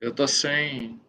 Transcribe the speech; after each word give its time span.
Eu 0.00 0.14
tô 0.14 0.26
sem. 0.26 1.00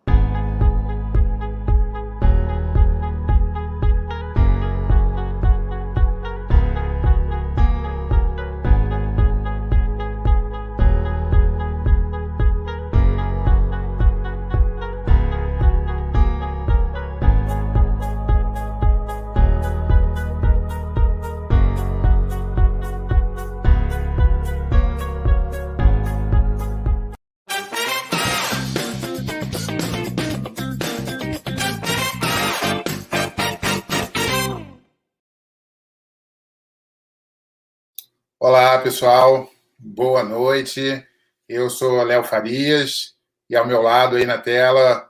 Olá, 38.80 38.86
pessoal. 38.86 39.52
Boa 39.78 40.24
noite. 40.24 41.06
Eu 41.50 41.70
sou 41.70 42.02
Léo 42.02 42.24
Farias 42.24 43.14
e 43.50 43.56
ao 43.58 43.68
meu 43.68 43.82
lado 43.82 44.16
aí 44.16 44.26
na 44.26 44.38
tela, 44.38 45.06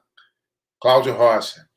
Cláudio 0.82 1.14
Rocha. 1.14 1.70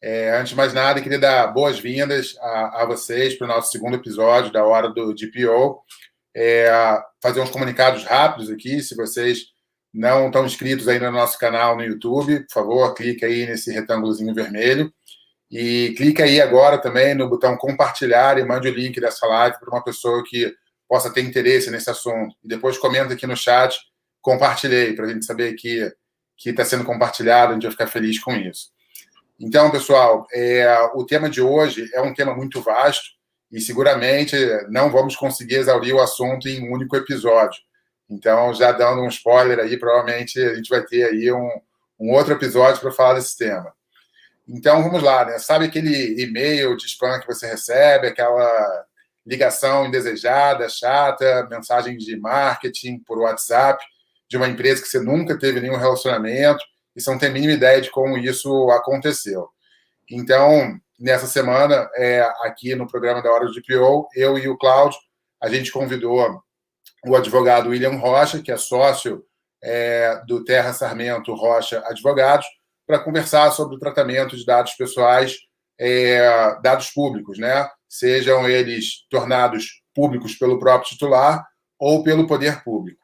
É, 0.00 0.30
antes 0.38 0.50
de 0.50 0.54
mais 0.54 0.72
nada, 0.72 1.00
queria 1.00 1.18
dar 1.18 1.48
boas-vindas 1.48 2.36
a, 2.38 2.82
a, 2.82 2.86
vocês 2.86 3.34
para 3.34 3.46
o 3.46 3.48
nosso 3.48 3.72
segundo 3.72 3.96
episódio 3.96 4.52
da 4.52 4.64
Hora 4.64 4.90
do 4.90 5.12
DPO. 5.12 5.82
É, 6.36 6.70
fazer 7.20 7.40
uns 7.40 7.50
comunicados 7.50 8.04
rápidos 8.04 8.48
aqui. 8.48 8.80
Se 8.80 8.94
vocês 8.94 9.46
não 9.92 10.28
estão 10.28 10.46
inscritos 10.46 10.86
ainda 10.86 11.10
no 11.10 11.16
nosso 11.16 11.36
canal 11.36 11.76
no 11.76 11.82
YouTube, 11.82 12.46
por 12.46 12.52
favor, 12.54 12.94
clique 12.94 13.24
aí 13.24 13.44
nesse 13.44 13.72
retângulozinho 13.72 14.32
vermelho. 14.32 14.94
E 15.50 15.94
clique 15.96 16.22
aí 16.22 16.40
agora 16.40 16.78
também 16.78 17.12
no 17.12 17.28
botão 17.28 17.56
compartilhar 17.56 18.38
e 18.38 18.44
mande 18.44 18.68
o 18.68 18.72
link 18.72 19.00
dessa 19.00 19.26
live 19.26 19.58
para 19.58 19.70
uma 19.70 19.82
pessoa 19.82 20.22
que 20.24 20.54
possa 20.90 21.08
ter 21.08 21.20
interesse 21.20 21.70
nesse 21.70 21.88
assunto. 21.88 22.34
E 22.42 22.48
depois 22.48 22.76
comenta 22.76 23.14
aqui 23.14 23.24
no 23.24 23.36
chat, 23.36 23.78
compartilhei, 24.20 24.92
para 24.92 25.06
a 25.06 25.08
gente 25.08 25.24
saber 25.24 25.54
que 25.54 25.88
está 26.44 26.64
sendo 26.64 26.84
compartilhado, 26.84 27.52
a 27.52 27.54
gente 27.54 27.62
vai 27.62 27.70
ficar 27.70 27.86
feliz 27.86 28.18
com 28.18 28.34
isso. 28.34 28.72
Então, 29.38 29.70
pessoal, 29.70 30.26
é, 30.32 30.68
o 30.94 31.04
tema 31.04 31.30
de 31.30 31.40
hoje 31.40 31.88
é 31.94 32.00
um 32.02 32.12
tema 32.12 32.34
muito 32.34 32.60
vasto 32.60 33.04
e 33.52 33.60
seguramente 33.60 34.36
não 34.68 34.90
vamos 34.90 35.14
conseguir 35.14 35.54
exaurir 35.54 35.94
o 35.94 36.00
assunto 36.00 36.48
em 36.48 36.68
um 36.68 36.72
único 36.72 36.96
episódio. 36.96 37.60
Então, 38.10 38.52
já 38.52 38.72
dando 38.72 39.02
um 39.02 39.08
spoiler 39.08 39.60
aí, 39.60 39.78
provavelmente 39.78 40.40
a 40.42 40.56
gente 40.56 40.68
vai 40.68 40.84
ter 40.84 41.04
aí 41.04 41.32
um, 41.32 41.50
um 42.00 42.10
outro 42.10 42.32
episódio 42.32 42.80
para 42.80 42.90
falar 42.90 43.14
desse 43.14 43.38
tema. 43.38 43.72
Então, 44.48 44.82
vamos 44.82 45.04
lá, 45.04 45.24
né? 45.24 45.38
Sabe 45.38 45.66
aquele 45.66 46.20
e-mail 46.20 46.76
de 46.76 46.86
spam 46.86 47.20
que 47.20 47.28
você 47.28 47.46
recebe, 47.46 48.08
aquela 48.08 48.86
ligação 49.26 49.86
indesejada, 49.86 50.68
chata, 50.68 51.46
mensagem 51.50 51.96
de 51.96 52.16
marketing 52.16 52.98
por 53.00 53.18
WhatsApp 53.18 53.84
de 54.28 54.36
uma 54.36 54.48
empresa 54.48 54.82
que 54.82 54.88
você 54.88 55.00
nunca 55.00 55.38
teve 55.38 55.60
nenhum 55.60 55.76
relacionamento 55.76 56.62
e 56.94 57.00
você 57.00 57.10
não 57.10 57.18
tem 57.18 57.28
a 57.28 57.32
mínima 57.32 57.52
ideia 57.52 57.80
de 57.80 57.90
como 57.90 58.16
isso 58.16 58.70
aconteceu. 58.70 59.48
Então, 60.10 60.78
nessa 60.98 61.26
semana, 61.26 61.88
é, 61.96 62.20
aqui 62.42 62.74
no 62.74 62.86
programa 62.86 63.22
da 63.22 63.30
Hora 63.30 63.46
do 63.46 63.52
DPO, 63.52 64.08
eu 64.14 64.38
e 64.38 64.48
o 64.48 64.56
Cláudio, 64.56 64.98
a 65.40 65.48
gente 65.48 65.72
convidou 65.72 66.42
o 67.06 67.16
advogado 67.16 67.70
William 67.70 67.96
Rocha, 67.96 68.42
que 68.42 68.52
é 68.52 68.56
sócio 68.56 69.24
é, 69.62 70.22
do 70.26 70.44
Terra 70.44 70.72
Sarmento 70.72 71.34
Rocha 71.34 71.82
Advogados, 71.86 72.46
para 72.86 72.98
conversar 72.98 73.50
sobre 73.52 73.76
o 73.76 73.78
tratamento 73.78 74.36
de 74.36 74.44
dados 74.44 74.74
pessoais, 74.74 75.38
é, 75.80 76.60
dados 76.62 76.90
públicos, 76.90 77.38
né? 77.38 77.66
sejam 77.88 78.46
eles 78.48 79.06
tornados 79.10 79.82
públicos 79.94 80.34
pelo 80.34 80.58
próprio 80.58 80.90
titular 80.90 81.44
ou 81.78 82.04
pelo 82.04 82.26
poder 82.26 82.62
público. 82.62 83.00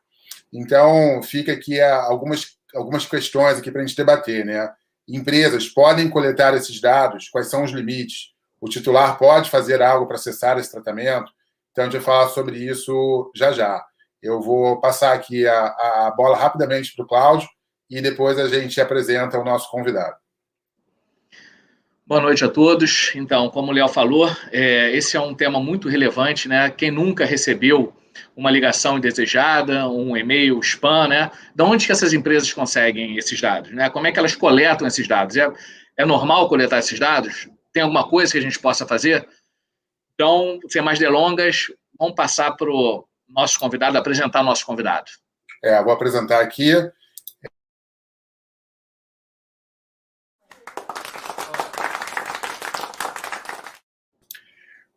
Então, 0.52 1.22
fica 1.22 1.52
aqui 1.52 1.80
algumas, 1.80 2.56
algumas 2.74 3.06
questões 3.06 3.58
aqui 3.58 3.70
para 3.70 3.82
a 3.82 3.86
gente 3.86 3.96
debater. 3.96 4.44
Né? 4.44 4.70
Empresas 5.08 5.68
podem 5.68 6.08
coletar 6.08 6.54
esses 6.54 6.80
dados? 6.80 7.28
Quais 7.30 7.48
são 7.48 7.64
os 7.64 7.72
limites? 7.72 8.34
O 8.60 8.68
titular 8.68 9.18
pode 9.18 9.50
fazer 9.50 9.82
algo 9.82 10.06
para 10.06 10.16
acessar 10.16 10.58
esse 10.58 10.70
tratamento? 10.70 11.32
Então, 11.72 11.84
a 11.84 11.86
gente 11.86 11.96
vai 11.96 12.04
falar 12.04 12.28
sobre 12.28 12.58
isso 12.58 13.32
já 13.34 13.52
já. 13.52 13.84
Eu 14.22 14.40
vou 14.40 14.80
passar 14.80 15.14
aqui 15.14 15.46
a, 15.46 15.66
a 16.06 16.14
bola 16.16 16.36
rapidamente 16.36 16.94
para 16.94 17.04
o 17.04 17.08
Cláudio 17.08 17.48
e 17.88 18.00
depois 18.00 18.38
a 18.38 18.48
gente 18.48 18.80
apresenta 18.80 19.38
o 19.38 19.44
nosso 19.44 19.70
convidado. 19.70 20.16
Boa 22.08 22.20
noite 22.20 22.44
a 22.44 22.48
todos. 22.48 23.10
Então, 23.16 23.50
como 23.50 23.72
o 23.72 23.74
Léo 23.74 23.88
falou, 23.88 24.30
é, 24.52 24.92
esse 24.92 25.16
é 25.16 25.20
um 25.20 25.34
tema 25.34 25.58
muito 25.58 25.88
relevante, 25.88 26.46
né? 26.46 26.70
Quem 26.70 26.88
nunca 26.88 27.24
recebeu 27.24 27.92
uma 28.36 28.48
ligação 28.48 28.96
indesejada, 28.96 29.88
um 29.88 30.16
e-mail 30.16 30.60
spam, 30.60 31.08
né? 31.08 31.32
De 31.52 31.64
onde 31.64 31.84
que 31.84 31.90
essas 31.90 32.12
empresas 32.12 32.52
conseguem 32.52 33.16
esses 33.16 33.40
dados, 33.40 33.72
né? 33.72 33.90
Como 33.90 34.06
é 34.06 34.12
que 34.12 34.20
elas 34.20 34.36
coletam 34.36 34.86
esses 34.86 35.08
dados? 35.08 35.36
É, 35.36 35.52
é 35.98 36.06
normal 36.06 36.48
coletar 36.48 36.78
esses 36.78 36.96
dados? 36.96 37.48
Tem 37.72 37.82
alguma 37.82 38.08
coisa 38.08 38.30
que 38.30 38.38
a 38.38 38.42
gente 38.42 38.60
possa 38.60 38.86
fazer? 38.86 39.26
Então, 40.14 40.60
sem 40.68 40.80
mais 40.80 41.00
delongas, 41.00 41.72
vamos 41.98 42.14
passar 42.14 42.52
para 42.52 42.70
o 42.70 43.04
nosso 43.28 43.58
convidado, 43.58 43.98
apresentar 43.98 44.42
o 44.42 44.44
nosso 44.44 44.64
convidado. 44.64 45.10
É, 45.60 45.82
vou 45.82 45.92
apresentar 45.92 46.40
aqui. 46.40 46.72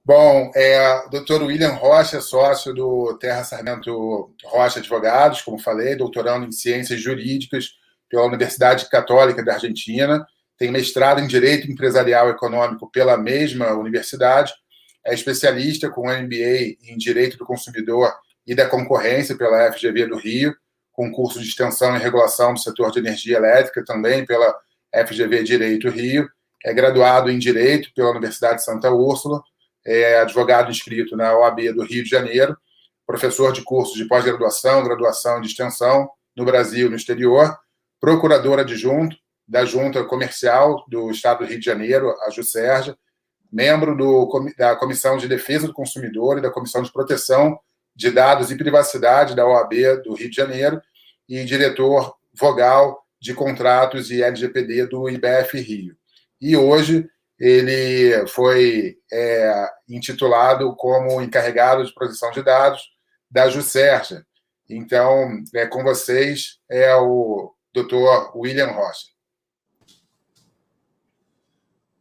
Bom, 0.09 0.51
é, 0.55 1.07
doutor 1.11 1.43
William 1.43 1.73
Rocha, 1.73 2.19
sócio 2.19 2.73
do 2.73 3.15
Terra 3.19 3.43
Sarmento 3.43 4.33
Rocha 4.43 4.79
Advogados, 4.79 5.43
como 5.43 5.59
falei, 5.59 5.95
doutorando 5.95 6.47
em 6.47 6.51
Ciências 6.51 6.99
Jurídicas 6.99 7.73
pela 8.09 8.25
Universidade 8.25 8.89
Católica 8.89 9.45
da 9.45 9.53
Argentina, 9.53 10.25
tem 10.57 10.71
mestrado 10.71 11.21
em 11.21 11.27
Direito 11.27 11.71
Empresarial 11.71 12.27
Econômico 12.27 12.89
pela 12.91 13.19
mesma 13.19 13.71
universidade, 13.73 14.51
é 15.05 15.13
especialista 15.13 15.91
com 15.91 16.09
MBA 16.09 16.75
em 16.87 16.97
Direito 16.97 17.37
do 17.37 17.45
Consumidor 17.45 18.11
e 18.47 18.55
da 18.55 18.67
Concorrência 18.67 19.37
pela 19.37 19.71
FGV 19.71 20.07
do 20.07 20.17
Rio, 20.17 20.55
com 20.91 21.11
curso 21.11 21.39
de 21.39 21.47
extensão 21.47 21.95
e 21.95 21.99
regulação 21.99 22.55
do 22.55 22.59
setor 22.59 22.89
de 22.89 22.97
energia 22.97 23.37
elétrica 23.37 23.85
também 23.85 24.25
pela 24.25 24.57
FGV 25.05 25.43
Direito 25.43 25.87
Rio, 25.87 26.27
é 26.65 26.73
graduado 26.73 27.29
em 27.29 27.37
Direito 27.37 27.93
pela 27.93 28.09
Universidade 28.09 28.55
de 28.55 28.63
Santa 28.63 28.89
Úrsula, 28.89 29.43
é 29.89 30.19
advogado 30.19 30.69
inscrito 30.69 31.17
na 31.17 31.35
OAB 31.35 31.73
do 31.73 31.83
Rio 31.83 32.03
de 32.03 32.09
Janeiro, 32.09 32.55
professor 33.07 33.51
de 33.51 33.63
cursos 33.63 33.95
de 33.95 34.05
pós-graduação, 34.05 34.83
graduação 34.83 35.41
e 35.41 35.45
extensão 35.45 36.09
no 36.35 36.45
Brasil 36.45 36.87
e 36.87 36.89
no 36.89 36.95
exterior, 36.95 37.57
procurador 37.99 38.59
adjunto 38.59 39.17
da 39.47 39.65
Junta 39.65 40.03
Comercial 40.03 40.85
do 40.87 41.09
Estado 41.09 41.39
do 41.39 41.45
Rio 41.45 41.59
de 41.59 41.65
Janeiro, 41.65 42.15
a 42.21 42.29
JUSERJA, 42.29 42.95
membro 43.51 43.97
do, 43.97 44.29
da 44.55 44.75
Comissão 44.75 45.17
de 45.17 45.27
Defesa 45.27 45.65
do 45.65 45.73
Consumidor 45.73 46.37
e 46.37 46.41
da 46.41 46.51
Comissão 46.51 46.83
de 46.83 46.93
Proteção 46.93 47.59
de 47.95 48.11
Dados 48.11 48.51
e 48.51 48.57
Privacidade 48.57 49.35
da 49.35 49.47
OAB 49.47 50.03
do 50.03 50.13
Rio 50.13 50.29
de 50.29 50.35
Janeiro 50.35 50.79
e 51.27 51.43
diretor 51.43 52.15
vogal 52.31 53.03
de 53.19 53.33
contratos 53.33 54.11
e 54.11 54.21
LGPD 54.21 54.85
do 54.85 55.09
IBF 55.09 55.59
Rio. 55.59 55.95
E 56.39 56.55
hoje 56.55 57.09
ele 57.39 58.27
foi 58.27 58.97
é, 59.11 59.69
intitulado 59.87 60.75
como 60.75 61.21
encarregado 61.21 61.85
de 61.85 61.93
proteção 61.93 62.31
de 62.31 62.43
dados 62.43 62.89
da 63.31 63.49
Juscerja. 63.49 64.25
Então, 64.69 65.41
é, 65.55 65.65
com 65.65 65.81
vocês 65.83 66.59
é 66.69 66.93
o 66.95 67.53
doutor 67.73 68.37
William 68.37 68.71
Rocha. 68.71 69.07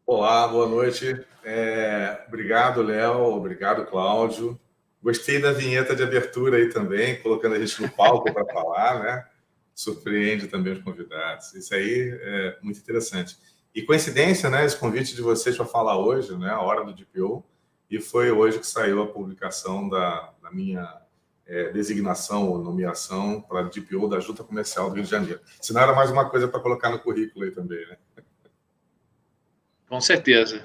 Olá, 0.04 0.48
boa 0.48 0.66
noite. 0.66 1.24
É, 1.44 2.24
obrigado, 2.26 2.82
Léo. 2.82 3.36
Obrigado, 3.36 3.86
Cláudio. 3.86 4.58
Gostei 5.02 5.40
da 5.40 5.52
vinheta 5.52 5.94
de 5.94 6.02
abertura 6.02 6.56
aí 6.56 6.70
também, 6.70 7.20
colocando 7.22 7.54
a 7.54 7.58
gente 7.58 7.80
no 7.80 7.88
palco 7.90 8.32
para 8.32 8.44
falar, 8.46 9.02
né? 9.02 9.26
Surpreende 9.74 10.48
também 10.48 10.72
os 10.72 10.82
convidados. 10.82 11.54
Isso 11.54 11.74
aí 11.74 12.18
é 12.22 12.58
muito 12.60 12.80
interessante. 12.80 13.36
E 13.74 13.82
coincidência, 13.82 14.50
né, 14.50 14.64
esse 14.64 14.76
convite 14.76 15.14
de 15.14 15.22
vocês 15.22 15.56
para 15.56 15.66
falar 15.66 15.98
hoje, 15.98 16.36
né, 16.36 16.50
a 16.50 16.60
hora 16.60 16.84
do 16.84 16.92
DPO, 16.92 17.44
e 17.90 18.00
foi 18.00 18.30
hoje 18.30 18.58
que 18.58 18.66
saiu 18.66 19.02
a 19.02 19.06
publicação 19.06 19.88
da, 19.88 20.32
da 20.42 20.50
minha 20.50 21.00
é, 21.46 21.70
designação 21.70 22.48
ou 22.50 22.62
nomeação 22.62 23.40
para 23.40 23.62
DPO 23.62 24.08
da 24.08 24.20
Junta 24.20 24.44
Comercial 24.44 24.90
do 24.90 24.96
Rio 24.96 25.04
de 25.04 25.10
Janeiro. 25.10 25.40
Se 25.60 25.72
não 25.72 25.80
era 25.80 25.94
mais 25.94 26.10
uma 26.10 26.28
coisa 26.28 26.46
para 26.46 26.60
colocar 26.60 26.90
no 26.90 26.98
currículo 26.98 27.44
aí 27.44 27.50
também, 27.50 27.86
né? 27.86 27.96
Com 29.88 30.00
certeza. 30.00 30.64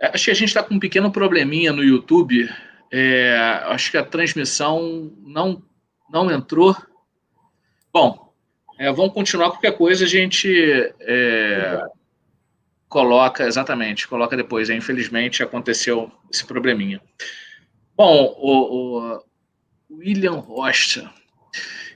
É, 0.00 0.08
acho 0.08 0.24
que 0.24 0.30
a 0.32 0.34
gente 0.34 0.48
está 0.48 0.62
com 0.62 0.74
um 0.74 0.80
pequeno 0.80 1.12
probleminha 1.12 1.72
no 1.72 1.84
YouTube. 1.84 2.48
É, 2.92 3.36
acho 3.66 3.90
que 3.92 3.96
a 3.96 4.04
transmissão 4.04 5.12
não, 5.18 5.62
não 6.10 6.30
entrou. 6.30 6.76
Bom, 7.92 8.25
É, 8.78 8.92
vamos 8.92 9.14
continuar, 9.14 9.50
qualquer 9.50 9.72
coisa 9.76 10.04
a 10.04 10.08
gente 10.08 10.48
é, 11.00 11.82
coloca, 12.88 13.44
exatamente, 13.44 14.06
coloca 14.06 14.36
depois. 14.36 14.68
Infelizmente 14.68 15.42
aconteceu 15.42 16.10
esse 16.32 16.44
probleminha. 16.44 17.00
Bom, 17.96 18.34
o, 18.38 19.14
o 19.90 19.98
William 19.98 20.34
Rocha. 20.34 21.10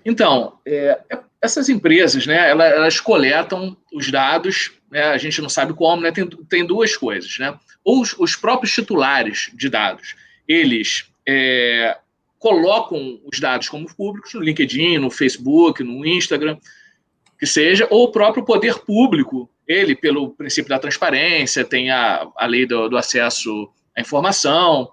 Então, 0.04 0.58
é, 0.66 0.98
é, 1.10 1.18
essas 1.42 1.68
empresas, 1.68 2.26
né, 2.26 2.50
elas, 2.50 2.72
elas 2.72 3.00
coletam 3.00 3.76
os 3.92 4.10
dados, 4.10 4.72
né, 4.90 5.04
a 5.04 5.18
gente 5.18 5.42
não 5.42 5.48
sabe 5.48 5.74
como, 5.74 6.02
né, 6.02 6.10
tem, 6.10 6.26
tem 6.26 6.64
duas 6.64 6.96
coisas, 6.96 7.38
né? 7.38 7.58
Ou 7.84 8.00
os, 8.00 8.14
os 8.18 8.36
próprios 8.36 8.72
titulares 8.72 9.50
de 9.54 9.68
dados, 9.68 10.14
eles 10.48 11.10
é, 11.26 11.96
colocam 12.40 13.20
os 13.30 13.38
dados 13.38 13.68
como 13.68 13.94
públicos 13.94 14.32
no 14.32 14.40
LinkedIn, 14.40 14.96
no 14.98 15.10
Facebook, 15.10 15.84
no 15.84 16.04
Instagram, 16.06 16.58
que 17.38 17.46
seja, 17.46 17.86
ou 17.90 18.04
o 18.04 18.10
próprio 18.10 18.44
poder 18.44 18.78
público, 18.80 19.48
ele, 19.68 19.94
pelo 19.94 20.30
princípio 20.30 20.70
da 20.70 20.78
transparência, 20.78 21.64
tem 21.64 21.90
a, 21.90 22.26
a 22.34 22.46
lei 22.46 22.66
do, 22.66 22.88
do 22.88 22.96
acesso 22.96 23.70
à 23.96 24.00
informação, 24.00 24.90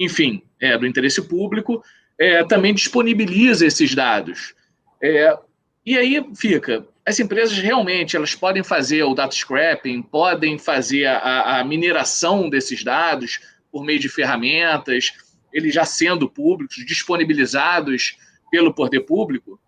enfim, 0.00 0.42
é, 0.58 0.76
do 0.76 0.86
interesse 0.86 1.20
público, 1.20 1.82
é, 2.18 2.42
também 2.44 2.72
disponibiliza 2.72 3.66
esses 3.66 3.94
dados. 3.94 4.54
É, 5.00 5.38
e 5.84 5.98
aí 5.98 6.26
fica, 6.34 6.86
as 7.04 7.20
empresas 7.20 7.58
realmente 7.58 8.16
elas 8.16 8.34
podem 8.34 8.64
fazer 8.64 9.02
o 9.02 9.14
data 9.14 9.36
scrapping, 9.36 10.00
podem 10.00 10.58
fazer 10.58 11.04
a, 11.04 11.60
a 11.60 11.64
mineração 11.64 12.48
desses 12.48 12.82
dados 12.82 13.38
por 13.70 13.84
meio 13.84 13.98
de 13.98 14.08
ferramentas, 14.08 15.12
eles 15.56 15.72
já 15.72 15.84
sendo 15.84 16.28
públicos, 16.28 16.76
disponibilizados 16.86 18.18
pelo 18.50 18.74
poder 18.74 19.00
público? 19.00 19.58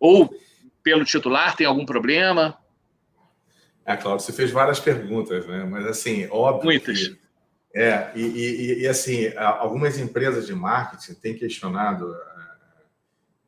Ou 0.00 0.34
pelo 0.82 1.04
titular, 1.04 1.56
tem 1.56 1.66
algum 1.66 1.86
problema? 1.86 2.58
É, 3.84 3.96
Claudio, 3.96 4.24
você 4.24 4.32
fez 4.32 4.50
várias 4.50 4.80
perguntas, 4.80 5.46
né? 5.46 5.64
Mas, 5.64 5.86
assim, 5.86 6.26
óbvio 6.30 6.64
Muitas. 6.64 7.08
Que, 7.08 7.18
é, 7.74 8.10
e, 8.16 8.22
e, 8.22 8.82
e, 8.82 8.88
assim, 8.88 9.28
algumas 9.36 9.98
empresas 9.98 10.46
de 10.46 10.54
marketing 10.54 11.14
têm 11.14 11.36
questionado 11.36 12.12
a, 12.12 12.56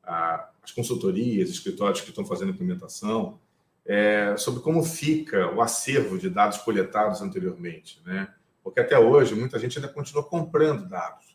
a, 0.04 0.50
as 0.62 0.70
consultorias, 0.70 1.50
escritórios 1.50 2.00
que 2.00 2.10
estão 2.10 2.24
fazendo 2.24 2.50
implementação, 2.50 3.40
é, 3.84 4.36
sobre 4.36 4.60
como 4.60 4.84
fica 4.84 5.50
o 5.52 5.60
acervo 5.60 6.18
de 6.18 6.28
dados 6.28 6.58
coletados 6.58 7.20
anteriormente, 7.20 8.00
né? 8.04 8.28
Porque 8.62 8.80
até 8.80 8.98
hoje 8.98 9.34
muita 9.34 9.58
gente 9.58 9.78
ainda 9.78 9.90
continua 9.90 10.22
comprando 10.22 10.86
dados 10.88 11.27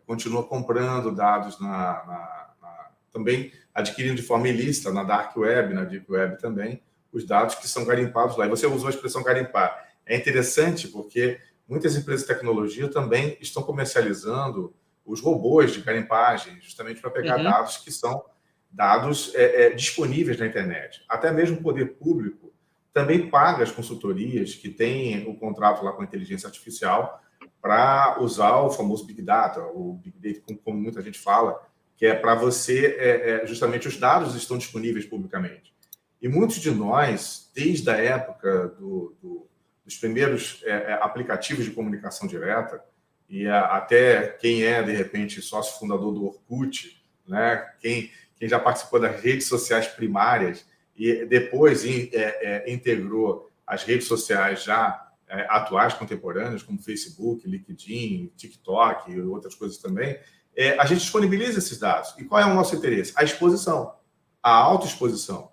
continua 0.00 0.42
comprando 0.42 1.14
dados 1.14 1.60
na, 1.60 1.68
na, 1.68 2.50
na, 2.60 2.90
também 3.12 3.52
adquirindo 3.74 4.16
de 4.16 4.22
forma 4.22 4.48
ilícita 4.48 4.92
na 4.92 5.02
dark 5.02 5.36
web, 5.36 5.74
na 5.74 5.84
deep 5.84 6.10
web 6.10 6.38
também, 6.38 6.82
os 7.12 7.24
dados 7.24 7.54
que 7.54 7.68
são 7.68 7.84
garimpados 7.84 8.36
lá. 8.36 8.46
E 8.46 8.48
você 8.48 8.66
usou 8.66 8.88
a 8.88 8.90
expressão 8.90 9.22
garimpar. 9.22 9.86
É 10.04 10.16
interessante 10.16 10.88
porque 10.88 11.38
muitas 11.68 11.96
empresas 11.96 12.26
de 12.26 12.32
tecnologia 12.32 12.88
também 12.88 13.36
estão 13.40 13.62
comercializando 13.62 14.74
os 15.04 15.20
robôs 15.20 15.72
de 15.72 15.80
garimpagem, 15.80 16.60
justamente 16.60 17.00
para 17.00 17.10
pegar 17.10 17.38
uhum. 17.38 17.44
dados 17.44 17.76
que 17.78 17.92
são 17.92 18.24
dados 18.70 19.32
é, 19.34 19.66
é, 19.66 19.70
disponíveis 19.70 20.38
na 20.38 20.46
internet. 20.46 21.02
Até 21.08 21.30
mesmo 21.30 21.58
o 21.58 21.62
poder 21.62 21.94
público 21.94 22.52
também 22.92 23.28
paga 23.28 23.62
as 23.62 23.70
consultorias 23.70 24.54
que 24.54 24.68
têm 24.68 25.28
o 25.28 25.34
contrato 25.34 25.84
lá 25.84 25.92
com 25.92 26.02
a 26.02 26.04
inteligência 26.04 26.46
artificial 26.46 27.22
para 27.66 28.22
usar 28.22 28.60
o 28.60 28.70
famoso 28.70 29.04
Big 29.04 29.20
Data, 29.20 29.60
o 29.60 29.94
Big 29.94 30.16
Data, 30.20 30.60
como 30.64 30.78
muita 30.78 31.02
gente 31.02 31.18
fala, 31.18 31.60
que 31.96 32.06
é 32.06 32.14
para 32.14 32.36
você, 32.36 32.96
é, 32.96 33.30
é, 33.30 33.46
justamente 33.46 33.88
os 33.88 33.96
dados 33.96 34.36
estão 34.36 34.56
disponíveis 34.56 35.04
publicamente. 35.04 35.74
E 36.22 36.28
muitos 36.28 36.60
de 36.60 36.70
nós, 36.70 37.50
desde 37.52 37.90
a 37.90 37.96
época 37.96 38.68
do, 38.68 39.16
do, 39.20 39.48
dos 39.84 39.96
primeiros 39.96 40.62
é, 40.64 40.92
é 40.92 40.92
aplicativos 41.02 41.64
de 41.64 41.72
comunicação 41.72 42.28
direta, 42.28 42.80
e 43.28 43.48
a, 43.48 43.62
até 43.62 44.28
quem 44.28 44.62
é, 44.62 44.80
de 44.80 44.92
repente, 44.92 45.42
sócio 45.42 45.80
fundador 45.80 46.14
do 46.14 46.24
Orkut, 46.24 47.02
né? 47.26 47.66
quem, 47.80 48.12
quem 48.38 48.48
já 48.48 48.60
participou 48.60 49.00
das 49.00 49.20
redes 49.20 49.48
sociais 49.48 49.88
primárias 49.88 50.64
e 50.94 51.24
depois 51.24 51.84
é, 51.84 52.06
é, 52.12 52.72
integrou 52.72 53.50
as 53.66 53.82
redes 53.82 54.06
sociais 54.06 54.62
já 54.62 55.05
atuais, 55.28 55.94
contemporâneas, 55.94 56.62
como 56.62 56.78
Facebook, 56.78 57.48
LinkedIn, 57.48 58.32
TikTok 58.36 59.10
e 59.10 59.20
outras 59.20 59.54
coisas 59.54 59.78
também, 59.78 60.18
é, 60.56 60.78
a 60.78 60.86
gente 60.86 61.00
disponibiliza 61.00 61.58
esses 61.58 61.78
dados. 61.78 62.14
E 62.18 62.24
qual 62.24 62.40
é 62.40 62.46
o 62.46 62.54
nosso 62.54 62.74
interesse? 62.74 63.12
A 63.16 63.24
exposição, 63.24 63.94
a 64.42 64.50
autoexposição. 64.50 65.50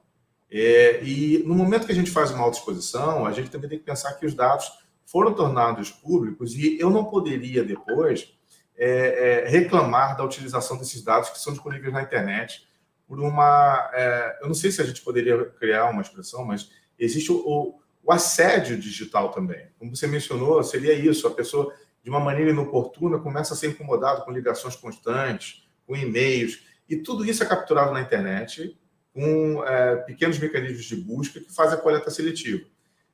É, 0.49 1.03
e 1.03 1.43
no 1.45 1.55
momento 1.55 1.85
que 1.85 1.91
a 1.91 1.95
gente 1.95 2.11
faz 2.11 2.31
uma 2.31 2.43
autoexposição, 2.43 3.25
a 3.25 3.31
gente 3.31 3.49
também 3.49 3.69
tem 3.69 3.79
que 3.79 3.85
pensar 3.85 4.13
que 4.13 4.25
os 4.25 4.33
dados 4.33 4.71
foram 5.05 5.33
tornados 5.33 5.89
públicos 5.89 6.55
e 6.55 6.79
eu 6.79 6.89
não 6.89 7.05
poderia 7.05 7.63
depois 7.63 8.33
é, 8.77 9.43
é, 9.45 9.49
reclamar 9.49 10.15
da 10.15 10.23
utilização 10.23 10.77
desses 10.77 11.03
dados 11.03 11.29
que 11.29 11.39
são 11.39 11.53
disponíveis 11.53 11.91
na 11.91 12.01
internet 12.01 12.67
por 13.07 13.19
uma. 13.19 13.89
É, 13.93 14.39
eu 14.41 14.47
não 14.47 14.55
sei 14.55 14.71
se 14.71 14.81
a 14.81 14.85
gente 14.85 15.01
poderia 15.01 15.45
criar 15.45 15.89
uma 15.89 16.01
expressão, 16.01 16.45
mas 16.45 16.69
existe 16.97 17.31
o, 17.31 17.35
o 17.35 17.82
o 18.03 18.11
assédio 18.11 18.77
digital 18.77 19.31
também. 19.31 19.67
Como 19.79 19.95
você 19.95 20.05
mencionou, 20.05 20.61
seria 20.63 20.93
isso: 20.93 21.25
a 21.27 21.31
pessoa, 21.31 21.73
de 22.03 22.09
uma 22.09 22.19
maneira 22.19 22.51
inoportuna, 22.51 23.17
começa 23.19 23.53
a 23.53 23.57
ser 23.57 23.69
incomodada 23.69 24.21
com 24.21 24.31
ligações 24.31 24.75
constantes, 24.75 25.67
com 25.87 25.95
e-mails, 25.95 26.63
e 26.89 26.97
tudo 26.97 27.25
isso 27.25 27.43
é 27.43 27.45
capturado 27.45 27.93
na 27.93 28.01
internet 28.01 28.77
com 29.13 29.63
é, 29.63 29.97
pequenos 29.97 30.39
mecanismos 30.39 30.85
de 30.85 30.95
busca 30.95 31.39
que 31.39 31.53
fazem 31.53 31.77
a 31.77 31.81
coleta 31.81 32.09
seletiva. 32.09 32.65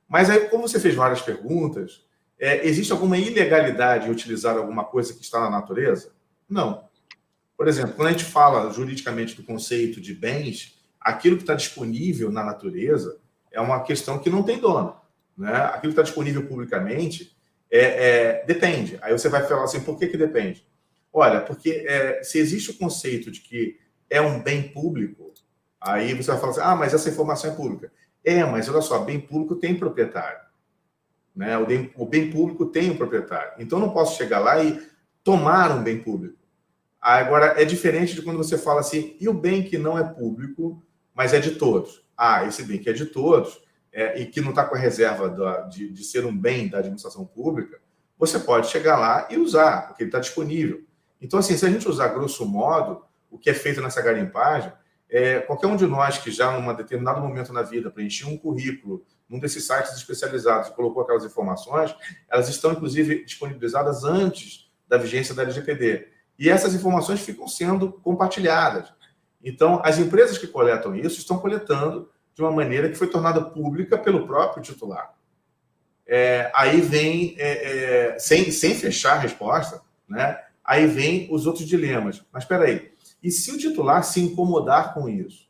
Mas 0.07 0.29
aí, 0.29 0.47
como 0.47 0.67
você 0.67 0.79
fez 0.79 0.95
várias 0.95 1.21
perguntas, 1.21 2.05
é, 2.39 2.65
existe 2.65 2.91
alguma 2.91 3.17
ilegalidade 3.17 4.07
em 4.07 4.11
utilizar 4.11 4.55
alguma 4.57 4.85
coisa 4.85 5.13
que 5.13 5.21
está 5.21 5.41
na 5.41 5.49
natureza? 5.49 6.13
Não. 6.49 6.87
Por 7.55 7.67
exemplo, 7.67 7.95
quando 7.95 8.07
a 8.07 8.11
gente 8.11 8.23
fala 8.23 8.71
juridicamente 8.71 9.35
do 9.35 9.43
conceito 9.43 9.99
de 9.99 10.15
bens, 10.15 10.79
aquilo 10.99 11.35
que 11.35 11.43
está 11.43 11.53
disponível 11.53 12.31
na 12.31 12.43
natureza 12.43 13.19
é 13.51 13.59
uma 13.59 13.83
questão 13.83 14.19
que 14.19 14.29
não 14.29 14.43
tem 14.43 14.59
dono. 14.59 14.95
Né? 15.37 15.55
Aquilo 15.55 15.93
que 15.93 15.99
está 15.99 16.03
disponível 16.03 16.45
publicamente 16.45 17.35
é, 17.71 17.79
é, 17.79 18.45
depende. 18.45 18.97
Aí 19.01 19.11
você 19.11 19.29
vai 19.29 19.45
falar 19.47 19.63
assim, 19.63 19.81
por 19.81 19.97
que, 19.97 20.07
que 20.07 20.17
depende? 20.17 20.67
Olha, 21.11 21.41
porque 21.41 21.85
é, 21.87 22.21
se 22.23 22.37
existe 22.37 22.71
o 22.71 22.77
conceito 22.77 23.31
de 23.31 23.41
que 23.41 23.79
é 24.09 24.21
um 24.21 24.41
bem 24.41 24.63
público, 24.63 25.33
aí 25.79 26.13
você 26.13 26.31
vai 26.31 26.39
falar 26.39 26.51
assim, 26.51 26.61
ah, 26.61 26.75
mas 26.75 26.93
essa 26.93 27.09
informação 27.09 27.51
é 27.51 27.55
pública. 27.55 27.91
É, 28.23 28.43
mas 28.43 28.67
olha 28.67 28.81
só, 28.81 28.99
bem 28.99 29.19
público 29.19 29.55
tem 29.55 29.75
proprietário. 29.75 30.39
Né? 31.35 31.57
O, 31.57 31.65
bem, 31.65 31.91
o 31.95 32.05
bem 32.05 32.29
público 32.29 32.65
tem 32.65 32.91
um 32.91 32.97
proprietário. 32.97 33.53
Então, 33.59 33.79
não 33.79 33.91
posso 33.91 34.17
chegar 34.17 34.39
lá 34.39 34.61
e 34.61 34.81
tomar 35.23 35.71
um 35.71 35.83
bem 35.83 35.99
público. 35.99 36.37
Agora, 36.99 37.61
é 37.61 37.63
diferente 37.63 38.13
de 38.13 38.21
quando 38.21 38.37
você 38.37 38.57
fala 38.57 38.81
assim, 38.81 39.15
e 39.19 39.29
o 39.29 39.33
bem 39.33 39.63
que 39.63 39.77
não 39.77 39.97
é 39.97 40.03
público, 40.03 40.83
mas 41.13 41.33
é 41.33 41.39
de 41.39 41.51
todos? 41.51 42.03
Ah, 42.19 42.45
esse 42.45 42.63
bem 42.63 42.77
que 42.77 42.89
é 42.89 42.93
de 42.93 43.05
todos 43.05 43.61
é, 43.93 44.19
e 44.19 44.25
que 44.25 44.41
não 44.41 44.49
está 44.49 44.65
com 44.65 44.75
a 44.75 44.77
reserva 44.77 45.29
da, 45.29 45.61
de, 45.61 45.89
de 45.89 46.03
ser 46.03 46.25
um 46.25 46.35
bem 46.35 46.67
da 46.67 46.79
administração 46.79 47.25
pública, 47.25 47.79
você 48.17 48.37
pode 48.37 48.67
chegar 48.67 48.99
lá 48.99 49.27
e 49.29 49.37
usar, 49.37 49.87
porque 49.87 50.03
ele 50.03 50.09
está 50.09 50.19
disponível. 50.19 50.83
Então, 51.21 51.39
assim, 51.39 51.55
se 51.55 51.65
a 51.65 51.69
gente 51.69 51.87
usar 51.87 52.09
grosso 52.09 52.45
modo 52.45 53.01
o 53.31 53.37
que 53.37 53.49
é 53.49 53.53
feito 53.53 53.81
nessa 53.81 54.01
garimpagem, 54.01 54.73
é, 55.09 55.39
qualquer 55.39 55.67
um 55.67 55.75
de 55.75 55.87
nós 55.87 56.17
que 56.17 56.29
já, 56.29 56.51
num 56.51 56.75
determinado 56.75 57.21
momento 57.21 57.53
na 57.53 57.61
vida, 57.61 57.89
preencheu 57.89 58.27
um 58.27 58.37
currículo 58.37 59.05
num 59.29 59.39
desses 59.39 59.65
sites 59.65 59.93
especializados 59.93 60.69
e 60.69 60.73
colocou 60.73 61.03
aquelas 61.03 61.23
informações, 61.23 61.95
elas 62.29 62.49
estão, 62.49 62.73
inclusive, 62.73 63.23
disponibilizadas 63.23 64.03
antes 64.03 64.69
da 64.87 64.97
vigência 64.97 65.33
da 65.33 65.43
LGPD. 65.43 66.07
E 66.37 66.49
essas 66.49 66.73
informações 66.73 67.21
ficam 67.21 67.47
sendo 67.47 67.91
compartilhadas. 67.91 68.91
Então, 69.43 69.81
as 69.83 69.97
empresas 69.97 70.37
que 70.37 70.47
coletam 70.47 70.95
isso 70.95 71.19
estão 71.19 71.39
coletando 71.39 72.09
de 72.33 72.41
uma 72.41 72.51
maneira 72.51 72.89
que 72.89 72.95
foi 72.95 73.07
tornada 73.07 73.41
pública 73.41 73.97
pelo 73.97 74.25
próprio 74.27 74.63
titular. 74.63 75.13
É, 76.05 76.51
aí 76.55 76.81
vem, 76.81 77.35
é, 77.37 78.13
é, 78.13 78.19
sem, 78.19 78.51
sem 78.51 78.73
fechar 78.73 79.13
a 79.13 79.19
resposta, 79.19 79.81
né? 80.07 80.41
aí 80.63 80.87
vem 80.87 81.27
os 81.31 81.45
outros 81.45 81.67
dilemas. 81.67 82.23
Mas 82.31 82.43
espera 82.43 82.65
aí, 82.65 82.91
e 83.21 83.31
se 83.31 83.51
o 83.51 83.57
titular 83.57 84.03
se 84.03 84.19
incomodar 84.19 84.93
com 84.93 85.07
isso? 85.07 85.47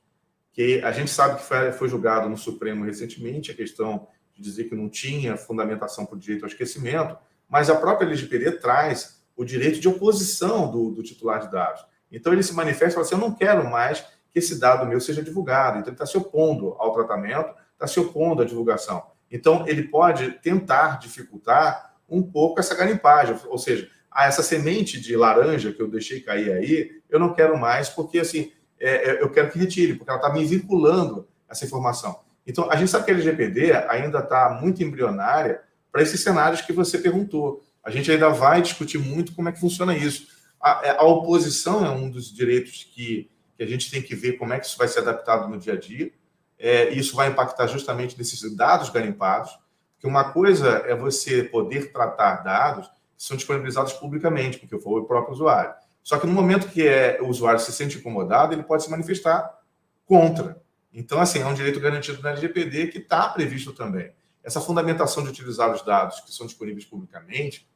Que 0.52 0.82
a 0.82 0.92
gente 0.92 1.12
sabe 1.12 1.38
que 1.38 1.44
foi, 1.44 1.72
foi 1.72 1.88
julgado 1.88 2.28
no 2.28 2.38
Supremo 2.38 2.84
recentemente 2.84 3.52
a 3.52 3.56
questão 3.56 4.08
de 4.36 4.42
dizer 4.42 4.66
que 4.66 4.76
não 4.76 4.90
tinha 4.90 5.38
fundamentação 5.38 6.06
para 6.06 6.16
o 6.16 6.20
direito 6.20 6.44
ao 6.44 6.50
esquecimento, 6.50 7.18
mas 7.48 7.70
a 7.70 7.76
própria 7.76 8.06
LGPD 8.06 8.54
traz 8.54 9.22
o 9.36 9.46
direito 9.46 9.80
de 9.80 9.88
oposição 9.88 10.70
do, 10.72 10.92
do 10.92 11.04
titular 11.04 11.40
de 11.42 11.52
dados. 11.52 11.86
Então 12.12 12.34
ele 12.34 12.44
se 12.44 12.54
manifesta 12.54 12.88
e 12.88 12.94
fala 12.94 13.06
assim: 13.06 13.16
eu 13.16 13.22
não 13.22 13.34
quero 13.34 13.70
mais 13.70 14.02
que 14.32 14.40
esse 14.40 14.60
dado 14.60 14.86
meu 14.86 15.00
seja 15.00 15.24
divulgado. 15.24 15.80
Então 15.80 15.90
ele 15.90 15.96
está 15.96 16.06
se 16.06 16.18
opondo 16.18 16.76
ao 16.80 16.94
tratamento, 16.94 17.54
está 17.74 17.88
se 17.88 18.00
opondo 18.00 18.42
à 18.42 18.46
divulgação. 18.46 19.04
Então 19.32 19.68
ele 19.68 19.84
pode 19.84 20.32
tentar 20.42 21.00
dificultar 21.00 21.94
um 22.10 22.24
pouco 22.24 22.60
essa 22.60 22.76
garimpagem, 22.76 23.38
ou 23.48 23.58
seja, 23.58 23.88
ah, 24.10 24.26
essa 24.26 24.42
semente 24.42 25.00
de 25.00 25.16
laranja 25.16 25.72
que 25.72 25.82
eu 25.82 25.88
deixei 25.88 26.22
cair 26.22 26.52
aí, 26.52 27.02
eu 27.08 27.20
não 27.20 27.34
quero 27.34 27.58
mais, 27.58 27.90
porque 27.90 28.20
assim 28.20 28.52
é, 28.80 29.12
é, 29.12 29.22
eu 29.22 29.30
quero 29.30 29.52
que 29.52 29.60
retire, 29.60 29.96
porque 29.96 30.10
ela 30.10 30.20
está 30.20 30.34
me 30.34 30.44
vinculando 30.46 31.28
essa 31.48 31.66
informação. 31.66 32.22
Então, 32.48 32.72
a 32.72 32.76
gente 32.76 32.90
sabe 32.90 33.06
que 33.06 33.12
a 33.12 33.14
LGPD 33.14 33.74
ainda 33.90 34.20
está 34.20 34.58
muito 34.62 34.82
embrionária 34.82 35.62
para 35.92 36.02
esses 36.02 36.22
cenários 36.22 36.62
que 36.62 36.72
você 36.72 36.98
perguntou. 36.98 37.64
A 37.84 37.92
gente 37.92 38.12
ainda 38.12 38.30
vai 38.30 38.62
discutir 38.62 38.98
muito 38.98 39.34
como 39.34 39.50
é 39.50 39.52
que 39.52 39.60
funciona 39.60 39.96
isso. 39.96 40.28
A, 40.62 40.82
é, 40.84 40.98
a 40.98 41.04
oposição 41.04 41.86
é 41.86 41.90
um 41.90 42.10
dos 42.10 42.34
direitos 42.34 42.84
que, 42.84 43.30
que, 43.56 43.64
a 43.64 43.66
gente 43.66 43.90
tem 43.90 44.02
que 44.02 44.16
ver 44.16 44.34
como 44.34 44.54
é 44.54 44.60
que 44.60 44.66
isso 44.66 44.78
vai 44.78 44.88
ser 44.88 45.00
adaptado 45.00 45.48
no 45.48 45.58
dia 45.58 45.74
a 45.74 45.80
dia. 45.80 46.12
É, 46.58 46.90
isso 46.90 47.16
vai 47.16 47.30
impactar 47.30 47.68
justamente 47.68 48.18
nesses 48.18 48.56
dados 48.56 48.90
garimpados, 48.90 49.58
porque 49.94 50.08
uma 50.08 50.32
coisa 50.32 50.84
é 50.86 50.96
você 50.96 51.44
poder 51.44 51.92
tratar 51.94 52.44
dados 52.44 52.88
que 52.88 53.24
são 53.24 53.38
disponibilizados 53.38 53.94
publicamente, 53.94 54.60
porque 54.60 54.78
foi 54.80 55.02
o 55.02 55.06
próprio 55.06 55.34
usuário. 55.34 55.74
Só 56.04 56.18
que 56.18 56.28
no 56.28 56.34
momento 56.34 56.70
que 56.70 56.88
é, 56.88 57.20
o 57.22 57.28
usuário 57.28 57.60
se 57.60 57.72
sente 57.72 57.98
incomodado, 57.98 58.54
ele 58.54 58.64
pode 58.64 58.84
se 58.84 58.90
manifestar 58.90 59.60
contra. 60.06 60.62
Então, 60.92 61.20
assim, 61.22 61.40
é 61.40 61.46
um 61.46 61.54
direito 61.54 61.80
garantido 61.80 62.22
na 62.22 62.32
LGPD 62.32 62.88
que 62.88 62.98
está 62.98 63.30
previsto 63.30 63.72
também. 63.74 64.12
Essa 64.44 64.60
fundamentação 64.60 65.24
de 65.24 65.30
utilizar 65.30 65.72
os 65.72 65.84
dados 65.84 66.20
que 66.22 66.34
são 66.34 66.48
disponíveis 66.48 66.86
publicamente, 66.86 67.70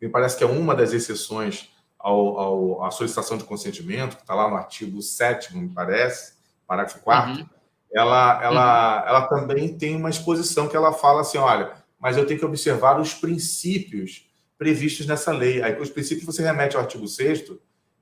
me 0.00 0.08
parece 0.08 0.36
que 0.36 0.44
é 0.44 0.46
uma 0.46 0.74
das 0.74 0.92
exceções 0.92 1.70
ao, 2.00 2.38
ao, 2.38 2.84
à 2.84 2.90
solicitação 2.90 3.36
de 3.36 3.44
consentimento, 3.44 4.16
que 4.16 4.22
está 4.22 4.34
lá 4.34 4.48
no 4.48 4.56
artigo 4.56 5.00
7 5.00 5.56
me 5.56 5.68
parece, 5.68 6.34
parágrafo 6.66 7.00
4 7.00 7.32
uhum. 7.32 7.46
ela, 7.92 8.42
ela, 8.42 9.02
uhum. 9.02 9.08
ela 9.08 9.26
também 9.26 9.76
tem 9.76 9.96
uma 9.96 10.10
exposição 10.10 10.66
que 10.66 10.76
ela 10.76 10.92
fala 10.92 11.20
assim, 11.20 11.38
olha, 11.38 11.72
mas 11.98 12.16
eu 12.16 12.26
tenho 12.26 12.40
que 12.40 12.46
observar 12.46 12.98
os 12.98 13.12
princípios 13.12 14.26
previstos 14.56 15.06
nessa 15.06 15.32
lei. 15.32 15.62
Aí, 15.62 15.78
os 15.80 15.90
princípios 15.90 16.24
você 16.24 16.42
remete 16.42 16.76
ao 16.76 16.82
artigo 16.82 17.06
6 17.06 17.52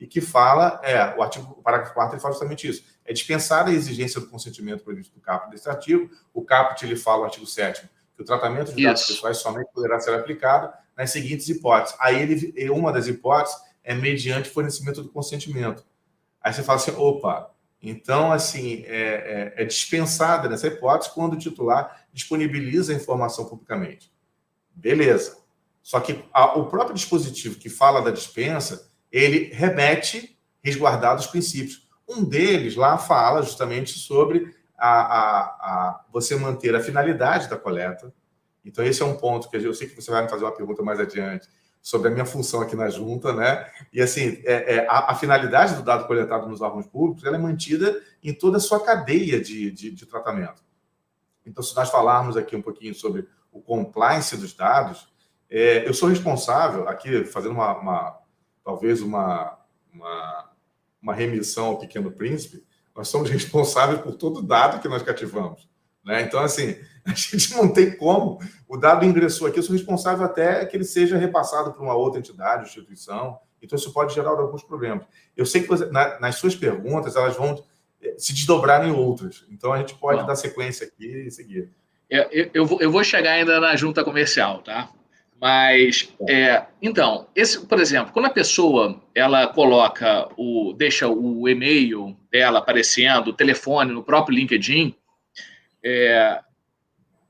e 0.00 0.06
que 0.06 0.20
fala, 0.20 0.80
é, 0.84 1.16
o 1.16 1.22
artigo, 1.22 1.56
o 1.58 1.62
parágrafo 1.62 1.94
4 1.94 2.14
ele 2.14 2.20
fala 2.20 2.32
justamente 2.32 2.68
isso, 2.68 2.84
é 3.04 3.12
dispensar 3.12 3.66
a 3.66 3.72
exigência 3.72 4.20
do 4.20 4.28
consentimento 4.28 4.84
previsto 4.84 5.16
no 5.16 5.20
caput 5.20 5.50
desse 5.50 5.68
artigo. 5.68 6.08
O 6.32 6.42
caput 6.42 6.84
ele 6.84 6.94
fala 6.94 7.18
no 7.18 7.24
artigo 7.24 7.46
7 7.46 7.88
que 8.14 8.22
o 8.22 8.24
tratamento 8.24 8.72
de 8.72 8.82
dados 8.82 9.06
pessoais 9.06 9.38
somente 9.38 9.70
poderá 9.72 9.98
ser 10.00 10.14
aplicado 10.14 10.72
nas 10.96 11.10
seguintes 11.10 11.48
hipóteses. 11.48 11.96
Aí 12.00 12.20
ele, 12.20 12.70
uma 12.70 12.92
das 12.92 13.06
hipóteses 13.06 13.56
é 13.88 13.94
mediante 13.94 14.50
fornecimento 14.50 15.02
do 15.02 15.08
consentimento. 15.08 15.82
Aí 16.42 16.52
você 16.52 16.62
fala 16.62 16.78
assim, 16.78 16.90
opa, 16.90 17.50
então 17.80 18.30
assim 18.30 18.84
é, 18.86 19.54
é, 19.56 19.62
é 19.62 19.64
dispensada 19.64 20.46
nessa 20.46 20.66
hipótese 20.66 21.14
quando 21.14 21.32
o 21.32 21.38
titular 21.38 22.06
disponibiliza 22.12 22.92
a 22.92 22.96
informação 22.96 23.46
publicamente. 23.46 24.12
Beleza. 24.74 25.38
Só 25.82 26.00
que 26.00 26.22
a, 26.34 26.58
o 26.58 26.66
próprio 26.66 26.94
dispositivo 26.94 27.58
que 27.58 27.70
fala 27.70 28.02
da 28.02 28.10
dispensa, 28.10 28.92
ele 29.10 29.54
remete 29.54 30.38
resguardar 30.62 31.16
os 31.16 31.26
princípios. 31.26 31.88
Um 32.06 32.22
deles 32.22 32.76
lá 32.76 32.98
fala 32.98 33.40
justamente 33.40 33.98
sobre 33.98 34.54
a, 34.76 35.00
a, 35.00 35.40
a, 35.40 36.04
você 36.12 36.36
manter 36.36 36.76
a 36.76 36.80
finalidade 36.80 37.48
da 37.48 37.56
coleta. 37.56 38.12
Então, 38.62 38.84
esse 38.84 39.00
é 39.00 39.06
um 39.06 39.16
ponto 39.16 39.48
que 39.48 39.56
eu 39.56 39.72
sei 39.72 39.88
que 39.88 39.96
você 39.96 40.10
vai 40.10 40.22
me 40.22 40.28
fazer 40.28 40.44
uma 40.44 40.54
pergunta 40.54 40.82
mais 40.82 41.00
adiante 41.00 41.48
sobre 41.82 42.08
a 42.08 42.10
minha 42.10 42.24
função 42.24 42.60
aqui 42.60 42.76
na 42.76 42.90
junta, 42.90 43.32
né? 43.32 43.70
E 43.92 44.00
assim, 44.00 44.42
é, 44.44 44.76
é, 44.76 44.86
a, 44.88 45.12
a, 45.12 45.14
finalidade 45.14 45.74
do 45.74 45.82
dado 45.82 46.06
coletado 46.06 46.48
nos 46.48 46.60
órgãos 46.60 46.86
públicos 46.86 47.24
ela 47.24 47.36
é 47.36 47.40
mantida 47.40 48.00
em 48.22 48.32
toda 48.32 48.58
a 48.58 48.60
sua 48.60 48.84
cadeia 48.84 49.40
de, 49.40 49.70
de, 49.70 49.90
de 49.90 50.06
tratamento. 50.06 50.62
Então, 51.46 51.62
se 51.62 51.74
nós 51.74 51.90
falarmos 51.90 52.36
aqui 52.36 52.54
um 52.54 52.62
pouquinho 52.62 52.94
sobre 52.94 53.26
o 53.50 53.60
compliance 53.60 54.36
dos 54.36 54.52
dados, 54.52 55.08
é, 55.50 55.88
eu 55.88 55.94
sou 55.94 56.08
responsável, 56.08 56.88
aqui 56.88 57.24
fazendo 57.24 57.52
uma, 57.52 57.78
uma 57.78 58.18
talvez 58.62 59.00
uma, 59.00 59.58
uma, 59.92 60.50
uma, 61.00 61.14
remissão 61.14 61.68
ao 61.68 61.78
Pequeno 61.78 62.12
Príncipe, 62.12 62.62
nós 62.94 63.08
somos 63.08 63.30
responsáveis 63.30 64.00
por 64.00 64.14
todo 64.14 64.42
dado 64.42 64.80
que 64.80 64.88
nós 64.88 65.02
cativamos. 65.02 65.66
Né? 66.04 66.22
Então, 66.22 66.40
assim, 66.40 66.76
a 67.10 67.14
gente 67.14 67.54
não 67.54 67.72
tem 67.72 67.96
como. 67.96 68.38
O 68.68 68.76
dado 68.76 69.04
ingressou 69.04 69.46
aqui, 69.46 69.58
eu 69.58 69.62
sou 69.62 69.74
responsável 69.74 70.24
até 70.24 70.64
que 70.66 70.76
ele 70.76 70.84
seja 70.84 71.16
repassado 71.16 71.72
para 71.72 71.82
uma 71.82 71.94
outra 71.94 72.18
entidade, 72.18 72.66
instituição. 72.66 73.38
Então, 73.62 73.76
isso 73.76 73.92
pode 73.92 74.14
gerar 74.14 74.30
alguns 74.30 74.62
problemas. 74.62 75.04
Eu 75.36 75.44
sei 75.44 75.62
que 75.62 75.68
você, 75.68 75.86
na, 75.86 76.20
nas 76.20 76.36
suas 76.36 76.54
perguntas, 76.54 77.16
elas 77.16 77.36
vão 77.36 77.62
eh, 78.00 78.14
se 78.16 78.32
desdobrar 78.32 78.86
em 78.86 78.92
outras. 78.92 79.44
Então, 79.50 79.72
a 79.72 79.78
gente 79.78 79.94
pode 79.94 80.20
Bom. 80.20 80.26
dar 80.26 80.36
sequência 80.36 80.86
aqui 80.86 81.26
e 81.26 81.30
seguir. 81.30 81.70
Eu, 82.08 82.50
eu, 82.54 82.66
vou, 82.66 82.80
eu 82.80 82.90
vou 82.90 83.02
chegar 83.02 83.32
ainda 83.32 83.58
na 83.60 83.74
junta 83.74 84.04
comercial, 84.04 84.62
tá? 84.62 84.90
Mas, 85.40 86.12
é, 86.28 86.66
então, 86.82 87.28
esse, 87.34 87.64
por 87.64 87.78
exemplo, 87.78 88.12
quando 88.12 88.26
a 88.26 88.30
pessoa 88.30 89.00
ela 89.14 89.46
coloca 89.46 90.28
o, 90.36 90.72
deixa 90.72 91.06
o 91.08 91.48
e-mail 91.48 92.16
dela 92.30 92.58
aparecendo, 92.58 93.28
o 93.28 93.32
telefone 93.32 93.92
no 93.92 94.02
próprio 94.02 94.36
LinkedIn, 94.36 94.94
é, 95.84 96.40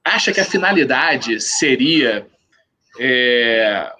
acha 0.09 0.33
que 0.33 0.41
a 0.41 0.45
finalidade 0.45 1.41
seria. 1.41 2.27
É, 2.99 3.93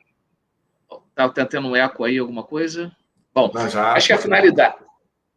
tá, 1.15 1.29
tendo 1.47 1.69
um 1.69 1.77
eco 1.77 2.05
aí, 2.05 2.19
alguma 2.19 2.43
coisa? 2.43 2.91
Bom, 3.35 3.51
já, 3.69 3.93
acho 3.93 4.09
que 4.09 4.13
a 4.13 4.19
finalidade. 4.19 4.75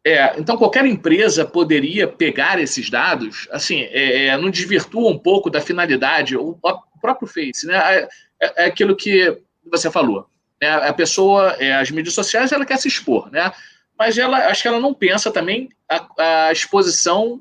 É, 0.04 0.38
então, 0.38 0.56
qualquer 0.56 0.84
empresa 0.84 1.44
poderia 1.44 2.08
pegar 2.08 2.58
esses 2.58 2.90
dados, 2.90 3.46
assim, 3.52 3.82
é, 3.82 4.26
é 4.26 4.36
não 4.36 4.50
desvirtua 4.50 5.08
um 5.08 5.18
pouco 5.18 5.48
da 5.48 5.60
finalidade, 5.60 6.36
o, 6.36 6.58
o 6.60 7.00
próprio 7.00 7.28
Face, 7.28 7.66
né? 7.66 8.08
é, 8.42 8.64
é 8.64 8.66
aquilo 8.66 8.96
que 8.96 9.40
você 9.70 9.90
falou. 9.90 10.26
Né? 10.60 10.68
A 10.70 10.92
pessoa, 10.92 11.56
é, 11.60 11.74
as 11.74 11.90
mídias 11.90 12.14
sociais, 12.14 12.50
ela 12.50 12.66
quer 12.66 12.78
se 12.78 12.88
expor, 12.88 13.30
né? 13.30 13.52
Mas 13.96 14.18
ela, 14.18 14.38
acho 14.48 14.62
que 14.62 14.68
ela 14.68 14.80
não 14.80 14.92
pensa 14.92 15.30
também 15.30 15.68
a, 15.88 16.48
a 16.48 16.52
exposição 16.52 17.40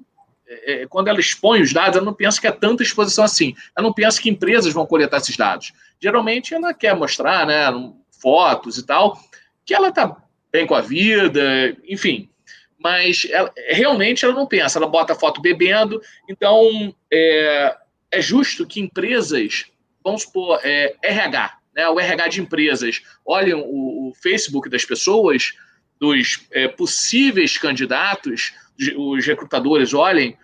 é, 0.51 0.81
é, 0.83 0.87
quando 0.87 1.07
ela 1.07 1.19
expõe 1.19 1.61
os 1.61 1.73
dados, 1.73 1.95
ela 1.95 2.05
não 2.05 2.13
pensa 2.13 2.39
que 2.39 2.47
é 2.47 2.51
tanta 2.51 2.83
exposição 2.83 3.23
assim. 3.23 3.55
Ela 3.75 3.87
não 3.87 3.93
pensa 3.93 4.21
que 4.21 4.29
empresas 4.29 4.73
vão 4.73 4.85
coletar 4.85 5.17
esses 5.17 5.37
dados. 5.37 5.73
Geralmente 5.99 6.53
ela 6.53 6.73
quer 6.73 6.95
mostrar, 6.95 7.45
né, 7.45 7.65
fotos 8.21 8.77
e 8.77 8.85
tal, 8.85 9.19
que 9.65 9.73
ela 9.73 9.89
está 9.89 10.17
bem 10.51 10.67
com 10.67 10.75
a 10.75 10.81
vida, 10.81 11.75
enfim. 11.87 12.29
Mas 12.77 13.27
ela, 13.29 13.51
realmente 13.69 14.25
ela 14.25 14.33
não 14.33 14.47
pensa, 14.47 14.79
ela 14.79 14.87
bota 14.87 15.13
a 15.13 15.15
foto 15.15 15.41
bebendo. 15.41 16.01
Então 16.27 16.93
é, 17.11 17.75
é 18.11 18.21
justo 18.21 18.67
que 18.67 18.81
empresas 18.81 19.71
vamos 20.03 20.23
supor, 20.23 20.59
é, 20.63 20.95
RH, 21.03 21.57
né, 21.75 21.87
o 21.87 21.99
RH 21.99 22.27
de 22.27 22.41
empresas, 22.41 23.01
olhem 23.25 23.53
o, 23.53 24.09
o 24.09 24.13
Facebook 24.21 24.69
das 24.69 24.85
pessoas, 24.85 25.53
dos 25.99 26.47
é, 26.51 26.67
possíveis 26.67 27.57
candidatos, 27.57 28.53
os 28.95 29.25
recrutadores 29.25 29.93
olhem, 29.93 30.37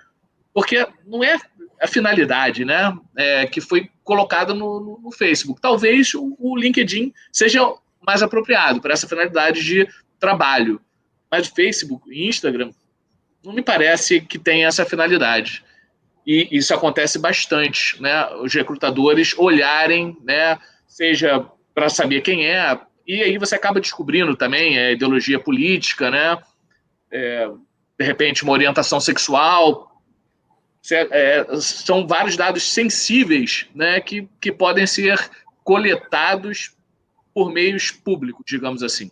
porque 0.53 0.87
não 1.05 1.23
é 1.23 1.37
a 1.81 1.87
finalidade 1.87 2.65
né, 2.65 2.95
é, 3.15 3.45
que 3.45 3.61
foi 3.61 3.89
colocada 4.03 4.53
no, 4.53 4.99
no, 5.03 5.11
Facebook. 5.11 5.61
Talvez 5.61 6.13
o, 6.13 6.35
o 6.39 6.57
LinkedIn 6.57 7.13
seja 7.31 7.61
mais 8.01 8.23
apropriado 8.23 8.81
para 8.81 8.93
essa 8.93 9.07
finalidade 9.07 9.63
de 9.63 9.87
trabalho, 10.19 10.81
mas 11.29 11.47
o 11.47 11.53
Facebook 11.53 12.09
e 12.09 12.27
Instagram 12.27 12.71
não 13.43 13.53
me 13.53 13.61
parece 13.61 14.21
que 14.21 14.39
tem 14.39 14.65
essa 14.65 14.85
finalidade 14.85 15.63
e 16.27 16.49
isso 16.51 16.73
acontece 16.73 17.17
bastante, 17.17 18.01
né? 18.01 18.27
Os 18.41 18.53
recrutadores 18.53 19.33
olharem, 19.37 20.17
né? 20.21 20.59
Seja 20.85 21.45
para 21.73 21.87
saber 21.87 22.19
quem 22.19 22.45
é, 22.45 22.77
e 23.07 23.23
aí 23.23 23.37
você 23.37 23.55
acaba 23.55 23.79
descobrindo 23.79 24.35
também 24.35 24.77
a 24.77 24.91
ideologia 24.91 25.39
política, 25.39 26.11
né? 26.11 26.37
É, 27.09 27.49
de 27.99 28.05
repente, 28.05 28.43
uma 28.43 28.53
orientação 28.53 28.99
sexual. 28.99 30.01
É, 30.89 31.45
são 31.59 32.07
vários 32.07 32.37
dados 32.37 32.71
sensíveis 32.71 33.67
né, 33.75 33.99
que, 33.99 34.29
que 34.39 34.51
podem 34.51 34.87
ser 34.87 35.19
coletados 35.63 36.77
por 37.33 37.51
meios 37.51 37.91
públicos, 37.91 38.43
digamos 38.47 38.81
assim. 38.81 39.11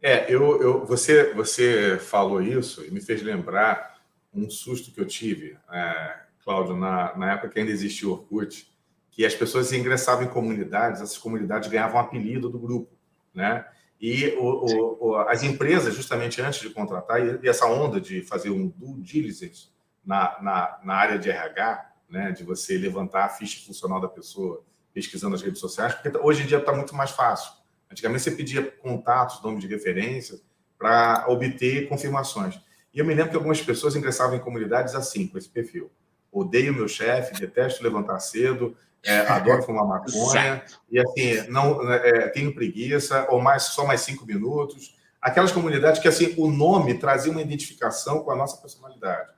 É, 0.00 0.32
eu, 0.32 0.62
eu, 0.62 0.86
você, 0.86 1.34
você 1.34 1.98
falou 1.98 2.40
isso 2.40 2.84
e 2.84 2.90
me 2.90 3.00
fez 3.00 3.22
lembrar 3.22 4.00
um 4.32 4.48
susto 4.48 4.90
que 4.90 5.00
eu 5.00 5.06
tive, 5.06 5.58
é, 5.70 6.20
Cláudio, 6.44 6.76
na, 6.76 7.16
na 7.16 7.32
época 7.32 7.48
que 7.48 7.58
ainda 7.58 7.72
existia 7.72 8.08
o 8.08 8.12
Orkut, 8.12 8.70
que 9.10 9.24
as 9.24 9.34
pessoas 9.34 9.72
ingressavam 9.72 10.24
em 10.24 10.28
comunidades, 10.28 11.00
essas 11.00 11.18
comunidades 11.18 11.68
ganhavam 11.68 11.98
apelido 11.98 12.48
do 12.48 12.58
grupo, 12.58 12.92
né? 13.34 13.66
E 14.00 14.28
o, 14.38 14.98
o, 15.00 15.16
as 15.16 15.42
empresas, 15.42 15.94
justamente 15.94 16.40
antes 16.42 16.60
de 16.60 16.70
contratar, 16.70 17.42
e 17.42 17.48
essa 17.48 17.66
onda 17.66 18.00
de 18.00 18.22
fazer 18.22 18.50
um 18.50 18.68
due 18.68 19.00
diligence 19.00 19.70
na, 20.04 20.40
na, 20.42 20.80
na 20.84 20.94
área 20.94 21.18
de 21.18 21.30
RH, 21.30 21.92
né, 22.08 22.30
de 22.30 22.44
você 22.44 22.76
levantar 22.76 23.24
a 23.24 23.28
ficha 23.28 23.64
funcional 23.66 24.00
da 24.00 24.08
pessoa, 24.08 24.62
pesquisando 24.92 25.34
as 25.34 25.42
redes 25.42 25.60
sociais, 25.60 25.94
porque 25.94 26.16
hoje 26.18 26.42
em 26.42 26.46
dia 26.46 26.58
está 26.58 26.72
muito 26.72 26.94
mais 26.94 27.10
fácil. 27.10 27.52
Antigamente 27.90 28.22
você 28.22 28.30
pedia 28.30 28.62
contatos, 28.62 29.42
nome 29.42 29.60
de 29.60 29.66
referência, 29.66 30.40
para 30.78 31.24
obter 31.28 31.88
confirmações. 31.88 32.60
E 32.92 32.98
eu 32.98 33.04
me 33.04 33.14
lembro 33.14 33.30
que 33.30 33.36
algumas 33.36 33.60
pessoas 33.60 33.96
ingressavam 33.96 34.36
em 34.36 34.40
comunidades 34.40 34.94
assim, 34.94 35.26
com 35.26 35.38
esse 35.38 35.48
perfil. 35.48 35.90
Odeio 36.30 36.74
meu 36.74 36.88
chefe, 36.88 37.38
detesto 37.40 37.82
levantar 37.82 38.20
cedo, 38.20 38.76
é, 39.06 39.20
adoro 39.20 39.62
fumar 39.62 39.86
maconha, 39.86 40.62
e 40.90 40.98
assim, 40.98 41.48
não 41.48 41.90
é, 41.92 42.28
tenho 42.28 42.54
preguiça, 42.54 43.26
ou 43.30 43.40
mais 43.40 43.64
só 43.64 43.86
mais 43.86 44.00
cinco 44.00 44.26
minutos. 44.26 44.96
aquelas 45.22 45.52
comunidades 45.52 46.00
que 46.00 46.08
assim 46.08 46.34
o 46.36 46.50
nome 46.50 46.98
trazia 46.98 47.32
uma 47.32 47.40
identificação 47.40 48.20
com 48.20 48.30
a 48.30 48.36
nossa 48.36 48.56
personalidade. 48.60 49.30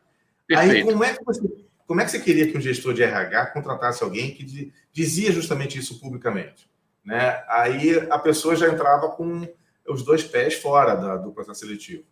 Perfeito. 0.47 0.73
Aí 0.73 0.85
como 0.85 1.05
é 1.05 1.15
que 1.15 1.25
você 1.25 1.69
como 1.89 2.03
é 2.03 2.05
que 2.05 2.11
você 2.11 2.21
queria 2.21 2.51
que 2.51 2.57
um 2.57 2.61
gestor 2.61 2.93
de 2.93 3.03
RH 3.03 3.47
contratasse 3.47 4.05
alguém 4.05 4.35
que 4.35 4.71
dizia 4.93 5.33
justamente 5.33 5.79
isso 5.79 5.99
publicamente? 5.99 6.71
Né? 7.03 7.43
Aí 7.49 8.07
a 8.11 8.19
pessoa 8.19 8.55
já 8.55 8.69
entrava 8.69 9.09
com 9.13 9.49
os 9.89 10.03
dois 10.03 10.23
pés 10.23 10.55
fora 10.55 10.95
da, 10.95 11.17
do 11.17 11.33
processo 11.33 11.61
seletivo. 11.61 12.05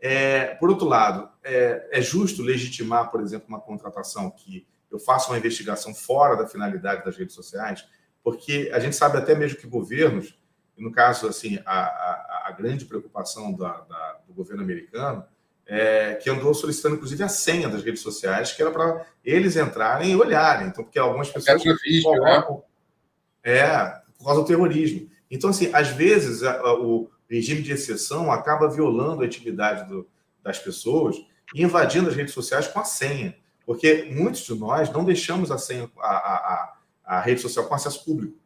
É, 0.00 0.54
por 0.54 0.70
outro 0.70 0.86
lado, 0.86 1.28
é, 1.42 1.88
é, 1.90 2.00
justo 2.00 2.40
legitimar, 2.40 3.10
por 3.10 3.20
exemplo, 3.20 3.48
uma 3.48 3.60
contratação 3.60 4.30
que 4.30 4.64
eu 4.90 4.98
faça 4.98 5.30
uma 5.30 5.38
investigação 5.38 5.94
fora 5.94 6.36
da 6.36 6.46
finalidade 6.46 7.04
das 7.04 7.16
redes 7.16 7.34
sociais, 7.34 7.86
porque 8.22 8.70
a 8.72 8.78
gente 8.78 8.96
sabe 8.96 9.18
até 9.18 9.34
mesmo 9.34 9.58
que 9.58 9.66
governos, 9.66 10.38
no 10.76 10.92
caso, 10.92 11.28
assim, 11.28 11.58
a, 11.64 11.80
a, 11.80 12.44
a 12.48 12.52
grande 12.52 12.84
preocupação 12.84 13.52
da, 13.52 13.80
da, 13.80 14.20
do 14.26 14.34
governo 14.34 14.62
americano 14.62 15.24
é, 15.66 16.14
que 16.14 16.30
andou 16.30 16.54
solicitando, 16.54 16.94
inclusive, 16.94 17.22
a 17.24 17.28
senha 17.28 17.68
das 17.68 17.82
redes 17.82 18.00
sociais, 18.00 18.52
que 18.52 18.62
era 18.62 18.70
para 18.70 19.04
eles 19.24 19.56
entrarem 19.56 20.12
e 20.12 20.16
olharem. 20.16 20.68
Então, 20.68 20.84
porque 20.84 20.98
algumas 20.98 21.28
pessoas. 21.28 21.64
É, 21.64 21.74
vídeo, 21.82 22.04
colocam, 22.04 22.56
né? 22.56 22.62
é, 23.42 24.00
por 24.16 24.26
causa 24.26 24.40
do 24.42 24.46
terrorismo. 24.46 25.10
Então, 25.30 25.50
assim, 25.50 25.70
às 25.72 25.88
vezes 25.88 26.44
a, 26.44 26.52
a, 26.60 26.74
o 26.74 27.10
regime 27.28 27.62
de 27.62 27.72
exceção 27.72 28.30
acaba 28.30 28.68
violando 28.68 29.22
a 29.22 29.26
intimidade 29.26 29.88
do, 29.88 30.08
das 30.42 30.58
pessoas 30.58 31.16
e 31.52 31.62
invadindo 31.62 32.08
as 32.08 32.14
redes 32.14 32.32
sociais 32.32 32.68
com 32.68 32.78
a 32.78 32.84
senha. 32.84 33.36
Porque 33.66 34.08
muitos 34.12 34.42
de 34.42 34.54
nós 34.54 34.90
não 34.90 35.04
deixamos 35.04 35.50
a 35.50 35.58
senha, 35.58 35.90
a, 35.98 36.06
a, 36.06 36.76
a 37.04 37.20
rede 37.20 37.40
social 37.40 37.66
com 37.66 37.74
acesso 37.74 38.04
público. 38.04 38.38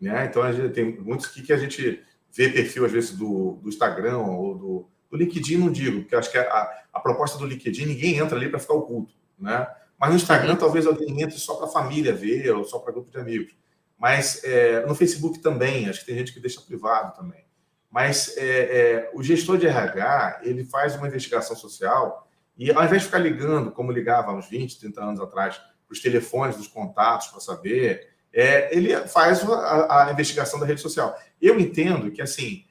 Né? 0.00 0.24
Então, 0.24 0.42
a 0.42 0.50
gente 0.50 0.72
tem 0.72 0.98
muitos 0.98 1.26
que, 1.26 1.42
que 1.42 1.52
a 1.52 1.56
gente 1.58 2.02
vê 2.32 2.48
perfil, 2.48 2.86
às 2.86 2.92
vezes, 2.92 3.10
do, 3.12 3.60
do 3.62 3.68
Instagram 3.68 4.18
ou 4.18 4.54
do, 4.56 4.88
do 5.10 5.16
LinkedIn 5.16 5.58
não 5.58 5.70
digo, 5.70 6.00
porque 6.00 6.16
acho 6.16 6.32
que 6.32 6.38
a, 6.38 6.84
a 6.92 6.98
proposta 6.98 7.38
do 7.38 7.46
LinkedIn, 7.46 7.86
ninguém 7.86 8.16
entra 8.16 8.36
ali 8.36 8.48
para 8.48 8.58
ficar 8.58 8.74
oculto, 8.74 9.14
né? 9.38 9.68
Mas 9.98 10.10
no 10.10 10.16
Instagram, 10.16 10.56
talvez 10.56 10.86
alguém 10.86 11.22
entre 11.22 11.38
só 11.38 11.54
para 11.54 11.66
a 11.66 11.70
família 11.70 12.12
ver 12.12 12.50
ou 12.50 12.64
só 12.64 12.78
para 12.78 12.92
grupo 12.92 13.10
de 13.10 13.18
amigos. 13.18 13.54
Mas 13.96 14.42
é, 14.44 14.84
no 14.86 14.94
Facebook 14.94 15.38
também, 15.38 15.88
acho 15.88 16.00
que 16.00 16.06
tem 16.06 16.16
gente 16.16 16.32
que 16.32 16.40
deixa 16.40 16.60
privado 16.60 17.14
também. 17.16 17.44
Mas 17.90 18.36
é, 18.36 18.48
é, 18.48 19.10
o 19.14 19.22
gestor 19.22 19.56
de 19.56 19.68
RH, 19.68 20.40
ele 20.42 20.64
faz 20.64 20.96
uma 20.96 21.06
investigação 21.06 21.54
social 21.54 22.23
e 22.56 22.70
ao 22.70 22.84
invés 22.84 23.02
de 23.02 23.06
ficar 23.06 23.18
ligando, 23.18 23.70
como 23.70 23.92
ligava 23.92 24.30
há 24.30 24.34
uns 24.34 24.48
20, 24.48 24.78
30 24.78 25.02
anos 25.02 25.20
atrás, 25.20 25.56
para 25.56 25.92
os 25.92 26.00
telefones 26.00 26.56
dos 26.56 26.68
contatos 26.68 27.28
para 27.28 27.40
saber, 27.40 28.08
é, 28.32 28.76
ele 28.76 28.94
faz 29.08 29.42
a, 29.48 30.06
a 30.06 30.12
investigação 30.12 30.58
da 30.58 30.66
rede 30.66 30.80
social. 30.80 31.16
Eu 31.40 31.58
entendo 31.58 32.10
que, 32.10 32.22
assim, 32.22 32.64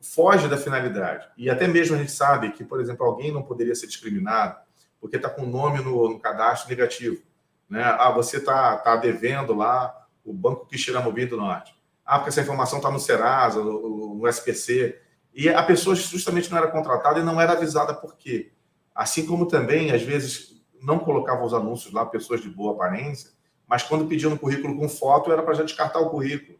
foge 0.00 0.48
da 0.48 0.56
finalidade. 0.56 1.28
E 1.36 1.50
até 1.50 1.66
mesmo 1.66 1.96
a 1.96 1.98
gente 1.98 2.12
sabe 2.12 2.52
que, 2.52 2.64
por 2.64 2.80
exemplo, 2.80 3.04
alguém 3.04 3.32
não 3.32 3.42
poderia 3.42 3.74
ser 3.74 3.86
discriminado 3.86 4.56
porque 5.00 5.16
está 5.16 5.30
com 5.30 5.42
o 5.42 5.46
nome 5.46 5.82
no, 5.82 6.10
no, 6.10 6.20
cadastro 6.20 6.68
negativo. 6.68 7.22
Né? 7.68 7.82
Ah, 7.82 8.10
você 8.10 8.36
está 8.36 8.76
tá 8.76 8.96
devendo 8.96 9.54
lá 9.54 10.06
o 10.24 10.32
Banco 10.32 10.66
Quixeramobim 10.66 11.26
do 11.26 11.36
Norte. 11.36 11.74
Ah, 12.04 12.18
porque 12.18 12.28
essa 12.28 12.42
informação 12.42 12.78
está 12.78 12.90
no 12.90 13.00
Serasa, 13.00 13.62
no, 13.62 14.16
no, 14.16 14.28
SPC. 14.28 15.00
E 15.32 15.48
a 15.48 15.62
pessoa 15.62 15.96
justamente 15.96 16.50
não 16.50 16.58
era 16.58 16.68
contratada 16.68 17.20
e 17.20 17.22
não 17.22 17.40
era 17.40 17.52
avisada 17.52 17.94
por 17.94 18.16
quê. 18.16 18.52
Assim 19.00 19.24
como 19.24 19.46
também, 19.46 19.92
às 19.92 20.02
vezes, 20.02 20.62
não 20.82 20.98
colocavam 20.98 21.46
os 21.46 21.54
anúncios 21.54 21.90
lá, 21.90 22.04
pessoas 22.04 22.42
de 22.42 22.50
boa 22.50 22.74
aparência, 22.74 23.30
mas 23.66 23.82
quando 23.82 24.06
pediam 24.06 24.30
um 24.30 24.36
currículo 24.36 24.76
com 24.76 24.90
foto, 24.90 25.32
era 25.32 25.42
para 25.42 25.54
já 25.54 25.62
descartar 25.62 26.00
o 26.00 26.10
currículo. 26.10 26.58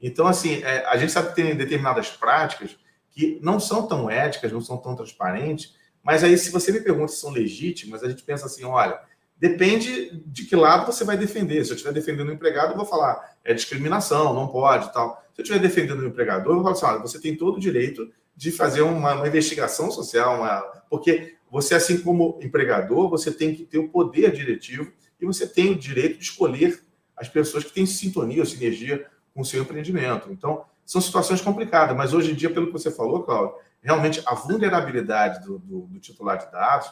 Então, 0.00 0.28
assim, 0.28 0.62
é, 0.62 0.86
a 0.86 0.96
gente 0.96 1.10
sabe 1.10 1.30
que 1.30 1.34
tem 1.34 1.56
determinadas 1.56 2.08
práticas 2.08 2.76
que 3.10 3.40
não 3.42 3.58
são 3.58 3.84
tão 3.84 4.08
éticas, 4.08 4.52
não 4.52 4.60
são 4.60 4.76
tão 4.76 4.94
transparentes, 4.94 5.74
mas 6.04 6.22
aí, 6.22 6.38
se 6.38 6.52
você 6.52 6.70
me 6.70 6.78
pergunta 6.78 7.08
se 7.08 7.18
são 7.18 7.30
legítimas, 7.30 8.04
a 8.04 8.08
gente 8.08 8.22
pensa 8.22 8.46
assim: 8.46 8.62
olha, 8.62 9.00
depende 9.36 10.22
de 10.24 10.44
que 10.44 10.54
lado 10.54 10.86
você 10.86 11.02
vai 11.02 11.16
defender. 11.16 11.64
Se 11.64 11.72
eu 11.72 11.74
estiver 11.74 11.92
defendendo 11.92 12.28
o 12.28 12.32
empregado, 12.32 12.74
eu 12.74 12.76
vou 12.76 12.86
falar, 12.86 13.38
é 13.42 13.52
discriminação, 13.52 14.32
não 14.32 14.46
pode 14.46 14.92
tal. 14.92 15.20
Se 15.34 15.40
eu 15.40 15.42
estiver 15.42 15.58
defendendo 15.58 15.98
o 15.98 16.06
empregador, 16.06 16.52
eu 16.52 16.62
vou 16.62 16.62
falar 16.62 16.76
assim: 16.76 16.86
olha, 16.86 17.08
você 17.08 17.20
tem 17.20 17.36
todo 17.36 17.56
o 17.56 17.60
direito 17.60 18.08
de 18.36 18.52
fazer 18.52 18.82
uma, 18.82 19.14
uma 19.14 19.26
investigação 19.26 19.90
social, 19.90 20.36
uma... 20.36 20.60
porque 20.88 21.41
você, 21.52 21.74
assim 21.74 22.00
como 22.00 22.38
empregador, 22.40 23.10
você 23.10 23.30
tem 23.30 23.54
que 23.54 23.62
ter 23.66 23.76
o 23.76 23.90
poder 23.90 24.32
diretivo 24.32 24.90
e 25.20 25.26
você 25.26 25.46
tem 25.46 25.72
o 25.72 25.78
direito 25.78 26.16
de 26.16 26.24
escolher 26.24 26.82
as 27.14 27.28
pessoas 27.28 27.62
que 27.62 27.74
têm 27.74 27.84
sintonia 27.84 28.40
ou 28.40 28.46
sinergia 28.46 29.06
com 29.34 29.42
o 29.42 29.44
seu 29.44 29.60
empreendimento. 29.60 30.32
Então, 30.32 30.64
são 30.86 30.98
situações 30.98 31.42
complicadas, 31.42 31.94
mas 31.94 32.14
hoje 32.14 32.32
em 32.32 32.34
dia, 32.34 32.48
pelo 32.48 32.68
que 32.68 32.72
você 32.72 32.90
falou, 32.90 33.22
Cláudio, 33.22 33.54
realmente 33.82 34.22
a 34.24 34.34
vulnerabilidade 34.34 35.44
do, 35.44 35.58
do, 35.58 35.80
do 35.82 36.00
titular 36.00 36.38
de 36.38 36.50
dados, 36.50 36.90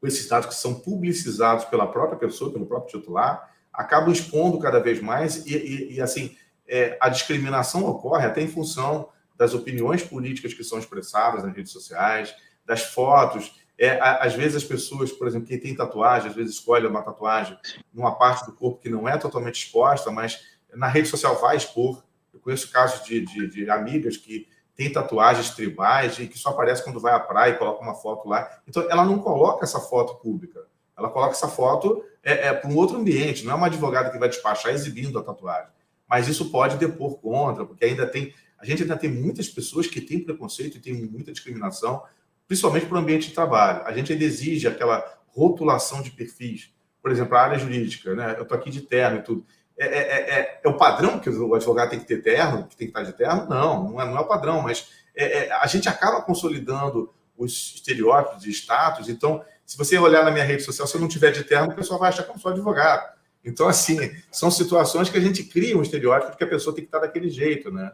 esses 0.00 0.28
dados 0.28 0.46
que 0.46 0.54
são 0.54 0.72
publicizados 0.72 1.64
pela 1.64 1.88
própria 1.88 2.16
pessoa, 2.16 2.52
pelo 2.52 2.66
próprio 2.66 3.00
titular, 3.00 3.52
acabam 3.72 4.12
expondo 4.12 4.60
cada 4.60 4.78
vez 4.78 5.02
mais 5.02 5.44
e, 5.44 5.56
e, 5.56 5.94
e 5.94 6.00
assim, 6.00 6.36
é, 6.68 6.96
a 7.00 7.08
discriminação 7.08 7.84
ocorre 7.84 8.26
até 8.26 8.40
em 8.40 8.46
função 8.46 9.08
das 9.36 9.54
opiniões 9.54 10.04
políticas 10.04 10.54
que 10.54 10.62
são 10.62 10.78
expressadas 10.78 11.42
nas 11.42 11.52
redes 11.52 11.72
sociais, 11.72 12.32
das 12.66 12.82
fotos. 12.82 13.54
É, 13.78 13.98
às 14.00 14.34
vezes 14.34 14.56
as 14.56 14.64
pessoas, 14.64 15.12
por 15.12 15.26
exemplo, 15.26 15.46
quem 15.46 15.60
tem 15.60 15.74
tatuagem, 15.74 16.30
às 16.30 16.34
vezes 16.34 16.54
escolhe 16.54 16.86
uma 16.86 17.02
tatuagem 17.02 17.58
numa 17.92 18.14
parte 18.16 18.46
do 18.46 18.52
corpo 18.52 18.80
que 18.80 18.88
não 18.88 19.08
é 19.08 19.16
totalmente 19.16 19.64
exposta, 19.64 20.10
mas 20.10 20.40
na 20.74 20.88
rede 20.88 21.08
social 21.08 21.40
vai 21.40 21.56
expor. 21.56 22.02
Eu 22.32 22.40
conheço 22.40 22.70
casos 22.70 23.04
de, 23.06 23.20
de, 23.20 23.48
de 23.48 23.70
amigas 23.70 24.16
que 24.16 24.48
têm 24.74 24.92
tatuagens 24.92 25.50
tribais 25.50 26.18
e 26.18 26.26
que 26.26 26.38
só 26.38 26.50
aparece 26.50 26.84
quando 26.84 27.00
vai 27.00 27.14
à 27.14 27.20
praia 27.20 27.52
e 27.52 27.56
coloca 27.56 27.82
uma 27.82 27.94
foto 27.94 28.28
lá. 28.28 28.60
Então, 28.68 28.86
ela 28.90 29.04
não 29.04 29.18
coloca 29.18 29.64
essa 29.64 29.80
foto 29.80 30.16
pública. 30.16 30.64
Ela 30.96 31.08
coloca 31.10 31.32
essa 31.32 31.48
foto 31.48 32.04
é, 32.22 32.48
é 32.48 32.52
para 32.52 32.70
um 32.70 32.76
outro 32.76 32.96
ambiente. 32.96 33.44
Não 33.44 33.52
é 33.52 33.54
uma 33.54 33.66
advogada 33.66 34.10
que 34.10 34.18
vai 34.18 34.28
despachar 34.28 34.72
exibindo 34.72 35.18
a 35.18 35.22
tatuagem. 35.22 35.70
Mas 36.08 36.28
isso 36.28 36.50
pode 36.50 36.76
depor 36.76 37.18
contra, 37.18 37.64
porque 37.64 37.84
ainda 37.84 38.06
tem. 38.06 38.34
A 38.58 38.64
gente 38.64 38.82
ainda 38.82 38.96
tem 38.96 39.10
muitas 39.10 39.48
pessoas 39.48 39.86
que 39.86 40.00
têm 40.00 40.20
preconceito 40.20 40.76
e 40.76 40.80
tem 40.80 40.94
muita 40.94 41.32
discriminação, 41.32 42.02
principalmente 42.46 42.86
para 42.86 42.96
o 42.96 43.00
ambiente 43.00 43.28
de 43.28 43.34
trabalho. 43.34 43.82
A 43.84 43.92
gente 43.92 44.12
ainda 44.12 44.24
exige 44.24 44.66
aquela 44.68 45.04
rotulação 45.28 46.02
de 46.02 46.10
perfis. 46.10 46.70
Por 47.02 47.10
exemplo, 47.10 47.36
a 47.36 47.42
área 47.42 47.58
jurídica, 47.58 48.14
né? 48.14 48.34
Eu 48.36 48.42
estou 48.42 48.56
aqui 48.56 48.70
de 48.70 48.80
terno 48.80 49.18
e 49.18 49.22
tudo. 49.22 49.46
É, 49.78 49.86
é, 49.86 49.98
é, 49.98 50.40
é, 50.40 50.60
é, 50.64 50.68
o 50.68 50.76
padrão 50.76 51.18
que 51.18 51.28
o 51.28 51.54
advogado 51.54 51.90
tem 51.90 52.00
que 52.00 52.06
ter 52.06 52.22
terno, 52.22 52.66
que 52.66 52.76
tem 52.76 52.90
que 52.90 52.98
estar 52.98 53.02
de 53.02 53.16
terno? 53.16 53.46
Não, 53.46 53.90
não 53.90 54.00
é, 54.00 54.06
não 54.06 54.16
é 54.16 54.20
o 54.20 54.26
padrão, 54.26 54.62
mas 54.62 54.88
é, 55.14 55.46
é, 55.46 55.52
a 55.52 55.66
gente 55.66 55.88
acaba 55.88 56.22
consolidando 56.22 57.12
os 57.36 57.74
estereótipos 57.76 58.42
de 58.42 58.50
status. 58.50 59.08
Então, 59.08 59.44
se 59.64 59.76
você 59.76 59.98
olhar 59.98 60.24
na 60.24 60.30
minha 60.30 60.44
rede 60.44 60.62
social, 60.62 60.86
se 60.88 60.94
eu 60.94 61.00
não 61.00 61.08
tiver 61.08 61.30
de 61.30 61.44
terno, 61.44 61.72
o 61.72 61.74
pessoal 61.76 62.00
vai 62.00 62.08
achar 62.08 62.22
que 62.22 62.30
eu 62.30 62.38
sou 62.38 62.52
advogado. 62.52 63.14
Então, 63.44 63.68
assim, 63.68 63.98
são 64.32 64.50
situações 64.50 65.10
que 65.10 65.18
a 65.18 65.20
gente 65.20 65.44
cria 65.44 65.76
um 65.76 65.82
estereótipo 65.82 66.36
que 66.36 66.44
a 66.44 66.48
pessoa 66.48 66.74
tem 66.74 66.82
que 66.82 66.88
estar 66.88 67.00
daquele 67.00 67.28
jeito, 67.28 67.70
né? 67.70 67.92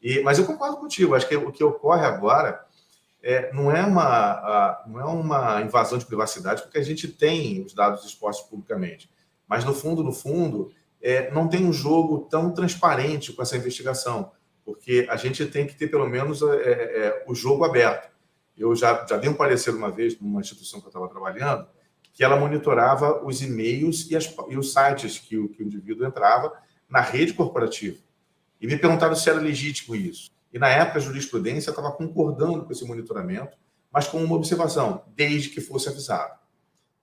E, 0.00 0.20
mas 0.20 0.38
eu 0.38 0.44
concordo 0.44 0.76
contigo, 0.76 1.14
acho 1.14 1.28
que 1.28 1.36
o 1.36 1.50
que 1.50 1.64
ocorre 1.64 2.06
agora 2.06 2.64
é, 3.26 3.50
não, 3.54 3.74
é 3.74 3.82
uma, 3.82 4.04
a, 4.04 4.84
não 4.86 5.00
é 5.00 5.04
uma 5.04 5.62
invasão 5.62 5.96
de 5.96 6.04
privacidade, 6.04 6.60
porque 6.60 6.76
a 6.76 6.82
gente 6.82 7.08
tem 7.08 7.64
os 7.64 7.72
dados 7.72 8.04
expostos 8.04 8.46
publicamente. 8.50 9.10
Mas, 9.48 9.64
no 9.64 9.72
fundo, 9.72 10.04
no 10.04 10.12
fundo, 10.12 10.70
é, 11.00 11.30
não 11.30 11.48
tem 11.48 11.64
um 11.64 11.72
jogo 11.72 12.28
tão 12.30 12.52
transparente 12.52 13.32
com 13.32 13.40
essa 13.40 13.56
investigação, 13.56 14.30
porque 14.62 15.06
a 15.08 15.16
gente 15.16 15.46
tem 15.46 15.66
que 15.66 15.74
ter 15.74 15.88
pelo 15.88 16.06
menos 16.06 16.42
é, 16.42 16.46
é, 16.46 17.06
é, 17.06 17.24
o 17.26 17.34
jogo 17.34 17.64
aberto. 17.64 18.10
Eu 18.58 18.76
já, 18.76 19.06
já 19.08 19.16
dei 19.16 19.30
um 19.30 19.34
parecer 19.34 19.70
uma 19.74 19.90
vez 19.90 20.20
numa 20.20 20.42
instituição 20.42 20.78
que 20.80 20.86
eu 20.86 20.90
estava 20.90 21.08
trabalhando, 21.08 21.66
que 22.12 22.22
ela 22.22 22.38
monitorava 22.38 23.24
os 23.24 23.40
e-mails 23.40 24.10
e, 24.10 24.16
as, 24.16 24.32
e 24.50 24.58
os 24.58 24.70
sites 24.70 25.18
que 25.18 25.38
o, 25.38 25.48
que 25.48 25.62
o 25.62 25.66
indivíduo 25.66 26.06
entrava 26.06 26.52
na 26.88 27.00
rede 27.00 27.32
corporativa. 27.32 27.96
E 28.60 28.66
me 28.66 28.76
perguntaram 28.76 29.14
se 29.14 29.28
era 29.30 29.40
legítimo 29.40 29.96
isso. 29.96 30.30
E 30.54 30.58
na 30.58 30.68
época 30.68 30.98
a 30.98 31.02
jurisprudência 31.02 31.68
estava 31.68 31.92
concordando 31.92 32.64
com 32.64 32.72
esse 32.72 32.86
monitoramento, 32.86 33.58
mas 33.92 34.06
com 34.06 34.22
uma 34.24 34.36
observação, 34.36 35.04
desde 35.08 35.50
que 35.50 35.60
fosse 35.60 35.88
avisado. 35.90 36.38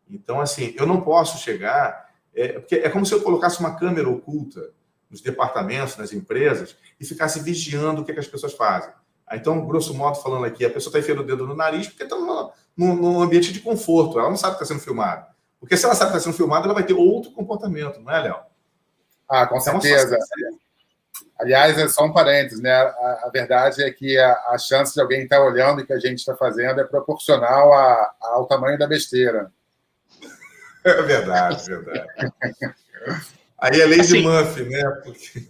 Então, 0.10 0.42
assim, 0.42 0.74
eu 0.78 0.88
não 0.88 1.02
posso 1.02 1.38
chegar 1.38 2.10
é, 2.34 2.60
porque 2.60 2.76
é 2.76 2.90
como 2.90 3.06
se 3.06 3.14
eu 3.14 3.22
colocasse 3.22 3.60
uma 3.60 3.76
câmera 3.76 4.10
oculta 4.10 4.72
nos 5.10 5.22
departamentos, 5.22 5.98
nas 5.98 6.14
empresas, 6.14 6.76
e 7.00 7.06
ficasse 7.06 7.42
vigiando 7.42 8.02
o 8.02 8.06
que, 8.06 8.12
é 8.12 8.14
que 8.14 8.20
as 8.20 8.28
pessoas 8.28 8.54
fazem. 8.54 8.92
Então, 9.34 9.66
grosso 9.66 9.94
modo, 9.94 10.22
falando 10.22 10.46
aqui, 10.46 10.66
a 10.66 10.70
pessoa 10.70 10.90
está 10.90 11.00
enfiando 11.00 11.22
o 11.22 11.26
dedo 11.26 11.46
no 11.46 11.56
nariz 11.56 11.88
porque 11.88 12.04
está 12.04 12.18
num 12.76 13.22
ambiente 13.22 13.54
de 13.54 13.60
conforto. 13.60 14.20
Ela 14.20 14.30
não 14.30 14.38
sabe 14.38 14.58
que 14.58 14.64
está 14.64 14.74
sendo 14.74 14.84
filmada. 14.84 15.28
Porque 15.60 15.78
se 15.78 15.86
ela 15.86 15.96
sabe 15.96 16.12
que 16.12 16.18
está 16.18 16.30
sendo 16.30 16.38
filmada, 16.38 16.66
ela 16.66 16.74
vai 16.74 16.84
ter 16.84 16.94
outro 16.94 17.32
comportamento, 17.32 18.00
não 18.00 18.12
é, 18.12 18.24
Léo? 18.24 18.40
Ah, 19.30 19.46
com 19.48 19.58
é 19.58 19.62
certeza. 19.62 20.18
Aliás, 21.42 21.76
é 21.76 21.88
só 21.88 22.06
um 22.06 22.14
parênteses, 22.14 22.62
né? 22.62 22.72
A, 22.72 23.24
a 23.26 23.30
verdade 23.34 23.84
é 23.84 23.90
que 23.90 24.16
a, 24.16 24.32
a, 24.50 24.58
chance 24.60 24.94
de 24.94 25.02
alguém 25.02 25.24
estar 25.24 25.38
tá 25.38 25.44
olhando 25.44 25.82
o 25.82 25.86
que 25.86 25.92
a 25.92 25.98
gente 25.98 26.20
está 26.20 26.36
fazendo 26.36 26.80
é 26.80 26.84
proporcional 26.84 27.74
a, 27.74 28.14
ao 28.22 28.46
tamanho 28.46 28.78
da 28.78 28.88
besteira. 28.88 29.52
É 30.84 31.00
verdade, 31.04 31.64
verdade. 31.68 32.08
Aí 33.60 33.80
é 33.80 33.86
lei 33.86 34.00
assim, 34.00 34.14
de 34.14 34.28
Murphy, 34.28 34.64
né? 34.64 34.84
Porque... 35.04 35.48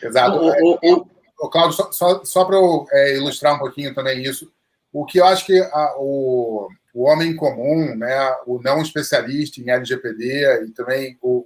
Exato. 0.00 0.38
O, 0.38 0.78
o, 0.80 1.06
o... 1.40 1.50
Claudio, 1.50 1.76
só, 1.76 1.90
só, 1.90 2.24
só 2.24 2.44
para 2.44 2.56
é, 2.92 3.16
ilustrar 3.16 3.56
um 3.56 3.58
pouquinho 3.58 3.92
também 3.92 4.22
isso, 4.22 4.48
o 4.92 5.04
que 5.04 5.18
eu 5.18 5.24
acho 5.24 5.44
que 5.44 5.60
a, 5.60 5.96
o, 5.98 6.68
o 6.94 7.02
homem 7.08 7.34
comum, 7.34 7.96
né, 7.96 8.36
o 8.46 8.60
não 8.62 8.80
especialista 8.82 9.60
em 9.60 9.68
LGPD 9.68 10.66
e 10.68 10.70
também 10.70 11.18
o, 11.20 11.42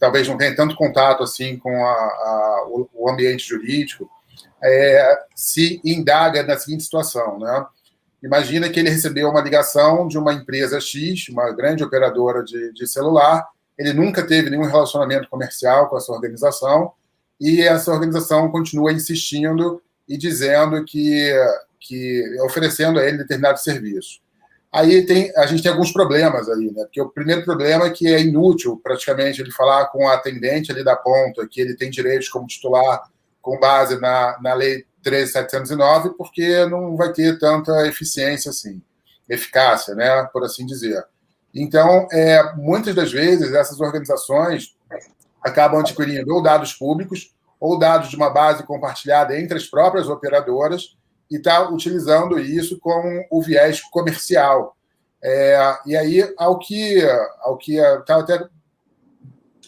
talvez 0.00 0.26
não 0.26 0.38
tenha 0.38 0.56
tanto 0.56 0.74
contato 0.74 1.22
assim 1.22 1.58
com 1.58 1.84
a, 1.84 1.92
a, 1.92 2.66
o, 2.94 3.08
ambiente 3.10 3.46
jurídico, 3.46 4.10
é, 4.62 5.18
se 5.34 5.80
indaga 5.84 6.42
na 6.42 6.58
seguinte 6.58 6.82
situação, 6.82 7.38
né? 7.38 7.66
Imagina 8.22 8.68
que 8.68 8.80
ele 8.80 8.90
recebeu 8.90 9.28
uma 9.30 9.40
ligação 9.40 10.08
de 10.08 10.18
uma 10.18 10.32
empresa 10.32 10.80
X, 10.80 11.28
uma 11.28 11.52
grande 11.52 11.84
operadora 11.84 12.42
de, 12.42 12.72
de 12.72 12.86
celular, 12.86 13.46
ele 13.78 13.92
nunca 13.92 14.26
teve 14.26 14.50
nenhum 14.50 14.66
relacionamento 14.66 15.28
comercial 15.28 15.88
com 15.88 15.96
essa 15.96 16.12
organização 16.12 16.92
e 17.40 17.62
essa 17.62 17.90
organização 17.90 18.50
continua 18.50 18.92
insistindo 18.92 19.82
e 20.06 20.18
dizendo 20.18 20.84
que, 20.84 21.32
que 21.78 22.22
oferecendo 22.42 22.98
a 22.98 23.06
ele 23.06 23.18
determinado 23.18 23.58
serviço. 23.58 24.20
Aí 24.72 25.04
tem, 25.04 25.32
a 25.36 25.46
gente 25.46 25.62
tem 25.62 25.72
alguns 25.72 25.92
problemas 25.92 26.48
aí, 26.48 26.70
né? 26.72 26.84
Porque 26.84 27.00
o 27.00 27.08
primeiro 27.08 27.44
problema 27.44 27.86
é 27.86 27.90
que 27.90 28.06
é 28.06 28.20
inútil 28.20 28.80
praticamente 28.82 29.40
ele 29.40 29.50
falar 29.50 29.86
com 29.86 30.08
a 30.08 30.14
atendente 30.14 30.70
ali 30.70 30.84
da 30.84 30.94
ponta 30.94 31.46
que 31.48 31.60
ele 31.60 31.74
tem 31.74 31.90
direitos 31.90 32.28
como 32.28 32.46
titular 32.46 33.02
com 33.42 33.58
base 33.58 34.00
na, 34.00 34.38
na 34.40 34.54
lei 34.54 34.84
13709, 35.02 36.10
porque 36.16 36.66
não 36.66 36.96
vai 36.96 37.12
ter 37.12 37.38
tanta 37.38 37.86
eficiência 37.86 38.50
assim, 38.50 38.80
eficácia, 39.28 39.94
né? 39.94 40.22
Por 40.32 40.44
assim 40.44 40.64
dizer. 40.64 41.04
Então, 41.52 42.06
é, 42.12 42.54
muitas 42.54 42.94
das 42.94 43.10
vezes, 43.10 43.52
essas 43.52 43.80
organizações 43.80 44.76
acabam 45.42 45.80
adquirindo 45.80 46.32
ou 46.32 46.42
dados 46.42 46.74
públicos 46.74 47.34
ou 47.58 47.78
dados 47.78 48.08
de 48.08 48.16
uma 48.16 48.30
base 48.30 48.62
compartilhada 48.62 49.38
entre 49.38 49.56
as 49.56 49.66
próprias 49.66 50.08
operadoras 50.08 50.96
e 51.30 51.36
está 51.36 51.68
utilizando 51.68 52.38
isso 52.38 52.78
com 52.78 53.26
o 53.30 53.42
viés 53.42 53.80
comercial. 53.80 54.76
É, 55.22 55.78
e 55.86 55.96
aí, 55.96 56.34
ao 56.36 56.58
que 56.58 57.02
ao 57.40 57.56
que 57.56 57.76
estava 57.76 58.22
até 58.22 58.48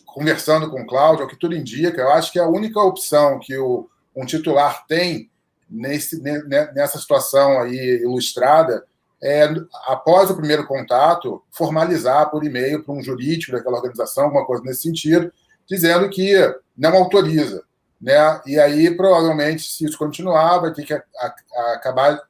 conversando 0.06 0.70
com 0.70 0.82
o 0.82 0.86
Cláudio, 0.86 1.22
ao 1.22 1.28
que 1.28 1.38
tudo 1.38 1.54
indica, 1.54 2.00
eu 2.00 2.10
acho 2.10 2.32
que 2.32 2.38
a 2.38 2.48
única 2.48 2.80
opção 2.80 3.38
que 3.38 3.56
o, 3.56 3.88
um 4.14 4.26
titular 4.26 4.86
tem 4.86 5.30
nesse, 5.68 6.20
nessa 6.20 6.98
situação 6.98 7.60
aí 7.60 8.02
ilustrada 8.02 8.84
é, 9.22 9.48
após 9.86 10.30
o 10.30 10.36
primeiro 10.36 10.66
contato, 10.66 11.42
formalizar 11.50 12.28
por 12.30 12.44
e-mail 12.44 12.82
para 12.82 12.92
um 12.92 13.02
jurídico 13.02 13.52
daquela 13.52 13.76
organização, 13.76 14.24
alguma 14.24 14.44
coisa 14.44 14.64
nesse 14.64 14.82
sentido, 14.82 15.32
dizendo 15.66 16.10
que 16.10 16.34
não 16.76 16.94
autoriza. 16.94 17.62
Né? 18.02 18.40
E 18.44 18.58
aí, 18.58 18.90
provavelmente, 18.96 19.62
se 19.62 19.84
isso 19.84 19.96
continuar, 19.96 20.58
vai 20.58 20.72
ter 20.72 20.84
que 20.84 20.92
a, 20.92 21.02
a, 21.20 21.72
acabar, 21.74 22.20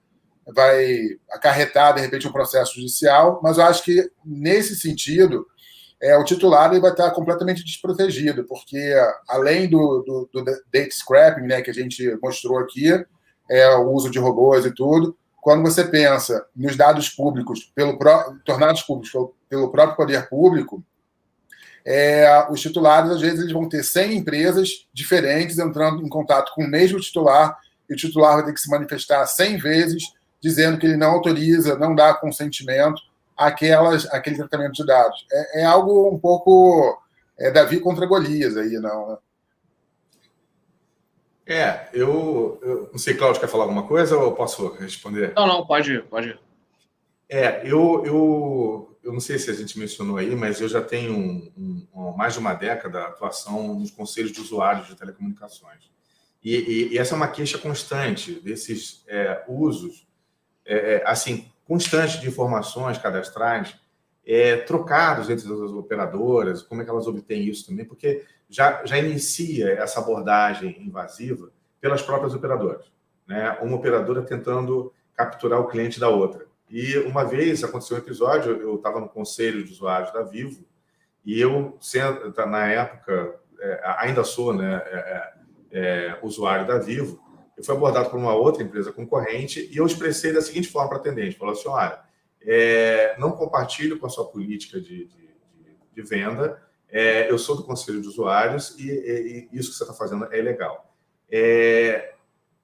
vai 0.54 1.16
acarretar, 1.30 1.94
de 1.94 2.02
repente, 2.02 2.28
um 2.28 2.32
processo 2.32 2.74
judicial, 2.74 3.40
mas 3.42 3.56
eu 3.56 3.64
acho 3.64 3.82
que, 3.82 4.11
nesse 4.22 4.76
sentido, 4.76 5.46
é, 6.02 6.14
o 6.18 6.24
titular 6.24 6.70
ele 6.70 6.80
vai 6.80 6.90
estar 6.90 7.11
completamente 7.12 7.64
desprotegido, 7.64 8.44
porque, 8.44 8.94
além 9.26 9.66
do, 9.66 10.02
do, 10.02 10.28
do 10.30 10.44
date 10.70 10.94
scrapping, 10.94 11.46
né, 11.46 11.62
que 11.62 11.70
a 11.70 11.74
gente 11.74 12.18
mostrou 12.22 12.58
aqui, 12.58 12.90
é, 13.50 13.74
o 13.76 13.90
uso 13.92 14.11
de 14.11 14.18
robôs 14.18 14.66
e 14.66 14.74
tudo, 14.74 15.16
quando 15.40 15.62
você 15.62 15.85
pensa 15.85 16.46
nos 16.54 16.76
dados 16.76 17.08
públicos, 17.08 17.72
pelo 17.74 17.98
tornados 18.44 18.82
públicos 18.82 19.11
pelo, 19.11 19.35
pelo 19.48 19.70
próprio 19.72 19.96
poder 19.96 20.28
público, 20.28 20.85
é, 21.85 22.47
os 22.51 22.61
titulares, 22.61 23.11
às 23.11 23.21
vezes, 23.21 23.40
eles 23.40 23.53
vão 23.53 23.68
ter 23.68 23.83
100 23.83 24.16
empresas 24.16 24.87
diferentes 24.92 25.59
entrando 25.59 26.05
em 26.05 26.09
contato 26.09 26.53
com 26.55 26.64
o 26.64 26.68
mesmo 26.68 27.01
titular, 27.01 27.59
e 27.88 27.95
o 27.95 27.97
titular 27.97 28.35
vai 28.35 28.45
ter 28.45 28.53
que 28.53 28.61
se 28.61 28.71
manifestar 28.71 29.27
100 29.27 29.59
vezes, 29.59 30.05
dizendo 30.40 30.79
que 30.79 30.87
ele 30.87 30.97
não 30.97 31.11
autoriza, 31.11 31.79
não 31.79 31.95
dá 31.95 32.14
consentimento 32.14 33.01
àquelas, 33.37 34.07
àquele 34.07 34.37
tratamento 34.37 34.75
de 34.75 34.87
dados. 34.87 35.27
É, 35.31 35.62
é 35.62 35.64
algo 35.64 36.09
um 36.09 36.18
pouco 36.18 37.01
é, 37.38 37.51
Davi 37.51 37.81
contra 37.81 38.07
Golias 38.07 38.57
aí, 38.57 38.79
não, 38.79 39.11
né? 39.11 39.16
É, 41.45 41.88
eu, 41.92 42.59
eu, 42.62 42.88
não 42.92 42.99
sei, 42.99 43.14
Cláudio, 43.14 43.40
quer 43.40 43.49
falar 43.49 43.64
alguma 43.64 43.87
coisa 43.87 44.16
ou 44.16 44.23
eu 44.23 44.33
posso 44.33 44.75
responder? 44.75 45.33
Não, 45.35 45.47
não, 45.47 45.66
pode, 45.66 46.01
pode. 46.03 46.38
É, 47.29 47.61
eu, 47.64 48.03
eu, 48.07 48.91
eu 49.03 49.12
não 49.12 49.21
sei 49.21 49.38
se 49.38 49.51
a 49.51 49.55
gente 49.55 49.79
mencionou 49.79 50.17
aí, 50.17 50.35
mas 50.35 50.61
eu 50.61 50.69
já 50.69 50.81
tenho 50.81 51.12
um, 51.12 51.87
um, 51.93 52.12
mais 52.17 52.35
de 52.35 52.38
uma 52.38 52.55
década 52.55 53.05
atuação 53.05 53.75
nos 53.75 53.91
conselhos 53.91 54.33
de 54.33 54.41
usuários 54.41 54.87
de 54.87 54.95
telecomunicações. 54.95 55.91
E, 56.43 56.57
e, 56.57 56.95
e 56.95 56.99
essa 56.99 57.15
é 57.15 57.17
uma 57.17 57.29
queixa 57.29 57.59
constante 57.59 58.33
desses 58.41 59.05
é, 59.09 59.45
usos, 59.49 60.07
é, 60.65 60.95
é 60.95 61.03
assim, 61.07 61.51
constante 61.67 62.21
de 62.21 62.29
informações 62.29 62.99
cadastrais 62.99 63.77
é, 64.25 64.57
trocados 64.59 65.31
entre 65.31 65.47
as 65.47 65.73
operadoras, 65.73 66.62
como 66.62 66.83
é 66.83 66.85
que 66.85 66.91
elas 66.91 67.07
obtêm 67.07 67.49
isso 67.49 67.67
também, 67.67 67.85
porque 67.85 68.25
já, 68.49 68.85
já 68.85 68.99
inicia 68.99 69.73
essa 69.73 70.01
abordagem 70.01 70.81
invasiva 70.81 71.51
pelas 71.81 72.03
próprias 72.03 72.35
operadoras. 72.35 72.93
Né? 73.27 73.51
Uma 73.62 73.77
operadora 73.77 74.23
tentando 74.23 74.93
capturar 75.15 75.61
o 75.61 75.67
cliente 75.67 75.99
da 75.99 76.09
outra. 76.09 76.47
E 76.72 76.96
uma 77.00 77.22
vez 77.22 77.62
aconteceu 77.62 77.98
um 77.98 78.00
episódio, 78.00 78.52
eu 78.52 78.76
estava 78.76 78.98
no 78.98 79.06
conselho 79.06 79.62
de 79.62 79.70
usuários 79.70 80.11
da 80.11 80.22
Vivo, 80.22 80.64
e 81.22 81.38
eu, 81.38 81.78
tá, 82.35 82.46
na 82.46 82.66
época, 82.66 83.38
é, 83.61 83.80
ainda 83.98 84.24
sou 84.24 84.54
né, 84.54 84.82
é, 84.87 84.96
é, 84.96 85.78
é, 85.78 86.18
usuário 86.22 86.66
da 86.66 86.78
Vivo, 86.78 87.22
eu 87.58 87.62
fui 87.62 87.74
abordado 87.74 88.08
por 88.08 88.18
uma 88.18 88.35
outra 88.35 88.62
empresa 88.62 88.90
concorrente 88.90 89.68
e 89.70 89.76
eu 89.76 89.85
expressei 89.85 90.32
da 90.32 90.40
seguinte 90.40 90.68
forma 90.68 90.88
para 90.88 90.96
a 90.96 91.00
atendente: 91.02 91.37
falou 91.37 91.52
assim, 91.52 91.68
olha, 91.68 92.00
é, 92.40 93.14
não 93.18 93.32
compartilho 93.32 93.98
com 93.98 94.06
a 94.06 94.08
sua 94.11 94.26
política 94.26 94.80
de, 94.80 95.06
de, 95.06 95.28
de 95.94 96.02
venda. 96.02 96.61
É, 96.88 97.30
eu 97.30 97.38
sou 97.38 97.54
do 97.54 97.64
conselho 97.64 98.00
de 98.00 98.08
usuários 98.08 98.74
e, 98.78 98.88
e, 98.88 99.48
e 99.52 99.58
isso 99.58 99.70
que 99.70 99.76
você 99.76 99.85
está 99.85 99.94
fazendo 99.94 100.26
é 100.32 100.40
legal. 100.40 100.90
É, 101.30 102.14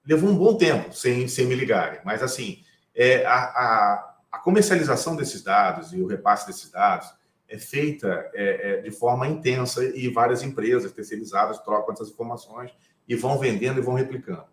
levou 0.07 0.31
um 0.31 0.37
bom 0.37 0.57
tempo 0.57 0.95
sem, 0.95 1.29
sem 1.29 1.47
me 1.47 1.55
ligarem, 1.55 2.01
mas 2.05 2.23
assim, 2.23 2.65
é, 2.99 3.25
a, 3.25 3.35
a, 3.35 4.15
a, 4.33 4.39
comercialização 4.39 5.17
desses 5.17 5.43
dados 5.43 5.93
e 5.93 6.03
o 6.03 6.07
repasse 6.07 6.47
desses 6.47 6.71
dados 6.71 7.09
é 7.49 7.57
feita 7.57 8.29
é, 8.35 8.73
é, 8.73 8.81
de 8.83 8.91
forma 8.91 9.27
intensa 9.27 9.83
e 9.85 10.09
várias 10.09 10.43
empresas 10.43 10.93
terceirizadas 10.93 11.59
trocam 11.61 11.95
essas 11.95 12.11
informações 12.11 12.71
e 13.09 13.15
vão 13.15 13.39
vendendo 13.39 13.79
e 13.79 13.83
vão 13.83 13.95
replicando. 13.95 14.45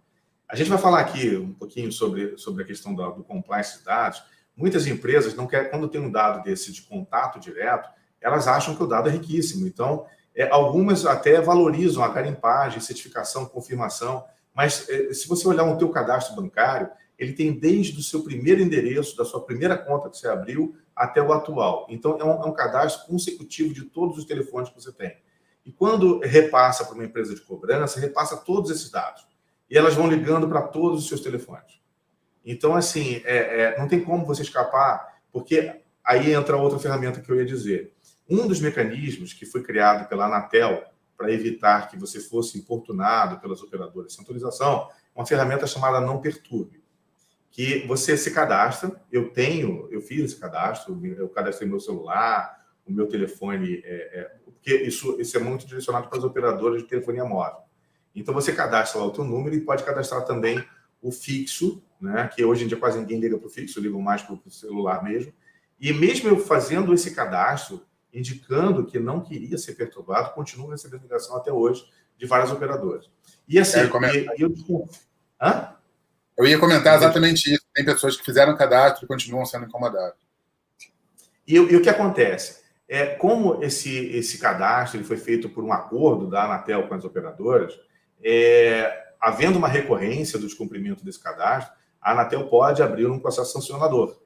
A 0.47 0.55
gente 0.55 0.69
vai 0.69 0.77
falar 0.77 1.01
aqui 1.01 1.36
um 1.36 1.53
pouquinho 1.53 1.91
sobre, 1.91 2.38
sobre 2.38 2.63
a 2.63 2.65
questão 2.65 2.93
do, 2.93 3.12
do 3.12 3.23
compliance 3.23 3.79
de 3.79 3.84
dados, 3.84 4.23
Muitas 4.55 4.88
empresas 4.88 5.36
não 5.36 5.47
querem, 5.47 5.69
quando 5.69 5.89
tem 5.89 5.99
um 5.99 6.10
dado 6.10 6.41
desse 6.41 6.71
de 6.71 6.81
contato 6.84 7.39
direto, 7.39 7.89
elas 8.21 8.47
acham 8.47 8.73
que 8.75 8.81
o 8.81 8.88
dado 8.88 9.10
é 9.10 9.12
riquíssimo. 9.12 9.67
Então, 9.67 10.05
é, 10.34 10.49
algumas 10.49 11.05
até 11.05 11.41
valorizam 11.41 12.03
a 12.03 12.08
garimpagem, 12.08 12.79
certificação, 12.79 13.45
confirmação, 13.45 14.23
mas 14.53 14.88
é, 14.89 15.13
se 15.13 15.27
você 15.27 15.45
olhar 15.47 15.65
o 15.65 15.77
teu 15.77 15.89
cadastro 15.89 16.36
bancário, 16.36 16.89
ele 17.17 17.34
tem 17.34 17.58
desde 17.58 17.99
o 17.99 18.04
seu 18.04 18.23
primeiro 18.23 18.62
endereço, 18.62 19.15
da 19.15 19.25
sua 19.25 19.45
primeira 19.45 19.78
conta 19.78 20.10
que 20.10 20.17
você 20.17 20.28
abriu, 20.28 20.75
até 20.95 21.21
o 21.21 21.32
atual. 21.34 21.88
Então, 21.89 22.17
é 22.19 22.23
um, 22.23 22.43
é 22.43 22.45
um 22.45 22.54
cadastro 22.54 23.08
consecutivo 23.08 23.73
de 23.73 23.84
todos 23.84 24.17
os 24.17 24.25
telefones 24.25 24.69
que 24.69 24.75
você 24.75 24.91
tem. 24.91 25.17
E 25.65 25.71
quando 25.71 26.19
repassa 26.19 26.86
para 26.86 26.93
uma 26.93 27.06
empresa 27.06 27.34
de 27.34 27.41
cobrança, 27.41 27.99
repassa 27.99 28.38
todos 28.38 28.69
esses 28.69 28.89
dados. 28.91 29.25
E 29.69 29.78
elas 29.78 29.95
vão 29.95 30.08
ligando 30.08 30.47
para 30.47 30.62
todos 30.62 31.01
os 31.01 31.08
seus 31.08 31.21
telefones. 31.21 31.82
Então, 32.45 32.75
assim, 32.75 33.21
é, 33.25 33.62
é, 33.62 33.80
não 33.80 33.88
tem 33.88 33.99
como 34.04 34.25
você 34.25 34.43
escapar, 34.43 35.19
porque 35.32 35.82
aí 36.04 36.32
entra 36.32 36.56
outra 36.56 36.78
ferramenta 36.78 37.19
que 37.19 37.30
eu 37.32 37.38
ia 37.38 37.45
dizer. 37.45 37.93
Um 38.30 38.47
dos 38.47 38.60
mecanismos 38.60 39.34
que 39.34 39.45
foi 39.45 39.63
criado 39.63 40.08
pela 40.08 40.25
Anatel 40.25 40.84
para 41.17 41.32
evitar 41.32 41.89
que 41.89 41.97
você 41.97 42.19
fosse 42.19 42.58
importunado 42.58 43.39
pelas 43.39 43.62
operadoras 43.62 44.13
sem 44.13 44.21
autorização, 44.21 44.88
uma 45.15 45.25
ferramenta 45.25 45.65
chamada 45.65 45.99
Não 45.99 46.21
Perturbe, 46.21 46.84
que 47.55 47.87
você 47.87 48.17
se 48.17 48.31
cadastra. 48.31 48.91
Eu 49.09 49.29
tenho, 49.29 49.87
eu 49.89 50.01
fiz 50.01 50.25
esse 50.25 50.35
cadastro, 50.35 50.99
eu 51.17 51.29
cadastrei 51.29 51.69
meu 51.69 51.79
celular, 51.79 52.65
o 52.85 52.91
meu 52.91 53.07
telefone, 53.07 53.81
é, 53.85 54.19
é, 54.19 54.31
porque 54.43 54.75
isso, 54.75 55.19
isso 55.21 55.37
é 55.37 55.39
muito 55.39 55.65
direcionado 55.65 56.09
para 56.09 56.17
as 56.17 56.23
operadoras 56.25 56.81
de 56.81 56.89
telefonia 56.89 57.23
móvel. 57.23 57.61
Então 58.13 58.33
você 58.33 58.51
cadastra 58.51 58.99
lá 58.99 59.05
o 59.07 59.11
teu 59.11 59.23
número 59.23 59.55
e 59.55 59.61
pode 59.61 59.83
cadastrar 59.83 60.25
também 60.25 60.61
o 61.01 61.13
fixo 61.13 61.81
né? 62.01 62.29
que 62.33 62.43
hoje 62.43 62.65
em 62.65 62.67
dia 62.67 62.77
quase 62.77 62.99
ninguém 62.99 63.19
liga 63.19 63.37
para 63.37 63.47
o 63.47 63.49
fixo, 63.49 63.79
ligam 63.79 64.01
mais 64.01 64.21
para 64.21 64.35
o 64.35 64.51
celular 64.51 65.01
mesmo. 65.01 65.33
E 65.79 65.93
mesmo 65.93 66.27
eu 66.27 66.37
fazendo 66.37 66.93
esse 66.93 67.15
cadastro, 67.15 67.85
indicando 68.13 68.85
que 68.85 68.99
não 68.99 69.21
queria 69.21 69.57
ser 69.57 69.75
perturbado, 69.75 70.33
continuo 70.33 70.69
recebendo 70.69 71.03
ligação 71.03 71.37
até 71.37 71.53
hoje 71.53 71.85
de 72.17 72.25
várias 72.25 72.51
operadoras. 72.51 73.09
E 73.47 73.57
assim, 73.57 73.79
é, 73.79 74.37
e, 74.37 74.41
eu, 74.41 74.53
Hã? 75.41 75.74
Eu 76.38 76.45
ia 76.45 76.60
comentar 76.60 76.95
exatamente 76.95 77.54
isso. 77.54 77.65
Tem 77.74 77.86
pessoas 77.86 78.17
que 78.17 78.26
fizeram 78.26 78.58
cadastro 78.58 79.06
e 79.06 79.08
continuam 79.08 79.45
sendo 79.45 79.65
incomodadas. 79.65 80.15
E, 81.48 81.56
e, 81.56 81.76
o 81.76 81.82
que 81.82 81.89
acontece? 81.89 82.63
É, 82.88 83.06
como 83.08 83.63
esse, 83.63 84.08
esse 84.10 84.38
cadastro 84.38 85.00
ele 85.00 85.08
foi 85.08 85.17
feito 85.17 85.50
por 85.50 85.63
um 85.63 85.71
acordo 85.71 86.30
da 86.30 86.43
Anatel 86.43 86.88
com 86.88 86.93
as 86.93 87.06
operadoras, 87.06 87.74
é, 88.24 89.06
havendo 89.19 89.58
uma 89.58 89.67
recorrência 89.67 90.38
do 90.38 90.45
descumprimento 90.45 91.04
desse 91.04 91.19
cadastro, 91.19 91.74
a 92.02 92.12
Anatel 92.12 92.48
pode 92.48 92.84
abrir 92.84 93.08
um 93.08 93.19
processo 93.19 93.54
sancionador. 93.54 94.19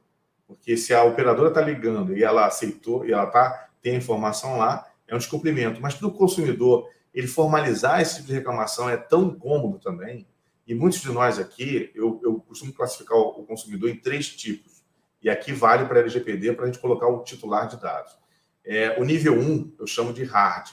Porque 0.48 0.76
se 0.76 0.93
a 0.93 1.04
operadora 1.04 1.50
está 1.50 1.62
ligando 1.62 2.17
e 2.17 2.24
ela 2.24 2.45
aceitou, 2.45 3.06
e 3.06 3.12
ela 3.12 3.28
tá, 3.28 3.69
tem 3.82 3.93
a 3.93 3.98
informação 3.98 4.58
lá, 4.58 4.86
é 5.08 5.15
um 5.15 5.17
descumprimento. 5.17 5.80
Mas 5.82 5.93
para 5.93 6.08
o 6.08 6.12
consumidor, 6.12 6.89
ele 7.13 7.28
formalizar 7.28 8.02
esse 8.02 8.15
tipo 8.15 8.28
de 8.28 8.34
reclamação 8.34 8.89
é 8.89 8.98
tão 8.98 9.34
cômodo 9.36 9.80
também. 9.80 10.28
E 10.69 10.75
muitos 10.75 11.01
de 11.01 11.12
nós 11.12 11.39
aqui, 11.39 11.91
eu, 11.95 12.21
eu 12.23 12.39
costumo 12.41 12.71
classificar 12.71 13.17
o 13.17 13.43
consumidor 13.43 13.89
em 13.89 13.95
três 13.95 14.29
tipos. 14.29 14.84
E 15.19 15.27
aqui 15.27 15.51
vale 15.51 15.86
para 15.86 15.97
a 15.97 16.01
LGPD 16.01 16.53
para 16.53 16.65
a 16.65 16.67
gente 16.67 16.77
colocar 16.77 17.08
o 17.08 17.23
titular 17.23 17.67
de 17.67 17.82
dados. 17.82 18.15
É, 18.63 18.95
o 18.99 19.03
nível 19.03 19.34
1 19.34 19.41
um, 19.41 19.75
eu 19.79 19.88
chamo 19.88 20.13
de 20.13 20.23
hard. 20.23 20.69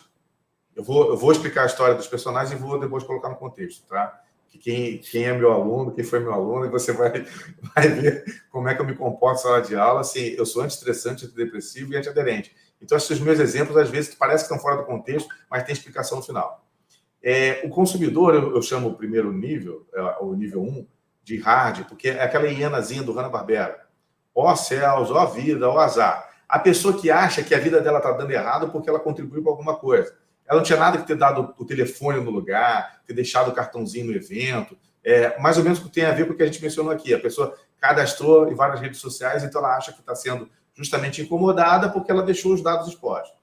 Eu 0.74 0.85
vou, 0.85 1.09
eu 1.09 1.16
vou 1.16 1.32
explicar 1.32 1.62
a 1.62 1.66
história 1.66 1.94
dos 1.94 2.06
personagens 2.06 2.52
e 2.52 2.62
vou 2.62 2.78
depois 2.78 3.04
colocar 3.04 3.30
no 3.30 3.37
contexto, 3.37 3.87
tá? 3.87 4.22
Que 4.48 4.59
quem, 4.59 4.98
quem 4.98 5.24
é 5.24 5.32
meu 5.32 5.50
aluno, 5.50 5.90
quem 5.90 6.04
foi 6.04 6.20
meu 6.20 6.35
aluno, 6.35 6.66
e 6.66 6.68
você 6.68 6.92
vai, 6.92 7.24
vai 7.74 7.88
ver 7.88 8.44
como 8.50 8.68
é 8.68 8.74
que 8.74 8.82
eu 8.82 8.87
me 8.87 8.94
comporto 8.94 9.37
na 9.37 9.42
sala 9.42 9.62
de 9.62 9.74
aula. 9.74 10.02
Assim, 10.02 10.20
eu 10.37 10.44
sou 10.44 10.61
anti-estressante, 10.61 11.24
antidepressivo 11.24 11.94
e 11.94 11.96
antiaderente. 11.96 12.54
Então, 12.82 12.98
esses 12.98 13.18
meus 13.18 13.40
exemplos, 13.40 13.78
às 13.78 13.88
vezes, 13.88 14.14
parece 14.14 14.46
que 14.46 14.52
estão 14.52 14.62
fora 14.62 14.76
do 14.76 14.87
contexto, 14.87 15.26
mas 15.50 15.64
tem 15.64 15.72
explicação 15.72 16.18
no 16.18 16.22
final. 16.22 16.65
É, 17.28 17.60
o 17.64 17.68
consumidor, 17.68 18.36
eu, 18.36 18.54
eu, 18.54 18.62
chamo 18.62 18.86
o 18.86 18.94
primeiro 18.94 19.32
nível, 19.32 19.84
é, 19.92 20.00
o 20.20 20.32
nível 20.34 20.62
1, 20.62 20.86
de 21.24 21.36
hard, 21.40 21.84
porque 21.88 22.10
é 22.10 22.22
aquela 22.22 22.46
hienazinha 22.46 23.02
do 23.02 23.12
Hanna-Barbera. 23.12 23.84
Ó 24.32 24.54
céus, 24.54 25.10
ó 25.10 25.26
vida, 25.26 25.68
ó 25.68 25.76
azar. 25.80 26.30
A 26.48 26.56
pessoa 26.56 26.96
que 26.96 27.10
acha 27.10 27.42
que 27.42 27.52
a 27.52 27.58
vida 27.58 27.80
dela 27.80 27.98
está 27.98 28.12
dando 28.12 28.30
errado 28.30 28.68
porque 28.68 28.88
ela 28.88 29.00
contribuiu 29.00 29.42
com 29.42 29.50
alguma 29.50 29.74
coisa. 29.74 30.16
Ela 30.46 30.60
não 30.60 30.64
tinha 30.64 30.78
nada 30.78 30.98
que 30.98 31.06
ter 31.08 31.16
dado 31.16 31.52
o 31.58 31.64
telefone 31.64 32.20
no 32.20 32.30
lugar, 32.30 33.00
ter 33.04 33.12
deixado 33.12 33.48
o 33.48 33.52
cartãozinho 33.52 34.06
no 34.06 34.12
evento. 34.12 34.78
É, 35.02 35.36
mais 35.40 35.58
ou 35.58 35.64
menos 35.64 35.80
que 35.80 35.88
tem 35.88 36.04
a 36.04 36.12
ver 36.12 36.28
com 36.28 36.32
o 36.32 36.36
que 36.36 36.44
a 36.44 36.46
gente 36.46 36.62
mencionou 36.62 36.92
aqui. 36.92 37.12
A 37.12 37.18
pessoa 37.18 37.56
cadastrou 37.80 38.48
em 38.48 38.54
várias 38.54 38.80
redes 38.80 39.00
sociais, 39.00 39.42
então 39.42 39.60
ela 39.60 39.76
acha 39.76 39.92
que 39.92 39.98
está 39.98 40.14
sendo 40.14 40.48
justamente 40.74 41.20
incomodada 41.22 41.88
porque 41.88 42.12
ela 42.12 42.22
deixou 42.22 42.54
os 42.54 42.62
dados 42.62 42.86
expostos. 42.86 43.36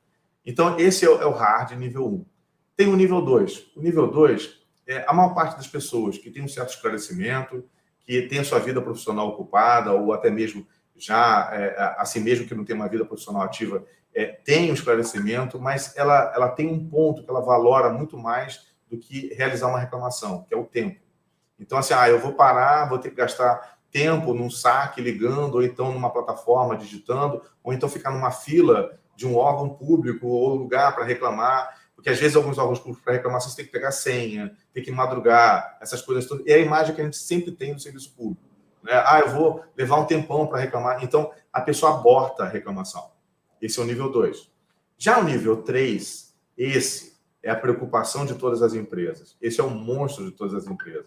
Então, 0.46 0.80
esse 0.80 1.04
é 1.04 1.10
o, 1.10 1.22
é 1.22 1.26
o 1.26 1.32
hard 1.32 1.72
nível 1.72 2.08
1. 2.08 2.33
Tem 2.76 2.88
o 2.88 2.96
nível 2.96 3.22
2. 3.22 3.72
O 3.76 3.82
nível 3.82 4.10
2 4.10 4.60
é 4.88 5.06
a 5.08 5.14
maior 5.14 5.34
parte 5.34 5.56
das 5.56 5.68
pessoas 5.68 6.18
que 6.18 6.32
tem 6.32 6.44
um 6.44 6.48
certo 6.48 6.70
esclarecimento, 6.70 7.64
que 8.00 8.24
tem 8.24 8.40
a 8.40 8.44
sua 8.44 8.60
vida 8.60 8.82
profissional 8.82 9.30
ocupada, 9.30 9.94
ou 9.94 10.14
até 10.14 10.30
mesmo 10.30 10.68
já, 10.96 11.50
é, 11.54 11.96
assim 11.98 12.20
mesmo 12.20 12.46
que 12.48 12.56
não 12.56 12.66
tem 12.66 12.76
uma 12.76 12.88
vida 12.88 13.06
profissional 13.06 13.42
ativa, 13.42 13.84
é, 14.14 14.26
tem 14.26 14.70
um 14.70 14.74
esclarecimento, 14.74 15.60
mas 15.60 15.96
ela, 15.98 16.32
ela 16.36 16.50
tem 16.50 16.68
um 16.68 16.88
ponto 16.88 17.24
que 17.24 17.30
ela 17.30 17.42
valora 17.42 17.90
muito 17.90 18.18
mais 18.18 18.68
do 18.90 18.98
que 18.98 19.34
realizar 19.34 19.68
uma 19.68 19.80
reclamação, 19.80 20.44
que 20.44 20.54
é 20.54 20.58
o 20.58 20.66
tempo. 20.66 21.00
Então, 21.60 21.78
assim, 21.78 21.94
ah, 21.94 22.10
eu 22.10 22.20
vou 22.20 22.34
parar, 22.34 22.88
vou 22.90 23.00
ter 23.00 23.10
que 23.10 23.16
gastar 23.16 23.78
tempo 23.92 24.34
num 24.34 24.50
saque 24.50 25.02
ligando, 25.02 25.56
ou 25.56 25.64
então 25.64 25.94
numa 25.94 26.10
plataforma 26.12 26.76
digitando, 26.76 27.42
ou 27.64 27.74
então 27.74 27.88
ficar 27.88 28.12
numa 28.12 28.32
fila 28.32 29.00
de 29.16 29.28
um 29.28 29.36
órgão 29.36 29.70
público 29.70 30.28
ou 30.28 30.56
lugar 30.56 30.94
para 30.94 31.06
reclamar, 31.06 31.83
porque 32.04 32.10
às 32.10 32.20
vezes 32.20 32.36
alguns 32.36 32.58
órgãos 32.58 32.80
públicos 32.80 33.02
para 33.02 33.13
reclamação 33.13 33.50
você 33.50 33.56
tem 33.56 33.66
que 33.66 33.72
pegar 33.72 33.89
senha, 33.94 34.54
tem 34.74 34.84
que 34.84 34.92
madrugar, 34.92 35.78
essas 35.82 36.02
coisas 36.02 36.26
todas. 36.26 36.46
E 36.46 36.52
é 36.52 36.56
a 36.56 36.60
imagem 36.60 36.94
que 36.94 37.00
a 37.00 37.04
gente 37.06 37.16
sempre 37.16 37.54
tem 37.54 37.72
no 37.72 37.80
serviço 37.80 38.13
público. 38.13 38.42
Né? 38.84 38.92
Ah, 38.94 39.22
eu 39.22 39.30
vou 39.30 39.63
levar 39.78 40.02
um 40.02 40.06
tempão 40.06 40.46
para 40.46 40.60
reclamar. 40.60 41.02
Então, 41.02 41.32
a 41.52 41.62
pessoa 41.62 41.94
aborta 41.94 42.44
a 42.44 42.50
reclamação. 42.50 43.10
Esse 43.62 43.80
é 43.80 43.84
o 43.84 43.86
nível 43.86 44.12
2. 44.12 44.52
Já 44.98 45.18
o 45.18 45.24
nível 45.24 45.63
3, 45.63 46.36
esse 46.58 47.18
é 47.42 47.50
a 47.50 47.56
preocupação 47.56 48.26
de 48.26 48.36
todas 48.36 48.62
as 48.62 48.74
empresas. 48.74 49.38
Esse 49.42 49.62
é 49.62 49.63
o 49.63 49.70
monstro 49.70 50.26
de 50.26 50.32
todas 50.32 50.54
as 50.54 50.68
empresas. 50.70 51.06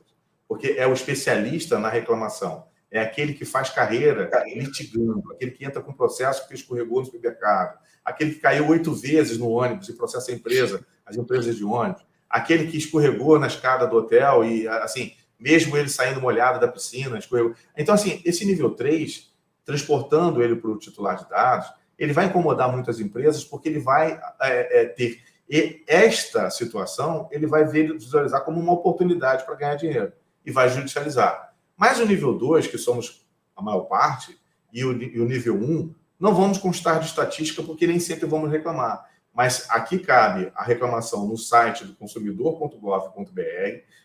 Porque 0.49 0.77
é 0.79 0.87
o 0.87 0.95
especialista 0.95 1.79
na 1.79 1.91
reclamação. 1.91 2.65
É 2.91 3.01
aquele 3.01 3.35
que 3.35 3.45
faz 3.45 3.71
carreira 3.71 4.31
litigando, 4.55 5.33
aquele 5.33 5.51
que 5.51 5.65
entra 5.65 5.83
com 5.83 5.93
processo 5.93 6.43
porque 6.43 6.55
escorregou 6.55 7.01
no 7.01 7.07
supermercado, 7.07 7.79
aquele 8.05 8.35
que 8.35 8.41
caiu 8.41 8.69
oito 8.69 8.95
vezes 8.95 9.39
no 9.39 9.51
ônibus 9.51 9.89
e 9.89 9.93
processa 9.93 10.31
a 10.31 10.35
empresa, 10.35 10.87
as 11.05 11.17
empresas 11.17 11.57
de 11.57 11.65
ônibus, 11.65 12.05
aquele 12.31 12.69
que 12.69 12.79
escorregou 12.79 13.39
na 13.39 13.49
escada 13.49 13.87
do 13.87 13.97
hotel 13.97 14.45
e, 14.45 14.69
assim, 14.69 15.13
mesmo 15.39 15.77
ele 15.77 15.89
saindo 15.89 16.21
molhado 16.21 16.61
da 16.61 16.69
piscina, 16.69 17.19
escorregou. 17.19 17.55
Então, 17.77 17.95
assim, 17.95 18.23
esse 18.25 18.45
nível 18.45 18.71
3, 18.71 19.33
transportando 19.65 20.43
ele 20.43 20.57
para 20.57 20.71
o 20.71 20.79
titular 20.79 21.17
de 21.17 21.29
dados, 21.29 21.69
ele 21.99 22.13
vai 22.13 22.27
incomodar 22.27 22.71
muitas 22.71 23.01
empresas 23.01 23.45
porque 23.45 23.69
ele 23.69 23.81
vai 23.81 24.21
é, 24.41 24.83
é, 24.83 24.85
ter 24.87 25.21
e 25.49 25.85
esta 25.87 26.51
situação 26.51 27.29
ele 27.31 27.47
vai 27.47 27.65
visualizar 27.65 28.45
como 28.45 28.61
uma 28.61 28.73
oportunidade 28.73 29.45
para 29.45 29.55
ganhar 29.55 29.77
dinheiro 29.77 30.13
e 30.45 30.51
vai 30.51 30.69
judicializar. 30.69 31.46
Mas 31.77 32.01
o 32.01 32.07
nível 32.07 32.33
2, 32.33 32.67
que 32.67 32.79
somos 32.79 33.27
a 33.55 33.63
maior 33.63 33.83
parte, 33.83 34.39
e 34.73 34.85
o, 34.85 34.93
e 35.03 35.21
o 35.21 35.25
nível 35.25 35.55
1, 35.57 35.65
um, 35.65 35.95
não 36.19 36.35
vamos 36.35 36.59
constar 36.59 36.99
de 36.99 37.07
estatística 37.07 37.63
porque 37.63 37.87
nem 37.87 38.01
sempre 38.01 38.27
vamos 38.27 38.51
reclamar. 38.51 39.07
Mas 39.33 39.67
aqui 39.69 39.99
cabe 39.99 40.51
a 40.55 40.65
reclamação 40.65 41.27
no 41.27 41.37
site 41.37 41.85
do 41.85 41.95
consumidor.gov.br, 41.95 43.43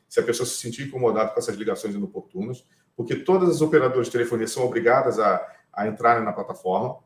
se 0.09 0.19
a 0.19 0.23
pessoa 0.23 0.45
se 0.45 0.57
sentir 0.57 0.83
incomodada 0.83 1.29
com 1.29 1.39
essas 1.39 1.55
ligações 1.55 1.95
inoportunas, 1.95 2.65
porque 2.97 3.15
todas 3.15 3.49
as 3.49 3.61
operadoras 3.61 4.07
de 4.07 4.11
telefonia 4.11 4.47
são 4.47 4.65
obrigadas 4.65 5.19
a, 5.19 5.41
a 5.71 5.87
entrarem 5.87 6.25
na 6.25 6.33
plataforma. 6.33 6.97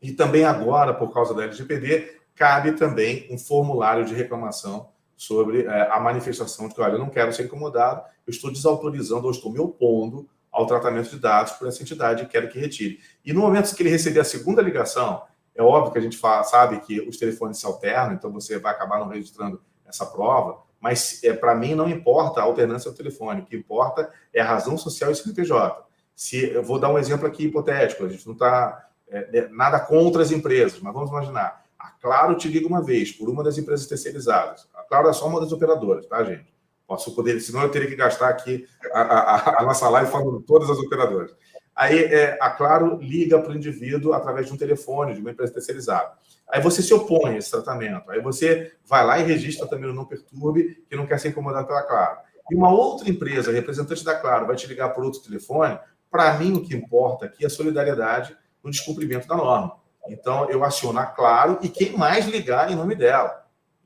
E 0.00 0.12
também 0.12 0.44
agora, 0.44 0.94
por 0.94 1.12
causa 1.12 1.34
da 1.34 1.44
LGPD, 1.44 2.20
cabe 2.34 2.72
também 2.72 3.28
um 3.30 3.36
formulário 3.36 4.06
de 4.06 4.14
reclamação 4.14 4.88
sobre 5.20 5.66
é, 5.66 5.88
a 5.92 6.00
manifestação 6.00 6.66
de 6.66 6.74
que, 6.74 6.80
olha, 6.80 6.94
eu 6.94 6.98
não 6.98 7.10
quero 7.10 7.30
ser 7.30 7.44
incomodado, 7.44 8.02
eu 8.26 8.30
estou 8.30 8.50
desautorizando 8.50 9.26
ou 9.26 9.30
estou 9.30 9.52
me 9.52 9.58
opondo 9.58 10.26
ao 10.50 10.66
tratamento 10.66 11.10
de 11.10 11.18
dados 11.18 11.52
por 11.52 11.68
essa 11.68 11.82
entidade 11.82 12.22
e 12.22 12.26
quero 12.26 12.48
que 12.48 12.58
retire. 12.58 13.00
E 13.22 13.30
no 13.30 13.42
momento 13.42 13.76
que 13.76 13.82
ele 13.82 13.90
receber 13.90 14.20
a 14.20 14.24
segunda 14.24 14.62
ligação, 14.62 15.22
é 15.54 15.62
óbvio 15.62 15.92
que 15.92 15.98
a 15.98 16.00
gente 16.00 16.16
fala, 16.16 16.42
sabe 16.44 16.80
que 16.80 17.02
os 17.02 17.18
telefones 17.18 17.58
se 17.58 17.66
alternam, 17.66 18.14
então 18.14 18.32
você 18.32 18.58
vai 18.58 18.72
acabar 18.72 18.98
não 18.98 19.08
registrando 19.08 19.60
essa 19.86 20.06
prova, 20.06 20.62
mas 20.80 21.22
é, 21.22 21.34
para 21.34 21.54
mim 21.54 21.74
não 21.74 21.86
importa 21.86 22.40
a 22.40 22.44
alternância 22.44 22.90
do 22.90 22.96
telefone, 22.96 23.42
o 23.42 23.44
que 23.44 23.54
importa 23.54 24.10
é 24.32 24.40
a 24.40 24.46
razão 24.46 24.78
social 24.78 25.10
e 25.10 25.12
o 25.12 25.16
CNPJ. 25.16 25.86
Se, 26.16 26.50
eu 26.50 26.62
vou 26.62 26.78
dar 26.78 26.88
um 26.88 26.98
exemplo 26.98 27.26
aqui 27.26 27.44
hipotético, 27.44 28.06
a 28.06 28.08
gente 28.08 28.24
não 28.24 28.32
está 28.32 28.88
é, 29.10 29.38
é, 29.38 29.48
nada 29.50 29.78
contra 29.80 30.22
as 30.22 30.30
empresas, 30.30 30.80
mas 30.80 30.94
vamos 30.94 31.10
imaginar. 31.10 31.62
A 31.78 31.90
Claro 31.90 32.36
te 32.36 32.48
liga 32.48 32.66
uma 32.66 32.82
vez 32.82 33.12
por 33.12 33.28
uma 33.28 33.44
das 33.44 33.58
empresas 33.58 33.86
terceirizadas. 33.86 34.66
Claro 34.90 35.08
é 35.08 35.12
só 35.12 35.28
uma 35.28 35.40
das 35.40 35.52
operadoras, 35.52 36.04
tá, 36.06 36.24
gente? 36.24 36.52
Posso 36.84 37.14
poder, 37.14 37.40
senão 37.40 37.62
eu 37.62 37.70
teria 37.70 37.88
que 37.88 37.94
gastar 37.94 38.28
aqui 38.28 38.66
a, 38.92 39.00
a, 39.00 39.60
a 39.60 39.62
nossa 39.62 39.88
live 39.88 40.10
falando 40.10 40.40
todas 40.40 40.68
as 40.68 40.76
operadoras. 40.78 41.32
Aí 41.76 42.02
é, 42.02 42.36
a 42.40 42.50
Claro 42.50 42.98
liga 43.00 43.40
para 43.40 43.52
o 43.52 43.56
indivíduo 43.56 44.12
através 44.12 44.48
de 44.48 44.52
um 44.52 44.56
telefone, 44.56 45.14
de 45.14 45.20
uma 45.20 45.30
empresa 45.30 45.52
terceirizada. 45.52 46.10
Aí 46.48 46.60
você 46.60 46.82
se 46.82 46.92
opõe 46.92 47.34
a 47.34 47.38
esse 47.38 47.52
tratamento. 47.52 48.10
Aí 48.10 48.20
você 48.20 48.72
vai 48.84 49.06
lá 49.06 49.20
e 49.20 49.22
registra 49.22 49.68
também 49.68 49.88
o 49.88 49.94
Não 49.94 50.04
Perturbe, 50.04 50.84
que 50.88 50.96
não 50.96 51.06
quer 51.06 51.20
ser 51.20 51.28
incomodado 51.28 51.68
pela 51.68 51.84
Claro. 51.84 52.18
E 52.50 52.56
uma 52.56 52.72
outra 52.72 53.08
empresa, 53.08 53.52
representante 53.52 54.04
da 54.04 54.16
Claro, 54.16 54.48
vai 54.48 54.56
te 54.56 54.66
ligar 54.66 54.88
por 54.88 55.04
outro 55.04 55.22
telefone. 55.22 55.78
Para 56.10 56.34
mim, 56.34 56.54
o 56.54 56.62
que 56.62 56.74
importa 56.74 57.26
aqui 57.26 57.44
é 57.44 57.46
a 57.46 57.50
solidariedade 57.50 58.36
no 58.62 58.72
descumprimento 58.72 59.28
da 59.28 59.36
norma. 59.36 59.76
Então, 60.08 60.50
eu 60.50 60.64
aciono 60.64 60.98
a 60.98 61.06
Claro 61.06 61.60
e 61.62 61.68
quem 61.68 61.96
mais 61.96 62.26
ligar 62.26 62.72
em 62.72 62.74
nome 62.74 62.96
dela. 62.96 63.39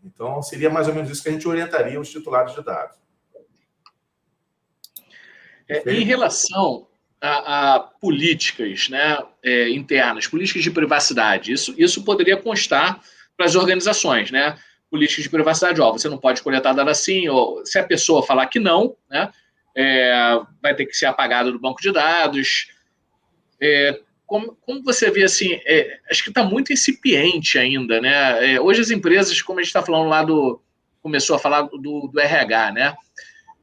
Então, 0.04 0.42
seria 0.42 0.68
mais 0.68 0.86
ou 0.86 0.94
menos 0.94 1.10
isso 1.10 1.22
que 1.22 1.28
a 1.28 1.32
gente 1.32 1.48
orientaria 1.48 1.98
os 1.98 2.10
titulares 2.10 2.54
de 2.54 2.62
dados. 2.62 2.96
É, 5.66 5.90
em 5.90 6.04
relação 6.04 6.86
a, 7.20 7.74
a 7.74 7.80
políticas 7.80 8.90
né, 8.90 9.18
é, 9.42 9.70
internas, 9.70 10.26
políticas 10.26 10.62
de 10.62 10.70
privacidade, 10.70 11.52
isso, 11.52 11.74
isso 11.78 12.04
poderia 12.04 12.36
constar 12.36 13.00
para 13.34 13.46
as 13.46 13.54
organizações, 13.54 14.30
né? 14.30 14.58
Políticas 14.90 15.24
de 15.24 15.30
privacidade, 15.30 15.80
ó, 15.80 15.90
você 15.90 16.08
não 16.08 16.18
pode 16.18 16.42
coletar 16.42 16.74
dados 16.74 16.92
assim, 16.92 17.26
ou 17.28 17.64
se 17.64 17.78
a 17.78 17.84
pessoa 17.84 18.24
falar 18.24 18.46
que 18.46 18.60
não, 18.60 18.94
né, 19.10 19.32
é, 19.74 20.40
vai 20.62 20.74
ter 20.74 20.86
que 20.86 20.94
ser 20.94 21.06
apagado 21.06 21.50
do 21.50 21.58
banco 21.58 21.80
de 21.80 21.90
dados. 21.90 22.68
Como, 24.34 24.56
como 24.62 24.82
você 24.82 25.12
vê 25.12 25.22
assim, 25.22 25.60
é, 25.64 26.00
acho 26.10 26.24
que 26.24 26.28
está 26.28 26.42
muito 26.42 26.72
incipiente 26.72 27.56
ainda, 27.56 28.00
né? 28.00 28.54
É, 28.54 28.60
hoje 28.60 28.80
as 28.80 28.90
empresas, 28.90 29.40
como 29.40 29.60
a 29.60 29.62
gente 29.62 29.68
está 29.68 29.80
falando 29.80 30.08
lá 30.08 30.24
do. 30.24 30.60
começou 31.00 31.36
a 31.36 31.38
falar 31.38 31.62
do, 31.62 32.08
do 32.08 32.18
RH, 32.18 32.72
né? 32.72 32.96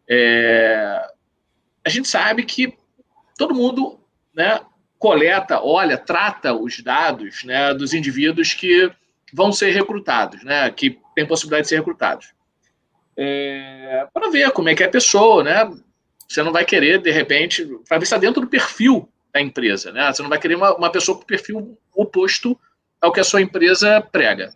É, 0.10 0.98
a 1.86 1.90
gente 1.90 2.08
sabe 2.08 2.46
que 2.46 2.74
todo 3.38 3.54
mundo 3.54 4.00
né, 4.34 4.62
coleta, 4.98 5.62
olha, 5.62 5.98
trata 5.98 6.54
os 6.54 6.82
dados 6.82 7.44
né, 7.44 7.74
dos 7.74 7.94
indivíduos 7.94 8.54
que 8.54 8.90
vão 9.34 9.52
ser 9.52 9.72
recrutados, 9.72 10.42
né? 10.42 10.72
Que 10.72 10.98
tem 11.14 11.28
possibilidade 11.28 11.64
de 11.64 11.68
ser 11.68 11.80
recrutados. 11.80 12.32
É, 13.18 14.08
para 14.14 14.30
ver 14.30 14.52
como 14.52 14.70
é 14.70 14.74
que 14.74 14.84
é 14.84 14.86
a 14.86 14.90
pessoa, 14.90 15.44
né? 15.44 15.70
Você 16.30 16.42
não 16.42 16.54
vai 16.54 16.64
querer, 16.64 17.02
de 17.02 17.12
repente, 17.12 17.66
para 17.90 17.98
ver 17.98 18.06
se 18.06 18.14
está 18.14 18.18
dentro 18.18 18.40
do 18.40 18.48
perfil 18.48 19.12
da 19.34 19.42
empresa. 19.42 19.92
Né? 19.92 20.12
Você 20.12 20.22
não 20.22 20.30
vai 20.30 20.40
querer 20.40 20.56
uma, 20.56 20.76
uma 20.76 20.92
pessoa 20.92 21.18
com 21.18 21.26
perfil 21.26 21.78
oposto 21.94 22.58
ao 23.00 23.12
que 23.12 23.20
a 23.20 23.24
sua 23.24 23.42
empresa 23.42 24.02
prega. 24.02 24.56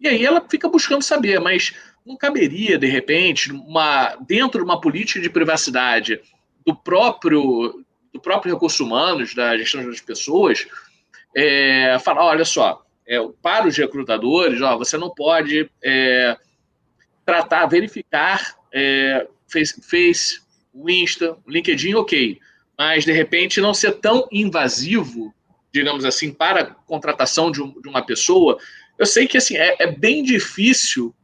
E 0.00 0.08
aí 0.08 0.24
ela 0.24 0.44
fica 0.48 0.68
buscando 0.68 1.02
saber, 1.02 1.38
mas 1.40 1.74
não 2.04 2.16
caberia, 2.16 2.78
de 2.78 2.86
repente, 2.86 3.52
uma, 3.52 4.16
dentro 4.26 4.60
de 4.60 4.64
uma 4.64 4.80
política 4.80 5.20
de 5.20 5.28
privacidade 5.28 6.20
do 6.66 6.74
próprio, 6.74 7.84
do 8.12 8.20
próprio 8.20 8.54
recursos 8.54 8.80
humanos, 8.80 9.34
da 9.34 9.56
gestão 9.56 9.84
das 9.84 10.00
pessoas, 10.00 10.66
é, 11.36 11.98
falar, 12.02 12.24
olha 12.24 12.44
só, 12.44 12.84
é, 13.06 13.18
para 13.42 13.68
os 13.68 13.76
recrutadores, 13.76 14.62
ó, 14.62 14.76
você 14.78 14.96
não 14.96 15.10
pode 15.10 15.70
é, 15.82 16.36
tratar, 17.24 17.66
verificar 17.66 18.56
é, 18.72 19.26
Face, 19.46 19.80
Face, 19.82 20.40
o 20.72 20.88
Insta, 20.88 21.36
o 21.46 21.50
LinkedIn, 21.50 21.94
ok, 21.94 22.40
mas 22.80 23.04
de 23.04 23.12
repente 23.12 23.60
não 23.60 23.74
ser 23.74 23.92
tão 23.96 24.26
invasivo, 24.32 25.34
digamos 25.70 26.02
assim, 26.02 26.32
para 26.32 26.62
a 26.62 26.64
contratação 26.64 27.50
de, 27.50 27.62
um, 27.62 27.78
de 27.78 27.86
uma 27.86 28.00
pessoa. 28.00 28.56
Eu 28.98 29.04
sei 29.04 29.26
que 29.26 29.36
assim 29.36 29.54
é, 29.54 29.76
é 29.80 29.86
bem 29.86 30.22
difícil 30.22 31.14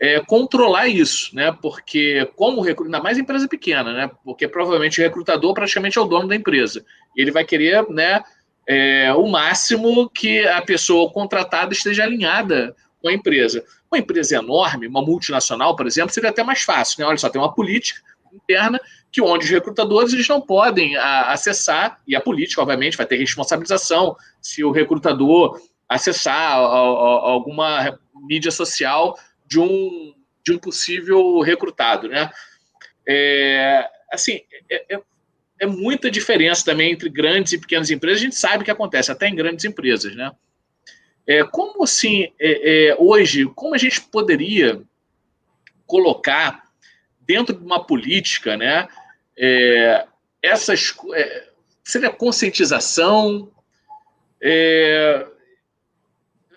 é, 0.00 0.20
controlar 0.20 0.88
isso, 0.88 1.36
né? 1.36 1.54
Porque 1.60 2.26
como 2.34 2.62
recruta, 2.62 2.88
ainda 2.88 3.02
mais 3.02 3.18
empresa 3.18 3.46
pequena, 3.46 3.92
né? 3.92 4.10
Porque 4.24 4.48
provavelmente 4.48 4.98
o 4.98 5.04
recrutador 5.04 5.52
praticamente 5.52 5.98
é 5.98 6.00
o 6.00 6.06
dono 6.06 6.28
da 6.28 6.34
empresa. 6.34 6.82
Ele 7.14 7.30
vai 7.30 7.44
querer, 7.44 7.86
né? 7.90 8.22
É, 8.66 9.12
o 9.12 9.26
máximo 9.26 10.08
que 10.08 10.48
a 10.48 10.62
pessoa 10.62 11.12
contratada 11.12 11.74
esteja 11.74 12.04
alinhada 12.04 12.74
com 13.02 13.08
a 13.10 13.12
empresa. 13.12 13.62
Uma 13.92 13.98
empresa 13.98 14.36
enorme, 14.36 14.88
uma 14.88 15.02
multinacional, 15.02 15.76
por 15.76 15.86
exemplo, 15.86 16.14
seria 16.14 16.30
até 16.30 16.42
mais 16.42 16.62
fácil, 16.62 17.00
né? 17.02 17.06
Olha 17.06 17.18
só, 17.18 17.28
tem 17.28 17.38
uma 17.38 17.54
política 17.54 18.00
interna 18.32 18.80
que 19.16 19.22
onde 19.22 19.46
os 19.46 19.50
recrutadores 19.50 20.12
eles 20.12 20.28
não 20.28 20.42
podem 20.42 20.94
a, 20.94 21.32
acessar 21.32 21.98
e 22.06 22.14
a 22.14 22.20
política, 22.20 22.60
obviamente, 22.60 22.98
vai 22.98 23.06
ter 23.06 23.16
responsabilização 23.16 24.14
se 24.42 24.62
o 24.62 24.70
recrutador 24.70 25.58
acessar 25.88 26.34
a, 26.34 26.58
a, 26.58 27.30
alguma 27.30 27.98
mídia 28.28 28.50
social 28.50 29.18
de 29.46 29.58
um, 29.58 30.14
de 30.44 30.52
um 30.52 30.58
possível 30.58 31.40
recrutado, 31.40 32.10
né? 32.10 32.30
É, 33.08 33.88
assim, 34.12 34.42
é, 34.70 34.96
é, 34.96 35.00
é, 35.60 35.66
muita 35.66 36.10
diferença 36.10 36.62
também 36.62 36.92
entre 36.92 37.08
grandes 37.08 37.54
e 37.54 37.58
pequenas 37.58 37.90
empresas. 37.90 38.20
A 38.20 38.24
gente 38.24 38.36
sabe 38.36 38.64
que 38.64 38.70
acontece 38.70 39.10
até 39.10 39.28
em 39.28 39.34
grandes 39.34 39.64
empresas, 39.64 40.14
né? 40.14 40.30
É, 41.26 41.42
como 41.42 41.84
assim, 41.84 42.24
é, 42.38 42.88
é, 42.88 42.96
hoje, 42.98 43.46
como 43.54 43.74
a 43.74 43.78
gente 43.78 43.98
poderia 43.98 44.82
colocar 45.86 46.64
dentro 47.26 47.56
de 47.56 47.64
uma 47.64 47.82
política, 47.82 48.58
né? 48.58 48.86
É, 49.38 50.06
essas 50.42 50.94
seria 51.84 52.10
conscientização. 52.10 53.50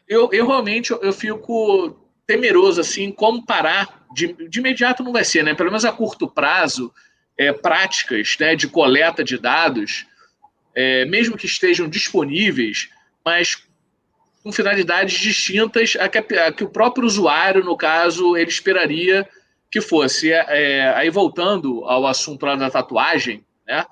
eu, 0.08 0.30
eu 0.32 0.48
realmente 0.48 0.92
eu 0.92 1.14
fico 1.14 2.00
temeroso 2.26 2.82
assim, 2.82 3.12
como 3.12 3.46
parar 3.46 4.06
de, 4.14 4.34
de 4.48 4.60
imediato 4.60 5.04
não 5.04 5.12
vai 5.12 5.24
ser, 5.24 5.44
né? 5.44 5.54
Pelo 5.54 5.70
menos 5.70 5.86
a 5.86 5.92
curto 5.92 6.28
prazo, 6.28 6.94
é, 7.38 7.54
práticas 7.54 8.36
né, 8.40 8.56
de 8.56 8.68
coleta 8.68 9.24
de 9.24 9.38
dados, 9.38 10.06
é, 10.76 11.06
mesmo 11.06 11.38
que 11.38 11.46
estejam 11.46 11.88
disponíveis, 11.88 12.90
mas 13.24 13.64
com 14.44 14.52
finalidades 14.52 15.20
distintas 15.20 15.96
a 16.00 16.08
que, 16.08 16.18
a 16.18 16.52
que, 16.52 16.64
o 16.64 16.70
próprio 16.70 17.06
usuário, 17.06 17.64
no 17.64 17.78
caso, 17.78 18.38
ele 18.38 18.50
esperaria 18.50 19.28
que 19.72 19.82
fosse. 19.82 20.32
É, 20.32 20.46
é 20.50 20.94
aí 20.96 21.10
voltando 21.10 21.84
ao 21.86 22.06
assunto 22.08 22.46
lá 22.46 22.56
da 22.56 22.70
tatuagem, 22.70 23.46
né? 23.68 23.86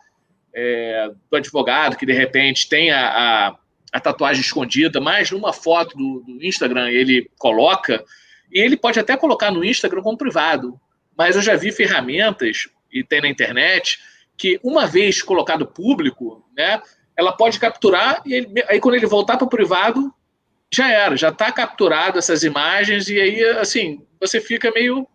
É, 0.53 1.11
do 1.29 1.37
advogado 1.37 1.97
que 1.97 2.05
de 2.05 2.13
repente 2.13 2.67
tem 2.67 2.89
a, 2.89 3.07
a, 3.07 3.55
a, 3.93 3.99
tatuagem 3.99 4.41
escondida, 4.41 4.99
mas 4.99 5.29
numa 5.29 5.53
foto 5.53 5.95
do, 5.95 6.21
do 6.21 6.43
Instagram 6.43 6.89
ele 6.89 7.29
coloca 7.37 8.03
e 8.51 8.59
ele 8.59 8.77
pode 8.77 8.99
até 8.99 9.15
colocar 9.15 9.51
no 9.51 9.63
Instagram 9.63 10.01
como 10.01 10.17
privado, 10.17 10.79
mas 11.17 11.35
eu 11.35 11.41
já 11.41 11.55
vi 11.55 11.71
ferramentas, 11.71 12.67
e 12.91 13.03
tem 13.03 13.21
na 13.21 13.27
internet, 13.27 13.99
que 14.37 14.59
uma 14.63 14.85
vez 14.85 15.21
colocado 15.21 15.65
público, 15.65 16.45
né, 16.55 16.81
ela 17.15 17.31
pode 17.31 17.59
capturar, 17.59 18.21
e 18.25 18.33
ele, 18.33 18.63
aí 18.67 18.79
quando 18.79 18.95
ele 18.95 19.07
voltar 19.07 19.37
para 19.37 19.45
o 19.45 19.49
privado, 19.49 20.13
já 20.71 20.91
era, 20.91 21.15
já 21.17 21.29
está 21.29 21.51
capturado 21.51 22.19
essas 22.19 22.43
imagens, 22.43 23.09
e 23.09 23.19
aí, 23.19 23.43
assim, 23.57 24.01
você 24.19 24.39
fica 24.39 24.71
meio, 24.71 25.07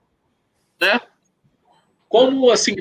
né, 0.83 1.01
como, 2.09 2.51
assim, 2.51 2.75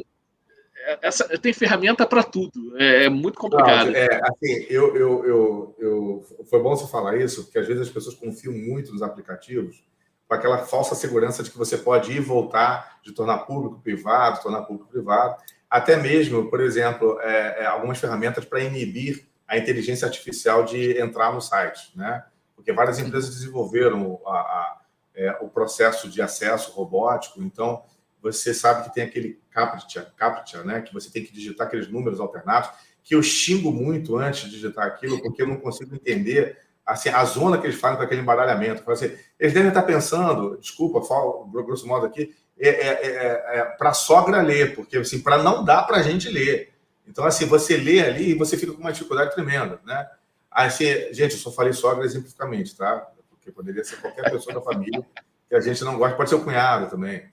essa, 1.01 1.27
tem 1.37 1.53
ferramenta 1.53 2.05
para 2.05 2.23
tudo, 2.23 2.75
é, 2.77 3.05
é, 3.05 3.09
muito 3.09 3.39
complicado. 3.39 3.91
Não, 3.91 3.95
é, 3.95 4.19
assim, 4.23 4.65
eu, 4.69 4.95
eu, 4.95 5.25
eu, 5.25 5.75
eu, 5.79 6.25
foi 6.49 6.61
bom 6.61 6.75
você 6.75 6.91
falar 6.91 7.17
isso, 7.17 7.43
porque 7.43 7.59
às 7.59 7.67
vezes 7.67 7.83
as 7.83 7.93
pessoas 7.93 8.15
confiam 8.15 8.53
muito 8.53 8.91
nos 8.91 9.01
aplicativos, 9.01 9.83
com 10.27 10.33
aquela 10.33 10.59
falsa 10.59 10.95
segurança 10.95 11.43
de 11.43 11.51
que 11.51 11.57
você 11.57 11.77
pode 11.77 12.11
ir 12.11 12.17
e 12.17 12.21
voltar, 12.21 12.99
de 13.03 13.13
tornar 13.13 13.39
público 13.39 13.79
privado, 13.81 14.41
tornar 14.41 14.63
público 14.63 14.89
privado, 14.89 15.35
até 15.69 15.95
mesmo, 15.95 16.49
por 16.49 16.59
exemplo, 16.59 17.19
é, 17.21 17.63
é, 17.63 17.65
algumas 17.65 17.99
ferramentas 17.99 18.43
para 18.43 18.61
inibir 18.61 19.27
a 19.47 19.57
inteligência 19.57 20.05
artificial 20.05 20.65
de 20.65 20.99
entrar 20.99 21.33
no 21.33 21.41
site, 21.41 21.91
né? 21.95 22.23
Porque 22.55 22.73
várias 22.73 22.99
empresas 22.99 23.29
desenvolveram 23.29 24.19
a, 24.25 24.31
a, 24.31 24.80
é, 25.15 25.37
o 25.41 25.49
processo 25.49 26.09
de 26.09 26.21
acesso 26.21 26.71
robótico, 26.71 27.41
então 27.41 27.83
você 28.21 28.53
sabe 28.53 28.87
que 28.87 28.93
tem 28.93 29.03
aquele 29.03 29.41
captcha, 29.49 30.13
captcha, 30.15 30.63
né? 30.63 30.81
Que 30.81 30.93
você 30.93 31.09
tem 31.09 31.23
que 31.23 31.33
digitar 31.33 31.67
aqueles 31.67 31.87
números 31.87 32.19
alternados, 32.19 32.69
que 33.03 33.15
eu 33.15 33.23
xingo 33.23 33.71
muito 33.71 34.15
antes 34.17 34.43
de 34.43 34.51
digitar 34.51 34.85
aquilo, 34.85 35.21
porque 35.21 35.41
eu 35.41 35.47
não 35.47 35.57
consigo 35.57 35.95
entender 35.95 36.57
assim, 36.85 37.09
a 37.09 37.23
zona 37.25 37.57
que 37.57 37.65
eles 37.65 37.79
fazem 37.79 37.97
com 37.97 38.03
aquele 38.03 38.21
embaralhamento. 38.21 38.89
Assim, 38.91 39.11
eles 39.39 39.53
devem 39.53 39.69
estar 39.69 39.83
pensando, 39.83 40.57
desculpa, 40.57 41.01
falo 41.01 41.45
grosso 41.45 41.87
modo 41.87 42.05
aqui, 42.05 42.35
é, 42.59 42.69
é, 42.69 42.87
é, 43.03 43.59
é 43.59 43.65
para 43.77 43.89
a 43.89 43.93
sogra 43.93 44.41
ler, 44.41 44.75
porque 44.75 44.97
assim, 44.97 45.21
para 45.21 45.41
não 45.41 45.63
dar 45.63 45.83
para 45.83 45.97
a 45.97 46.01
gente 46.01 46.29
ler. 46.29 46.73
Então, 47.07 47.25
assim, 47.25 47.45
você 47.45 47.75
lê 47.77 48.01
ali 48.01 48.31
e 48.31 48.37
você 48.37 48.57
fica 48.57 48.71
com 48.73 48.81
uma 48.81 48.91
dificuldade 48.91 49.33
tremenda, 49.33 49.79
né? 49.85 50.07
Assim, 50.49 50.85
gente, 51.11 51.33
eu 51.33 51.39
só 51.39 51.51
falei 51.51 51.73
sogra 51.73 52.05
exemplificamente, 52.05 52.75
tá? 52.75 53.09
Porque 53.51 53.53
poderia 53.53 53.83
ser 53.83 53.97
qualquer 53.97 54.31
pessoa 54.31 54.55
da 54.55 54.61
família 54.61 55.05
que 55.47 55.55
a 55.55 55.59
gente 55.59 55.83
não 55.83 55.97
gosta, 55.97 56.15
pode 56.15 56.29
ser 56.29 56.35
o 56.35 56.43
cunhado 56.43 56.89
também. 56.89 57.23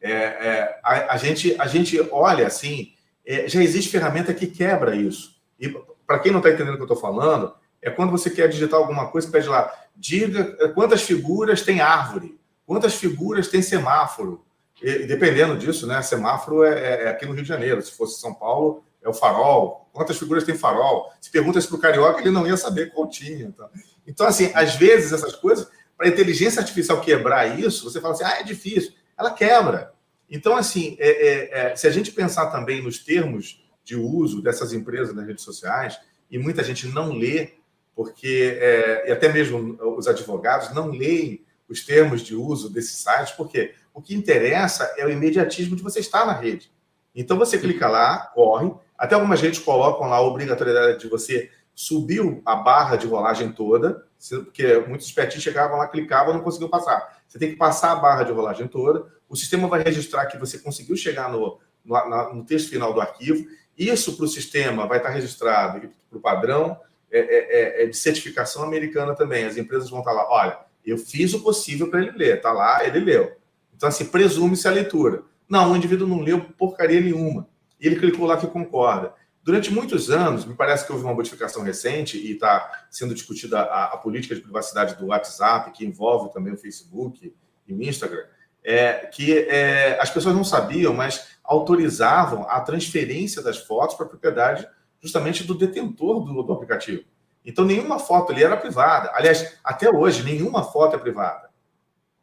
É, 0.00 0.10
é, 0.10 0.80
a, 0.82 1.14
a, 1.14 1.16
gente, 1.16 1.54
a 1.58 1.66
gente 1.66 2.00
olha 2.10 2.46
assim, 2.46 2.92
é, 3.24 3.46
já 3.48 3.62
existe 3.62 3.90
ferramenta 3.90 4.34
que 4.34 4.46
quebra 4.46 4.96
isso. 4.96 5.40
E 5.60 5.68
para 6.06 6.18
quem 6.18 6.32
não 6.32 6.40
está 6.40 6.50
entendendo 6.50 6.74
o 6.74 6.76
que 6.76 6.82
eu 6.82 6.94
estou 6.94 6.96
falando, 6.96 7.54
é 7.80 7.90
quando 7.90 8.10
você 8.10 8.30
quer 8.30 8.48
digitar 8.48 8.78
alguma 8.78 9.08
coisa, 9.08 9.30
pede 9.30 9.48
lá, 9.48 9.72
diga 9.94 10.72
quantas 10.74 11.02
figuras 11.02 11.62
tem 11.62 11.80
árvore, 11.80 12.38
quantas 12.66 12.94
figuras 12.94 13.48
tem 13.48 13.62
semáforo. 13.62 14.44
E, 14.82 15.06
dependendo 15.06 15.56
disso, 15.56 15.86
né? 15.86 16.02
Semáforo 16.02 16.64
é, 16.64 16.72
é, 16.72 17.04
é, 17.04 17.08
aqui 17.08 17.24
no 17.24 17.32
Rio 17.32 17.42
de 17.42 17.48
Janeiro. 17.48 17.80
Se 17.82 17.92
fosse 17.92 18.20
São 18.20 18.34
Paulo, 18.34 18.84
é 19.02 19.08
o 19.08 19.14
farol. 19.14 19.88
Quantas 19.92 20.18
figuras 20.18 20.44
tem 20.44 20.56
farol? 20.56 21.12
Se 21.20 21.30
pergunta 21.30 21.58
isso 21.58 21.68
para 21.68 21.76
o 21.76 21.80
carioca, 21.80 22.20
ele 22.20 22.30
não 22.30 22.46
ia 22.46 22.56
saber 22.56 22.92
qual 22.92 23.08
tinha. 23.08 23.52
Tá? 23.52 23.68
Então, 24.06 24.26
assim, 24.26 24.50
às 24.54 24.76
vezes 24.76 25.12
essas 25.12 25.34
coisas, 25.34 25.68
para 25.96 26.06
a 26.06 26.10
inteligência 26.10 26.60
artificial 26.60 27.00
quebrar 27.00 27.58
isso, 27.58 27.90
você 27.90 28.00
fala 28.00 28.14
assim, 28.14 28.24
ah, 28.24 28.40
é 28.40 28.42
difícil. 28.42 28.92
Ela 29.18 29.30
quebra. 29.30 29.92
Então, 30.30 30.56
assim, 30.56 30.96
é, 30.98 31.10
é, 31.10 31.60
é, 31.72 31.76
se 31.76 31.86
a 31.86 31.90
gente 31.90 32.12
pensar 32.12 32.46
também 32.46 32.82
nos 32.82 32.98
termos 32.98 33.62
de 33.84 33.96
uso 33.96 34.40
dessas 34.40 34.72
empresas 34.72 35.14
nas 35.14 35.26
redes 35.26 35.44
sociais, 35.44 35.98
e 36.30 36.38
muita 36.38 36.64
gente 36.64 36.88
não 36.88 37.12
lê 37.12 37.52
porque 37.94 38.58
é, 38.58 39.08
e 39.08 39.12
até 39.12 39.30
mesmo 39.30 39.78
os 39.96 40.08
advogados 40.08 40.74
não 40.74 40.90
leem 40.90 41.44
os 41.68 41.84
termos 41.84 42.22
de 42.22 42.34
uso 42.34 42.70
desses 42.70 42.96
sites, 42.96 43.32
porque 43.32 43.74
o 43.92 44.00
que 44.00 44.14
interessa 44.14 44.94
é 44.96 45.04
o 45.04 45.10
imediatismo 45.10 45.76
de 45.76 45.82
você 45.82 46.00
estar 46.00 46.26
na 46.26 46.32
rede. 46.32 46.72
Então 47.14 47.38
você 47.38 47.58
clica 47.58 47.88
lá, 47.88 48.30
corre, 48.34 48.72
até 49.02 49.16
algumas 49.16 49.40
redes 49.40 49.58
colocam 49.58 50.06
lá 50.06 50.18
a 50.18 50.20
obrigatoriedade 50.20 51.00
de 51.00 51.08
você 51.08 51.50
subir 51.74 52.40
a 52.46 52.54
barra 52.54 52.94
de 52.94 53.04
rolagem 53.04 53.50
toda, 53.50 54.06
porque 54.44 54.78
muitos 54.86 55.08
espertinhos 55.08 55.42
chegavam 55.42 55.76
lá, 55.76 55.88
clicavam 55.88 56.32
e 56.32 56.36
não 56.36 56.44
conseguiam 56.44 56.70
passar. 56.70 57.20
Você 57.26 57.36
tem 57.36 57.50
que 57.50 57.56
passar 57.56 57.90
a 57.90 57.96
barra 57.96 58.22
de 58.22 58.30
rolagem 58.30 58.68
toda, 58.68 59.04
o 59.28 59.34
sistema 59.34 59.66
vai 59.66 59.82
registrar 59.82 60.26
que 60.26 60.38
você 60.38 60.56
conseguiu 60.56 60.96
chegar 60.96 61.28
no, 61.32 61.58
no, 61.84 62.34
no 62.34 62.44
texto 62.44 62.70
final 62.70 62.94
do 62.94 63.00
arquivo, 63.00 63.44
isso 63.76 64.16
para 64.16 64.24
o 64.24 64.28
sistema 64.28 64.86
vai 64.86 64.98
estar 64.98 65.10
registrado 65.10 65.80
para 66.08 66.18
o 66.18 66.20
padrão, 66.20 66.78
é 67.10 67.18
é, 67.18 67.80
é, 67.80 67.82
é, 67.82 67.86
de 67.86 67.96
certificação 67.96 68.62
americana 68.62 69.16
também. 69.16 69.44
As 69.44 69.56
empresas 69.56 69.90
vão 69.90 69.98
estar 69.98 70.12
lá, 70.12 70.30
olha, 70.30 70.60
eu 70.86 70.96
fiz 70.96 71.34
o 71.34 71.42
possível 71.42 71.90
para 71.90 72.00
ele 72.00 72.12
ler, 72.12 72.40
tá 72.40 72.52
lá, 72.52 72.86
ele 72.86 73.00
leu. 73.00 73.32
Então, 73.74 73.88
assim, 73.88 74.04
presume-se 74.04 74.68
a 74.68 74.70
leitura. 74.70 75.24
Não, 75.48 75.72
o 75.72 75.76
indivíduo 75.76 76.06
não 76.06 76.20
leu 76.20 76.40
porcaria 76.56 77.00
nenhuma. 77.00 77.50
E 77.82 77.86
ele 77.88 77.96
clicou 77.96 78.26
lá 78.26 78.36
que 78.36 78.46
concorda. 78.46 79.12
Durante 79.42 79.72
muitos 79.72 80.08
anos, 80.08 80.44
me 80.44 80.54
parece 80.54 80.86
que 80.86 80.92
houve 80.92 81.04
uma 81.04 81.12
modificação 81.12 81.64
recente 81.64 82.16
e 82.16 82.34
está 82.34 82.86
sendo 82.88 83.12
discutida 83.12 83.60
a, 83.60 83.86
a, 83.86 83.96
política 83.96 84.36
de 84.36 84.40
privacidade 84.40 84.94
do 84.94 85.06
WhatsApp, 85.06 85.72
que 85.72 85.84
envolve 85.84 86.32
também 86.32 86.52
o 86.52 86.56
Facebook 86.56 87.34
e 87.66 87.74
o 87.74 87.82
Instagram, 87.82 88.22
é, 88.62 88.92
que 89.06 89.36
é, 89.36 89.98
as 90.00 90.10
pessoas 90.10 90.32
não 90.32 90.44
sabiam, 90.44 90.94
mas 90.94 91.32
autorizavam 91.42 92.46
a 92.48 92.60
transferência 92.60 93.42
das 93.42 93.58
fotos 93.58 93.96
para 93.96 94.06
a 94.06 94.08
propriedade 94.08 94.64
justamente 95.00 95.42
do 95.42 95.56
detentor 95.56 96.24
do, 96.24 96.40
do 96.44 96.52
aplicativo. 96.52 97.02
Então, 97.44 97.64
nenhuma 97.64 97.98
foto 97.98 98.30
ali 98.30 98.44
era 98.44 98.56
privada. 98.56 99.10
Aliás, 99.12 99.58
até 99.64 99.90
hoje, 99.90 100.22
nenhuma 100.22 100.62
foto 100.62 100.94
é 100.94 100.98
privada. 101.00 101.50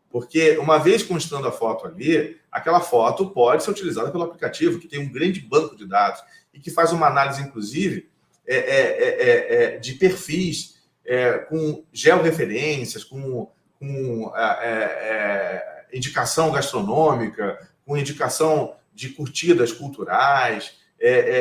Porque 0.09 0.57
uma 0.57 0.79
vez 0.79 1.03
constando 1.03 1.47
a 1.47 1.51
foto 1.51 1.85
ali, 1.85 2.37
aquela 2.51 2.79
foto 2.79 3.29
pode 3.29 3.63
ser 3.63 3.71
utilizada 3.71 4.11
pelo 4.11 4.23
aplicativo, 4.23 4.79
que 4.79 4.87
tem 4.87 4.99
um 4.99 5.11
grande 5.11 5.39
banco 5.39 5.75
de 5.75 5.85
dados 5.85 6.21
e 6.53 6.59
que 6.59 6.71
faz 6.71 6.91
uma 6.91 7.07
análise, 7.07 7.41
inclusive, 7.41 8.09
é, 8.45 8.55
é, 8.55 8.57
é, 8.57 9.07
é, 9.07 9.63
é 9.75 9.77
de 9.77 9.93
perfis 9.93 10.79
é, 11.05 11.33
com 11.37 11.83
georreferências, 11.93 13.03
com, 13.03 13.51
com 13.79 14.33
indicação 15.93 16.51
gastronômica, 16.51 17.69
com 17.85 17.95
indicação 17.95 18.75
de 18.93 19.09
curtidas 19.09 19.71
culturais, 19.71 20.77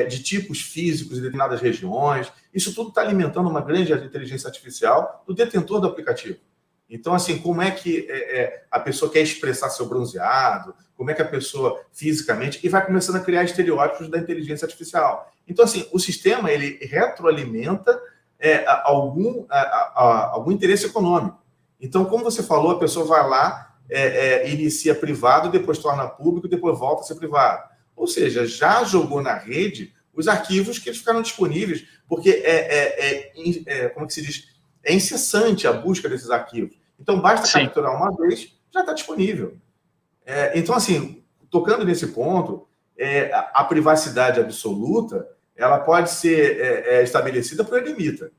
de 0.08 0.22
tipos 0.22 0.60
físicos 0.60 1.18
em 1.18 1.22
determinadas 1.22 1.60
regiões. 1.60 2.30
Isso 2.54 2.74
tudo 2.74 2.90
está 2.90 3.00
alimentando 3.00 3.48
uma 3.48 3.60
grande 3.60 3.92
inteligência 3.92 4.46
artificial 4.46 5.24
do 5.26 5.34
detentor 5.34 5.80
do 5.80 5.88
aplicativo. 5.88 6.38
Então, 6.90 7.12
assim, 7.12 7.38
como 7.38 7.60
é 7.60 7.70
que 7.70 8.06
é, 8.08 8.40
é, 8.40 8.64
a 8.70 8.80
pessoa 8.80 9.10
quer 9.10 9.20
expressar 9.20 9.68
seu 9.68 9.86
bronzeado, 9.86 10.74
como 10.96 11.10
é 11.10 11.14
que 11.14 11.22
a 11.22 11.28
pessoa 11.28 11.80
fisicamente, 11.92 12.58
e 12.62 12.68
vai 12.68 12.84
começando 12.84 13.16
a 13.16 13.20
criar 13.20 13.44
estereótipos 13.44 14.08
da 14.08 14.18
inteligência 14.18 14.64
artificial. 14.64 15.30
Então, 15.46 15.64
assim, 15.64 15.86
o 15.92 15.98
sistema, 15.98 16.50
ele 16.50 16.78
retroalimenta 16.82 18.00
é, 18.38 18.64
algum, 18.84 19.44
a, 19.50 19.58
a, 19.58 20.30
algum 20.32 20.50
interesse 20.50 20.86
econômico. 20.86 21.42
Então, 21.80 22.04
como 22.06 22.24
você 22.24 22.42
falou, 22.42 22.72
a 22.72 22.78
pessoa 22.78 23.06
vai 23.06 23.28
lá, 23.28 23.76
é, 23.90 24.44
é, 24.46 24.50
inicia 24.50 24.94
privado, 24.94 25.50
depois 25.50 25.78
torna 25.78 26.08
público, 26.08 26.48
depois 26.48 26.78
volta 26.78 27.02
a 27.02 27.04
ser 27.04 27.14
privado. 27.16 27.68
Ou 27.94 28.06
seja, 28.06 28.46
já 28.46 28.82
jogou 28.84 29.22
na 29.22 29.34
rede 29.34 29.92
os 30.14 30.26
arquivos 30.26 30.78
que 30.78 30.92
ficaram 30.92 31.22
disponíveis, 31.22 31.86
porque 32.08 32.30
é, 32.30 33.30
é, 33.30 33.64
é 33.66 33.88
como 33.90 34.06
que 34.06 34.14
se 34.14 34.22
diz, 34.22 34.48
é 34.82 34.92
incessante 34.92 35.66
a 35.66 35.72
busca 35.72 36.08
desses 36.08 36.30
arquivos. 36.30 36.77
Então, 36.98 37.20
basta 37.20 37.46
Sim. 37.46 37.64
capturar 37.64 37.94
uma 37.94 38.14
vez, 38.16 38.56
já 38.72 38.80
está 38.80 38.92
disponível. 38.92 39.56
É, 40.24 40.58
então, 40.58 40.74
assim, 40.74 41.22
tocando 41.50 41.84
nesse 41.84 42.08
ponto, 42.08 42.66
é, 42.96 43.30
a, 43.32 43.64
privacidade 43.64 44.40
absoluta 44.40 45.28
ela 45.54 45.78
pode 45.78 46.10
ser 46.10 46.60
é, 46.60 46.96
é 46.96 47.02
estabelecida 47.02 47.64
por 47.64 47.78
eremita. 47.78 48.30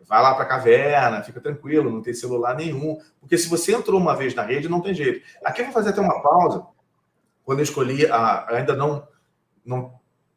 Vai 0.00 0.20
lá 0.20 0.34
para 0.34 0.44
a 0.44 0.48
caverna, 0.48 1.22
fica 1.22 1.40
tranquilo, 1.40 1.90
não 1.90 2.02
tem 2.02 2.12
celular 2.12 2.54
nenhum. 2.54 2.98
Porque 3.20 3.38
se 3.38 3.48
você 3.48 3.72
entrou 3.72 3.98
uma 3.98 4.14
vez 4.14 4.34
na 4.34 4.42
rede, 4.42 4.68
não 4.68 4.80
tem 4.80 4.92
jeito. 4.92 5.24
Aqui 5.44 5.60
eu 5.60 5.66
vou 5.66 5.74
fazer 5.74 5.90
até 5.90 6.00
uma 6.00 6.20
pausa. 6.20 6.66
Quando 7.44 7.60
eu 7.60 7.64
escolhi, 7.64 8.06
a, 8.06 8.46
ainda 8.56 8.76
não 8.76 9.06
não 9.64 9.94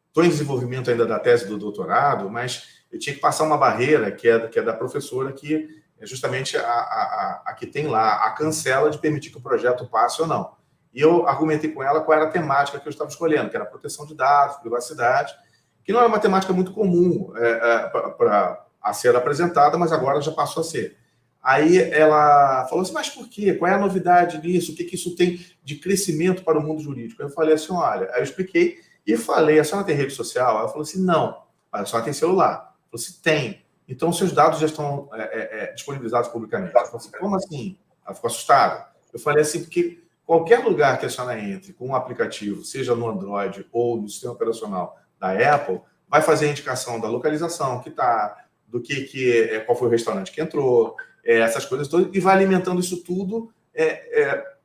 estou 0.08 0.24
em 0.24 0.30
desenvolvimento 0.30 0.90
ainda 0.90 1.06
da 1.06 1.20
tese 1.20 1.48
do 1.48 1.58
doutorado, 1.58 2.30
mas 2.30 2.84
eu 2.92 2.98
tinha 2.98 3.14
que 3.14 3.20
passar 3.20 3.44
uma 3.44 3.58
barreira 3.58 4.12
que 4.12 4.30
é, 4.30 4.48
que 4.48 4.60
é 4.60 4.62
da 4.62 4.74
professora 4.74 5.34
que 5.34 5.84
é 6.06 6.08
justamente 6.08 6.56
a, 6.56 6.62
a, 6.62 7.44
a, 7.48 7.54
que 7.54 7.66
tem 7.66 7.88
lá 7.88 8.26
a 8.26 8.32
cancela 8.32 8.90
de 8.90 8.98
permitir 8.98 9.32
que 9.32 9.38
o 9.38 9.42
projeto 9.42 9.86
passe 9.88 10.22
ou 10.22 10.28
não. 10.28 10.54
E 10.94 11.02
eu 11.02 11.28
argumentei 11.28 11.72
com 11.72 11.84
ela 11.84 12.02
qual 12.02 12.18
era 12.18 12.28
a 12.28 12.32
temática 12.32 12.80
que 12.80 12.88
eu 12.88 12.92
estava 12.92 13.10
escolhendo, 13.10 13.50
que 13.50 13.56
era 13.56 13.66
proteção 13.66 14.06
de 14.06 14.16
dados, 14.16 14.58
privacidade, 14.58 15.36
que 15.84 15.92
não 15.92 16.00
era 16.00 16.08
uma 16.08 16.20
temática 16.20 16.54
muito 16.54 16.72
comum 16.72 17.34
é, 17.36 17.50
é, 17.50 17.90
para 17.90 18.66
a 18.82 18.94
ser 18.94 19.16
apresentada, 19.16 19.78
mas 19.78 19.92
agora 19.92 20.22
já 20.22 20.32
passou 20.32 20.62
a 20.62 20.64
ser. 20.64 20.98
Aí 21.42 21.78
ela 21.78 22.66
falou 22.68 22.82
assim, 22.82 22.94
mas 22.94 23.10
por 23.10 23.28
quê? 23.28 23.54
Qual 23.54 23.70
é 23.70 23.76
a 23.76 23.80
novidade 23.80 24.40
nisso? 24.40 24.72
O 24.72 24.76
que, 24.76 24.84
que 24.84 24.96
isso 24.96 25.16
tem 25.16 25.44
de 25.64 25.76
crescimento 25.76 26.44
para 26.44 26.58
o 26.58 26.64
mundo 26.64 26.82
jurídico? 26.82 27.22
Eu 27.22 27.30
falei 27.30 27.56
assim, 27.56 27.74
olha, 27.74 28.10
aí 28.14 28.20
eu 28.20 28.24
expliquei 28.24 28.80
e 29.06 29.18
falei, 29.18 29.60
a 29.60 29.64
senhora 29.64 29.86
tem 29.86 29.96
rede 29.96 30.14
social? 30.14 30.58
Ela 30.58 30.68
falou 30.68 30.84
assim, 30.84 31.04
não. 31.04 31.44
A 31.72 31.86
senhora 31.86 32.06
tem 32.06 32.14
celular? 32.14 32.76
Eu 32.92 32.98
falei 32.98 33.06
assim, 33.06 33.20
tem. 33.22 33.65
Então, 33.88 34.12
seus 34.12 34.32
dados 34.32 34.60
já 34.60 34.66
estão 34.66 35.10
é, 35.14 35.22
é, 35.22 35.64
é 35.64 35.74
disponibilizados 35.74 36.30
publicamente. 36.30 36.76
Ela 36.76 36.86
falou 36.86 37.00
assim, 37.00 37.12
como 37.12 37.36
assim? 37.36 37.78
Ela 38.06 38.16
ficou 38.16 38.28
assustada. 38.30 38.88
Eu 39.14 39.20
falei 39.20 39.42
assim, 39.42 39.62
porque 39.62 40.04
qualquer 40.26 40.60
lugar 40.60 41.00
que 41.00 41.06
a 41.06 41.10
senhora 41.10 41.40
entre 41.40 41.74
com 41.74 41.90
um 41.90 41.96
aplicativo, 41.96 42.64
seja 42.66 42.96
no 42.96 43.08
Android 43.08 43.66
ou 43.72 44.02
no 44.02 44.10
sistema 44.10 44.34
operacional 44.34 44.98
da 45.20 45.56
Apple, 45.56 45.82
vai 46.10 46.22
fazer 46.22 46.48
a 46.48 46.52
indicação 46.52 47.00
da 47.00 47.08
localização 47.08 47.80
que 47.82 47.90
está, 47.90 48.46
do 48.68 48.82
que, 48.82 49.02
que 49.06 49.32
é, 49.32 49.60
qual 49.60 49.78
foi 49.78 49.88
o 49.88 49.92
restaurante 49.92 50.32
que 50.32 50.42
entrou, 50.42 50.96
é, 51.24 51.40
essas 51.40 51.66
coisas 51.66 51.88
todas, 51.88 52.14
e 52.14 52.20
vai 52.20 52.36
alimentando 52.36 52.80
isso 52.80 53.04
tudo, 53.04 53.52
é, 53.74 54.22
é, 54.22 54.56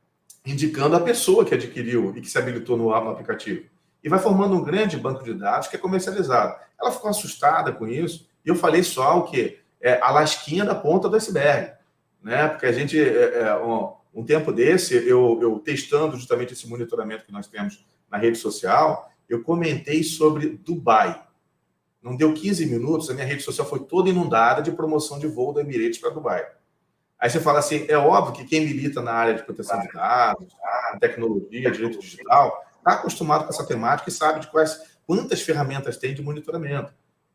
indicando 0.45 0.95
a 0.95 0.99
pessoa 0.99 1.45
que 1.45 1.53
adquiriu 1.53 2.13
e 2.15 2.21
que 2.21 2.29
se 2.29 2.37
habilitou 2.37 2.77
no, 2.77 2.85
no 2.85 3.09
aplicativo. 3.09 3.65
E 4.03 4.09
vai 4.09 4.19
formando 4.19 4.55
um 4.55 4.63
grande 4.63 4.97
banco 4.97 5.23
de 5.23 5.33
dados 5.33 5.67
que 5.67 5.75
é 5.75 5.79
comercializado. 5.79 6.55
Ela 6.79 6.91
ficou 6.91 7.09
assustada 7.09 7.71
com 7.71 7.87
isso 7.87 8.27
eu 8.49 8.55
falei 8.55 8.83
só 8.83 9.19
o 9.19 9.23
quê? 9.23 9.59
É, 9.79 9.99
a 10.01 10.11
lasquinha 10.11 10.65
da 10.65 10.75
ponta 10.75 11.09
do 11.09 11.15
iceberg. 11.15 11.73
Né? 12.21 12.47
Porque 12.47 12.65
a 12.65 12.71
gente, 12.71 12.99
é, 12.99 13.39
é, 13.39 13.55
um, 13.57 13.93
um, 14.13 14.23
tempo 14.23 14.51
desse, 14.51 14.95
eu, 14.95 15.39
eu 15.41 15.59
testando 15.59 16.15
justamente 16.17 16.53
esse 16.53 16.67
monitoramento 16.67 17.25
que 17.25 17.31
nós 17.31 17.47
temos 17.47 17.83
na 18.09 18.17
rede 18.17 18.37
social, 18.37 19.11
eu 19.27 19.43
comentei 19.43 20.03
sobre 20.03 20.49
Dubai. 20.49 21.23
Não 22.01 22.15
deu 22.15 22.33
15 22.33 22.65
minutos, 22.65 23.09
a 23.09 23.13
minha 23.13 23.25
rede 23.25 23.43
social 23.43 23.67
foi 23.67 23.79
toda 23.79 24.09
inundada 24.09 24.61
de 24.61 24.71
promoção 24.71 25.19
de 25.19 25.27
voo 25.27 25.53
da 25.53 25.61
Emirates 25.61 25.99
para 25.99 26.09
Dubai. 26.09 26.45
Aí 27.19 27.29
você 27.29 27.39
fala 27.39 27.59
assim, 27.59 27.85
é 27.87 27.95
óbvio 27.95 28.33
que 28.33 28.45
quem 28.45 28.65
milita 28.65 28.99
na 28.99 29.13
área 29.13 29.35
de 29.35 29.43
proteção 29.43 29.79
de 29.79 29.91
dados, 29.93 30.51
tecnologia, 30.99 31.69
direito 31.69 31.99
digital, 31.99 32.65
está 32.77 32.93
acostumado 32.93 33.43
com 33.43 33.51
essa 33.51 33.65
temática 33.65 34.09
e 34.09 34.11
sabe 34.11 34.39
de 34.39 34.47
quais, 34.47 34.81
quantas 35.05 35.41
ferramentas 35.41 35.97
tem 35.97 36.15
de 36.15 36.21
monitoramento. 36.23 36.91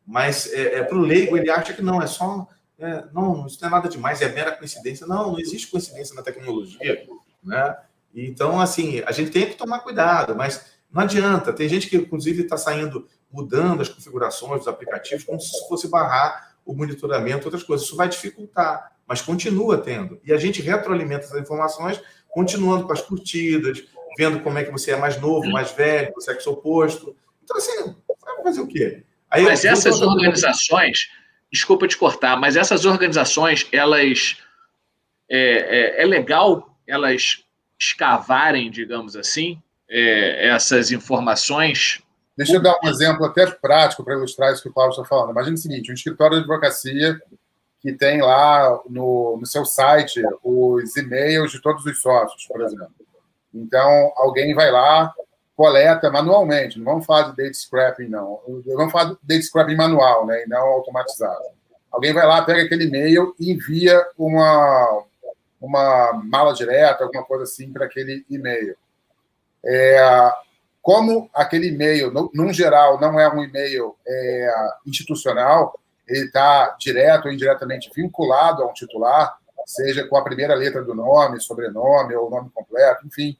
Mas 0.07 0.51
é, 0.53 0.79
é 0.79 0.83
para 0.83 0.97
o 0.97 1.01
leigo, 1.01 1.35
ele 1.35 1.51
acha 1.51 1.73
que 1.73 1.81
não, 1.81 2.01
é 2.01 2.07
só. 2.07 2.47
É, 2.79 3.03
não, 3.11 3.45
isso 3.45 3.57
não 3.61 3.67
é 3.67 3.71
nada 3.71 3.89
demais, 3.89 4.21
é 4.21 4.29
mera 4.29 4.53
coincidência. 4.53 5.05
Não, 5.05 5.33
não 5.33 5.39
existe 5.39 5.67
coincidência 5.67 6.15
na 6.15 6.21
tecnologia. 6.21 7.05
Né? 7.43 7.77
Então, 8.15 8.61
assim, 8.61 9.01
a 9.05 9.11
gente 9.11 9.31
tem 9.31 9.47
que 9.47 9.55
tomar 9.55 9.79
cuidado, 9.79 10.33
mas 10.33 10.77
não 10.89 11.03
adianta. 11.03 11.51
Tem 11.51 11.67
gente 11.67 11.89
que, 11.89 11.97
inclusive, 11.97 12.43
está 12.43 12.55
saindo, 12.55 13.05
mudando 13.29 13.81
as 13.81 13.89
configurações 13.89 14.59
dos 14.59 14.67
aplicativos, 14.69 15.25
como 15.25 15.41
se 15.41 15.67
fosse 15.67 15.89
barrar 15.89 16.55
o 16.65 16.73
monitoramento, 16.73 17.45
outras 17.45 17.63
coisas. 17.63 17.85
Isso 17.85 17.97
vai 17.97 18.07
dificultar, 18.07 18.93
mas 19.05 19.21
continua 19.21 19.77
tendo. 19.77 20.21
E 20.23 20.31
a 20.31 20.37
gente 20.37 20.61
retroalimenta 20.61 21.25
essas 21.25 21.41
informações, 21.41 22.01
continuando 22.29 22.85
com 22.85 22.93
as 22.93 23.01
curtidas, 23.01 23.83
vendo 24.17 24.39
como 24.39 24.57
é 24.57 24.63
que 24.63 24.71
você 24.71 24.91
é 24.91 24.95
mais 24.95 25.19
novo, 25.19 25.49
mais 25.49 25.71
velho, 25.71 26.13
o 26.15 26.21
sexo 26.21 26.51
oposto. 26.51 27.15
Então, 27.43 27.57
assim, 27.57 27.95
vai 28.21 28.43
fazer 28.43 28.61
o 28.61 28.67
quê? 28.67 29.03
Aí 29.29 29.43
mas 29.43 29.65
essas 29.65 30.01
organizações, 30.01 31.09
desculpa 31.51 31.87
te 31.87 31.97
cortar, 31.97 32.37
mas 32.37 32.55
essas 32.55 32.85
organizações, 32.85 33.67
elas 33.71 34.37
é, 35.29 35.99
é, 35.99 36.03
é 36.03 36.05
legal 36.05 36.77
elas 36.87 37.43
escavarem, 37.79 38.71
digamos 38.71 39.15
assim, 39.15 39.61
é, 39.89 40.47
essas 40.47 40.91
informações. 40.91 42.01
Deixa 42.35 42.53
eu 42.53 42.61
dar 42.61 42.77
um 42.83 42.87
exemplo 42.87 43.25
até 43.25 43.45
prático 43.45 44.03
para 44.03 44.15
ilustrar 44.15 44.53
isso 44.53 44.63
que 44.63 44.69
o 44.69 44.73
Paulo 44.73 44.91
está 44.91 45.03
falando. 45.03 45.31
Imagina 45.31 45.55
o 45.55 45.59
seguinte: 45.59 45.91
um 45.91 45.95
escritório 45.95 46.37
de 46.37 46.43
advocacia 46.43 47.19
que 47.79 47.93
tem 47.93 48.21
lá 48.21 48.81
no, 48.89 49.37
no 49.39 49.45
seu 49.45 49.65
site 49.65 50.21
os 50.43 50.95
e-mails 50.95 51.51
de 51.51 51.61
todos 51.61 51.85
os 51.85 52.01
sócios, 52.01 52.45
por 52.47 52.61
exemplo. 52.61 52.91
Então, 53.53 54.13
alguém 54.15 54.53
vai 54.53 54.71
lá, 54.71 55.13
coleta 55.57 56.11
manualmente, 56.11 56.77
não 56.77 56.85
vamos 56.85 57.05
falar 57.07 57.31
de 57.31 57.35
date 57.35 57.57
scrapping, 57.57 58.07
não. 58.07 58.39
Vamos 58.67 58.91
falar 58.91 59.05
de 59.05 59.17
date 59.23 59.43
scrapping 59.43 59.75
manual, 59.75 60.27
né, 60.27 60.43
e 60.43 60.47
não 60.47 60.59
automatizado. 60.59 61.43
Alguém 61.91 62.13
vai 62.13 62.27
lá, 62.27 62.43
pega 62.43 62.61
aquele 62.61 62.85
e-mail 62.85 63.33
e 63.39 63.51
envia 63.51 64.05
uma, 64.15 65.03
uma 65.59 66.13
mala 66.23 66.53
direta, 66.53 67.03
alguma 67.03 67.23
coisa 67.23 67.43
assim, 67.43 67.73
para 67.73 67.85
aquele 67.85 68.23
e-mail. 68.29 68.77
É, 69.65 70.31
como 70.79 71.27
aquele 71.33 71.69
e-mail, 71.69 72.11
num 72.35 72.53
geral, 72.53 73.01
não 73.01 73.19
é 73.19 73.27
um 73.27 73.43
e-mail 73.43 73.95
é, 74.07 74.55
institucional, 74.85 75.79
ele 76.07 76.25
está 76.25 76.75
direto 76.79 77.25
ou 77.25 77.31
indiretamente 77.31 77.89
vinculado 77.95 78.61
a 78.61 78.67
um 78.67 78.73
titular, 78.73 79.35
seja 79.65 80.07
com 80.07 80.17
a 80.17 80.23
primeira 80.23 80.53
letra 80.53 80.83
do 80.83 80.93
nome, 80.93 81.41
sobrenome 81.41 82.15
ou 82.15 82.29
nome 82.29 82.51
completo, 82.53 83.07
enfim, 83.07 83.35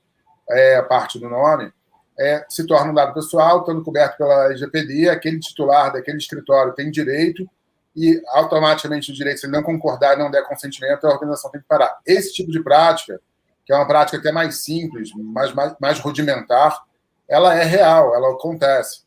é, 0.50 0.82
parte 0.82 1.20
do 1.20 1.30
nome, 1.30 1.72
é, 2.20 2.46
se 2.50 2.66
torna 2.66 2.92
um 2.92 2.96
dado 2.96 3.14
pessoal, 3.14 3.60
estando 3.60 3.84
coberto 3.84 4.18
pela 4.18 4.46
LGPD, 4.46 5.10
aquele 5.10 5.40
titular 5.40 5.94
daquele 5.94 6.18
escritório 6.18 6.74
tem 6.74 6.90
direito 6.90 7.48
e 7.96 8.22
automaticamente 8.28 9.12
o 9.12 9.14
direito, 9.14 9.40
se 9.40 9.46
ele 9.46 9.54
não 9.54 9.64
concordar 9.64 10.16
e 10.16 10.20
não 10.20 10.30
der 10.30 10.44
consentimento, 10.44 11.06
a 11.06 11.12
organização 11.12 11.50
tem 11.52 11.62
que 11.62 11.68
parar. 11.68 11.98
Esse 12.06 12.34
tipo 12.34 12.52
de 12.52 12.62
prática, 12.62 13.20
que 13.66 13.74
é 13.74 13.76
uma 13.76 13.88
prática 13.88 14.18
até 14.18 14.32
mais 14.32 14.64
simples, 14.64 15.10
mais, 15.16 15.54
mais, 15.54 15.76
mais 15.80 16.00
rudimentar, 16.00 16.80
ela 17.28 17.56
é 17.56 17.64
real, 17.64 18.16
ela 18.16 18.32
acontece. 18.34 19.02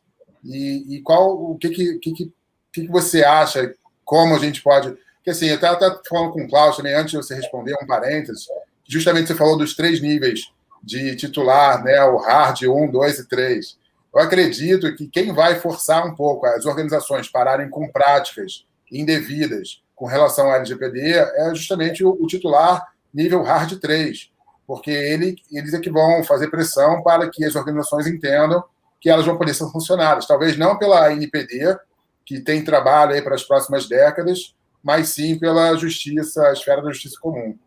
E, 0.45 0.97
e 0.97 1.03
qual 1.03 1.53
o 1.53 1.57
que 1.57 1.71
que, 1.71 1.99
que, 1.99 2.33
que, 2.73 2.87
você 2.89 3.25
acha? 3.25 3.75
Como 4.05 4.35
a 4.35 4.39
gente 4.39 4.63
pode. 4.63 4.91
Porque 5.17 5.31
assim, 5.31 5.47
eu 5.47 5.55
estava 5.55 6.01
falando 6.09 6.33
com 6.33 6.43
o 6.43 6.49
Klaus 6.49 6.77
também, 6.77 6.95
antes 6.95 7.13
de 7.13 7.17
você 7.17 7.35
responder, 7.35 7.77
um 7.81 7.87
parênteses, 7.87 8.47
justamente 8.89 9.29
você 9.29 9.35
falou 9.35 9.57
dos 9.57 9.75
três 9.75 10.01
níveis 10.01 10.53
de 10.83 11.15
titular, 11.17 11.83
né, 11.83 12.03
o 12.05 12.17
hard 12.17 12.63
1, 12.63 12.91
2 12.91 13.19
e 13.19 13.29
3. 13.29 13.79
Eu 14.15 14.21
acredito 14.21 14.95
que 14.97 15.07
quem 15.07 15.33
vai 15.33 15.57
forçar 15.61 16.07
um 16.07 16.15
pouco 16.15 16.47
as 16.47 16.65
organizações 16.67 17.29
pararem 17.29 17.69
com 17.69 17.89
práticas 17.89 18.67
indevidas 18.91 19.83
com 19.95 20.07
relação 20.07 20.47
ao 20.47 20.55
LGPD 20.55 21.13
é 21.13 21.55
justamente 21.55 22.03
o, 22.03 22.17
o 22.21 22.27
titular 22.27 22.89
nível 23.13 23.43
hard 23.43 23.79
3. 23.79 24.31
porque 24.67 24.91
ele, 24.91 25.37
eles 25.53 25.75
é 25.75 25.81
que 25.81 25.91
vão 25.91 26.25
fazer 26.25 26.49
pressão 26.49 27.03
para 27.03 27.29
que 27.29 27.45
as 27.45 27.55
organizações 27.55 28.07
entendam 28.07 28.65
que 29.01 29.11
elas 29.11 29.27
vão 29.27 29.37
poder 29.37 29.55
ser 29.55 29.69
funcionadas. 29.71 30.27
Talvez 30.27 30.57
não 30.57 30.79
pela 30.79 31.13
NPD, 31.13 31.77
que 32.25 32.41
tem 32.41 32.63
trabalho 32.63 33.13
aí 33.13 33.23
para 33.23 33.35
as 33.35 33.43
próximas 33.43 33.89
décadas, 33.89 34.55
mas 34.83 35.09
sim 35.09 35.39
pela 35.39 35.75
justiça, 35.77 36.47
a 36.47 36.53
esfera 36.53 36.83
da 36.83 36.93
justiça 36.93 37.17
comum. 37.21 37.59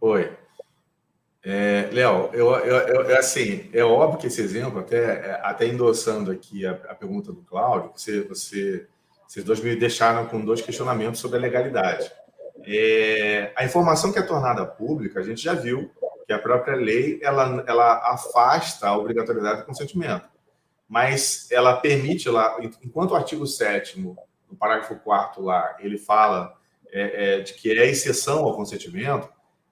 Oi. 0.00 0.32
É, 1.44 1.90
Léo, 1.92 2.30
eu, 2.32 2.50
eu, 2.56 2.76
eu, 3.04 3.18
assim, 3.18 3.68
é 3.72 3.84
óbvio 3.84 4.18
que 4.18 4.28
esse 4.28 4.40
exemplo, 4.40 4.78
até, 4.80 5.38
até 5.42 5.66
endossando 5.66 6.30
aqui 6.30 6.64
a, 6.64 6.70
a 6.70 6.94
pergunta 6.94 7.30
do 7.32 7.42
Cláudio, 7.42 7.92
você, 7.94 8.22
você, 8.22 8.86
vocês 9.28 9.44
dois 9.44 9.60
me 9.60 9.76
deixaram 9.76 10.24
com 10.26 10.42
dois 10.42 10.62
questionamentos 10.62 11.20
sobre 11.20 11.36
a 11.36 11.40
legalidade. 11.40 12.10
É, 12.64 13.52
a 13.54 13.62
informação 13.62 14.10
que 14.10 14.18
é 14.18 14.22
tornada 14.22 14.64
pública, 14.64 15.20
a 15.20 15.22
gente 15.22 15.42
já 15.42 15.52
viu 15.52 15.90
que 16.26 16.32
a 16.32 16.38
própria 16.38 16.76
lei 16.76 17.20
ela, 17.22 17.62
ela 17.66 18.12
afasta 18.12 18.88
a 18.88 18.96
obrigatoriedade 18.96 19.60
do 19.60 19.66
consentimento, 19.66 20.28
mas 20.88 21.46
ela 21.50 21.76
permite 21.76 22.28
lá, 22.30 22.58
enquanto 22.82 23.10
o 23.10 23.16
artigo 23.16 23.46
7 23.46 24.00
no 24.00 24.16
parágrafo 24.58 24.96
4 24.96 25.42
lá, 25.42 25.76
ele 25.78 25.98
fala 25.98 26.54
é, 26.90 27.36
é, 27.36 27.40
de 27.40 27.52
que 27.52 27.70
é 27.70 27.86
exceção 27.86 28.44
ao 28.44 28.56
consentimento, 28.56 29.28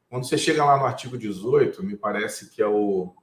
quando 0.08 0.26
você 0.26 0.38
chega 0.38 0.64
lá 0.64 0.76
no 0.76 0.84
artigo 0.84 1.18
18, 1.18 1.82
me 1.82 1.96
parece 1.96 2.50
que 2.50 2.62
é 2.62 2.66
o, 2.66 3.14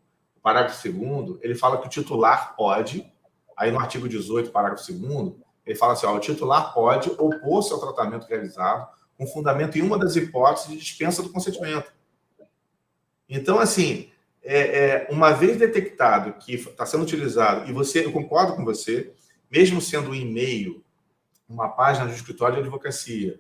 parágrafo 0.42 0.88
2 0.88 1.40
ele 1.42 1.56
fala 1.56 1.80
que 1.80 1.88
o 1.88 1.90
titular 1.90 2.56
pode, 2.56 3.12
aí 3.58 3.72
no 3.72 3.80
artigo 3.80 4.08
18, 4.08 4.52
parágrafo 4.52 4.86
2 4.92 5.34
ele 5.66 5.76
fala 5.76 5.94
assim, 5.94 6.06
ó, 6.06 6.16
o 6.16 6.20
titular 6.20 6.72
pode 6.74 7.10
opor-se 7.10 7.74
ao 7.74 7.80
tratamento 7.80 8.28
realizado 8.28 8.88
com 9.18 9.26
fundamento 9.26 9.78
em 9.78 9.82
uma 9.82 9.98
das 9.98 10.16
hipóteses 10.16 10.70
de 10.70 10.78
dispensa 10.78 11.24
do 11.24 11.30
consentimento. 11.30 11.92
Então, 13.28 13.58
assim, 13.58 14.12
é, 14.44 14.60
é, 14.60 15.08
uma 15.10 15.32
vez 15.32 15.58
detectado 15.58 16.34
que 16.34 16.54
está 16.54 16.86
sendo 16.86 17.04
utilizado, 17.04 17.68
e 17.68 17.74
você, 17.74 18.06
eu 18.06 18.12
concordo 18.12 18.56
com 18.56 18.64
você, 18.64 19.14
mesmo 19.50 19.82
sendo 19.82 20.12
um 20.12 20.16
e-mail, 20.16 20.84
uma 21.50 21.70
página 21.70 22.06
do 22.06 22.14
escritório 22.14 22.56
de 22.56 22.62
advocacia, 22.62 23.36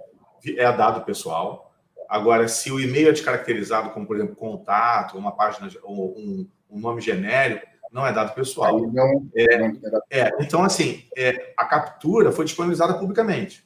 é 0.45 0.71
dado 0.75 1.05
pessoal, 1.05 1.64
Agora, 2.09 2.47
se 2.47 2.71
o 2.71 2.79
e-mail 2.79 3.09
é 3.09 3.11
descaracterizado 3.11 3.89
como, 3.91 4.05
por 4.05 4.15
exemplo, 4.15 4.35
contato, 4.35 5.17
uma 5.17 5.31
página 5.31 5.69
ou 5.83 6.17
um, 6.17 6.47
um 6.69 6.79
nome 6.79 7.01
genérico, 7.01 7.65
não 7.91 8.05
é 8.05 8.11
dado 8.11 8.35
pessoal. 8.35 8.79
Não, 8.79 9.29
é, 9.35 9.57
não 9.57 9.79
é, 10.09 10.19
é, 10.19 10.31
então, 10.39 10.63
assim, 10.63 11.05
é, 11.15 11.53
a 11.55 11.65
captura 11.65 12.31
foi 12.31 12.43
disponibilizada 12.43 12.95
publicamente. 12.95 13.65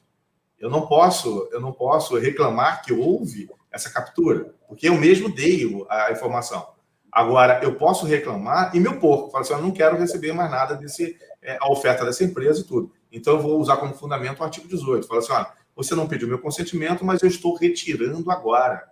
Eu 0.60 0.70
não 0.70 0.86
posso, 0.86 1.50
eu 1.52 1.60
não 1.60 1.72
posso 1.72 2.18
reclamar 2.18 2.84
que 2.84 2.94
houve 2.94 3.50
essa 3.72 3.90
captura, 3.90 4.54
porque 4.68 4.88
eu 4.90 4.96
mesmo 4.96 5.34
dei 5.34 5.66
a 5.90 6.12
informação. 6.12 6.68
Agora, 7.12 7.60
eu 7.64 7.76
posso 7.76 8.06
reclamar 8.06 8.76
e 8.76 8.80
me 8.80 8.88
opor. 8.88 9.32
Falar 9.32 9.42
assim, 9.42 9.54
eu 9.54 9.62
não 9.62 9.72
quero 9.72 9.98
receber 9.98 10.32
mais 10.32 10.52
nada 10.52 10.76
desse, 10.76 11.18
é, 11.42 11.58
a 11.60 11.72
oferta 11.72 12.06
dessa 12.06 12.24
empresa 12.24 12.62
e 12.62 12.66
tudo. 12.66 12.92
Então, 13.12 13.34
eu 13.34 13.42
vou 13.42 13.60
usar 13.60 13.78
como 13.78 13.96
fundamento 13.96 14.40
o 14.40 14.44
artigo 14.44 14.68
18. 14.68 15.08
Fala 15.08 15.20
assim, 15.20 15.32
olha, 15.32 15.48
você 15.80 15.96
não 15.96 16.10
pediu 16.10 16.28
meu 16.28 16.40
consentimento, 16.40 17.06
mas 17.06 17.22
eu 17.22 17.30
estou 17.30 17.56
retirando 17.56 18.30
agora. 18.30 18.90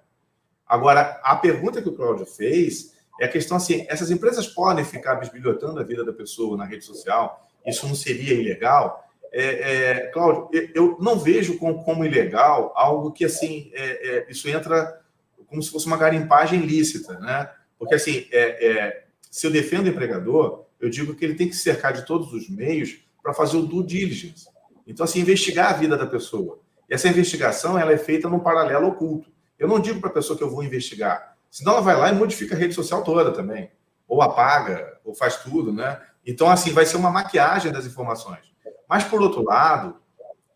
Agora, 0.66 1.20
a 1.22 1.36
pergunta 1.36 1.82
que 1.82 1.90
o 1.90 1.94
Cláudio 1.94 2.26
fez 2.26 2.96
é 3.20 3.26
a 3.26 3.30
questão 3.30 3.58
assim: 3.58 3.86
essas 3.90 4.10
empresas 4.10 4.48
podem 4.48 4.86
ficar 4.86 5.16
bisbilhotando 5.16 5.82
a 5.82 5.84
vida 5.84 6.06
da 6.06 6.14
pessoa 6.14 6.56
na 6.56 6.64
rede 6.64 6.86
social? 6.86 7.46
Isso 7.66 7.86
não 7.86 7.94
seria 7.94 8.34
ilegal? 8.34 9.06
É, 9.34 9.44
é, 9.44 10.08
Cláudio, 10.08 10.50
eu 10.74 10.98
não 11.02 11.20
vejo 11.20 11.58
como, 11.58 11.84
como 11.84 12.06
ilegal 12.06 12.72
algo 12.74 13.12
que 13.12 13.26
assim 13.26 13.70
é, 13.74 14.20
é 14.20 14.32
isso 14.32 14.48
entra 14.48 15.02
como 15.48 15.62
se 15.62 15.70
fosse 15.70 15.88
uma 15.88 15.98
garimpagem 15.98 16.62
lícita, 16.62 17.20
né? 17.20 17.52
Porque 17.78 17.96
assim, 17.96 18.28
é, 18.32 18.66
é, 18.66 19.04
se 19.30 19.46
eu 19.46 19.52
defendo 19.52 19.88
o 19.88 19.90
empregador, 19.90 20.64
eu 20.80 20.90
digo 20.90 21.14
que 21.14 21.26
ele 21.26 21.36
tem 21.36 21.50
que 21.50 21.56
cercar 21.56 21.92
de 21.92 22.06
todos 22.06 22.32
os 22.32 22.50
meios 22.50 22.98
para 23.22 23.34
fazer 23.34 23.58
o 23.58 23.66
due 23.66 23.86
diligence. 23.86 24.48
Então, 24.88 25.04
assim, 25.04 25.20
investigar 25.20 25.74
a 25.74 25.78
vida 25.78 25.98
da 25.98 26.08
pessoa. 26.08 26.62
E 26.90 26.94
essa 26.94 27.08
investigação 27.08 27.78
ela 27.78 27.92
é 27.92 27.98
feita 27.98 28.30
num 28.30 28.40
paralelo 28.40 28.88
oculto. 28.88 29.30
Eu 29.58 29.68
não 29.68 29.80
digo 29.80 30.00
para 30.00 30.10
a 30.10 30.14
pessoa 30.14 30.38
que 30.38 30.44
eu 30.44 30.50
vou 30.50 30.64
investigar, 30.64 31.36
senão 31.50 31.74
ela 31.74 31.82
vai 31.82 31.98
lá 31.98 32.10
e 32.10 32.16
modifica 32.16 32.56
a 32.56 32.58
rede 32.58 32.74
social 32.74 33.04
toda 33.04 33.32
também, 33.32 33.72
ou 34.08 34.22
apaga, 34.22 35.00
ou 35.04 35.14
faz 35.14 35.38
tudo, 35.38 35.74
né? 35.74 36.00
Então, 36.26 36.50
assim, 36.50 36.72
vai 36.72 36.86
ser 36.86 36.98
uma 36.98 37.10
maquiagem 37.10 37.72
das 37.72 37.86
informações. 37.86 38.54
Mas, 38.88 39.04
por 39.04 39.22
outro 39.22 39.44
lado, 39.44 39.96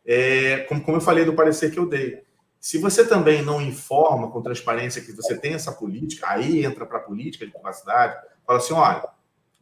é, 0.05 0.59
como, 0.69 0.83
como 0.83 0.97
eu 0.97 1.01
falei 1.01 1.25
do 1.25 1.33
parecer 1.33 1.71
que 1.71 1.79
eu 1.79 1.87
dei, 1.87 2.23
se 2.59 2.77
você 2.77 3.05
também 3.07 3.41
não 3.41 3.59
informa 3.61 4.29
com 4.29 4.41
transparência 4.41 5.01
que 5.01 5.11
você 5.11 5.35
tem 5.35 5.53
essa 5.53 5.71
política, 5.71 6.29
aí 6.29 6.63
entra 6.63 6.85
para 6.85 6.99
a 6.99 7.01
política 7.01 7.45
de 7.45 7.51
privacidade, 7.51 8.15
fala 8.45 8.59
assim: 8.59 8.73
olha, 8.73 9.03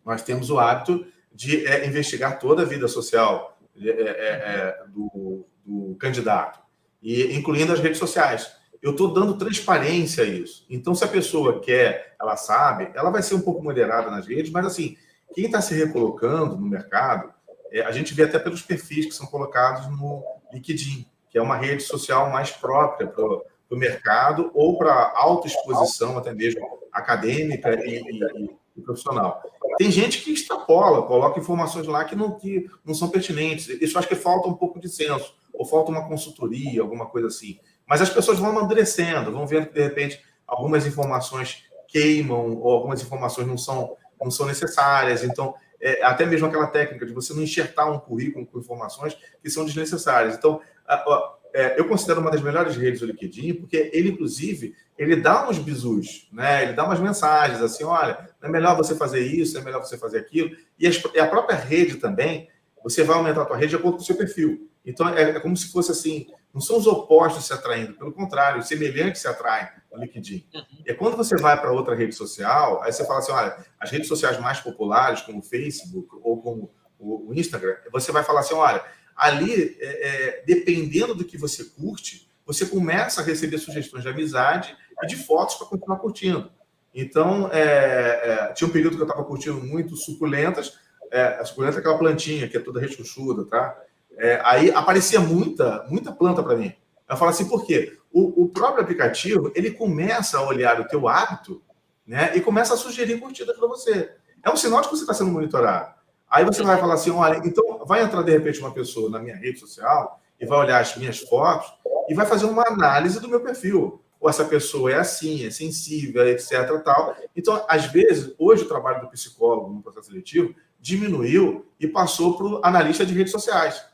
nós 0.05 0.21
temos 0.21 0.49
o 0.49 0.59
hábito 0.59 1.05
de 1.31 1.65
é, 1.65 1.87
investigar 1.87 2.39
toda 2.39 2.63
a 2.63 2.65
vida 2.65 2.87
social 2.87 3.57
é, 3.79 3.89
é, 3.89 3.93
é 3.93 4.83
do, 4.87 5.45
do 5.69 5.95
candidato, 5.95 6.59
e 7.01 7.35
incluindo 7.35 7.71
as 7.71 7.79
redes 7.79 7.99
sociais. 7.99 8.51
Eu 8.81 8.91
estou 8.91 9.13
dando 9.13 9.37
transparência 9.37 10.23
a 10.23 10.27
isso. 10.27 10.65
Então, 10.69 10.95
se 10.95 11.03
a 11.03 11.07
pessoa 11.07 11.59
quer, 11.59 12.15
ela 12.19 12.35
sabe, 12.35 12.89
ela 12.95 13.09
vai 13.11 13.21
ser 13.21 13.35
um 13.35 13.41
pouco 13.41 13.61
moderada 13.61 14.09
nas 14.09 14.25
redes, 14.25 14.51
mas 14.51 14.65
assim, 14.65 14.97
quem 15.33 15.45
está 15.45 15.61
se 15.61 15.75
recolocando 15.75 16.57
no 16.57 16.65
mercado, 16.65 17.31
é, 17.71 17.81
a 17.81 17.91
gente 17.91 18.13
vê 18.13 18.23
até 18.23 18.39
pelos 18.39 18.61
perfis 18.61 19.05
que 19.05 19.11
são 19.11 19.27
colocados 19.27 19.87
no 19.87 20.23
LinkedIn, 20.51 21.05
que 21.29 21.37
é 21.37 21.41
uma 21.41 21.55
rede 21.55 21.83
social 21.83 22.31
mais 22.31 22.49
própria 22.49 23.05
para 23.05 23.23
o 23.23 23.77
mercado 23.77 24.49
ou 24.55 24.77
para 24.77 25.13
autoexposição, 25.15 26.17
até 26.17 26.33
mesmo 26.33 26.61
acadêmica 26.91 27.69
e, 27.85 28.01
e, 28.01 28.49
e, 28.75 28.81
profissional. 28.81 29.43
Tem 29.77 29.91
gente 29.91 30.21
que 30.21 30.31
extrapola, 30.31 31.05
coloca 31.05 31.39
informações 31.39 31.85
lá 31.85 32.03
que 32.05 32.15
não, 32.15 32.31
que 32.31 32.67
não 32.83 32.95
são 32.95 33.09
pertinentes. 33.09 33.67
Isso 33.67 33.99
acho 33.99 34.07
que 34.07 34.15
falta 34.15 34.47
um 34.47 34.55
pouco 34.55 34.79
de 34.79 34.89
senso 34.89 35.37
ou 35.59 35.65
falta 35.65 35.91
uma 35.91 36.07
consultoria, 36.07 36.81
alguma 36.81 37.05
coisa 37.05 37.27
assim. 37.27 37.59
Mas 37.85 38.01
as 38.01 38.09
pessoas 38.09 38.39
vão 38.39 38.51
amadurecendo, 38.51 39.29
vão 39.29 39.45
vendo 39.45 39.67
que, 39.67 39.73
de 39.73 39.81
repente, 39.81 40.23
algumas 40.47 40.87
informações 40.87 41.65
queimam 41.85 42.55
ou 42.61 42.71
algumas 42.71 43.01
informações 43.01 43.45
não 43.45 43.57
são, 43.57 43.97
não 44.21 44.31
são 44.31 44.45
necessárias. 44.45 45.21
Então, 45.21 45.53
é, 45.81 46.01
até 46.01 46.25
mesmo 46.25 46.47
aquela 46.47 46.67
técnica 46.67 47.05
de 47.05 47.11
você 47.11 47.33
não 47.33 47.43
enxertar 47.43 47.91
um 47.91 47.99
currículo 47.99 48.45
com 48.45 48.57
informações 48.57 49.17
que 49.43 49.49
são 49.49 49.65
desnecessárias. 49.65 50.37
Então, 50.37 50.61
a, 50.87 50.95
a, 50.95 51.35
é, 51.53 51.77
eu 51.77 51.89
considero 51.89 52.21
uma 52.21 52.31
das 52.31 52.41
melhores 52.41 52.77
redes 52.77 53.01
do 53.01 53.07
LinkedIn, 53.07 53.55
porque 53.55 53.89
ele, 53.91 54.11
inclusive, 54.11 54.73
ele 54.97 55.17
dá 55.17 55.49
uns 55.49 55.59
bisus, 55.59 56.29
né? 56.31 56.63
Ele 56.63 56.73
dá 56.73 56.85
umas 56.85 57.01
mensagens 57.01 57.61
assim, 57.61 57.83
olha, 57.83 58.29
é 58.41 58.47
melhor 58.47 58.77
você 58.77 58.95
fazer 58.95 59.19
isso, 59.19 59.57
é 59.57 59.61
melhor 59.61 59.83
você 59.83 59.97
fazer 59.97 60.19
aquilo. 60.19 60.55
E 60.79 60.87
a 61.19 61.27
própria 61.27 61.57
rede 61.57 61.97
também, 61.97 62.47
você 62.81 63.03
vai 63.03 63.17
aumentar 63.17 63.41
a 63.41 63.45
tua 63.45 63.57
rede 63.57 63.71
de 63.71 63.75
acordo 63.75 63.97
com 63.97 64.03
o 64.03 64.05
seu 64.05 64.15
perfil. 64.15 64.68
Então, 64.85 65.09
é, 65.09 65.21
é, 65.21 65.39
como 65.39 65.55
se 65.55 65.71
fosse 65.71 65.91
assim, 65.91 66.27
não 66.53 66.61
são 66.61 66.77
os 66.77 66.87
opostos 66.87 67.45
se 67.45 67.53
atraindo, 67.53 67.93
pelo 67.93 68.11
contrário, 68.11 68.59
os 68.59 68.67
semelhantes 68.67 69.21
se 69.21 69.27
atraem 69.27 69.67
no 69.91 69.99
LinkedIn. 69.99 70.47
Uhum. 70.53 70.63
E 70.85 70.91
é 70.91 70.93
quando 70.93 71.15
você 71.15 71.35
vai 71.35 71.59
para 71.59 71.71
outra 71.71 71.95
rede 71.95 72.15
social, 72.15 72.81
aí 72.81 72.91
você 72.91 73.05
fala 73.05 73.19
assim, 73.19 73.31
olha, 73.31 73.57
as 73.79 73.91
redes 73.91 74.07
sociais 74.07 74.39
mais 74.39 74.59
populares, 74.59 75.21
como 75.21 75.39
o 75.39 75.43
Facebook 75.43 76.07
ou 76.21 76.41
como 76.41 76.71
o 76.99 77.33
Instagram, 77.33 77.75
você 77.91 78.11
vai 78.11 78.23
falar 78.23 78.41
assim, 78.41 78.55
olha, 78.55 78.83
ali, 79.15 79.77
é, 79.79 80.07
é, 80.07 80.43
dependendo 80.45 81.13
do 81.13 81.23
que 81.23 81.37
você 81.37 81.63
curte, 81.63 82.29
você 82.45 82.65
começa 82.65 83.21
a 83.21 83.23
receber 83.23 83.57
sugestões 83.57 84.03
de 84.03 84.09
amizade 84.09 84.75
e 85.03 85.07
de 85.07 85.15
fotos 85.15 85.55
para 85.55 85.67
continuar 85.67 85.99
curtindo. 85.99 86.51
Então, 86.93 87.49
é, 87.53 88.49
é, 88.49 88.53
tinha 88.53 88.67
um 88.67 88.71
período 88.71 88.95
que 88.95 89.03
eu 89.03 89.07
estava 89.07 89.23
curtindo 89.23 89.61
muito 89.61 89.95
suculentas, 89.95 90.77
é, 91.11 91.21
a 91.39 91.45
suculenta 91.45 91.77
é 91.77 91.79
aquela 91.79 91.97
plantinha 91.97 92.47
que 92.47 92.57
é 92.57 92.59
toda 92.59 92.79
rechuchuda, 92.79 93.45
tá? 93.45 93.77
É, 94.19 94.41
aí 94.43 94.69
aparecia 94.71 95.21
muita, 95.21 95.85
muita 95.89 96.11
planta 96.11 96.43
para 96.43 96.57
mim. 96.57 96.73
Eu 97.09 97.15
falo 97.15 97.31
assim, 97.31 97.47
por 97.47 97.65
quê? 97.65 97.97
O, 98.11 98.43
o, 98.43 98.49
próprio 98.49 98.83
aplicativo, 98.83 99.51
ele 99.55 99.71
começa 99.71 100.37
a 100.37 100.45
olhar 100.45 100.79
o 100.81 100.87
teu 100.87 101.07
hábito, 101.07 101.61
né? 102.05 102.35
E 102.35 102.41
começa 102.41 102.73
a 102.73 102.77
sugerir 102.77 103.19
curtidas 103.19 103.57
para 103.57 103.67
você. 103.67 104.11
É 104.43 104.51
um 104.51 104.57
sinal 104.57 104.81
de 104.81 104.89
que 104.89 104.95
você 104.95 105.03
está 105.03 105.13
sendo 105.13 105.31
monitorado. 105.31 105.93
Aí 106.29 106.43
você 106.43 106.61
vai 106.61 106.77
falar 106.77 106.95
assim, 106.95 107.11
olha, 107.11 107.41
então 107.45 107.83
vai 107.85 108.03
entrar 108.03 108.21
de 108.21 108.31
repente 108.31 108.59
uma 108.59 108.71
pessoa 108.71 109.09
na 109.09 109.19
minha 109.19 109.35
rede 109.35 109.59
social 109.59 110.19
e 110.39 110.45
vai 110.45 110.59
olhar 110.59 110.79
as 110.79 110.95
minhas 110.97 111.19
fotos 111.19 111.71
e 112.09 112.13
vai 112.13 112.25
fazer 112.25 112.45
uma 112.45 112.67
análise 112.67 113.19
do 113.19 113.29
meu 113.29 113.39
perfil. 113.39 114.01
Ou 114.19 114.29
essa 114.29 114.43
pessoa 114.43 114.91
é 114.91 114.95
assim, 114.95 115.45
é 115.45 115.49
sensível, 115.49 116.27
etc. 116.27 116.51
Tal. 116.83 117.15
Então, 117.35 117.63
às 117.69 117.85
vezes, 117.85 118.33
hoje 118.37 118.63
o 118.63 118.67
trabalho 118.67 119.01
do 119.01 119.09
psicólogo 119.09 119.73
no 119.73 119.81
processo 119.81 120.07
seletivo 120.07 120.53
diminuiu 120.79 121.65
e 121.79 121.87
passou 121.87 122.37
para 122.37 122.45
o 122.45 122.61
analista 122.63 123.05
de 123.05 123.13
redes 123.13 123.31
sociais. 123.31 123.88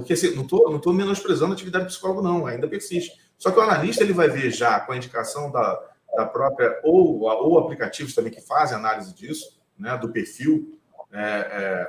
Porque 0.00 0.14
assim, 0.14 0.34
não 0.34 0.42
estou 0.42 0.70
não 0.70 0.78
tô 0.78 0.92
menosprezando 0.92 1.52
a 1.52 1.54
atividade 1.54 1.86
psicólogo, 1.86 2.22
não, 2.22 2.46
ainda 2.46 2.68
persiste. 2.68 3.18
Só 3.38 3.50
que 3.50 3.58
o 3.58 3.62
analista 3.62 4.02
ele 4.02 4.12
vai 4.12 4.28
ver 4.28 4.50
já 4.50 4.80
com 4.80 4.92
a 4.92 4.96
indicação 4.96 5.50
da, 5.50 5.80
da 6.14 6.26
própria, 6.26 6.78
ou, 6.82 7.22
ou 7.22 7.58
aplicativos 7.58 8.14
também 8.14 8.32
que 8.32 8.40
fazem 8.40 8.76
análise 8.76 9.14
disso, 9.14 9.60
né, 9.78 9.96
do 9.96 10.12
perfil, 10.12 10.78
é, 11.12 11.88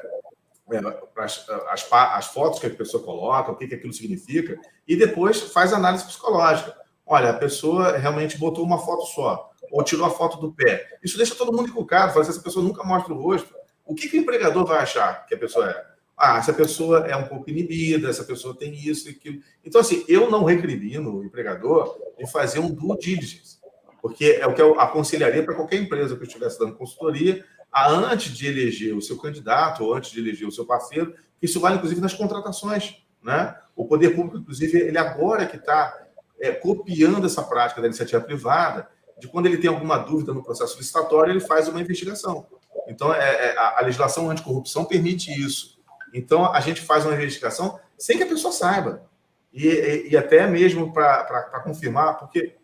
é, 0.72 0.78
é, 0.78 1.22
as, 1.22 1.45
as, 1.70 1.91
as, 1.91 2.28
fotos 2.28 2.59
que 2.59 2.68
a 2.68 2.70
pessoa 2.70 3.03
coloca, 3.03 3.51
o 3.51 3.55
que, 3.55 3.68
que 3.68 3.76
aquilo 3.76 3.93
significa, 3.93 4.57
e 4.88 4.95
depois 4.95 5.41
faz 5.41 5.74
análise 5.74 6.05
psicológica. 6.05 6.76
Olha, 7.05 7.32
a 7.32 7.38
pessoa 7.38 7.97
realmente 7.97 8.38
botou 8.38 8.64
uma 8.64 8.80
foto 8.80 9.05
só, 9.07 9.51
ou 9.72 9.84
tirou 9.84 10.05
a 10.05 10.09
foto 10.09 10.38
do 10.38 10.53
pé. 10.53 10.97
Isso 11.03 11.18
deixa 11.18 11.36
todo 11.36 11.51
mundo 11.51 11.70
encucado, 11.70 12.14
fala 12.14 12.22
assim, 12.22 12.32
essa 12.32 12.41
pessoa 12.41 12.64
nunca 12.64 12.84
mostra 12.84 13.14
o 13.14 13.22
rosto. 13.22 13.53
O 13.86 13.93
que, 13.93 14.07
que 14.07 14.18
o 14.18 14.22
empregador 14.22 14.66
vai 14.66 14.80
achar 14.80 15.26
que 15.26 15.36
a 15.36 15.38
pessoa 15.38 15.70
é? 15.70 15.90
Ah, 16.24 16.38
essa 16.38 16.53
pessoa 16.53 17.07
é 17.07 17.15
um 17.15 17.28
pouco 17.28 17.49
inibida, 17.49 18.07
essa 18.07 18.24
pessoa 18.24 18.55
tem 18.55 18.76
isso 18.76 19.07
e 19.07 19.11
aquilo. 19.11 19.41
Então, 19.65 19.82
assim, 19.82 20.05
eu 20.07 20.30
não 20.30 20.43
recrimino 20.43 21.17
o 21.17 21.24
empregador 21.26 21.97
de 22.15 22.32
fazer 22.32 22.59
um 22.59 22.69
due 22.69 22.95
diligence, 22.99 23.57
porque 23.99 24.38
é 24.39 24.45
o 24.45 24.53
que 24.53 24.61
eu 24.61 24.80
aconselharia 24.80 25.41
para 25.41 25.55
qualquer 25.55 25.78
empresa 25.78 26.15
que 26.15 26.24
estivesse 26.24 26.59
dando 26.59 26.76
consultoria, 26.76 27.43
antes 27.76 28.38
de 28.38 28.45
eleger 28.45 28.95
o 28.95 29.01
seu 29.01 29.17
candidato 29.17 29.84
ou 29.84 29.95
antes 29.95 30.11
de 30.11 30.19
eleger 30.19 30.47
o 30.47 30.51
seu 30.51 30.63
parceiro, 30.63 31.15
isso 31.41 31.59
vale 31.59 31.78
inclusive 31.78 31.99
nas 31.99 32.13
contratações. 32.13 32.97
Né? 33.24 33.55
O 33.76 33.86
poder 33.86 34.11
público, 34.11 34.38
inclusive, 34.38 34.78
ele 34.78 34.99
agora 34.99 35.47
que 35.47 35.57
está 35.57 36.05
é, 36.39 36.51
copiando 36.51 37.26
essa 37.26 37.41
prática 37.41 37.82
da 37.82 37.88
iniciativa 37.88 38.22
privada, 38.22 38.88
de 39.19 39.28
quando 39.28 39.47
ele 39.47 39.57
tem 39.57 39.72
alguma 39.72 39.97
dúvida 39.97 40.36
no 40.36 40.43
processo 40.43 40.78
licitatório, 40.78 41.32
ele 41.32 41.39
faz 41.39 41.67
uma 41.67 41.82
investigação. 41.82 42.45
Então, 42.88 43.11
é, 43.11 43.47
é, 43.47 43.57
a 43.57 43.82
legislação 43.82 44.30
anticorrupção 44.30 44.86
permite 44.86 45.32
isso. 45.32 45.80
Então, 46.14 46.51
a 46.51 46.59
gente 46.59 46.82
faz 46.82 47.05
uma 47.05 47.16
investigação 47.16 47.80
sem 47.97 48.18
que 48.18 48.24
a 48.24 48.28
pessoa 48.28 48.51
saiba. 48.51 49.09
E, 49.53 49.68
e, 49.68 50.09
e 50.12 50.18
até 50.18 50.47
mesmo 50.47 50.93
para 50.93 51.62
confirmar, 51.64 52.18
porque 52.18 52.55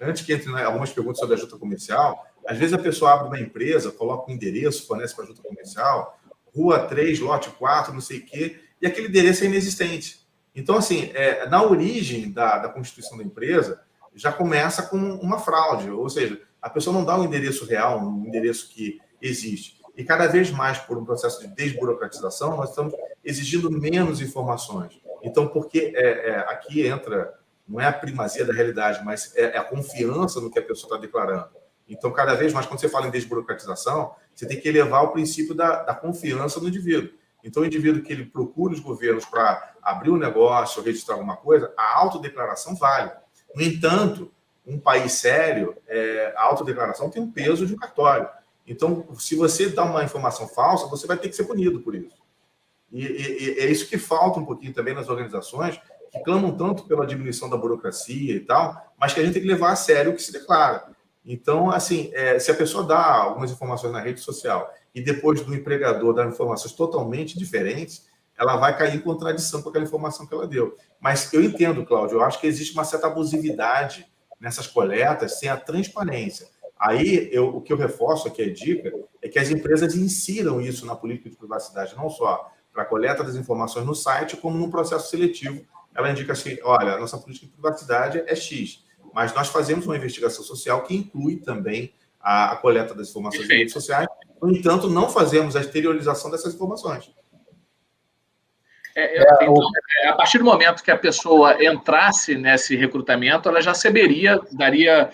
antes 0.00 0.24
que 0.24 0.32
entre 0.32 0.50
né, 0.52 0.64
algumas 0.64 0.92
perguntas 0.92 1.18
sobre 1.20 1.34
a 1.34 1.38
junta 1.38 1.56
comercial, 1.56 2.24
às 2.46 2.58
vezes 2.58 2.74
a 2.74 2.78
pessoa 2.78 3.12
abre 3.12 3.28
uma 3.28 3.40
empresa, 3.40 3.90
coloca 3.90 4.30
um 4.30 4.34
endereço, 4.34 4.86
fornece 4.86 5.14
para 5.14 5.24
a 5.24 5.26
junta 5.28 5.42
comercial, 5.42 6.18
rua 6.54 6.80
3, 6.80 7.20
lote 7.20 7.50
4, 7.50 7.92
não 7.92 8.00
sei 8.00 8.18
o 8.18 8.26
quê, 8.26 8.60
e 8.80 8.86
aquele 8.86 9.08
endereço 9.08 9.44
é 9.44 9.46
inexistente. 9.46 10.24
Então, 10.54 10.76
assim, 10.76 11.10
é, 11.14 11.48
na 11.48 11.62
origem 11.62 12.30
da, 12.30 12.58
da 12.58 12.68
constituição 12.68 13.18
da 13.18 13.24
empresa, 13.24 13.80
já 14.14 14.32
começa 14.32 14.82
com 14.82 14.96
uma 14.96 15.38
fraude, 15.38 15.90
ou 15.90 16.08
seja, 16.08 16.40
a 16.62 16.70
pessoa 16.70 16.94
não 16.94 17.04
dá 17.04 17.18
um 17.18 17.24
endereço 17.24 17.64
real, 17.64 18.00
um 18.00 18.26
endereço 18.26 18.68
que 18.70 19.00
existe. 19.20 19.80
E 19.96 20.04
cada 20.04 20.26
vez 20.26 20.50
mais, 20.50 20.78
por 20.78 20.98
um 20.98 21.04
processo 21.04 21.40
de 21.40 21.48
desburocratização, 21.48 22.56
nós 22.56 22.70
estamos 22.70 22.94
exigindo 23.24 23.70
menos 23.70 24.20
informações. 24.20 25.00
Então, 25.22 25.46
porque 25.46 25.92
é, 25.94 26.30
é, 26.30 26.38
aqui 26.48 26.86
entra, 26.86 27.34
não 27.66 27.80
é 27.80 27.86
a 27.86 27.92
primazia 27.92 28.44
da 28.44 28.52
realidade, 28.52 29.04
mas 29.04 29.34
é, 29.36 29.56
é 29.56 29.58
a 29.58 29.64
confiança 29.64 30.40
no 30.40 30.50
que 30.50 30.58
a 30.58 30.62
pessoa 30.62 30.94
está 30.94 31.00
declarando. 31.00 31.48
Então, 31.88 32.10
cada 32.10 32.34
vez 32.34 32.52
mais, 32.52 32.66
quando 32.66 32.80
você 32.80 32.88
fala 32.88 33.06
em 33.06 33.10
desburocratização, 33.10 34.14
você 34.34 34.46
tem 34.46 34.60
que 34.60 34.68
elevar 34.68 35.04
o 35.04 35.12
princípio 35.12 35.54
da, 35.54 35.82
da 35.82 35.94
confiança 35.94 36.58
no 36.60 36.68
indivíduo. 36.68 37.10
Então, 37.42 37.62
o 37.62 37.66
indivíduo 37.66 38.02
que 38.02 38.12
ele 38.12 38.24
procura 38.24 38.72
os 38.72 38.80
governos 38.80 39.24
para 39.26 39.74
abrir 39.82 40.10
um 40.10 40.16
negócio, 40.16 40.82
registrar 40.82 41.14
alguma 41.14 41.36
coisa, 41.36 41.72
a 41.76 41.98
autodeclaração 41.98 42.74
vale. 42.74 43.10
No 43.54 43.62
entanto, 43.62 44.32
um 44.66 44.78
país 44.78 45.12
sério, 45.12 45.76
é, 45.86 46.32
a 46.36 46.42
autodeclaração 46.42 47.10
tem 47.10 47.22
um 47.22 47.30
peso 47.30 47.66
de 47.66 47.74
um 47.74 47.76
cartório. 47.76 48.28
Então, 48.66 49.06
se 49.18 49.34
você 49.34 49.68
dá 49.68 49.84
uma 49.84 50.04
informação 50.04 50.48
falsa, 50.48 50.86
você 50.86 51.06
vai 51.06 51.16
ter 51.16 51.28
que 51.28 51.36
ser 51.36 51.44
punido 51.44 51.80
por 51.80 51.94
isso. 51.94 52.22
E, 52.90 53.04
e, 53.04 53.42
e 53.42 53.60
é 53.60 53.66
isso 53.66 53.88
que 53.88 53.98
falta 53.98 54.40
um 54.40 54.44
pouquinho 54.44 54.72
também 54.72 54.94
nas 54.94 55.08
organizações, 55.08 55.78
que 56.10 56.22
clamam 56.22 56.56
tanto 56.56 56.84
pela 56.84 57.06
diminuição 57.06 57.50
da 57.50 57.56
burocracia 57.56 58.34
e 58.34 58.40
tal, 58.40 58.94
mas 58.98 59.12
que 59.12 59.20
a 59.20 59.24
gente 59.24 59.34
tem 59.34 59.42
que 59.42 59.48
levar 59.48 59.72
a 59.72 59.76
sério 59.76 60.12
o 60.12 60.14
que 60.14 60.22
se 60.22 60.32
declara. 60.32 60.94
Então, 61.24 61.70
assim, 61.70 62.10
é, 62.14 62.38
se 62.38 62.50
a 62.50 62.54
pessoa 62.54 62.84
dá 62.84 63.02
algumas 63.02 63.50
informações 63.50 63.92
na 63.92 64.00
rede 64.00 64.20
social 64.20 64.72
e 64.94 65.00
depois 65.00 65.40
do 65.40 65.54
empregador 65.54 66.14
dar 66.14 66.26
informações 66.26 66.72
totalmente 66.72 67.38
diferentes, 67.38 68.08
ela 68.36 68.56
vai 68.56 68.76
cair 68.76 68.94
em 68.94 69.00
contradição 69.00 69.62
com 69.62 69.70
aquela 69.70 69.84
informação 69.84 70.26
que 70.26 70.34
ela 70.34 70.46
deu. 70.46 70.76
Mas 71.00 71.32
eu 71.32 71.42
entendo, 71.42 71.84
Cláudio, 71.84 72.18
eu 72.18 72.22
acho 72.22 72.40
que 72.40 72.46
existe 72.46 72.74
uma 72.74 72.84
certa 72.84 73.06
abusividade 73.06 74.06
nessas 74.40 74.66
coletas 74.66 75.38
sem 75.38 75.48
a 75.48 75.56
transparência. 75.56 76.48
Aí, 76.78 77.28
eu, 77.32 77.56
o 77.56 77.60
que 77.60 77.72
eu 77.72 77.76
reforço 77.76 78.28
aqui, 78.28 78.42
a 78.42 78.52
dica, 78.52 78.92
é 79.22 79.28
que 79.28 79.38
as 79.38 79.50
empresas 79.50 79.94
insiram 79.94 80.60
isso 80.60 80.84
na 80.84 80.96
política 80.96 81.30
de 81.30 81.36
privacidade, 81.36 81.96
não 81.96 82.10
só 82.10 82.50
para 82.72 82.82
a 82.82 82.86
coleta 82.86 83.22
das 83.22 83.36
informações 83.36 83.86
no 83.86 83.94
site, 83.94 84.36
como 84.36 84.58
no 84.58 84.70
processo 84.70 85.08
seletivo. 85.08 85.64
Ela 85.94 86.10
indica 86.10 86.32
assim: 86.32 86.58
olha, 86.62 86.98
nossa 86.98 87.16
política 87.16 87.46
de 87.46 87.52
privacidade 87.52 88.22
é 88.26 88.34
X 88.34 88.84
mas 89.14 89.32
nós 89.32 89.48
fazemos 89.48 89.86
uma 89.86 89.96
investigação 89.96 90.44
social 90.44 90.82
que 90.82 90.94
inclui 90.94 91.36
também 91.36 91.94
a, 92.20 92.52
a 92.52 92.56
coleta 92.56 92.92
das 92.92 93.10
informações 93.10 93.42
Perfeito. 93.42 93.60
redes 93.60 93.72
sociais. 93.72 94.08
No 94.42 94.50
entanto, 94.50 94.90
não 94.90 95.08
fazemos 95.08 95.54
a 95.54 95.60
exteriorização 95.60 96.30
dessas 96.30 96.52
informações. 96.52 97.10
É, 98.96 99.24
então, 99.42 99.54
a 100.08 100.12
partir 100.14 100.38
do 100.38 100.44
momento 100.44 100.82
que 100.82 100.90
a 100.90 100.98
pessoa 100.98 101.64
entrasse 101.64 102.36
nesse 102.36 102.76
recrutamento, 102.76 103.48
ela 103.48 103.60
já 103.60 103.72
saberia, 103.72 104.40
daria 104.52 105.10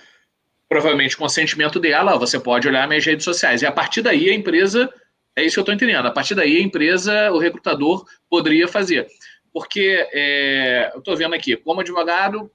provavelmente 0.71 1.17
consentimento 1.17 1.81
dela, 1.81 2.17
você 2.17 2.39
pode 2.39 2.69
olhar 2.69 2.87
minhas 2.87 3.05
redes 3.05 3.25
sociais. 3.25 3.61
E 3.61 3.67
a 3.67 3.73
partir 3.73 4.03
daí 4.03 4.31
a 4.31 4.35
empresa, 4.35 4.89
é 5.37 5.43
isso 5.45 5.55
que 5.55 5.59
eu 5.59 5.63
estou 5.63 5.75
entendendo, 5.75 6.07
a 6.07 6.13
partir 6.13 6.37
daí 6.37 6.59
a 6.59 6.63
empresa, 6.63 7.33
o 7.33 7.39
recrutador 7.39 8.05
poderia 8.31 8.69
fazer. 8.69 9.09
Porque 9.53 10.09
é, 10.13 10.93
eu 10.95 11.01
estou 11.01 11.17
vendo 11.17 11.35
aqui, 11.35 11.57
como 11.57 11.81
advogado, 11.81 12.49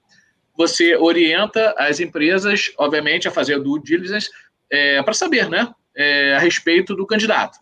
você 0.56 0.96
orienta 0.96 1.74
as 1.76 2.00
empresas, 2.00 2.72
obviamente, 2.78 3.28
a 3.28 3.30
fazer 3.30 3.60
due 3.60 3.82
diligence 3.82 4.30
é, 4.72 5.02
para 5.02 5.12
saber, 5.12 5.50
né, 5.50 5.68
é, 5.94 6.34
a 6.34 6.38
respeito 6.38 6.96
do 6.96 7.06
candidato. 7.06 7.58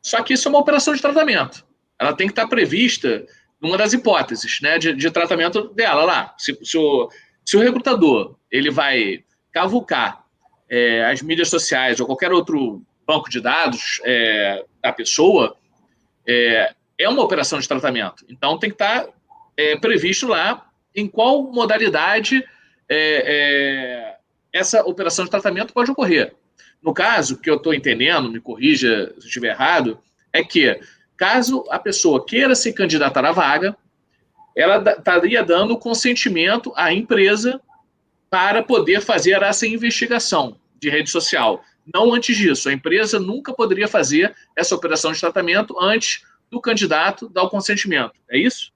Só 0.00 0.22
que 0.22 0.34
isso 0.34 0.46
é 0.46 0.50
uma 0.50 0.60
operação 0.60 0.94
de 0.94 1.02
tratamento. 1.02 1.66
Ela 1.98 2.12
tem 2.12 2.28
que 2.28 2.32
estar 2.32 2.46
prevista 2.46 3.26
numa 3.60 3.76
das 3.76 3.92
hipóteses, 3.92 4.60
né, 4.62 4.78
de, 4.78 4.94
de 4.94 5.10
tratamento 5.10 5.68
dela 5.74 6.04
lá. 6.04 6.34
Se, 6.38 6.56
se, 6.62 6.78
o, 6.78 7.10
se, 7.44 7.56
o, 7.56 7.60
recrutador 7.60 8.36
ele 8.50 8.70
vai 8.70 9.24
cavucar 9.52 10.24
é, 10.68 11.04
as 11.04 11.20
mídias 11.22 11.50
sociais 11.50 12.00
ou 12.00 12.06
qualquer 12.06 12.32
outro 12.32 12.82
banco 13.06 13.28
de 13.28 13.40
dados 13.40 14.00
é, 14.04 14.64
da 14.82 14.92
pessoa, 14.92 15.56
é, 16.26 16.74
é 16.98 17.08
uma 17.08 17.22
operação 17.22 17.58
de 17.58 17.68
tratamento. 17.68 18.24
Então 18.28 18.58
tem 18.58 18.70
que 18.70 18.74
estar 18.74 19.06
é, 19.56 19.76
previsto 19.76 20.26
lá 20.26 20.66
em 20.94 21.06
qual 21.06 21.42
modalidade 21.42 22.44
é, 22.88 22.96
é, 23.26 24.16
essa 24.52 24.82
operação 24.82 25.24
de 25.24 25.30
tratamento 25.30 25.72
pode 25.72 25.90
ocorrer. 25.90 26.34
No 26.82 26.92
caso, 26.92 27.38
que 27.38 27.48
eu 27.48 27.56
estou 27.56 27.72
entendendo, 27.72 28.30
me 28.30 28.40
corrija 28.40 29.14
se 29.18 29.26
estiver 29.26 29.50
errado, 29.50 29.98
é 30.32 30.42
que 30.42 30.80
caso 31.16 31.64
a 31.70 31.78
pessoa 31.78 32.24
queira 32.24 32.54
se 32.54 32.72
candidatar 32.72 33.24
à 33.24 33.32
vaga, 33.32 33.76
ela 34.56 34.82
estaria 34.90 35.42
dando 35.42 35.78
consentimento 35.78 36.72
à 36.76 36.92
empresa 36.92 37.60
para 38.32 38.62
poder 38.62 39.02
fazer 39.02 39.42
essa 39.42 39.66
investigação 39.66 40.56
de 40.80 40.88
rede 40.88 41.10
social. 41.10 41.62
Não 41.92 42.14
antes 42.14 42.34
disso. 42.34 42.70
A 42.70 42.72
empresa 42.72 43.20
nunca 43.20 43.52
poderia 43.52 43.86
fazer 43.86 44.34
essa 44.56 44.74
operação 44.74 45.12
de 45.12 45.20
tratamento 45.20 45.78
antes 45.78 46.22
do 46.50 46.58
candidato 46.58 47.28
dar 47.28 47.42
o 47.42 47.50
consentimento. 47.50 48.14
É 48.30 48.38
isso? 48.38 48.72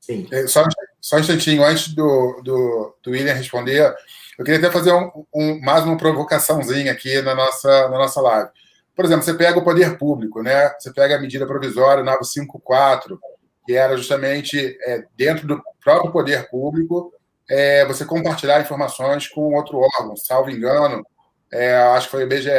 Sim. 0.00 0.26
É, 0.32 0.46
só, 0.46 0.64
só 1.02 1.16
um 1.16 1.20
instantinho, 1.20 1.62
antes 1.62 1.88
do, 1.88 2.40
do, 2.42 2.96
do 3.02 3.10
William 3.10 3.34
responder, 3.34 3.94
eu 4.38 4.44
queria 4.44 4.58
até 4.58 4.70
fazer 4.70 4.92
um, 4.94 5.10
um, 5.34 5.60
mais 5.60 5.84
uma 5.84 5.98
provocaçãozinha 5.98 6.92
aqui 6.92 7.20
na 7.20 7.34
nossa, 7.34 7.90
na 7.90 7.98
nossa 7.98 8.22
live. 8.22 8.48
Por 8.94 9.04
exemplo, 9.04 9.22
você 9.22 9.34
pega 9.34 9.58
o 9.58 9.64
poder 9.64 9.98
público, 9.98 10.42
né? 10.42 10.70
Você 10.78 10.90
pega 10.94 11.16
a 11.16 11.20
medida 11.20 11.46
provisória 11.46 12.02
954, 12.02 13.20
que 13.66 13.74
era 13.74 13.94
justamente 13.98 14.78
é, 14.86 15.04
dentro 15.14 15.46
do 15.46 15.60
próprio 15.84 16.10
poder 16.10 16.48
público, 16.48 17.12
é, 17.48 17.84
você 17.86 18.04
compartilhar 18.04 18.60
informações 18.60 19.28
com 19.28 19.54
outro 19.54 19.78
órgão, 19.78 20.16
salvo 20.16 20.50
engano, 20.50 21.04
é, 21.52 21.76
acho 21.76 22.06
que 22.06 22.12
foi 22.12 22.24
o 22.24 22.26
IBGE. 22.26 22.50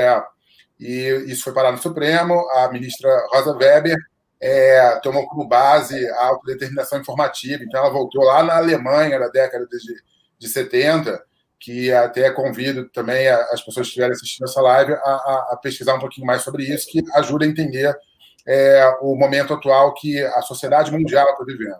E 0.79 1.25
isso 1.27 1.43
foi 1.43 1.53
parar 1.53 1.71
no 1.71 1.77
Supremo, 1.77 2.47
a 2.51 2.69
ministra 2.71 3.09
Rosa 3.33 3.51
Weber 3.53 3.97
é, 4.39 4.99
tomou 5.01 5.27
como 5.27 5.47
base 5.47 6.07
a 6.11 6.25
autodeterminação 6.27 6.99
informativa. 6.99 7.63
Então, 7.63 7.79
ela 7.81 7.89
voltou 7.89 8.23
lá 8.23 8.43
na 8.43 8.57
Alemanha, 8.57 9.19
na 9.19 9.27
década 9.27 9.65
de, 9.65 9.95
de 10.38 10.47
70, 10.47 11.21
que 11.59 11.91
até 11.91 12.29
convido 12.29 12.88
também 12.89 13.27
as 13.27 13.61
pessoas 13.63 13.88
que 13.88 13.89
estiverem 13.89 14.13
assistindo 14.13 14.45
essa 14.45 14.61
live 14.61 14.93
a, 14.93 14.97
a, 14.97 15.49
a, 15.53 15.59
pesquisar 15.61 15.95
um 15.95 15.99
pouquinho 15.99 16.27
mais 16.27 16.43
sobre 16.43 16.63
isso, 16.63 16.88
que 16.88 17.03
ajuda 17.15 17.45
a 17.45 17.47
entender 17.47 17.97
é, 18.47 18.97
o 19.01 19.15
momento 19.15 19.53
atual 19.53 19.93
que 19.93 20.23
a 20.23 20.41
sociedade 20.41 20.91
mundial 20.91 21.27
está 21.31 21.43
vivendo. 21.43 21.79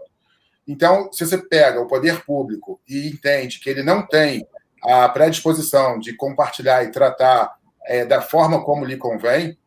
Então, 0.68 1.12
se 1.14 1.26
você 1.26 1.38
pega 1.38 1.80
o 1.80 1.88
poder 1.88 2.24
público 2.26 2.80
e 2.88 3.08
entende 3.08 3.60
que 3.60 3.70
ele 3.70 3.84
não 3.84 4.06
tem 4.06 4.46
a 4.84 5.08
predisposição 5.10 6.00
de 6.00 6.14
compartilhar 6.14 6.84
e 6.84 6.92
tratar 6.92 7.56
é, 7.86 8.06
da 8.06 8.22
forma 8.22 8.64
como 8.64 8.86
lhe 8.86 8.98
convém, 8.98 9.58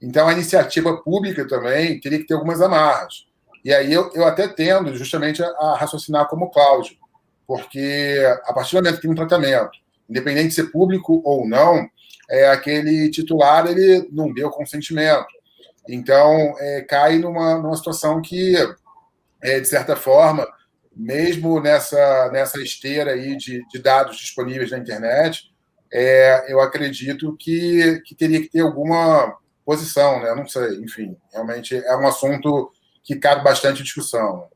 então, 0.00 0.28
a 0.28 0.32
iniciativa 0.32 0.96
pública 1.02 1.46
também 1.46 2.00
teria 2.00 2.18
que 2.18 2.26
ter 2.26 2.34
algumas 2.34 2.60
amarras. 2.60 3.26
E 3.64 3.74
aí 3.74 3.92
eu, 3.92 4.10
eu 4.14 4.24
até 4.24 4.46
tendo 4.46 4.94
justamente 4.96 5.42
a, 5.42 5.48
a 5.48 5.76
raciocinar 5.76 6.28
como 6.28 6.50
Cláudio, 6.50 6.96
porque 7.46 8.22
a 8.44 8.52
partir 8.52 8.76
do 8.76 8.82
momento 8.82 8.96
que 8.96 9.02
tem 9.02 9.10
um 9.10 9.16
tratamento, 9.16 9.70
independente 10.08 10.48
de 10.48 10.54
ser 10.54 10.70
público 10.70 11.20
ou 11.24 11.46
não, 11.46 11.88
é, 12.30 12.48
aquele 12.48 13.10
titular 13.10 13.66
ele 13.66 14.08
não 14.12 14.32
deu 14.32 14.50
consentimento. 14.50 15.26
Então, 15.88 16.54
é, 16.58 16.82
cai 16.82 17.18
numa, 17.18 17.58
numa 17.58 17.76
situação 17.76 18.20
que, 18.22 18.54
é, 19.42 19.60
de 19.60 19.68
certa 19.68 19.96
forma, 19.96 20.46
mesmo 20.94 21.60
nessa, 21.60 22.30
nessa 22.32 22.60
esteira 22.60 23.12
aí 23.12 23.36
de, 23.36 23.66
de 23.68 23.78
dados 23.78 24.16
disponíveis 24.16 24.70
na 24.70 24.78
internet, 24.78 25.52
é, 25.92 26.52
eu 26.52 26.60
acredito 26.60 27.36
que, 27.36 28.00
que 28.04 28.14
teria 28.14 28.40
que 28.40 28.48
ter 28.48 28.60
alguma 28.60 29.36
posição, 29.64 30.20
né? 30.20 30.34
Não 30.34 30.46
sei, 30.46 30.76
enfim, 30.80 31.16
realmente 31.32 31.76
é 31.76 31.96
um 31.96 32.06
assunto 32.06 32.72
que 33.02 33.16
cabe 33.16 33.44
bastante 33.44 33.82
discussão. 33.82 34.48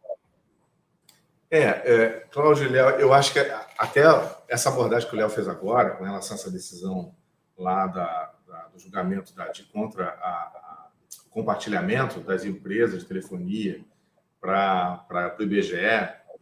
É, 1.50 1.60
é 1.60 2.08
Cláudio 2.30 2.70
Léo, 2.70 2.88
eu 2.98 3.12
acho 3.12 3.32
que 3.32 3.38
até 3.78 4.02
essa 4.48 4.68
abordagem 4.68 5.08
que 5.08 5.14
o 5.14 5.18
Léo 5.18 5.28
fez 5.30 5.48
agora, 5.48 5.90
com 5.90 6.04
relação 6.04 6.36
a 6.36 6.40
essa 6.40 6.50
decisão 6.50 7.14
lá 7.56 7.86
da, 7.86 8.32
da 8.46 8.68
do 8.72 8.78
julgamento 8.78 9.34
da, 9.34 9.48
de 9.48 9.64
contra 9.64 10.06
a 10.06 10.88
compartilhamento 11.30 12.20
das 12.20 12.44
empresas 12.44 13.00
de 13.00 13.06
telefonia 13.06 13.82
para 14.42 15.36
o 15.38 15.42
IBGE, 15.42 15.76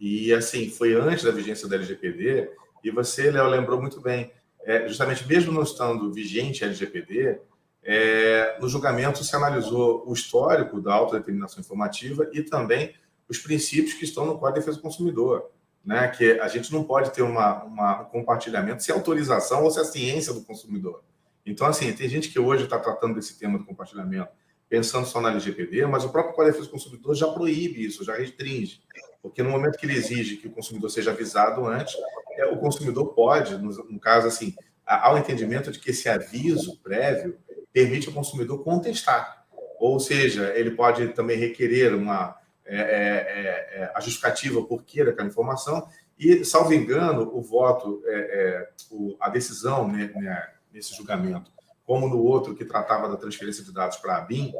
e 0.00 0.32
assim, 0.32 0.70
foi 0.70 0.94
antes 0.94 1.22
da 1.22 1.30
vigência 1.30 1.68
da 1.68 1.76
LGPD, 1.76 2.50
e 2.82 2.90
você, 2.90 3.30
Léo, 3.30 3.46
lembrou 3.46 3.78
muito 3.78 4.00
bem, 4.00 4.32
é, 4.64 4.88
justamente 4.88 5.28
mesmo 5.28 5.52
não 5.52 5.62
estando 5.62 6.10
vigente 6.10 6.64
a 6.64 6.66
LGPD, 6.66 7.38
é, 7.82 8.58
no 8.60 8.68
julgamento 8.68 9.22
se 9.22 9.36
analisou 9.36 10.02
o 10.06 10.12
histórico 10.12 10.80
da 10.80 10.94
autodeterminação 10.94 11.60
informativa 11.60 12.28
e 12.32 12.42
também 12.42 12.94
os 13.28 13.38
princípios 13.38 13.94
que 13.94 14.04
estão 14.04 14.26
no 14.26 14.38
Código 14.38 14.54
de 14.54 14.60
Defesa 14.60 14.76
do 14.78 14.82
Consumidor. 14.82 15.50
Né? 15.84 16.08
Que 16.08 16.38
a 16.40 16.48
gente 16.48 16.72
não 16.72 16.84
pode 16.84 17.10
ter 17.10 17.22
uma, 17.22 17.64
uma, 17.64 18.00
um 18.02 18.04
compartilhamento 18.06 18.82
sem 18.82 18.94
autorização 18.94 19.64
ou 19.64 19.70
sem 19.70 19.82
a 19.82 19.84
ciência 19.84 20.32
do 20.32 20.42
consumidor. 20.42 21.02
Então, 21.44 21.66
assim, 21.66 21.90
tem 21.92 22.08
gente 22.08 22.28
que 22.28 22.38
hoje 22.38 22.64
está 22.64 22.78
tratando 22.78 23.14
desse 23.14 23.38
tema 23.38 23.58
do 23.58 23.64
compartilhamento 23.64 24.30
pensando 24.70 25.04
só 25.04 25.20
na 25.20 25.30
LGPD, 25.30 25.84
mas 25.86 26.04
o 26.04 26.10
próprio 26.10 26.32
Código 26.32 26.52
de 26.52 26.58
Defesa 26.58 26.68
do 26.68 26.72
Consumidor 26.72 27.14
já 27.16 27.26
proíbe 27.26 27.84
isso, 27.84 28.04
já 28.04 28.16
restringe. 28.16 28.80
Porque 29.20 29.42
no 29.42 29.50
momento 29.50 29.76
que 29.76 29.84
ele 29.84 29.96
exige 29.96 30.36
que 30.36 30.46
o 30.46 30.52
consumidor 30.52 30.88
seja 30.90 31.10
avisado 31.10 31.66
antes, 31.66 31.94
é, 32.36 32.46
o 32.46 32.56
consumidor 32.56 33.12
pode, 33.12 33.58
no, 33.58 33.70
no 33.90 33.98
caso 33.98 34.28
assim, 34.28 34.54
há 34.86 35.12
o 35.12 35.18
entendimento 35.18 35.72
de 35.72 35.80
que 35.80 35.90
esse 35.90 36.08
aviso 36.08 36.78
prévio 36.78 37.36
permite 37.72 38.06
ao 38.06 38.14
consumidor 38.14 38.62
contestar. 38.62 39.44
Ou 39.80 39.98
seja, 39.98 40.52
ele 40.54 40.70
pode 40.70 41.08
também 41.08 41.36
requerer 41.36 41.92
uma, 41.92 42.36
é, 42.64 42.76
é, 42.76 42.80
é, 42.80 43.82
é 43.82 43.92
a 43.92 44.00
justificativa 44.00 44.62
por 44.62 44.84
que 44.84 45.04
daquela 45.04 45.28
informação 45.28 45.86
e, 46.16 46.44
salvo 46.44 46.72
engano, 46.72 47.28
o 47.34 47.42
voto, 47.42 48.02
é, 48.06 48.68
o, 48.90 49.16
a 49.18 49.28
decisão 49.28 49.88
né, 49.88 50.12
né, 50.14 50.48
nesse 50.72 50.94
julgamento 50.94 51.50
como 51.84 52.08
no 52.08 52.22
outro 52.22 52.54
que 52.54 52.64
tratava 52.64 53.08
da 53.08 53.16
transferência 53.16 53.64
de 53.64 53.72
dados 53.72 53.96
para 53.96 54.16
a 54.16 54.20
BIM, 54.20 54.52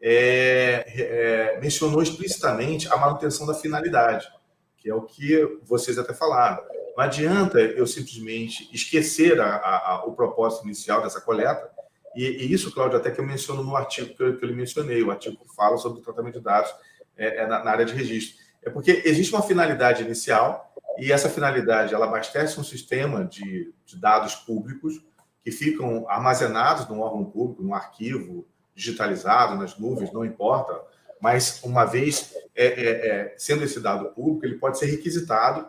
é, 0.00 0.84
é, 0.86 1.60
mencionou 1.60 2.02
explicitamente 2.02 2.88
a 2.88 2.96
manutenção 2.96 3.46
da 3.46 3.54
finalidade, 3.54 4.28
que 4.76 4.88
é 4.88 4.94
o 4.94 5.02
que 5.02 5.58
vocês 5.64 5.98
até 5.98 6.12
falaram. 6.14 6.62
Não 6.96 7.04
adianta 7.04 7.60
eu 7.60 7.86
simplesmente 7.86 8.68
esquecer 8.72 9.40
a, 9.40 9.56
a, 9.56 9.90
a, 9.92 10.04
o 10.06 10.12
propósito 10.12 10.64
inicial 10.64 11.02
dessa 11.02 11.20
coleta, 11.20 11.70
e, 12.14 12.24
e, 12.24 12.52
isso, 12.52 12.72
Cláudio, 12.72 12.96
até 12.96 13.10
que 13.10 13.20
eu 13.20 13.26
menciono 13.26 13.62
no 13.62 13.76
artigo 13.76 14.14
que 14.14 14.22
eu, 14.22 14.38
que 14.38 14.44
eu 14.44 14.48
lhe 14.48 14.54
mencionei, 14.54 15.02
o 15.02 15.10
artigo 15.10 15.36
que 15.36 15.54
fala 15.54 15.76
sobre 15.76 16.00
o 16.00 16.02
tratamento 16.02 16.38
de 16.38 16.44
dados 16.44 16.74
é, 17.14 17.42
é 17.42 17.46
na, 17.46 17.62
na 17.62 17.70
área 17.70 17.84
de 17.84 17.92
registro. 17.92 18.42
É 18.64 18.70
porque 18.70 19.02
existe 19.04 19.34
uma 19.34 19.42
finalidade 19.42 20.02
inicial, 20.02 20.72
e 20.98 21.12
essa 21.12 21.28
finalidade 21.28 21.94
ela 21.94 22.06
abastece 22.06 22.58
um 22.58 22.64
sistema 22.64 23.24
de, 23.24 23.72
de 23.84 24.00
dados 24.00 24.34
públicos, 24.34 25.04
que 25.46 25.52
ficam 25.52 26.04
armazenados 26.08 26.88
num 26.88 26.98
órgão 26.98 27.24
público, 27.24 27.62
num 27.62 27.72
arquivo 27.72 28.48
digitalizado, 28.74 29.54
nas 29.54 29.78
nuvens, 29.78 30.12
não 30.12 30.24
importa, 30.24 30.76
mas 31.20 31.62
uma 31.62 31.84
vez 31.84 32.34
é, 32.52 32.66
é, 32.66 33.08
é, 33.08 33.34
sendo 33.38 33.62
esse 33.62 33.78
dado 33.78 34.06
público, 34.06 34.44
ele 34.44 34.58
pode 34.58 34.76
ser 34.76 34.86
requisitado 34.86 35.68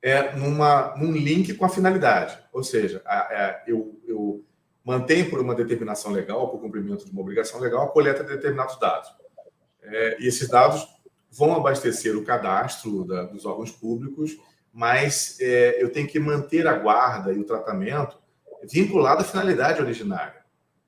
é, 0.00 0.34
numa, 0.34 0.96
num 0.96 1.12
link 1.12 1.52
com 1.52 1.66
a 1.66 1.68
finalidade. 1.68 2.38
Ou 2.54 2.64
seja, 2.64 3.02
a, 3.04 3.18
a, 3.18 3.64
eu, 3.66 4.00
eu 4.06 4.42
mantenho 4.82 5.28
por 5.28 5.40
uma 5.40 5.54
determinação 5.54 6.10
legal, 6.10 6.48
por 6.48 6.58
cumprimento 6.58 7.04
de 7.04 7.10
uma 7.10 7.20
obrigação 7.20 7.60
legal, 7.60 7.84
a 7.84 7.90
coleta 7.90 8.24
de 8.24 8.30
determinados 8.30 8.80
dados. 8.80 9.14
É, 9.82 10.16
e 10.22 10.26
esses 10.26 10.48
dados 10.48 10.88
vão 11.30 11.54
abastecer 11.54 12.16
o 12.16 12.24
cadastro 12.24 13.04
da, 13.04 13.24
dos 13.24 13.44
órgãos 13.44 13.70
públicos, 13.70 14.38
mas 14.72 15.36
é, 15.38 15.82
eu 15.82 15.92
tenho 15.92 16.08
que 16.08 16.18
manter 16.18 16.66
a 16.66 16.72
guarda 16.72 17.30
e 17.30 17.38
o 17.38 17.44
tratamento 17.44 18.23
vinculado 18.70 19.22
à 19.22 19.24
finalidade 19.24 19.80
originária. 19.80 20.44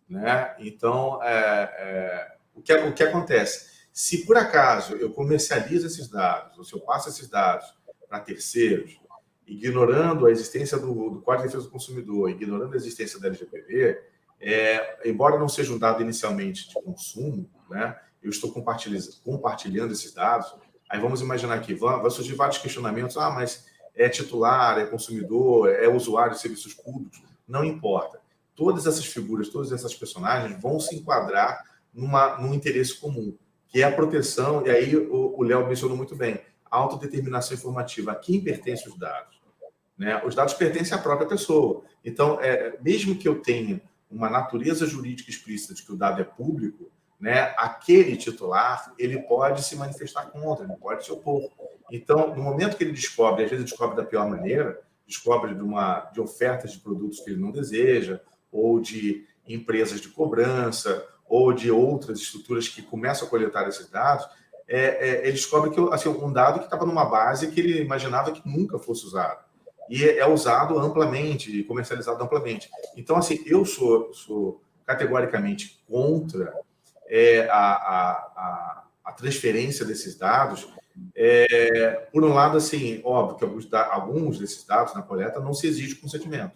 Né? 0.08 0.54
Então, 0.58 1.22
é, 1.22 1.28
é, 1.32 2.36
o, 2.54 2.62
que, 2.62 2.72
o 2.72 2.94
que 2.94 3.02
acontece? 3.02 3.76
Se 3.92 4.24
por 4.24 4.36
acaso 4.36 4.94
eu 4.96 5.10
comercializo 5.10 5.86
esses 5.86 6.08
dados, 6.08 6.56
ou 6.58 6.64
se 6.64 6.74
eu 6.74 6.80
passo 6.80 7.08
esses 7.08 7.28
dados 7.28 7.66
para 8.08 8.20
terceiros, 8.20 9.00
ignorando 9.46 10.26
a 10.26 10.30
existência 10.30 10.78
do, 10.78 11.10
do 11.10 11.22
Código 11.22 11.42
de 11.42 11.48
Defesa 11.48 11.64
do 11.64 11.72
Consumidor, 11.72 12.30
ignorando 12.30 12.74
a 12.74 12.76
existência 12.76 13.18
da 13.18 13.28
LGPD, 13.28 13.98
é, 14.40 15.08
embora 15.08 15.38
não 15.38 15.48
seja 15.48 15.72
um 15.72 15.78
dado 15.78 16.02
inicialmente 16.02 16.68
de 16.68 16.74
consumo, 16.74 17.48
né, 17.70 17.98
eu 18.22 18.30
estou 18.30 18.52
compartilhando, 18.52 19.06
compartilhando 19.24 19.92
esses 19.92 20.12
dados. 20.12 20.54
Aí 20.90 21.00
vamos 21.00 21.20
imaginar 21.20 21.54
aqui, 21.54 21.74
vai, 21.74 22.00
vai 22.00 22.10
surgir 22.10 22.34
vários 22.34 22.58
questionamentos. 22.58 23.16
Ah, 23.16 23.30
mas 23.30 23.66
é 23.94 24.08
titular, 24.08 24.78
é 24.78 24.86
consumidor, 24.86 25.70
é 25.70 25.88
usuário 25.88 26.34
de 26.34 26.40
serviços 26.40 26.74
públicos 26.74 27.22
não 27.46 27.64
importa. 27.64 28.20
Todas 28.54 28.86
essas 28.86 29.04
figuras, 29.04 29.48
todas 29.48 29.72
essas 29.72 29.94
personagens 29.94 30.60
vão 30.60 30.80
se 30.80 30.96
enquadrar 30.96 31.62
numa, 31.92 32.38
num 32.38 32.54
interesse 32.54 32.98
comum, 32.98 33.36
que 33.68 33.82
é 33.82 33.84
a 33.84 33.92
proteção, 33.92 34.66
e 34.66 34.70
aí 34.70 34.96
o 34.96 35.42
Léo 35.42 35.66
mencionou 35.66 35.96
muito 35.96 36.16
bem, 36.16 36.40
a 36.70 36.76
autodeterminação 36.76 37.56
informativa. 37.56 38.12
A 38.12 38.16
quem 38.16 38.40
pertencem 38.40 38.88
os 38.88 38.98
dados? 38.98 39.40
Né? 39.96 40.22
Os 40.24 40.34
dados 40.34 40.54
pertencem 40.54 40.96
à 40.96 41.00
própria 41.00 41.28
pessoa. 41.28 41.82
Então, 42.04 42.38
é, 42.40 42.78
mesmo 42.82 43.16
que 43.16 43.26
eu 43.26 43.40
tenha 43.40 43.80
uma 44.10 44.30
natureza 44.30 44.86
jurídica 44.86 45.30
explícita 45.30 45.74
de 45.74 45.82
que 45.82 45.92
o 45.92 45.96
dado 45.96 46.20
é 46.20 46.24
público, 46.24 46.90
né, 47.18 47.54
aquele 47.56 48.16
titular 48.16 48.92
ele 48.98 49.22
pode 49.22 49.64
se 49.64 49.74
manifestar 49.74 50.26
contra, 50.26 50.64
ele 50.64 50.76
pode 50.76 51.04
se 51.04 51.10
opor. 51.10 51.50
Então, 51.90 52.34
no 52.34 52.42
momento 52.42 52.76
que 52.76 52.84
ele 52.84 52.92
descobre, 52.92 53.44
às 53.44 53.50
vezes 53.50 53.64
descobre 53.64 53.96
da 53.96 54.04
pior 54.04 54.28
maneira, 54.28 54.80
descobre 55.06 55.54
de, 55.54 55.62
uma, 55.62 56.00
de 56.12 56.20
ofertas 56.20 56.72
de 56.72 56.78
produtos 56.78 57.20
que 57.20 57.30
ele 57.30 57.40
não 57.40 57.50
deseja, 57.50 58.20
ou 58.50 58.80
de 58.80 59.26
empresas 59.46 60.00
de 60.00 60.08
cobrança, 60.08 61.06
ou 61.28 61.52
de 61.52 61.70
outras 61.70 62.20
estruturas 62.20 62.68
que 62.68 62.82
começam 62.82 63.26
a 63.26 63.30
coletar 63.30 63.68
esses 63.68 63.88
dados, 63.88 64.26
é, 64.68 65.08
é, 65.08 65.22
ele 65.22 65.32
descobre 65.32 65.70
que 65.70 65.80
assim, 65.92 66.08
um 66.08 66.32
dado 66.32 66.58
que 66.58 66.64
estava 66.64 66.84
numa 66.84 67.04
base 67.04 67.50
que 67.50 67.60
ele 67.60 67.80
imaginava 67.80 68.32
que 68.32 68.42
nunca 68.46 68.78
fosse 68.78 69.04
usado. 69.06 69.44
E 69.88 70.04
é, 70.04 70.18
é 70.18 70.26
usado 70.26 70.78
amplamente, 70.78 71.62
comercializado 71.64 72.22
amplamente. 72.22 72.68
Então, 72.96 73.16
assim, 73.16 73.42
eu 73.46 73.64
sou, 73.64 74.12
sou 74.12 74.60
categoricamente 74.84 75.80
contra 75.88 76.52
é, 77.08 77.48
a, 77.48 77.54
a, 77.56 78.10
a, 78.36 78.84
a 79.04 79.12
transferência 79.12 79.84
desses 79.84 80.16
dados 80.16 80.68
é, 81.14 82.08
por 82.12 82.24
um 82.24 82.32
lado, 82.32 82.56
assim, 82.56 83.00
óbvio 83.04 83.36
que 83.36 83.44
alguns, 83.44 83.72
alguns 83.72 84.38
desses 84.38 84.64
dados 84.64 84.94
na 84.94 85.02
coleta 85.02 85.40
não 85.40 85.54
se 85.54 85.66
exige 85.66 85.94
consentimento, 85.96 86.54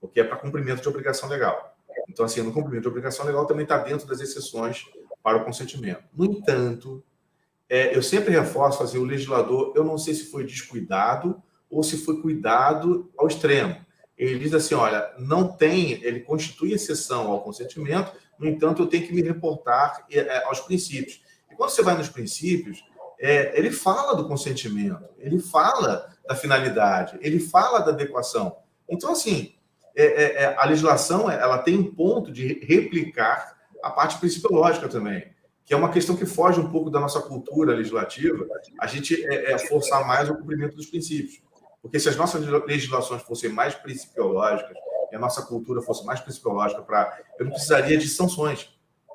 porque 0.00 0.20
é 0.20 0.24
para 0.24 0.36
cumprimento 0.36 0.82
de 0.82 0.88
obrigação 0.88 1.28
legal. 1.28 1.76
Então, 2.08 2.24
assim, 2.24 2.42
no 2.42 2.52
cumprimento 2.52 2.82
de 2.82 2.88
obrigação 2.88 3.24
legal 3.24 3.46
também 3.46 3.64
está 3.64 3.78
dentro 3.78 4.06
das 4.06 4.20
exceções 4.20 4.84
para 5.22 5.38
o 5.38 5.44
consentimento. 5.44 6.02
No 6.14 6.24
entanto, 6.24 7.02
é, 7.68 7.96
eu 7.96 8.02
sempre 8.02 8.32
reforço, 8.32 8.82
assim, 8.82 8.98
o 8.98 9.04
legislador, 9.04 9.72
eu 9.74 9.84
não 9.84 9.96
sei 9.96 10.14
se 10.14 10.30
foi 10.30 10.44
descuidado 10.44 11.42
ou 11.70 11.82
se 11.82 11.96
foi 11.96 12.20
cuidado 12.20 13.10
ao 13.16 13.26
extremo. 13.26 13.76
Ele 14.16 14.38
diz 14.38 14.52
assim, 14.52 14.74
olha, 14.74 15.10
não 15.18 15.48
tem, 15.48 15.92
ele 16.04 16.20
constitui 16.20 16.72
exceção 16.72 17.30
ao 17.30 17.42
consentimento, 17.42 18.12
no 18.38 18.48
entanto, 18.48 18.82
eu 18.82 18.86
tenho 18.86 19.06
que 19.06 19.12
me 19.12 19.22
reportar 19.22 20.04
é, 20.10 20.44
aos 20.44 20.60
princípios. 20.60 21.22
E 21.50 21.54
quando 21.54 21.70
você 21.70 21.82
vai 21.82 21.96
nos 21.96 22.08
princípios, 22.08 22.84
é, 23.22 23.56
ele 23.56 23.70
fala 23.70 24.16
do 24.16 24.26
consentimento, 24.26 25.08
ele 25.16 25.38
fala 25.38 26.12
da 26.26 26.34
finalidade, 26.34 27.16
ele 27.20 27.38
fala 27.38 27.78
da 27.78 27.92
adequação. 27.92 28.56
Então, 28.88 29.12
assim, 29.12 29.54
é, 29.94 30.04
é, 30.04 30.42
é 30.42 30.56
a 30.58 30.66
legislação 30.66 31.30
ela 31.30 31.58
tem 31.58 31.78
um 31.78 31.94
ponto 31.94 32.32
de 32.32 32.58
replicar 32.64 33.56
a 33.80 33.90
parte 33.90 34.18
principiológica 34.18 34.88
também, 34.88 35.30
que 35.64 35.72
é 35.72 35.76
uma 35.76 35.92
questão 35.92 36.16
que 36.16 36.26
foge 36.26 36.58
um 36.58 36.68
pouco 36.68 36.90
da 36.90 36.98
nossa 36.98 37.20
cultura 37.20 37.76
legislativa, 37.76 38.44
a 38.80 38.86
gente 38.88 39.24
é, 39.24 39.52
é 39.52 39.58
forçar 39.58 40.04
mais 40.04 40.28
o 40.28 40.34
cumprimento 40.34 40.74
dos 40.74 40.86
princípios. 40.86 41.40
Porque 41.80 42.00
se 42.00 42.08
as 42.08 42.16
nossas 42.16 42.44
legislações 42.66 43.22
fossem 43.22 43.50
mais 43.50 43.74
principiológicas, 43.74 44.76
e 45.12 45.16
a 45.16 45.18
nossa 45.18 45.42
cultura 45.42 45.80
fosse 45.82 46.04
mais 46.04 46.20
principiológica, 46.20 46.82
para 46.82 47.18
eu 47.38 47.44
não 47.44 47.52
precisaria 47.52 47.98
de 47.98 48.08
sanções. 48.08 48.70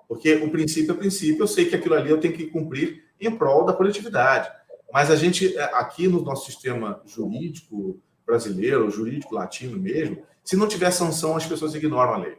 Porque 0.07 0.35
o 0.35 0.49
princípio 0.49 0.93
é 0.93 0.97
princípio, 0.97 1.43
eu 1.43 1.47
sei 1.47 1.65
que 1.65 1.75
aquilo 1.75 1.95
ali 1.95 2.09
eu 2.09 2.19
tenho 2.19 2.35
que 2.35 2.45
cumprir 2.45 3.06
em 3.19 3.35
prol 3.35 3.65
da 3.65 3.73
coletividade. 3.73 4.51
Mas 4.91 5.11
a 5.11 5.15
gente, 5.15 5.57
é, 5.57 5.63
aqui 5.73 6.07
no 6.07 6.21
nosso 6.21 6.45
sistema 6.45 7.01
jurídico 7.05 7.99
brasileiro, 8.25 8.89
jurídico 8.89 9.35
latino 9.35 9.77
mesmo, 9.77 10.23
se 10.43 10.55
não 10.55 10.67
tiver 10.67 10.91
sanção, 10.91 11.35
as 11.35 11.45
pessoas 11.45 11.75
ignoram 11.75 12.13
a 12.13 12.17
lei. 12.17 12.37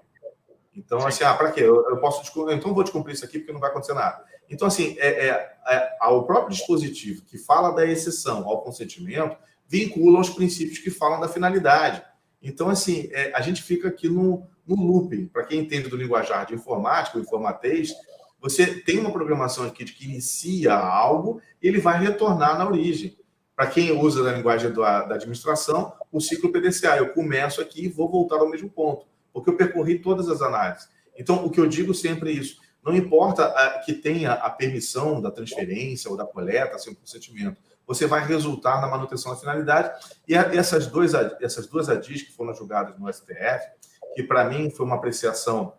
Então, 0.74 1.00
Sim. 1.00 1.06
assim, 1.08 1.24
ah, 1.24 1.34
para 1.34 1.50
quê? 1.50 1.60
Eu, 1.60 1.88
eu, 1.88 1.98
posso 1.98 2.22
então 2.52 2.72
vou 2.72 2.84
descumprir 2.84 3.14
isso 3.14 3.24
aqui 3.24 3.38
porque 3.38 3.52
não 3.52 3.60
vai 3.60 3.70
acontecer 3.70 3.94
nada. 3.94 4.24
Então, 4.48 4.68
assim, 4.68 4.96
é, 4.98 5.28
é, 5.28 5.52
é, 5.68 6.06
o 6.06 6.22
próprio 6.22 6.56
dispositivo 6.56 7.22
que 7.24 7.36
fala 7.36 7.70
da 7.72 7.84
exceção 7.84 8.48
ao 8.48 8.62
consentimento 8.62 9.36
vincula 9.66 10.20
os 10.20 10.30
princípios 10.30 10.78
que 10.78 10.90
falam 10.90 11.20
da 11.20 11.28
finalidade. 11.28 12.02
Então, 12.40 12.70
assim, 12.70 13.08
é, 13.12 13.32
a 13.34 13.40
gente 13.40 13.62
fica 13.62 13.88
aqui 13.88 14.08
no, 14.08 14.46
no 14.66 14.76
looping. 14.76 15.26
Para 15.26 15.44
quem 15.44 15.60
entende 15.60 15.88
do 15.88 15.96
linguajar 15.96 16.46
de 16.46 16.54
informática, 16.54 17.18
informatês, 17.18 17.92
você 18.40 18.66
tem 18.66 18.98
uma 18.98 19.12
programação 19.12 19.64
aqui 19.64 19.84
de 19.84 19.92
que 19.92 20.04
inicia 20.04 20.74
algo 20.74 21.40
e 21.62 21.68
ele 21.68 21.80
vai 21.80 21.98
retornar 21.98 22.56
na 22.56 22.66
origem. 22.66 23.16
Para 23.54 23.66
quem 23.66 23.90
usa 23.90 24.22
da 24.22 24.32
linguagem 24.32 24.72
da, 24.72 25.04
da 25.04 25.14
administração, 25.16 25.92
o 26.12 26.20
ciclo 26.20 26.52
PDCA. 26.52 26.96
Eu 26.96 27.12
começo 27.12 27.60
aqui 27.60 27.86
e 27.86 27.88
vou 27.88 28.08
voltar 28.08 28.36
ao 28.36 28.48
mesmo 28.48 28.70
ponto, 28.70 29.06
porque 29.32 29.50
eu 29.50 29.56
percorri 29.56 29.98
todas 29.98 30.28
as 30.28 30.40
análises. 30.40 30.88
Então, 31.16 31.44
o 31.44 31.50
que 31.50 31.58
eu 31.58 31.66
digo 31.66 31.92
sempre 31.92 32.30
é 32.30 32.34
isso. 32.34 32.60
Não 32.84 32.94
importa 32.94 33.44
ah, 33.44 33.82
que 33.84 33.92
tenha 33.92 34.32
a 34.32 34.48
permissão 34.48 35.20
da 35.20 35.30
transferência 35.30 36.08
ou 36.08 36.16
da 36.16 36.24
coleta 36.24 36.78
sem 36.78 36.94
consentimento, 36.94 37.56
você 37.86 38.06
vai 38.06 38.24
resultar 38.24 38.80
na 38.80 38.86
manutenção 38.86 39.32
da 39.32 39.38
finalidade. 39.38 39.90
E 40.28 40.34
essas, 40.34 40.86
dois, 40.86 41.12
essas 41.40 41.66
duas 41.66 41.88
ADIs 41.88 42.22
que 42.22 42.32
foram 42.32 42.54
julgadas 42.54 42.98
no 42.98 43.12
STF, 43.12 43.66
que 44.14 44.22
para 44.22 44.44
mim 44.44 44.70
foi 44.70 44.86
uma 44.86 44.96
apreciação 44.96 45.72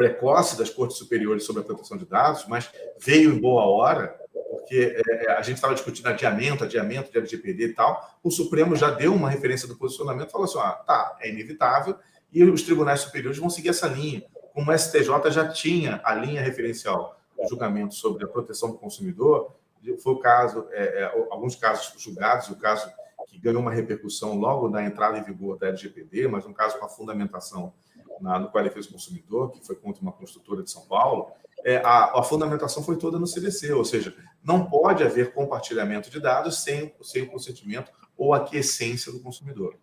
precoce 0.00 0.56
das 0.56 0.70
cortes 0.70 0.96
superiores 0.96 1.44
sobre 1.44 1.60
a 1.60 1.64
proteção 1.64 1.94
de 1.94 2.06
dados, 2.06 2.46
mas 2.48 2.70
veio 2.98 3.34
em 3.34 3.38
boa 3.38 3.66
hora, 3.66 4.18
porque 4.48 4.96
é, 5.06 5.26
é 5.26 5.32
a 5.32 5.42
gente 5.42 5.56
estava 5.56 5.74
discutindo 5.74 6.06
adiamento, 6.06 6.64
adiamento 6.64 7.12
de 7.12 7.18
LGPD 7.18 7.64
e 7.64 7.74
tal. 7.74 8.18
O 8.24 8.30
Supremo 8.30 8.74
já 8.74 8.90
deu 8.90 9.14
uma 9.14 9.28
referência 9.28 9.68
do 9.68 9.76
posicionamento, 9.76 10.30
falou 10.30 10.46
assim: 10.46 10.58
ah, 10.58 10.72
tá, 10.72 11.18
é 11.20 11.28
inevitável, 11.28 11.96
e 12.32 12.42
os 12.42 12.62
tribunais 12.62 13.00
superiores 13.00 13.38
vão 13.38 13.50
seguir 13.50 13.68
essa 13.68 13.88
linha. 13.88 14.24
Como 14.54 14.72
o 14.72 14.78
STJ 14.78 15.30
já 15.30 15.46
tinha 15.46 16.00
a 16.02 16.14
linha 16.14 16.40
referencial 16.40 17.20
do 17.36 17.46
julgamento 17.46 17.94
sobre 17.94 18.24
a 18.24 18.28
proteção 18.28 18.70
do 18.70 18.78
consumidor, 18.78 19.54
foi 20.02 20.14
o 20.14 20.18
caso, 20.18 20.66
é, 20.70 21.02
é, 21.02 21.04
alguns 21.30 21.56
casos 21.56 21.92
julgados, 22.02 22.48
o 22.48 22.56
caso 22.56 22.90
que 23.26 23.38
ganhou 23.38 23.60
uma 23.60 23.70
repercussão 23.70 24.34
logo 24.38 24.66
na 24.66 24.82
entrada 24.82 25.18
em 25.18 25.22
vigor 25.22 25.58
da 25.58 25.68
LGPD, 25.68 26.26
mas 26.26 26.46
um 26.46 26.54
caso 26.54 26.78
com 26.78 26.86
a 26.86 26.88
fundamentação 26.88 27.74
na, 28.20 28.38
no 28.38 28.50
de 28.50 28.62
Defesa 28.62 28.88
do 28.88 28.94
Consumidor, 28.94 29.50
que 29.50 29.66
foi 29.66 29.76
contra 29.76 30.02
uma 30.02 30.12
construtora 30.12 30.62
de 30.62 30.70
São 30.70 30.86
Paulo, 30.86 31.32
é, 31.64 31.76
a, 31.76 32.18
a, 32.18 32.22
fundamentação 32.22 32.82
foi 32.82 32.96
toda 32.96 33.18
no 33.18 33.26
CDC, 33.26 33.72
ou 33.72 33.84
seja, 33.84 34.14
não 34.42 34.68
pode 34.68 35.02
haver 35.02 35.32
compartilhamento 35.32 36.10
de 36.10 36.18
dados 36.18 36.62
sem, 36.62 36.94
sem 37.02 37.22
o 37.22 37.30
consentimento 37.30 37.92
ou 38.16 38.32
a 38.32 38.38
aquiescência 38.38 39.12
do 39.12 39.20
consumidor. 39.20 39.76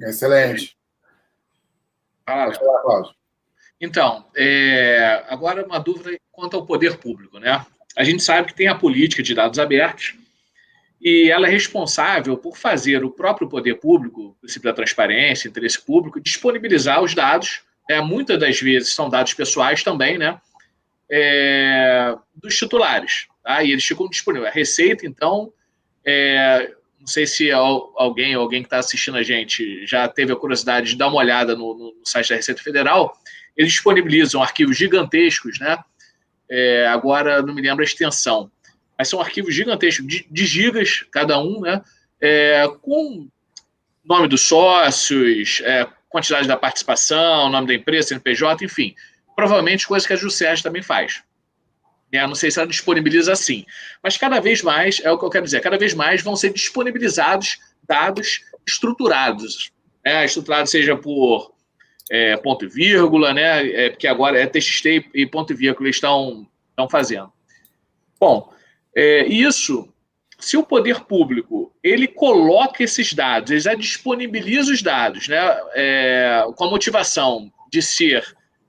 Excelente. 0.00 0.76
Ah, 2.26 2.50
Cláudio. 2.50 3.14
Então, 3.80 4.26
é, 4.34 5.24
agora 5.28 5.64
uma 5.64 5.78
dúvida 5.78 6.18
quanto 6.32 6.56
ao 6.56 6.66
poder 6.66 6.98
público, 6.98 7.38
né? 7.38 7.64
A 7.96 8.02
gente 8.02 8.22
sabe 8.22 8.48
que 8.48 8.54
tem 8.54 8.66
a 8.66 8.74
política 8.74 9.22
de 9.22 9.34
dados 9.34 9.58
abertos, 9.58 10.16
e 11.04 11.30
ela 11.30 11.46
é 11.46 11.50
responsável 11.50 12.34
por 12.34 12.56
fazer 12.56 13.04
o 13.04 13.10
próprio 13.10 13.46
poder 13.46 13.74
público, 13.74 14.34
princípio 14.40 14.70
da 14.70 14.74
transparência, 14.74 15.46
interesse 15.46 15.84
público, 15.84 16.18
disponibilizar 16.18 17.02
os 17.02 17.14
dados, 17.14 17.60
é, 17.90 18.00
muitas 18.00 18.40
das 18.40 18.58
vezes 18.58 18.94
são 18.94 19.10
dados 19.10 19.34
pessoais 19.34 19.82
também, 19.82 20.16
né, 20.16 20.40
é, 21.10 22.16
dos 22.34 22.56
titulares, 22.56 23.26
tá? 23.42 23.62
e 23.62 23.70
eles 23.72 23.84
ficam 23.84 24.08
disponíveis. 24.08 24.50
A 24.50 24.54
Receita, 24.54 25.06
então, 25.06 25.52
é, 26.06 26.72
não 26.98 27.06
sei 27.06 27.26
se 27.26 27.52
alguém, 27.52 28.32
alguém 28.32 28.62
que 28.62 28.68
está 28.68 28.78
assistindo 28.78 29.18
a 29.18 29.22
gente 29.22 29.86
já 29.86 30.08
teve 30.08 30.32
a 30.32 30.36
curiosidade 30.36 30.88
de 30.88 30.96
dar 30.96 31.08
uma 31.08 31.18
olhada 31.18 31.54
no, 31.54 31.74
no 31.74 32.06
site 32.06 32.30
da 32.30 32.36
Receita 32.36 32.62
Federal, 32.62 33.14
eles 33.54 33.72
disponibilizam 33.72 34.42
arquivos 34.42 34.78
gigantescos, 34.78 35.60
né, 35.60 35.76
é, 36.50 36.86
agora 36.86 37.42
não 37.42 37.54
me 37.54 37.60
lembro 37.60 37.82
a 37.82 37.86
extensão, 37.86 38.50
mas 39.04 39.10
são 39.10 39.20
arquivos 39.20 39.54
gigantescos, 39.54 40.06
de, 40.06 40.26
de 40.30 40.46
gigas 40.46 41.04
cada 41.12 41.38
um, 41.38 41.60
né? 41.60 41.82
É, 42.18 42.66
com 42.80 43.28
nome 44.02 44.26
dos 44.26 44.40
sócios, 44.40 45.60
é, 45.62 45.86
quantidade 46.08 46.48
da 46.48 46.56
participação, 46.56 47.50
nome 47.50 47.66
da 47.66 47.74
empresa, 47.74 48.08
CNPJ, 48.08 48.64
enfim. 48.64 48.94
Provavelmente 49.36 49.86
coisas 49.86 50.06
que 50.06 50.14
a 50.14 50.16
Juscerge 50.16 50.62
também 50.62 50.82
faz. 50.82 51.22
É, 52.10 52.26
não 52.26 52.34
sei 52.34 52.50
se 52.50 52.58
ela 52.58 52.68
disponibiliza 52.68 53.32
assim. 53.32 53.66
Mas 54.02 54.16
cada 54.16 54.40
vez 54.40 54.62
mais, 54.62 55.00
é 55.04 55.10
o 55.10 55.18
que 55.18 55.24
eu 55.26 55.30
quero 55.30 55.44
dizer, 55.44 55.60
cada 55.60 55.76
vez 55.76 55.92
mais 55.92 56.22
vão 56.22 56.34
ser 56.34 56.50
disponibilizados 56.50 57.58
dados 57.86 58.40
estruturados. 58.66 59.70
Né? 60.02 60.24
Estruturados 60.24 60.70
seja 60.70 60.96
por 60.96 61.52
é, 62.10 62.38
ponto 62.38 62.64
e 62.64 62.68
vírgula, 62.68 63.34
né? 63.34 63.68
É, 63.68 63.90
porque 63.90 64.06
agora 64.06 64.40
é 64.40 64.46
TXT 64.46 65.10
e 65.12 65.26
ponto 65.26 65.52
e 65.52 65.56
vírgula 65.56 65.90
estão, 65.90 66.46
estão 66.70 66.88
fazendo. 66.88 67.30
Bom, 68.18 68.53
é, 68.96 69.26
isso, 69.26 69.92
se 70.38 70.56
o 70.56 70.62
poder 70.62 71.00
público 71.00 71.74
ele 71.82 72.06
coloca 72.06 72.82
esses 72.82 73.12
dados, 73.12 73.50
ele 73.50 73.60
já 73.60 73.74
disponibiliza 73.74 74.72
os 74.72 74.82
dados, 74.82 75.26
né, 75.26 75.38
é, 75.74 76.44
com 76.56 76.64
a 76.64 76.70
motivação 76.70 77.52
de 77.70 77.82
ser 77.82 78.24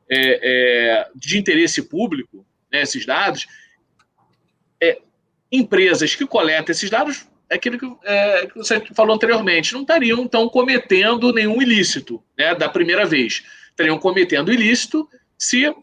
é, 0.09 0.39
é 0.41 1.07
de 1.15 1.38
interesse 1.38 1.84
público, 1.84 2.45
né, 2.71 2.82
esses 2.82 3.05
dados, 3.05 3.47
é, 4.82 4.99
empresas 5.51 6.15
que 6.15 6.26
coletam 6.26 6.71
esses 6.71 6.89
dados, 6.89 7.28
aquilo 7.49 7.78
que, 7.78 8.09
é, 8.09 8.47
que, 8.47 8.55
você 8.55 8.80
falou 8.93 9.15
anteriormente, 9.15 9.73
não 9.73 9.82
estariam 9.82 10.19
então 10.21 10.49
cometendo 10.49 11.32
nenhum 11.32 11.61
ilícito, 11.61 12.23
né, 12.38 12.55
da 12.55 12.67
primeira 12.67 13.05
vez, 13.05 13.43
estariam 13.69 13.99
cometendo 13.99 14.51
ilícito 14.51 15.07
se 15.38 15.73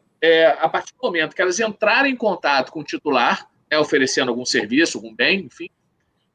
a 0.60 0.68
partir 0.68 0.92
do 0.92 1.02
momento 1.02 1.34
que 1.34 1.42
elas 1.42 1.58
entrarem 1.58 2.12
em 2.12 2.16
contato 2.16 2.70
com 2.70 2.78
o 2.78 2.84
titular 2.84 3.50
é, 3.72 3.78
oferecendo 3.78 4.28
algum 4.28 4.44
serviço, 4.44 4.98
algum 4.98 5.14
bem, 5.14 5.46
enfim, 5.46 5.70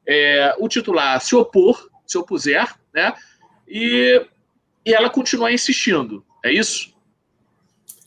é, 0.04 0.52
o 0.58 0.68
titular 0.68 1.20
se 1.20 1.36
opor, 1.36 1.88
se 2.04 2.18
opuser, 2.18 2.66
né, 2.92 3.14
e, 3.68 4.26
e 4.84 4.92
ela 4.92 5.08
continuar 5.08 5.52
insistindo. 5.52 6.26
É 6.44 6.52
isso? 6.52 6.92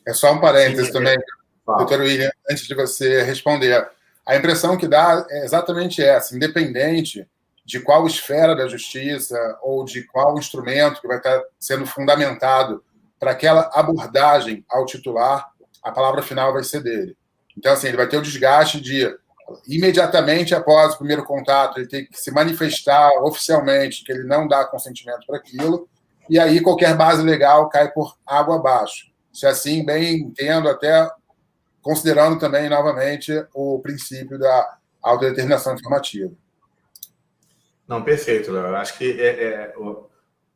É 0.05 0.13
só 0.13 0.33
um 0.33 0.41
parênteses 0.41 0.87
Sim, 0.87 0.93
também, 0.93 1.13
é. 1.13 1.77
doutor 1.77 2.01
William, 2.01 2.29
antes 2.49 2.67
de 2.67 2.75
você 2.75 3.23
responder. 3.23 3.89
A 4.25 4.35
impressão 4.35 4.77
que 4.77 4.87
dá 4.87 5.25
é 5.29 5.45
exatamente 5.45 6.03
essa, 6.03 6.35
independente 6.35 7.25
de 7.63 7.79
qual 7.79 8.05
esfera 8.05 8.53
da 8.53 8.67
justiça 8.67 9.37
ou 9.61 9.85
de 9.85 10.03
qual 10.07 10.37
instrumento 10.37 10.99
que 10.99 11.07
vai 11.07 11.17
estar 11.17 11.41
sendo 11.57 11.85
fundamentado 11.85 12.83
para 13.17 13.31
aquela 13.31 13.69
abordagem 13.73 14.65
ao 14.69 14.85
titular, 14.85 15.47
a 15.81 15.91
palavra 15.91 16.21
final 16.21 16.51
vai 16.51 16.65
ser 16.65 16.83
dele. 16.83 17.15
Então, 17.57 17.73
assim, 17.73 17.87
ele 17.87 17.97
vai 17.97 18.07
ter 18.07 18.17
o 18.17 18.21
desgaste 18.21 18.79
de 18.79 19.13
imediatamente 19.67 20.55
após 20.55 20.93
o 20.93 20.97
primeiro 20.97 21.25
contato, 21.25 21.77
ele 21.77 21.87
tem 21.87 22.05
que 22.05 22.17
se 22.19 22.31
manifestar 22.31 23.11
oficialmente 23.21 24.03
que 24.03 24.11
ele 24.11 24.23
não 24.23 24.47
dá 24.47 24.63
consentimento 24.65 25.25
para 25.27 25.37
aquilo, 25.37 25.89
e 26.29 26.39
aí 26.39 26.61
qualquer 26.61 26.95
base 26.95 27.21
legal 27.21 27.67
cai 27.69 27.91
por 27.91 28.17
água 28.25 28.55
abaixo. 28.55 29.11
Se 29.33 29.45
assim, 29.45 29.83
bem 29.83 30.19
entendo, 30.19 30.69
até 30.69 31.09
considerando 31.81 32.39
também, 32.39 32.69
novamente, 32.69 33.31
o 33.53 33.79
princípio 33.79 34.37
da 34.37 34.77
autodeterminação 35.01 35.73
informativa. 35.73 36.31
Não, 37.87 38.03
perfeito, 38.03 38.51
Léo. 38.51 38.75
Acho 38.75 38.97
que 38.97 39.19
é, 39.19 39.43
é 39.43 39.73
o, 39.77 40.07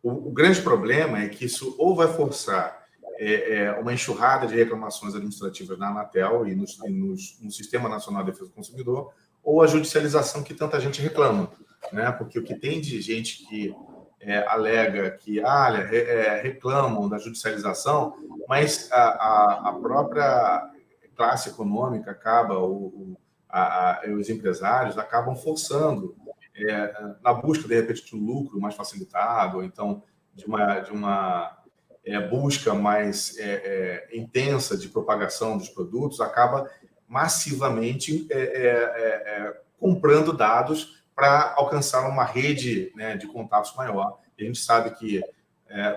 o, 0.04 0.32
grande 0.32 0.62
problema 0.62 1.20
é 1.24 1.30
que 1.30 1.46
isso 1.46 1.76
ou 1.78 1.96
vai 1.96 2.08
forçar 2.08 2.85
é, 3.18 3.56
é, 3.56 3.72
uma 3.74 3.94
enxurrada 3.94 4.48
de 4.48 4.56
reclamações 4.56 5.16
administrativas 5.16 5.78
na 5.78 5.90
Anatel 5.90 6.48
e, 6.48 6.56
nos, 6.56 6.78
e 6.86 6.90
no 6.90 7.52
Sistema 7.52 7.88
Nacional 7.88 8.24
de 8.24 8.32
Defesa 8.32 8.50
do 8.50 8.56
Consumidor, 8.56 9.14
ou 9.44 9.62
a 9.62 9.68
judicialização 9.68 10.44
que 10.44 10.54
tanta 10.54 10.80
gente 10.80 11.02
reclama. 11.02 11.50
Né? 11.92 12.12
Porque 12.12 12.40
o 12.40 12.44
que 12.44 12.56
tem 12.56 12.82
de 12.82 13.00
gente 13.02 13.46
que 13.46 13.76
é, 14.20 14.46
alega 14.48 15.12
que 15.12 15.40
ah, 15.44 15.70
é, 15.92 16.42
reclamam 16.42 17.08
da 17.08 17.18
judicialização, 17.18 18.16
mas 18.48 18.92
a, 18.92 18.98
a, 18.98 19.70
a, 19.70 19.74
própria 19.74 20.72
classe 21.16 21.50
econômica 21.50 22.12
acaba, 22.12 22.58
o, 22.58 23.16
a, 23.48 24.02
os 24.18 24.30
empresários 24.30 24.98
acabam 24.98 25.36
forçando 25.36 26.16
é, 26.56 27.14
na 27.22 27.34
busca, 27.34 27.68
de 27.68 27.76
repente, 27.76 28.04
de 28.04 28.16
um 28.16 28.26
lucro 28.26 28.60
mais 28.60 28.74
facilitado, 28.74 29.58
ou 29.58 29.64
então 29.64 30.02
de 30.34 30.46
uma, 30.46 30.80
de 30.80 30.92
uma 30.92 31.58
é, 32.06 32.20
busca 32.28 32.74
mais 32.74 33.38
é, 33.38 34.08
é, 34.12 34.18
intensa 34.18 34.78
de 34.78 34.88
propagação 34.88 35.58
dos 35.58 35.70
produtos 35.70 36.22
acaba 36.22 36.70
massivamente 37.08 38.28
é, 38.30 38.38
é, 38.38 38.70
é, 38.70 39.62
comprando 39.80 40.32
dados 40.32 41.04
para 41.16 41.54
alcançar 41.58 42.08
uma 42.08 42.24
rede 42.24 42.92
né, 42.96 43.18
de 43.18 43.28
contatos 43.28 43.74
maior. 43.76 44.20
E 44.38 44.44
a 44.44 44.46
gente 44.46 44.60
sabe 44.60 44.92
que 44.92 45.22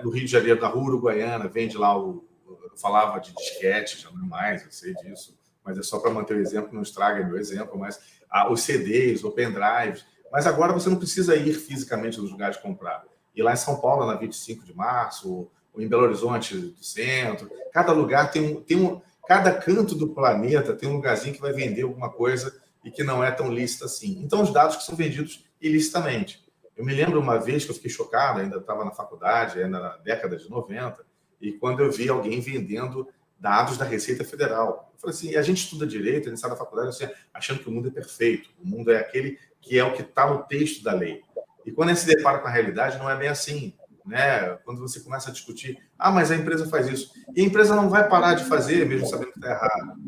no 0.03 0.09
Rio 0.09 0.25
de 0.25 0.31
Janeiro, 0.31 0.59
da 0.59 0.67
rua 0.67 0.85
uruguaiana, 0.85 1.47
vende 1.47 1.77
lá 1.77 1.97
o. 1.97 2.25
Eu 2.47 2.75
falava 2.77 3.19
de 3.19 3.33
disquete, 3.33 4.01
já 4.01 4.09
não 4.11 4.25
é 4.25 4.27
mais, 4.27 4.63
eu 4.63 4.71
sei 4.71 4.93
disso, 4.95 5.37
mas 5.63 5.77
é 5.77 5.83
só 5.83 5.99
para 5.99 6.09
manter 6.09 6.35
o 6.35 6.39
exemplo, 6.39 6.73
não 6.73 6.81
estraga 6.81 7.23
meu 7.23 7.37
exemplo, 7.37 7.77
mas 7.77 7.99
ah, 8.29 8.51
os 8.51 8.61
CDs, 8.61 9.23
o 9.23 9.31
pendrives. 9.31 10.05
Mas 10.31 10.47
agora 10.47 10.73
você 10.73 10.89
não 10.89 10.97
precisa 10.97 11.35
ir 11.35 11.53
fisicamente 11.53 12.19
nos 12.19 12.31
lugares 12.31 12.57
comprar. 12.57 13.03
E 13.35 13.43
lá 13.43 13.53
em 13.53 13.57
São 13.57 13.79
Paulo, 13.79 14.05
na 14.05 14.15
25 14.15 14.65
de 14.65 14.73
março, 14.73 15.49
em 15.77 15.87
Belo 15.87 16.03
Horizonte 16.03 16.57
do 16.57 16.83
centro. 16.83 17.49
Cada 17.71 17.91
lugar 17.91 18.31
tem 18.31 18.41
um, 18.41 18.61
tem 18.61 18.77
um. 18.77 19.01
Cada 19.27 19.53
canto 19.53 19.93
do 19.95 20.09
planeta 20.09 20.73
tem 20.73 20.89
um 20.89 20.95
lugarzinho 20.95 21.35
que 21.35 21.41
vai 21.41 21.53
vender 21.53 21.83
alguma 21.83 22.09
coisa 22.09 22.55
e 22.83 22.89
que 22.89 23.03
não 23.03 23.23
é 23.23 23.29
tão 23.31 23.51
lícita 23.51 23.85
assim. 23.85 24.21
Então, 24.23 24.41
os 24.41 24.51
dados 24.51 24.77
que 24.77 24.83
são 24.83 24.95
vendidos 24.95 25.45
ilicitamente. 25.61 26.43
Eu 26.75 26.85
me 26.85 26.93
lembro 26.93 27.19
uma 27.19 27.37
vez 27.37 27.65
que 27.65 27.71
eu 27.71 27.75
fiquei 27.75 27.91
chocado, 27.91 28.39
ainda 28.39 28.57
estava 28.57 28.85
na 28.85 28.91
faculdade, 28.91 29.61
ainda 29.61 29.79
na 29.79 29.97
década 29.97 30.37
de 30.37 30.49
90, 30.49 31.05
e 31.41 31.51
quando 31.51 31.81
eu 31.81 31.91
vi 31.91 32.09
alguém 32.09 32.39
vendendo 32.39 33.07
dados 33.39 33.77
da 33.77 33.85
Receita 33.85 34.23
Federal. 34.23 34.91
Eu 34.93 34.99
falei 34.99 35.15
assim, 35.15 35.35
a 35.35 35.41
gente 35.41 35.63
estuda 35.63 35.87
direito, 35.87 36.27
a 36.27 36.29
gente 36.29 36.41
sai 36.41 36.49
da 36.49 36.55
faculdade 36.55 36.89
assim, 36.89 37.07
achando 37.33 37.59
que 37.59 37.69
o 37.69 37.71
mundo 37.71 37.87
é 37.87 37.91
perfeito, 37.91 38.49
o 38.61 38.67
mundo 38.67 38.91
é 38.91 38.97
aquele 38.97 39.39
que 39.61 39.77
é 39.77 39.83
o 39.83 39.93
que 39.93 40.01
está 40.01 40.29
no 40.29 40.43
texto 40.43 40.83
da 40.83 40.93
lei. 40.93 41.21
E 41.65 41.71
quando 41.71 41.89
a 41.89 41.93
gente 41.93 42.03
se 42.03 42.15
depara 42.15 42.39
com 42.39 42.47
a 42.47 42.51
realidade, 42.51 42.97
não 42.97 43.09
é 43.09 43.15
bem 43.15 43.29
assim. 43.29 43.73
Né? 44.09 44.57
Quando 44.65 44.81
você 44.81 44.99
começa 45.01 45.29
a 45.29 45.33
discutir, 45.33 45.77
ah, 45.97 46.09
mas 46.09 46.31
a 46.31 46.35
empresa 46.35 46.67
faz 46.67 46.87
isso. 46.87 47.11
E 47.35 47.41
a 47.41 47.45
empresa 47.45 47.75
não 47.75 47.89
vai 47.89 48.09
parar 48.09 48.33
de 48.33 48.43
fazer, 48.45 48.87
mesmo 48.87 49.05
sabendo 49.05 49.31
que 49.31 49.37
está 49.37 49.51
errado. 49.51 49.99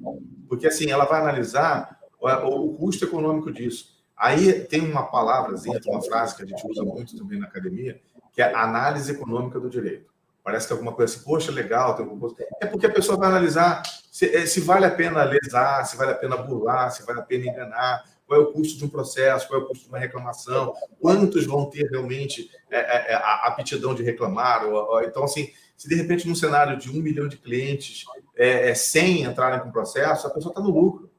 Porque 0.49 0.65
assim, 0.65 0.89
ela 0.89 1.05
vai 1.05 1.21
analisar 1.21 1.99
o, 2.19 2.73
custo 2.73 3.05
econômico 3.05 3.51
disso. 3.51 4.01
Aí 4.17 4.61
tem 4.61 4.81
uma 4.81 5.03
palavrazinha, 5.03 5.79
tem 5.79 5.93
uma 5.93 6.01
frase 6.01 6.35
que 6.35 6.41
a 6.41 6.45
gente 6.47 6.65
usa 6.67 6.83
muito 6.83 7.15
também 7.15 7.39
na 7.39 7.45
academia, 7.45 8.01
que 8.33 8.41
é 8.41 8.53
análise 8.55 9.11
econômica 9.11 9.59
do 9.59 9.69
direito. 9.69 10.09
Parece 10.43 10.65
que 10.65 10.73
alguma 10.73 10.93
coisa 10.93 11.13
assim, 11.13 11.23
poxa, 11.23 11.51
legal, 11.51 11.95
tem 11.95 12.03
alguma 12.03 12.21
coisa. 12.21 12.35
É 12.59 12.65
porque 12.65 12.87
a 12.87 12.91
pessoa 12.91 13.17
vai 13.17 13.29
analisar 13.29 13.83
se, 14.11 14.35
eh, 14.35 14.47
se, 14.47 14.61
vale 14.61 14.85
a 14.85 14.91
pena 14.91 15.23
lesar, 15.23 15.85
se 15.85 15.95
vale 15.95 16.11
a 16.11 16.15
pena 16.15 16.37
burlar, 16.37 16.91
se 16.91 17.05
vale 17.05 17.19
a 17.19 17.23
pena 17.23 17.45
enganar, 17.45 18.03
qual 18.31 18.39
é 18.39 18.43
o 18.45 18.53
custo 18.53 18.77
de 18.77 18.85
um 18.85 18.87
processo, 18.87 19.45
qual 19.49 19.59
é 19.59 19.63
o 19.63 19.67
custo 19.67 19.83
de 19.83 19.89
uma 19.89 19.99
reclamação, 19.99 20.73
quantos 21.01 21.45
vão 21.45 21.69
ter 21.69 21.89
realmente 21.89 22.49
é, 22.69 23.11
é, 23.11 23.13
a 23.13 23.47
aptidão 23.47 23.93
de 23.93 24.03
reclamar. 24.03 24.65
Ou, 24.65 24.73
ou, 24.73 25.03
então, 25.03 25.25
assim, 25.25 25.51
se 25.75 25.89
de 25.89 25.95
repente 25.95 26.25
num 26.25 26.35
cenário 26.35 26.77
de 26.77 26.89
um 26.89 27.01
milhão 27.01 27.27
de 27.27 27.35
clientes, 27.35 28.05
é, 28.37 28.69
é 28.69 28.73
100 28.73 29.23
entrarem 29.23 29.59
com 29.59 29.69
processo, 29.69 30.25
a 30.25 30.29
pessoa 30.29 30.51
está 30.51 30.61
no 30.61 30.69
lucro. 30.69 31.11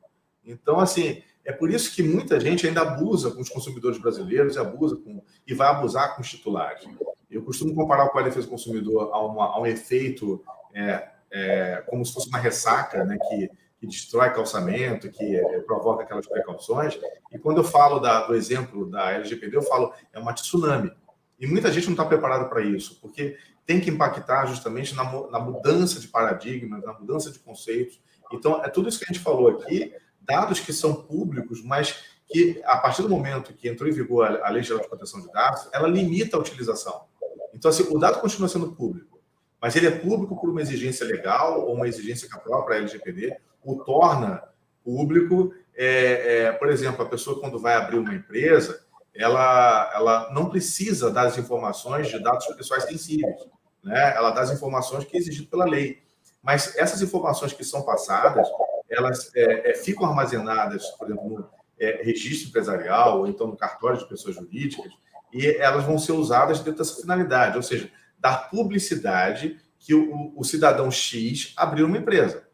Então, 0.43 0.81
assim, 0.81 1.23
é 1.45 1.53
por 1.53 1.71
isso 1.71 1.95
que 1.95 2.03
muita 2.03 2.41
gente 2.41 2.67
ainda 2.67 2.81
abusa 2.81 3.31
com 3.31 3.43
os 3.43 3.51
consumidores 3.51 3.99
brasileiros 3.99 4.57
e 4.57 4.59
abusa 4.59 4.97
com, 4.97 5.23
e 5.47 5.53
vai 5.53 5.69
abusar 5.69 6.17
com 6.17 6.23
os 6.23 6.31
titulares. 6.31 6.83
Eu 7.31 7.43
costumo 7.43 7.75
comparar 7.75 8.05
o 8.05 8.09
Código 8.09 8.31
de 8.31 8.37
Defesa 8.37 8.47
do 8.47 8.51
Consumidor 8.51 9.11
a, 9.13 9.23
uma, 9.23 9.55
a 9.55 9.61
um 9.61 9.67
efeito 9.67 10.43
é, 10.73 11.09
é, 11.31 11.85
como 11.87 12.07
se 12.07 12.15
fosse 12.15 12.29
uma 12.29 12.39
ressaca, 12.39 13.05
né, 13.05 13.19
que, 13.29 13.51
que 13.83 13.87
destrói 13.89 14.31
calçamento, 14.31 15.11
que 15.11 15.35
é, 15.35 15.61
provoca 15.63 16.05
aquelas 16.05 16.25
precauções. 16.25 16.97
E 17.33 17.39
quando 17.39 17.59
eu 17.59 17.65
falo 17.65 17.99
da, 17.99 18.25
do 18.25 18.33
exemplo 18.37 18.89
da 18.89 19.11
LGPD, 19.11 19.57
eu 19.57 19.63
falo 19.63 19.93
é 20.13 20.21
uma 20.21 20.33
tsunami. 20.33 20.93
E 21.37 21.49
muita 21.49 21.73
gente 21.73 21.87
não 21.87 21.95
está 21.95 22.05
preparada 22.05 22.45
para 22.45 22.63
isso, 22.63 23.01
porque 23.01 23.37
tem 23.67 23.81
que 23.81 23.91
impactar 23.91 24.47
justamente 24.47 24.95
na, 24.95 25.03
na 25.29 25.41
mudança 25.41 25.99
de 25.99 26.07
paradigmas, 26.07 26.81
na 26.85 26.93
mudança 26.93 27.33
de 27.33 27.41
conceitos. 27.41 28.01
Então, 28.33 28.63
é 28.63 28.69
tudo 28.69 28.89
isso 28.89 29.01
que 29.01 29.05
a 29.05 29.13
gente 29.13 29.19
falou 29.19 29.49
aqui, 29.49 29.93
dados 30.21 30.61
que 30.61 30.73
são 30.73 30.95
públicos, 30.95 31.61
mas 31.65 32.05
que, 32.29 32.63
a 32.65 32.77
partir 32.77 33.03
do 33.03 33.09
momento 33.09 33.53
que 33.53 33.69
entrou 33.69 33.91
em 33.91 33.93
vigor 33.93 34.41
a 34.45 34.49
Lei 34.49 34.63
Geral 34.63 34.81
de 34.81 34.89
Proteção 34.89 35.21
de 35.21 35.33
Dados, 35.33 35.69
ela 35.73 35.89
limita 35.89 36.37
a 36.37 36.41
utilização. 36.41 37.07
Então, 37.53 37.69
assim, 37.69 37.83
o 37.91 37.99
dado 37.99 38.21
continua 38.21 38.49
sendo 38.49 38.71
público, 38.77 39.21
mas 39.61 39.75
ele 39.75 39.89
é 39.89 39.91
público 39.91 40.41
por 40.41 40.51
uma 40.51 40.63
exigência 40.63 41.05
legal 41.05 41.63
ou 41.67 41.75
uma 41.75 41.89
exigência 41.89 42.29
que 42.29 42.37
a 42.37 42.39
própria 42.39 42.77
LGPD 42.77 43.37
o 43.65 43.85
torna 43.85 44.43
público. 44.85 45.55
É, 45.75 46.45
é, 46.45 46.53
por 46.53 46.69
exemplo, 46.69 47.03
a 47.03 47.09
pessoa, 47.09 47.41
quando 47.41 47.59
vai 47.59 47.75
abrir 47.75 47.99
uma 47.99 48.15
empresa, 48.15 48.85
ela, 49.15 49.91
ela 49.95 50.31
não 50.33 50.49
precisa 50.49 51.11
das 51.11 51.39
informações 51.39 52.09
de 52.09 52.19
dados 52.23 52.47
pessoais 52.57 52.85
sensíveis. 52.85 53.37
Né? 53.83 54.15
Ela 54.17 54.31
dá 54.31 54.43
as 54.43 54.51
informações 54.51 55.05
que 55.05 55.17
é 55.17 55.21
exigido 55.21 55.49
pela 55.49 55.65
lei. 55.65 56.03
Mas 56.43 56.77
essas 56.77 57.01
informações 57.03 57.53
que 57.53 57.65
são 57.65 57.83
passadas, 57.83 58.49
elas 58.89 59.31
é, 59.35 59.71
é 59.71 59.75
ficam 59.75 60.07
armazenadas, 60.07 60.87
por 60.91 61.07
exemplo, 61.07 61.29
no 61.29 61.49
é, 61.79 62.03
registro 62.03 62.49
empresarial 62.49 63.21
ou 63.21 63.27
então 63.27 63.47
no 63.47 63.57
cartório 63.57 63.99
de 63.99 64.09
pessoas 64.09 64.35
jurídicas, 64.35 64.93
e 65.33 65.47
elas 65.47 65.85
vão 65.85 65.99
ser 65.99 66.13
usadas 66.13 66.59
dentro 66.59 66.79
dessa 66.79 67.01
finalidade, 67.01 67.57
ou 67.57 67.63
seja, 67.63 67.91
dar 68.19 68.51
publicidade 68.51 69.59
que 69.79 69.95
o, 69.95 70.33
o 70.37 70.45
cidadão 70.45 70.91
X 70.91 71.55
abriu 71.57 71.87
uma 71.87 71.99
empresa 71.99 72.47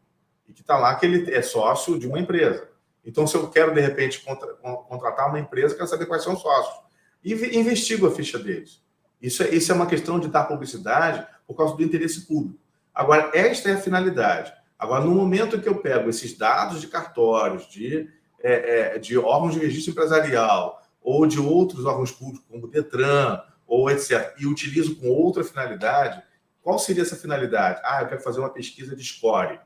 e 0.49 0.53
que 0.53 0.61
está 0.61 0.77
lá 0.77 0.95
que 0.95 1.05
ele 1.05 1.31
é 1.31 1.41
sócio 1.43 1.97
de 1.99 2.07
uma 2.07 2.19
empresa. 2.19 2.67
Então, 3.05 3.25
se 3.27 3.35
eu 3.35 3.47
quero, 3.49 3.73
de 3.73 3.79
repente, 3.79 4.19
contra, 4.21 4.47
contratar 4.55 5.29
uma 5.29 5.39
empresa, 5.39 5.75
quero 5.75 5.87
saber 5.87 6.07
quais 6.07 6.23
são 6.23 6.33
os 6.33 6.41
sócios. 6.41 6.75
E 7.23 7.33
investigo 7.57 8.07
a 8.07 8.11
ficha 8.11 8.39
deles. 8.39 8.83
Isso 9.21 9.43
é, 9.43 9.49
isso 9.49 9.71
é 9.71 9.75
uma 9.75 9.85
questão 9.85 10.19
de 10.19 10.27
dar 10.27 10.45
publicidade 10.45 11.25
por 11.45 11.55
causa 11.55 11.75
do 11.75 11.83
interesse 11.83 12.25
público. 12.25 12.59
Agora, 12.93 13.31
esta 13.33 13.69
é 13.69 13.73
a 13.73 13.77
finalidade. 13.77 14.51
Agora, 14.77 15.03
no 15.03 15.11
momento 15.11 15.61
que 15.61 15.69
eu 15.69 15.75
pego 15.75 16.09
esses 16.09 16.37
dados 16.37 16.81
de 16.81 16.87
cartórios, 16.87 17.67
de, 17.69 18.09
é, 18.41 18.95
é, 18.95 18.99
de 18.99 19.17
órgãos 19.17 19.53
de 19.53 19.59
registro 19.59 19.91
empresarial, 19.91 20.81
ou 21.01 21.27
de 21.27 21.39
outros 21.39 21.85
órgãos 21.85 22.11
públicos, 22.11 22.45
como 22.49 22.65
o 22.65 22.69
Detran, 22.69 23.41
ou 23.67 23.89
etc., 23.89 24.33
e 24.39 24.47
utilizo 24.47 24.95
com 24.95 25.09
outra 25.09 25.43
finalidade, 25.43 26.23
qual 26.61 26.79
seria 26.79 27.03
essa 27.03 27.15
finalidade? 27.15 27.81
Ah, 27.83 28.01
eu 28.01 28.07
quero 28.07 28.21
fazer 28.21 28.39
uma 28.39 28.49
pesquisa 28.49 28.95
de 28.95 29.03
score, 29.03 29.59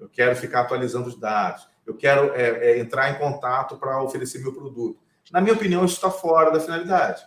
eu 0.00 0.08
quero 0.08 0.34
ficar 0.34 0.62
atualizando 0.62 1.08
os 1.08 1.18
dados, 1.18 1.68
eu 1.86 1.96
quero 1.96 2.32
é, 2.34 2.72
é, 2.72 2.78
entrar 2.78 3.10
em 3.10 3.18
contato 3.18 3.76
para 3.76 4.02
oferecer 4.02 4.40
meu 4.40 4.52
produto. 4.52 4.98
Na 5.30 5.40
minha 5.40 5.54
opinião, 5.54 5.84
isso 5.84 5.94
está 5.94 6.10
fora 6.10 6.50
da 6.50 6.58
finalidade. 6.58 7.22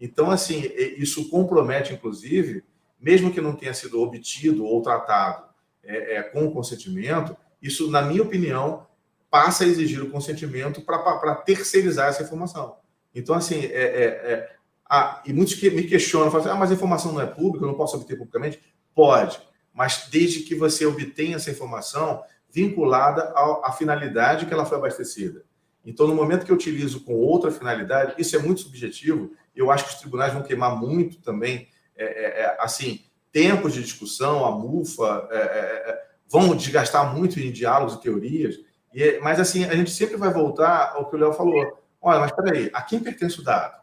Então, 0.00 0.30
assim, 0.30 0.70
isso 0.96 1.28
compromete, 1.28 1.92
inclusive, 1.92 2.64
mesmo 3.00 3.32
que 3.32 3.40
não 3.40 3.54
tenha 3.54 3.74
sido 3.74 4.00
obtido 4.00 4.64
ou 4.64 4.82
tratado 4.82 5.44
é, 5.82 6.16
é 6.16 6.22
com 6.22 6.50
consentimento, 6.50 7.36
isso, 7.60 7.90
na 7.90 8.02
minha 8.02 8.22
opinião, 8.22 8.86
passa 9.30 9.64
a 9.64 9.66
exigir 9.66 10.02
o 10.02 10.10
consentimento 10.10 10.82
para 10.82 11.34
terceirizar 11.36 12.08
essa 12.08 12.22
informação. 12.22 12.76
Então, 13.14 13.34
assim, 13.34 13.64
é, 13.64 13.82
é, 13.82 14.04
é 14.04 14.54
ah, 14.88 15.22
e 15.24 15.32
muitos 15.32 15.54
que 15.54 15.70
me 15.70 15.84
questionam, 15.84 16.30
falam 16.30 16.46
assim, 16.46 16.54
ah, 16.54 16.58
mas 16.58 16.70
a 16.70 16.74
informação 16.74 17.12
não 17.12 17.20
é 17.20 17.26
pública, 17.26 17.64
eu 17.64 17.68
não 17.68 17.76
posso 17.76 17.96
obter 17.96 18.16
publicamente? 18.16 18.60
Pode, 18.94 19.40
mas 19.74 20.06
desde 20.10 20.40
que 20.40 20.54
você 20.54 20.86
obtenha 20.86 21.36
essa 21.36 21.50
informação 21.50 22.22
vinculada 22.50 23.34
à, 23.64 23.72
finalidade 23.72 24.46
que 24.46 24.54
ela 24.54 24.64
foi 24.64 24.78
abastecida. 24.78 25.44
Então, 25.84 26.06
no 26.06 26.14
momento 26.14 26.46
que 26.46 26.52
eu 26.52 26.56
utilizo 26.56 27.00
com 27.00 27.14
outra 27.14 27.50
finalidade, 27.50 28.14
isso 28.16 28.36
é 28.36 28.38
muito 28.38 28.60
subjetivo, 28.60 29.32
eu 29.54 29.70
acho 29.72 29.84
que 29.84 29.90
os 29.90 29.98
tribunais 29.98 30.32
vão 30.32 30.42
queimar 30.42 30.76
muito 30.76 31.20
também, 31.20 31.68
é, 31.96 32.04
é, 32.04 32.40
é 32.42 32.56
assim, 32.60 33.04
tempos 33.32 33.74
de 33.74 33.82
discussão, 33.82 34.44
a 34.44 34.52
MUFA, 34.52 35.28
é, 35.32 35.36
é, 35.36 36.04
vão 36.30 36.56
desgastar 36.56 37.12
muito 37.14 37.40
em 37.40 37.50
diálogos 37.50 37.94
e 37.94 38.00
teorias, 38.00 38.60
e, 38.94 39.18
mas 39.20 39.40
assim, 39.40 39.64
a 39.64 39.74
gente 39.74 39.90
sempre 39.90 40.16
vai 40.16 40.32
voltar 40.32 40.92
ao 40.94 41.10
que 41.10 41.16
o 41.16 41.18
Léo 41.18 41.32
falou. 41.32 41.82
Olha, 42.00 42.20
mas 42.20 42.32
peraí, 42.32 42.70
a 42.72 42.80
quem 42.80 43.00
pertence 43.00 43.40
o 43.40 43.42
dado? 43.42 43.82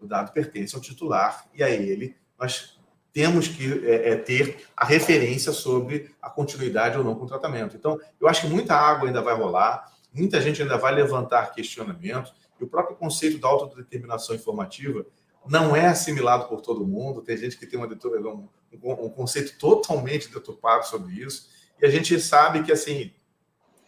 O 0.00 0.06
dado 0.06 0.32
pertence 0.32 0.76
ao 0.76 0.80
titular 0.80 1.44
e 1.52 1.64
a 1.64 1.68
ele 1.68 2.16
nós 2.38 2.77
temos 3.18 3.48
que 3.48 3.84
é, 3.84 4.10
é, 4.10 4.16
ter 4.16 4.64
a 4.76 4.84
referência 4.84 5.50
sobre 5.50 6.14
a 6.22 6.30
continuidade 6.30 6.96
ou 6.96 7.02
não 7.02 7.16
com 7.16 7.24
o 7.24 7.26
tratamento. 7.26 7.74
Então, 7.74 7.98
eu 8.20 8.28
acho 8.28 8.42
que 8.42 8.46
muita 8.46 8.76
água 8.76 9.08
ainda 9.08 9.20
vai 9.20 9.34
rolar, 9.34 9.92
muita 10.14 10.40
gente 10.40 10.62
ainda 10.62 10.78
vai 10.78 10.94
levantar 10.94 11.52
questionamentos, 11.52 12.32
e 12.60 12.62
o 12.62 12.68
próprio 12.68 12.94
conceito 12.94 13.40
da 13.40 13.48
autodeterminação 13.48 14.36
informativa 14.36 15.04
não 15.48 15.74
é 15.74 15.86
assimilado 15.86 16.46
por 16.46 16.60
todo 16.60 16.86
mundo. 16.86 17.20
Tem 17.20 17.36
gente 17.36 17.58
que 17.58 17.66
tem 17.66 17.76
uma, 17.76 17.88
um, 17.88 18.48
um 18.82 19.10
conceito 19.10 19.58
totalmente 19.58 20.32
deturpado 20.32 20.86
sobre 20.86 21.14
isso, 21.14 21.48
e 21.82 21.86
a 21.86 21.90
gente 21.90 22.20
sabe 22.20 22.62
que, 22.62 22.70
assim, 22.70 23.12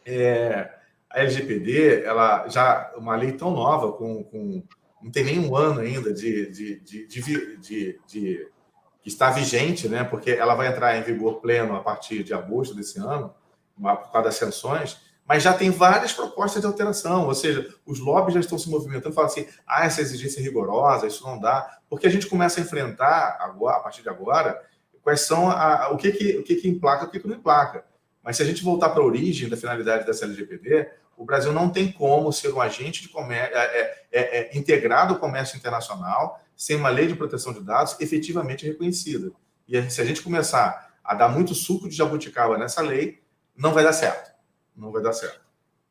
é, 0.04 0.74
a 1.08 1.20
LGPD, 1.20 2.02
ela 2.02 2.48
já 2.48 2.92
uma 2.96 3.14
lei 3.14 3.30
tão 3.30 3.52
nova, 3.52 3.92
com, 3.92 4.24
com 4.24 4.64
não 5.00 5.12
tem 5.12 5.22
nem 5.22 5.38
um 5.38 5.54
ano 5.54 5.78
ainda 5.78 6.12
de, 6.12 6.50
de, 6.50 6.80
de, 6.80 7.06
de, 7.06 8.00
de 8.08 8.50
que 9.02 9.08
está 9.08 9.30
vigente, 9.30 9.88
né? 9.88 10.04
Porque 10.04 10.30
ela 10.30 10.54
vai 10.54 10.68
entrar 10.68 10.96
em 10.96 11.02
vigor 11.02 11.40
pleno 11.40 11.74
a 11.74 11.80
partir 11.80 12.22
de 12.22 12.34
agosto 12.34 12.74
desse 12.74 12.98
ano, 12.98 13.34
por 13.74 14.12
causa 14.12 14.28
das 14.28 14.34
sanções, 14.36 14.98
mas 15.26 15.42
já 15.42 15.52
tem 15.54 15.70
várias 15.70 16.12
propostas 16.12 16.60
de 16.60 16.66
alteração, 16.66 17.26
ou 17.26 17.34
seja, 17.34 17.72
os 17.86 18.00
lobbies 18.00 18.34
já 18.34 18.40
estão 18.40 18.58
se 18.58 18.68
movimentando, 18.68 19.14
falam 19.14 19.30
assim, 19.30 19.46
ah, 19.66 19.84
essa 19.86 20.00
exigência 20.00 20.40
é 20.40 20.42
rigorosa, 20.42 21.06
isso 21.06 21.24
não 21.24 21.38
dá, 21.38 21.78
porque 21.88 22.06
a 22.06 22.10
gente 22.10 22.26
começa 22.26 22.60
a 22.60 22.62
enfrentar 22.62 23.38
agora, 23.40 23.76
a 23.76 23.80
partir 23.80 24.02
de 24.02 24.08
agora, 24.08 24.60
quais 25.02 25.20
são 25.20 25.48
a, 25.48 25.90
o 25.92 25.96
que 25.96 26.12
que 26.12 26.36
o 26.38 26.42
que 26.42 26.56
que 26.56 26.68
emplaca, 26.68 27.04
o 27.04 27.10
que 27.10 27.20
que 27.20 27.28
não 27.28 27.36
emplaca. 27.36 27.84
Mas 28.22 28.36
se 28.36 28.42
a 28.42 28.44
gente 28.44 28.62
voltar 28.62 28.90
para 28.90 29.02
a 29.02 29.06
origem 29.06 29.48
da 29.48 29.56
finalidade 29.56 30.04
dessa 30.04 30.24
LGPD, 30.24 30.90
o 31.16 31.24
Brasil 31.24 31.52
não 31.52 31.70
tem 31.70 31.92
como 31.92 32.32
ser 32.32 32.52
um 32.52 32.60
agente 32.60 33.02
de 33.02 33.08
comércio, 33.08 33.56
é, 33.56 33.60
é, 33.60 34.04
é, 34.10 34.38
é, 34.38 34.58
integrado 34.58 35.14
ao 35.14 35.20
comércio 35.20 35.56
internacional 35.56 36.40
sem 36.60 36.76
uma 36.76 36.90
lei 36.90 37.06
de 37.06 37.14
proteção 37.14 37.54
de 37.54 37.60
dados 37.62 37.96
efetivamente 38.00 38.66
reconhecida. 38.66 39.32
E 39.66 39.90
se 39.90 39.98
a 39.98 40.04
gente 40.04 40.20
começar 40.20 40.92
a 41.02 41.14
dar 41.14 41.30
muito 41.30 41.54
suco 41.54 41.88
de 41.88 41.96
jabuticaba 41.96 42.58
nessa 42.58 42.82
lei, 42.82 43.22
não 43.56 43.72
vai 43.72 43.82
dar 43.82 43.94
certo. 43.94 44.30
Não 44.76 44.92
vai 44.92 45.02
dar 45.02 45.14
certo. 45.14 45.40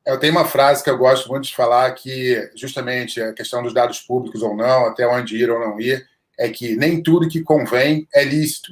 Eu 0.06 0.20
tenho 0.20 0.32
uma 0.32 0.46
frase 0.46 0.84
que 0.84 0.90
eu 0.92 0.98
gosto 0.98 1.28
muito 1.28 1.46
de 1.46 1.56
falar 1.56 1.92
que 1.96 2.52
justamente 2.56 3.20
a 3.20 3.34
questão 3.34 3.64
dos 3.64 3.74
dados 3.74 4.00
públicos 4.02 4.44
ou 4.44 4.56
não, 4.56 4.86
até 4.86 5.08
onde 5.08 5.38
ir 5.38 5.50
ou 5.50 5.60
não 5.60 5.82
ir, 5.82 6.08
é 6.38 6.48
que 6.50 6.76
nem 6.76 7.02
tudo 7.02 7.28
que 7.28 7.42
convém 7.42 8.08
é 8.14 8.24
lícito. 8.24 8.72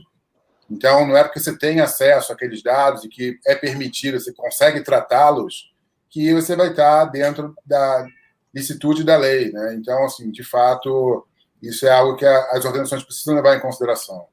Então, 0.69 1.07
não 1.07 1.17
é 1.17 1.23
porque 1.23 1.39
você 1.39 1.57
tem 1.57 1.79
acesso 1.79 2.31
àqueles 2.31 2.61
dados 2.61 3.03
e 3.05 3.09
que 3.09 3.39
é 3.43 3.55
permitido, 3.55 4.19
você 4.19 4.31
consegue 4.33 4.83
tratá-los, 4.83 5.73
que 6.11 6.31
você 6.31 6.55
vai 6.55 6.69
estar 6.69 7.05
dentro 7.05 7.55
da 7.65 8.05
licitude 8.53 9.03
da 9.03 9.17
lei. 9.17 9.51
Né? 9.51 9.73
Então, 9.73 10.05
assim, 10.05 10.29
de 10.29 10.43
fato, 10.43 11.26
isso 11.61 11.87
é 11.87 11.91
algo 11.91 12.15
que 12.15 12.25
as 12.25 12.65
organizações 12.65 13.03
precisam 13.03 13.35
levar 13.35 13.55
em 13.55 13.59
consideração. 13.59 14.27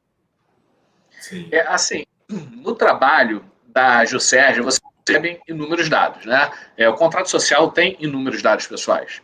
Sim. 1.20 1.48
É, 1.50 1.60
assim, 1.66 2.04
no 2.28 2.74
trabalho 2.74 3.44
da 3.66 4.04
Juscerge, 4.04 4.60
você 4.60 4.78
recebe 5.06 5.40
inúmeros 5.48 5.88
dados. 5.88 6.24
Né? 6.26 6.50
É, 6.76 6.88
o 6.88 6.94
contrato 6.94 7.30
social 7.30 7.70
tem 7.70 7.96
inúmeros 7.98 8.42
dados 8.42 8.66
pessoais. 8.66 9.22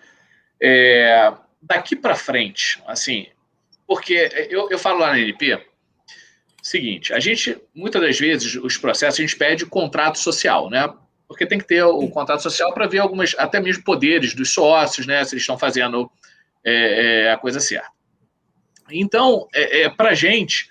É, 0.61 1.33
daqui 1.61 1.95
para 1.95 2.15
frente, 2.15 2.83
assim, 2.87 3.29
porque 3.87 4.31
eu, 4.51 4.71
eu 4.71 4.79
falo 4.79 5.01
lá 5.01 5.11
na 5.11 5.19
NP, 5.19 5.61
seguinte, 6.63 7.13
a 7.13 7.19
gente, 7.19 7.61
muitas 7.75 8.01
das 8.01 8.19
vezes, 8.19 8.55
os 8.57 8.77
processos, 8.77 9.19
a 9.19 9.23
gente 9.23 9.37
pede 9.37 9.67
contrato 9.67 10.19
social, 10.19 10.71
né? 10.71 10.93
Porque 11.27 11.47
tem 11.47 11.59
que 11.59 11.67
ter 11.67 11.83
o 11.83 12.09
contrato 12.09 12.43
social 12.43 12.73
para 12.75 12.87
ver 12.87 12.99
algumas, 12.99 13.35
até 13.39 13.61
mesmo 13.61 13.85
poderes 13.85 14.35
dos 14.35 14.53
sócios, 14.53 15.07
né? 15.07 15.25
Se 15.25 15.35
eles 15.35 15.43
estão 15.43 15.59
fazendo 15.59 16.11
é, 16.65 17.25
é, 17.25 17.33
a 17.33 17.37
coisa 17.37 17.61
certa. 17.61 17.91
Então, 18.91 19.49
é, 19.55 19.83
é 19.83 19.89
para 19.89 20.11
a 20.11 20.15
gente, 20.15 20.69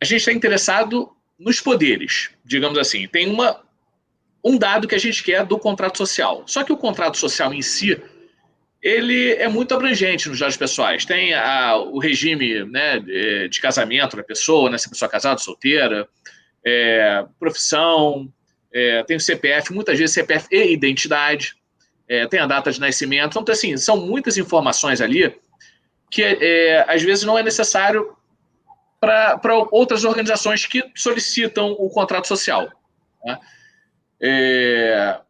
a 0.00 0.04
gente 0.04 0.18
está 0.18 0.32
interessado 0.32 1.10
nos 1.38 1.60
poderes, 1.60 2.30
digamos 2.44 2.78
assim. 2.78 3.06
Tem 3.06 3.30
uma, 3.30 3.62
um 4.44 4.58
dado 4.58 4.88
que 4.88 4.94
a 4.94 4.98
gente 4.98 5.22
quer 5.22 5.44
do 5.44 5.58
contrato 5.58 5.98
social. 5.98 6.42
Só 6.46 6.64
que 6.64 6.72
o 6.72 6.76
contrato 6.76 7.16
social 7.16 7.52
em 7.52 7.62
si, 7.62 8.00
ele 8.82 9.32
é 9.34 9.48
muito 9.48 9.74
abrangente 9.74 10.28
nos 10.28 10.38
dados 10.38 10.56
pessoais. 10.56 11.04
Tem 11.04 11.34
a, 11.34 11.76
o 11.76 11.98
regime 11.98 12.64
né, 12.64 12.98
de, 12.98 13.48
de, 13.48 13.60
casamento 13.60 14.16
da 14.16 14.22
pessoa, 14.22 14.70
né, 14.70 14.78
se 14.78 14.86
a 14.86 14.90
pessoa 14.90 15.08
é 15.08 15.12
casada, 15.12 15.38
solteira, 15.38 16.08
é, 16.64 17.24
profissão, 17.38 18.32
é, 18.72 19.02
tem 19.04 19.16
o 19.16 19.20
CPF, 19.20 19.72
muitas 19.72 19.98
vezes 19.98 20.14
CPF 20.14 20.46
e 20.50 20.72
identidade, 20.72 21.56
é, 22.08 22.26
tem 22.26 22.40
a 22.40 22.46
data 22.46 22.72
de 22.72 22.80
nascimento. 22.80 23.38
Então, 23.38 23.52
assim, 23.52 23.76
são 23.76 23.96
muitas 23.96 24.36
informações 24.36 25.00
ali 25.00 25.38
que 26.10 26.22
é, 26.22 26.84
às 26.88 27.02
vezes 27.02 27.24
não 27.24 27.38
é 27.38 27.42
necessário 27.42 28.16
para 29.00 29.54
outras 29.70 30.04
organizações 30.04 30.66
que 30.66 30.82
solicitam 30.94 31.72
o 31.72 31.88
contrato 31.90 32.26
social. 32.26 32.68
Né? 33.24 33.38
É, 34.20 35.20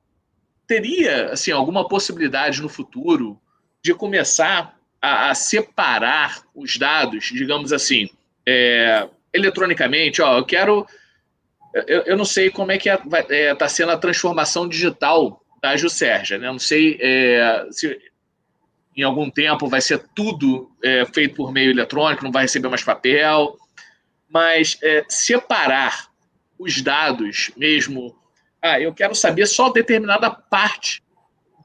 teria 0.66 1.32
assim 1.32 1.50
alguma 1.50 1.86
possibilidade 1.86 2.62
no 2.62 2.68
futuro 2.68 3.38
de 3.82 3.92
começar 3.92 4.78
a, 5.02 5.30
a 5.30 5.34
separar 5.34 6.42
os 6.54 6.76
dados, 6.76 7.24
digamos 7.26 7.72
assim, 7.72 8.08
é, 8.46 9.08
eletronicamente? 9.32 10.22
Ó, 10.22 10.38
eu 10.38 10.44
quero, 10.44 10.86
eu, 11.86 12.02
eu, 12.02 12.16
não 12.16 12.24
sei 12.24 12.50
como 12.50 12.72
é 12.72 12.78
que 12.78 12.88
está 12.88 13.26
é, 13.28 13.54
tá 13.54 13.68
sendo 13.68 13.92
a 13.92 13.98
transformação 13.98 14.68
digital 14.68 15.42
da 15.60 15.76
Juscerja, 15.76 16.38
né? 16.38 16.46
Não 16.46 16.58
sei 16.58 16.98
é, 17.00 17.66
se 17.70 17.98
em 18.96 19.02
algum 19.02 19.30
tempo 19.30 19.68
vai 19.68 19.80
ser 19.80 20.04
tudo 20.14 20.70
é, 20.82 21.04
feito 21.06 21.34
por 21.34 21.52
meio 21.52 21.70
eletrônico, 21.70 22.24
não 22.24 22.32
vai 22.32 22.42
receber 22.42 22.68
mais 22.68 22.82
papel, 22.82 23.56
mas 24.28 24.78
é, 24.82 25.04
separar 25.08 26.08
os 26.58 26.82
dados 26.82 27.50
mesmo 27.56 28.16
ah, 28.60 28.80
eu 28.80 28.92
quero 28.92 29.14
saber 29.14 29.46
só 29.46 29.70
determinada 29.70 30.30
parte 30.30 31.02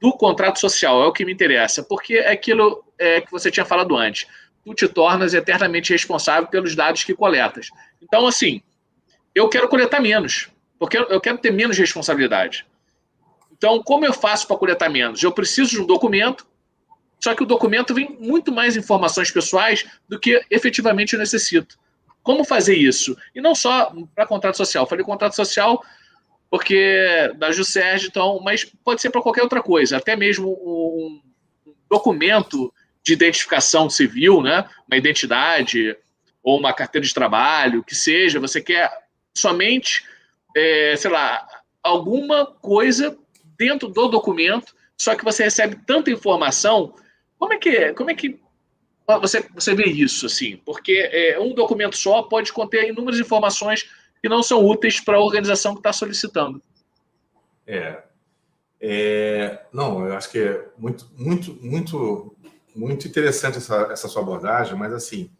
do 0.00 0.12
contrato 0.12 0.60
social, 0.60 1.02
é 1.02 1.06
o 1.06 1.12
que 1.12 1.24
me 1.24 1.32
interessa, 1.32 1.82
porque 1.82 2.14
é 2.14 2.32
aquilo 2.32 2.84
é, 2.98 3.20
que 3.20 3.30
você 3.30 3.50
tinha 3.50 3.64
falado 3.64 3.96
antes. 3.96 4.26
Tu 4.64 4.74
te 4.74 4.88
tornas 4.88 5.34
eternamente 5.34 5.92
responsável 5.92 6.48
pelos 6.48 6.74
dados 6.74 7.04
que 7.04 7.14
coletas. 7.14 7.68
Então, 8.00 8.26
assim, 8.26 8.62
eu 9.34 9.48
quero 9.48 9.68
coletar 9.68 10.00
menos, 10.00 10.48
porque 10.78 10.96
eu 10.96 11.20
quero 11.20 11.38
ter 11.38 11.50
menos 11.50 11.76
responsabilidade. 11.76 12.64
Então, 13.64 13.82
como 13.82 14.04
eu 14.04 14.12
faço 14.12 14.46
para 14.46 14.58
coletar 14.58 14.90
menos? 14.90 15.22
Eu 15.22 15.32
preciso 15.32 15.70
de 15.70 15.80
um 15.80 15.86
documento, 15.86 16.46
só 17.18 17.34
que 17.34 17.42
o 17.42 17.46
documento 17.46 17.94
vem 17.94 18.14
muito 18.20 18.52
mais 18.52 18.76
informações 18.76 19.30
pessoais 19.30 19.86
do 20.06 20.20
que 20.20 20.44
efetivamente 20.50 21.14
eu 21.14 21.18
necessito. 21.18 21.78
Como 22.22 22.44
fazer 22.44 22.76
isso? 22.76 23.16
E 23.34 23.40
não 23.40 23.54
só 23.54 23.90
para 24.14 24.26
contrato 24.26 24.58
social. 24.58 24.86
Falei 24.86 25.02
contrato 25.02 25.34
social 25.34 25.82
porque 26.50 27.32
da 27.38 27.50
Juscerge, 27.52 28.08
então, 28.08 28.38
mas 28.44 28.66
pode 28.84 29.00
ser 29.00 29.08
para 29.08 29.22
qualquer 29.22 29.42
outra 29.42 29.62
coisa, 29.62 29.96
até 29.96 30.14
mesmo 30.14 30.50
um 30.50 31.22
documento 31.90 32.70
de 33.02 33.14
identificação 33.14 33.88
civil, 33.88 34.42
né, 34.42 34.68
uma 34.86 34.98
identidade 34.98 35.96
ou 36.42 36.58
uma 36.58 36.74
carteira 36.74 37.06
de 37.06 37.14
trabalho, 37.14 37.82
que 37.82 37.94
seja, 37.94 38.38
você 38.38 38.60
quer 38.60 38.92
somente, 39.34 40.04
é, 40.54 40.94
sei 40.98 41.10
lá, 41.10 41.48
alguma 41.82 42.44
coisa 42.46 43.18
dentro 43.58 43.88
do 43.88 44.08
documento, 44.08 44.74
só 44.96 45.14
que 45.14 45.24
você 45.24 45.44
recebe 45.44 45.76
tanta 45.86 46.10
informação, 46.10 46.94
como 47.38 47.52
é 47.52 47.58
que 47.58 47.92
como 47.94 48.10
é 48.10 48.14
que 48.14 48.40
você, 49.20 49.44
você 49.54 49.74
vê 49.74 49.84
isso 49.84 50.26
assim? 50.26 50.56
Porque 50.64 50.92
é, 51.12 51.38
um 51.38 51.54
documento 51.54 51.96
só 51.96 52.22
pode 52.22 52.52
conter 52.52 52.88
inúmeras 52.88 53.20
informações 53.20 53.88
que 54.22 54.28
não 54.28 54.42
são 54.42 54.64
úteis 54.64 55.00
para 55.00 55.16
a 55.16 55.20
organização 55.20 55.74
que 55.74 55.80
está 55.80 55.92
solicitando. 55.92 56.62
É, 57.66 58.02
é, 58.80 59.66
não, 59.72 60.06
eu 60.06 60.14
acho 60.14 60.30
que 60.30 60.38
é 60.38 60.68
muito, 60.78 61.06
muito, 61.16 61.54
muito, 61.60 62.36
muito 62.74 63.06
interessante 63.06 63.58
essa, 63.58 63.88
essa 63.90 64.08
sua 64.08 64.22
abordagem, 64.22 64.76
mas 64.76 64.92
assim, 64.92 65.30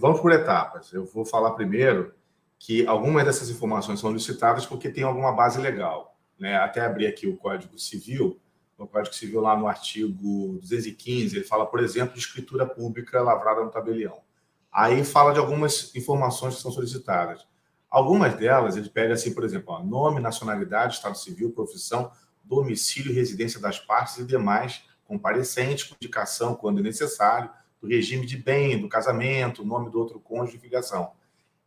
vamos 0.00 0.20
por 0.20 0.32
etapas. 0.32 0.92
Eu 0.92 1.04
vou 1.04 1.24
falar 1.24 1.52
primeiro 1.52 2.12
que 2.58 2.86
algumas 2.86 3.24
dessas 3.24 3.50
informações 3.50 4.00
são 4.00 4.12
licitadas 4.12 4.66
porque 4.66 4.88
tem 4.88 5.04
alguma 5.04 5.32
base 5.32 5.60
legal. 5.60 6.15
Né? 6.38 6.56
Até 6.56 6.80
abrir 6.80 7.06
aqui 7.06 7.26
o 7.26 7.36
Código 7.36 7.78
Civil, 7.78 8.40
o 8.78 8.86
Código 8.86 9.14
Civil 9.14 9.40
lá 9.40 9.56
no 9.56 9.66
artigo 9.66 10.58
215, 10.60 11.36
ele 11.36 11.44
fala, 11.44 11.66
por 11.66 11.80
exemplo, 11.80 12.14
de 12.14 12.20
escritura 12.20 12.66
pública 12.66 13.22
lavrada 13.22 13.64
no 13.64 13.70
tabelião. 13.70 14.20
Aí 14.70 15.02
fala 15.04 15.32
de 15.32 15.38
algumas 15.38 15.94
informações 15.94 16.56
que 16.56 16.60
são 16.60 16.70
solicitadas. 16.70 17.46
Algumas 17.88 18.34
delas, 18.34 18.76
ele 18.76 18.90
pede 18.90 19.12
assim, 19.12 19.32
por 19.32 19.44
exemplo, 19.44 19.72
ó, 19.72 19.82
nome, 19.82 20.20
nacionalidade, 20.20 20.96
estado 20.96 21.16
civil, 21.16 21.52
profissão, 21.52 22.10
domicílio, 22.44 23.14
residência 23.14 23.58
das 23.58 23.78
partes 23.78 24.18
e 24.18 24.24
demais 24.24 24.84
comparecentes, 25.04 25.84
com 25.84 25.94
indicação, 25.94 26.54
quando 26.54 26.82
necessário, 26.82 27.48
do 27.80 27.88
regime 27.88 28.26
de 28.26 28.36
bem, 28.36 28.78
do 28.78 28.88
casamento, 28.88 29.64
nome 29.64 29.90
do 29.90 29.98
outro 29.98 30.18
cônjuge, 30.18 30.58
filiação. 30.58 31.12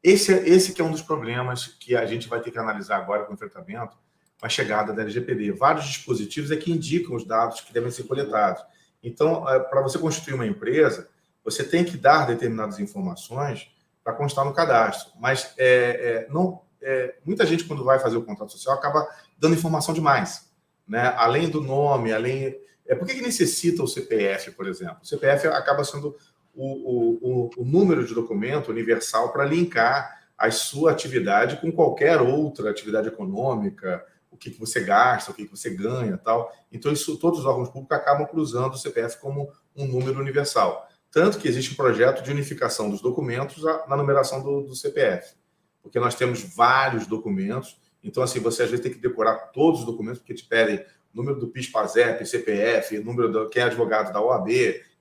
Esse, 0.04 0.32
esse 0.32 0.74
que 0.74 0.82
é 0.82 0.86
um 0.86 0.92
dos 0.92 1.02
problemas 1.02 1.68
que 1.68 1.96
a 1.96 2.06
gente 2.06 2.28
vai 2.28 2.42
ter 2.42 2.52
que 2.52 2.60
analisar 2.60 2.98
agora 2.98 3.24
com 3.24 3.32
o 3.32 3.36
enfrentamento, 3.36 3.98
a 4.42 4.50
chegada 4.50 4.94
da 4.94 5.02
LGPD. 5.02 5.52
Vários 5.52 5.86
dispositivos 5.86 6.52
é 6.52 6.56
que 6.56 6.72
indicam 6.72 7.16
os 7.16 7.26
dados 7.26 7.62
que 7.62 7.74
devem 7.74 7.92
ser 7.92 8.04
coletados. 8.04 8.64
Então, 9.04 9.48
é, 9.50 9.60
para 9.60 9.82
você 9.82 9.98
constituir 9.98 10.34
uma 10.34 10.46
empresa, 10.46 11.10
você 11.44 11.64
tem 11.64 11.84
que 11.84 11.98
dar 11.98 12.26
determinadas 12.26 12.80
informações 12.80 13.72
para 14.04 14.14
constar 14.14 14.46
no 14.46 14.54
cadastro. 14.54 15.12
Mas 15.20 15.54
é, 15.58 16.26
é, 16.28 16.28
não, 16.32 16.62
é, 16.82 17.16
muita 17.26 17.46
gente, 17.46 17.66
quando 17.66 17.84
vai 17.84 18.00
fazer 18.00 18.18
o 18.18 18.24
contrato 18.24 18.52
social, 18.52 18.76
acaba 18.76 19.08
dando 19.38 19.56
informação 19.56 19.94
demais. 19.94 20.50
Né? 20.88 21.14
Além 21.18 21.50
do 21.50 21.62
nome, 21.62 22.12
além. 22.12 22.58
É, 22.88 22.96
por 22.96 23.08
que, 23.08 23.16
que 23.16 23.22
necessita 23.22 23.84
o 23.84 23.88
CPF, 23.88 24.52
por 24.52 24.68
exemplo? 24.68 24.98
O 25.04 25.06
CPF 25.06 25.48
acaba 25.48 25.84
sendo 25.84 26.16
o, 26.56 27.20
o, 27.22 27.50
o 27.58 27.66
número 27.66 28.06
de 28.06 28.14
documento 28.14 28.72
universal 28.72 29.32
para 29.32 29.46
linkar 29.46 30.20
a 30.38 30.50
sua 30.50 30.92
atividade 30.92 31.58
com 31.58 31.72
qualquer 31.72 32.20
outra 32.22 32.72
atividade 32.72 33.10
econômica, 33.10 34.04
o 34.32 34.38
que, 34.38 34.52
que 34.52 34.60
você 34.60 34.82
gasta, 34.82 35.32
o 35.32 35.34
que, 35.34 35.46
que 35.46 35.52
você 35.52 35.70
ganha 35.70 36.18
tal. 36.18 36.52
Então, 36.72 36.92
isso, 36.92 37.18
todos 37.18 37.40
os 37.40 37.46
órgãos 37.46 37.70
públicos 37.70 37.98
acabam 37.98 38.28
cruzando 38.28 38.74
o 38.74 38.78
CPF 38.78 39.20
como 39.20 39.52
um 39.76 39.86
número 39.86 40.20
universal. 40.20 40.88
Tanto 41.12 41.40
que 41.40 41.48
existe 41.48 41.74
um 41.74 41.76
projeto 41.76 42.24
de 42.24 42.30
unificação 42.30 42.90
dos 42.90 43.02
documentos 43.02 43.64
na 43.64 43.98
numeração 43.98 44.44
do, 44.44 44.62
do 44.62 44.76
CPF, 44.76 45.36
porque 45.82 46.00
nós 46.00 46.14
temos 46.14 46.44
vários 46.56 47.08
documentos. 47.08 47.80
Então, 48.04 48.22
assim, 48.22 48.40
você 48.40 48.64
às 48.64 48.70
vezes 48.70 48.84
tem 48.84 48.94
que 48.94 49.00
decorar 49.00 49.36
todos 49.52 49.82
os 49.82 49.86
documentos, 49.86 50.20
porque 50.20 50.36
te 50.36 50.46
pedem 50.46 50.86
número 51.14 51.40
do 51.40 51.48
PIS-PASEP, 51.48 52.26
CPF, 52.26 53.00
número 53.00 53.32
do 53.32 53.50
quem 53.50 53.64
é 53.64 53.66
advogado 53.66 54.14
da 54.14 54.22
OAB, 54.22 54.50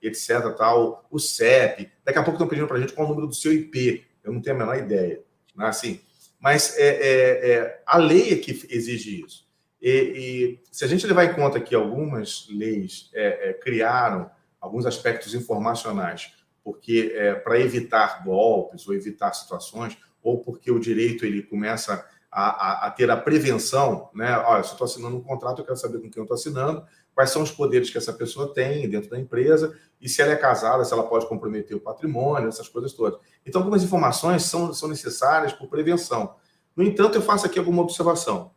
etc. 0.03 0.55
Tal, 0.57 1.05
o 1.11 1.19
CEP. 1.19 1.91
Daqui 2.05 2.19
a 2.19 2.23
pouco 2.23 2.37
estão 2.37 2.49
pedindo 2.49 2.67
para 2.67 2.79
a 2.79 2.81
gente 2.81 2.93
qual 2.93 3.07
é 3.07 3.11
o 3.11 3.11
número 3.11 3.29
do 3.29 3.35
seu 3.35 3.53
IP. 3.53 4.07
Eu 4.25 4.33
não 4.33 4.41
tenho 4.41 4.57
a 4.57 4.59
menor 4.59 4.79
ideia. 4.79 5.23
Não 5.55 5.67
é 5.67 5.69
assim? 5.69 6.01
Mas 6.39 6.77
é, 6.79 6.89
é, 6.89 7.51
é, 7.51 7.83
a 7.85 7.99
lei 7.99 8.33
é 8.33 8.37
que 8.37 8.53
exige 8.71 9.25
isso. 9.25 9.49
E, 9.81 9.91
e, 9.91 10.61
se 10.71 10.85
a 10.85 10.89
gente 10.89 11.07
levar 11.07 11.25
em 11.25 11.35
conta 11.35 11.61
que 11.61 11.75
algumas 11.75 12.47
leis 12.51 13.11
é, 13.15 13.51
é, 13.51 13.53
criaram 13.53 14.31
alguns 14.61 14.87
aspectos 14.87 15.35
informacionais, 15.35 16.33
porque 16.65 17.15
para 17.45 17.59
evitar 17.59 18.23
golpes 18.25 18.87
ou 18.87 18.95
evitar 18.95 19.33
situações, 19.33 19.97
ou 20.23 20.39
porque 20.39 20.71
o 20.71 20.79
direito 20.79 21.25
ele 21.25 21.43
começa 21.43 22.07
a, 22.31 22.43
a, 22.51 22.87
a 22.87 22.91
ter 22.91 23.11
a 23.11 23.17
prevenção, 23.17 24.11
né? 24.15 24.37
Olha, 24.39 24.63
se 24.63 24.71
eu 24.71 24.73
estou 24.73 24.85
assinando 24.85 25.17
um 25.17 25.23
contrato, 25.23 25.61
eu 25.61 25.65
quero 25.65 25.79
saber 25.79 25.99
com 25.99 26.11
quem 26.11 26.21
eu 26.21 26.25
estou 26.25 26.35
assinando, 26.35 26.85
quais 27.19 27.31
são 27.31 27.43
os 27.43 27.51
poderes 27.51 27.91
que 27.91 27.99
essa 27.99 28.13
pessoa 28.13 28.55
tem 28.55 28.89
dentro 28.89 29.11
da 29.11 29.19
empresa 29.19 29.77
e 30.01 30.09
se 30.09 30.23
ela 30.23 30.31
é 30.31 30.37
casada, 30.37 30.85
se 30.85 30.93
ela 30.93 31.03
pode 31.03 31.27
comprometer 31.27 31.77
o 31.77 31.81
patrimônio, 31.81 32.49
essas 32.49 32.69
coisas 32.69 32.93
todas. 32.93 33.19
Então, 33.45 33.61
algumas 33.61 33.83
informações 33.83 34.45
são, 34.45 34.73
são 34.73 34.89
necessárias 34.89 35.53
por 35.53 35.69
prevenção. 35.69 36.37
No 36.77 36.85
entanto, 36.85 37.17
eu 37.17 37.23
faço 37.23 37.45
aqui 37.45 37.59
alguma 37.59 37.83
observação. 37.83 38.53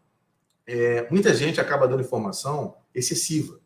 É, 0.67 1.09
muita 1.09 1.33
gente 1.33 1.59
acaba 1.59 1.87
dando 1.87 2.03
informação 2.03 2.75
excessiva. 2.93 3.59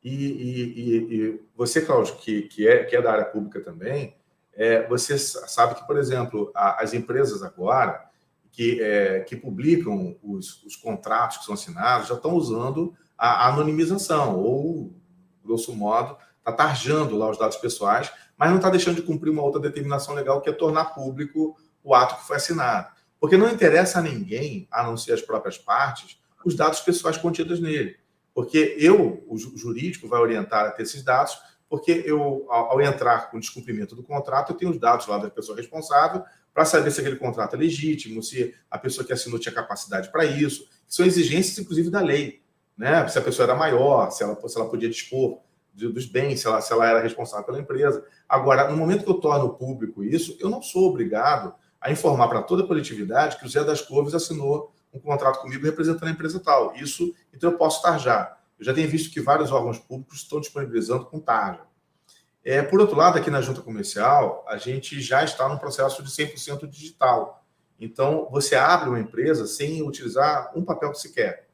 E, 0.00 0.14
e, 0.14 0.96
e, 1.16 1.40
você, 1.56 1.80
Cláudio, 1.80 2.14
que, 2.14 2.42
que, 2.42 2.68
é, 2.68 2.84
que 2.84 2.94
é 2.94 3.02
da 3.02 3.10
área 3.10 3.24
pública 3.24 3.60
também, 3.60 4.16
é, 4.54 4.86
você 4.86 5.18
sabe 5.18 5.74
que, 5.74 5.84
por 5.88 5.96
exemplo, 5.98 6.52
a, 6.54 6.84
as 6.84 6.94
empresas 6.94 7.42
agora 7.42 8.08
que, 8.52 8.80
é, 8.80 9.22
que 9.22 9.34
publicam 9.34 10.16
os, 10.22 10.62
os 10.62 10.76
contratos 10.76 11.38
que 11.38 11.46
são 11.46 11.54
assinados 11.54 12.06
já 12.06 12.14
estão 12.14 12.34
usando 12.34 12.94
a 13.16 13.48
anonimização, 13.48 14.38
ou, 14.38 14.92
grosso 15.44 15.74
modo, 15.74 16.16
está 16.38 16.52
tarjando 16.52 17.16
lá 17.16 17.30
os 17.30 17.38
dados 17.38 17.56
pessoais, 17.56 18.10
mas 18.36 18.50
não 18.50 18.56
está 18.56 18.70
deixando 18.70 18.96
de 18.96 19.02
cumprir 19.02 19.30
uma 19.30 19.42
outra 19.42 19.60
determinação 19.60 20.14
legal, 20.14 20.40
que 20.40 20.48
é 20.48 20.52
tornar 20.52 20.94
público 20.94 21.56
o 21.82 21.94
ato 21.94 22.16
que 22.16 22.26
foi 22.26 22.36
assinado. 22.36 22.88
Porque 23.18 23.36
não 23.36 23.50
interessa 23.50 23.98
a 23.98 24.02
ninguém, 24.02 24.68
a 24.70 24.82
não 24.82 24.96
ser 24.96 25.12
as 25.12 25.22
próprias 25.22 25.56
partes, 25.56 26.18
os 26.44 26.54
dados 26.54 26.80
pessoais 26.80 27.16
contidos 27.16 27.60
nele. 27.60 27.96
Porque 28.34 28.76
eu, 28.78 29.24
o 29.26 29.36
jurídico, 29.38 30.06
vai 30.06 30.20
orientar 30.20 30.66
a 30.66 30.70
ter 30.70 30.82
esses 30.82 31.02
dados, 31.02 31.36
porque 31.68 32.04
eu, 32.06 32.46
ao, 32.48 32.80
entrar 32.80 33.30
com 33.30 33.38
o 33.38 33.40
descumprimento 33.40 33.96
do 33.96 34.02
contrato, 34.02 34.52
eu 34.52 34.56
tenho 34.56 34.70
os 34.70 34.78
dados 34.78 35.06
lá 35.06 35.18
da 35.18 35.30
pessoa 35.30 35.56
responsável 35.56 36.22
para 36.52 36.64
saber 36.64 36.90
se 36.90 37.00
aquele 37.00 37.16
contrato 37.16 37.54
é 37.54 37.58
legítimo, 37.58 38.22
se 38.22 38.54
a 38.70 38.78
pessoa 38.78 39.06
que 39.06 39.12
assinou 39.12 39.38
tinha 39.38 39.54
capacidade 39.54 40.10
para 40.12 40.24
isso, 40.24 40.68
são 40.86 41.04
exigências, 41.04 41.58
inclusive, 41.58 41.90
da 41.90 42.00
lei 42.00 42.42
né? 42.76 43.06
Se 43.08 43.18
a 43.18 43.22
pessoa 43.22 43.46
era 43.46 43.54
maior, 43.54 44.10
se 44.10 44.22
ela, 44.22 44.36
se 44.48 44.58
ela 44.58 44.68
podia 44.68 44.88
dispor 44.88 45.40
dos 45.72 46.06
bens, 46.06 46.40
se 46.40 46.46
ela, 46.46 46.60
se 46.60 46.72
ela 46.72 46.86
era 46.86 47.00
responsável 47.00 47.44
pela 47.44 47.60
empresa. 47.60 48.04
Agora, 48.28 48.70
no 48.70 48.76
momento 48.76 49.04
que 49.04 49.10
eu 49.10 49.20
torno 49.20 49.54
público 49.54 50.02
isso, 50.02 50.36
eu 50.40 50.48
não 50.48 50.62
sou 50.62 50.88
obrigado 50.88 51.54
a 51.80 51.90
informar 51.90 52.28
para 52.28 52.42
toda 52.42 52.64
a 52.64 52.66
coletividade 52.66 53.38
que 53.38 53.44
o 53.44 53.48
Zé 53.48 53.62
das 53.62 53.82
Couves 53.82 54.14
assinou 54.14 54.72
um 54.92 54.98
contrato 54.98 55.40
comigo 55.40 55.64
representando 55.64 56.08
a 56.08 56.12
empresa 56.12 56.40
tal. 56.40 56.74
Isso, 56.74 57.14
então 57.32 57.50
eu 57.50 57.58
posso 57.58 57.82
tarjar. 57.82 58.40
Eu 58.58 58.64
já 58.64 58.72
tenho 58.72 58.88
visto 58.88 59.12
que 59.12 59.20
vários 59.20 59.52
órgãos 59.52 59.78
públicos 59.78 60.18
estão 60.18 60.40
disponibilizando 60.40 61.04
com 61.04 61.20
tarja. 61.20 61.60
É, 62.42 62.62
por 62.62 62.80
outro 62.80 62.96
lado, 62.96 63.18
aqui 63.18 63.28
na 63.28 63.42
junta 63.42 63.60
comercial, 63.60 64.44
a 64.48 64.56
gente 64.56 65.00
já 65.00 65.24
está 65.24 65.48
num 65.48 65.58
processo 65.58 66.02
de 66.02 66.08
100% 66.08 66.66
digital. 66.68 67.44
Então, 67.78 68.28
você 68.30 68.54
abre 68.54 68.88
uma 68.88 69.00
empresa 69.00 69.46
sem 69.46 69.82
utilizar 69.82 70.52
um 70.56 70.64
papel 70.64 70.92
que 70.92 70.98
se 70.98 71.12
quer. 71.12 71.45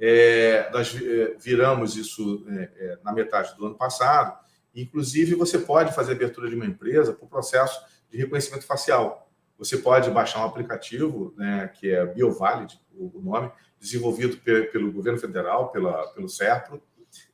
É, 0.00 0.70
nós 0.72 0.94
é, 0.94 1.34
viramos 1.38 1.96
isso 1.96 2.46
é, 2.48 2.70
é, 2.76 2.98
na 3.02 3.12
metade 3.12 3.56
do 3.56 3.66
ano 3.66 3.74
passado. 3.74 4.38
Inclusive, 4.74 5.34
você 5.34 5.58
pode 5.58 5.94
fazer 5.94 6.12
abertura 6.12 6.48
de 6.48 6.54
uma 6.54 6.66
empresa 6.66 7.12
por 7.12 7.28
processo 7.28 7.80
de 8.10 8.16
reconhecimento 8.16 8.64
facial. 8.64 9.28
Você 9.58 9.76
pode 9.76 10.08
baixar 10.10 10.40
um 10.40 10.44
aplicativo, 10.44 11.34
né, 11.36 11.68
que 11.74 11.90
é 11.90 12.06
BioValid, 12.06 12.80
o 12.94 13.20
nome, 13.20 13.50
desenvolvido 13.80 14.36
pelo 14.38 14.92
governo 14.92 15.18
federal, 15.18 15.70
pela, 15.70 16.06
pelo 16.08 16.28
SERPRO, 16.28 16.80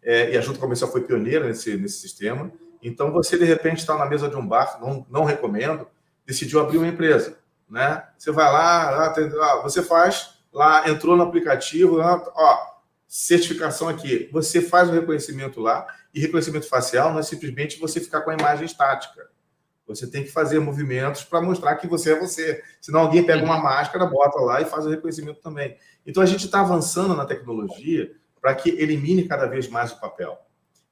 é, 0.02 0.32
e 0.32 0.36
a 0.36 0.40
Junta 0.40 0.58
Comercial 0.58 0.90
foi 0.90 1.02
pioneira 1.02 1.46
nesse, 1.46 1.76
nesse 1.76 1.98
sistema. 1.98 2.50
Então, 2.82 3.12
você, 3.12 3.36
de 3.36 3.44
repente, 3.44 3.78
está 3.78 3.96
na 3.96 4.06
mesa 4.06 4.28
de 4.28 4.36
um 4.36 4.46
bar, 4.46 4.78
não, 4.80 5.06
não 5.10 5.24
recomendo, 5.24 5.86
decidiu 6.26 6.60
abrir 6.60 6.78
uma 6.78 6.88
empresa. 6.88 7.38
Né? 7.68 8.02
Você 8.16 8.30
vai 8.30 8.50
lá, 8.50 8.90
lá 8.90 9.62
você 9.62 9.82
faz 9.82 10.33
lá, 10.54 10.88
entrou 10.88 11.16
no 11.16 11.24
aplicativo, 11.24 11.98
ó, 11.98 12.74
certificação 13.06 13.88
aqui. 13.88 14.28
Você 14.32 14.62
faz 14.62 14.88
o 14.88 14.92
reconhecimento 14.92 15.60
lá, 15.60 15.86
e 16.14 16.20
reconhecimento 16.20 16.68
facial 16.68 17.12
não 17.12 17.18
é 17.18 17.22
simplesmente 17.22 17.78
você 17.78 18.00
ficar 18.00 18.20
com 18.20 18.30
a 18.30 18.34
imagem 18.34 18.64
estática. 18.64 19.28
Você 19.86 20.06
tem 20.06 20.22
que 20.22 20.30
fazer 20.30 20.60
movimentos 20.60 21.24
para 21.24 21.42
mostrar 21.42 21.76
que 21.76 21.86
você 21.86 22.12
é 22.12 22.18
você. 22.18 22.62
Senão 22.80 23.00
alguém 23.00 23.22
pega 23.24 23.44
uma 23.44 23.58
máscara, 23.58 24.06
bota 24.06 24.40
lá 24.40 24.60
e 24.62 24.64
faz 24.64 24.86
o 24.86 24.90
reconhecimento 24.90 25.40
também. 25.40 25.76
Então 26.06 26.22
a 26.22 26.26
gente 26.26 26.46
está 26.46 26.60
avançando 26.60 27.14
na 27.14 27.26
tecnologia 27.26 28.10
para 28.40 28.54
que 28.54 28.70
elimine 28.70 29.28
cada 29.28 29.46
vez 29.46 29.68
mais 29.68 29.92
o 29.92 30.00
papel. 30.00 30.38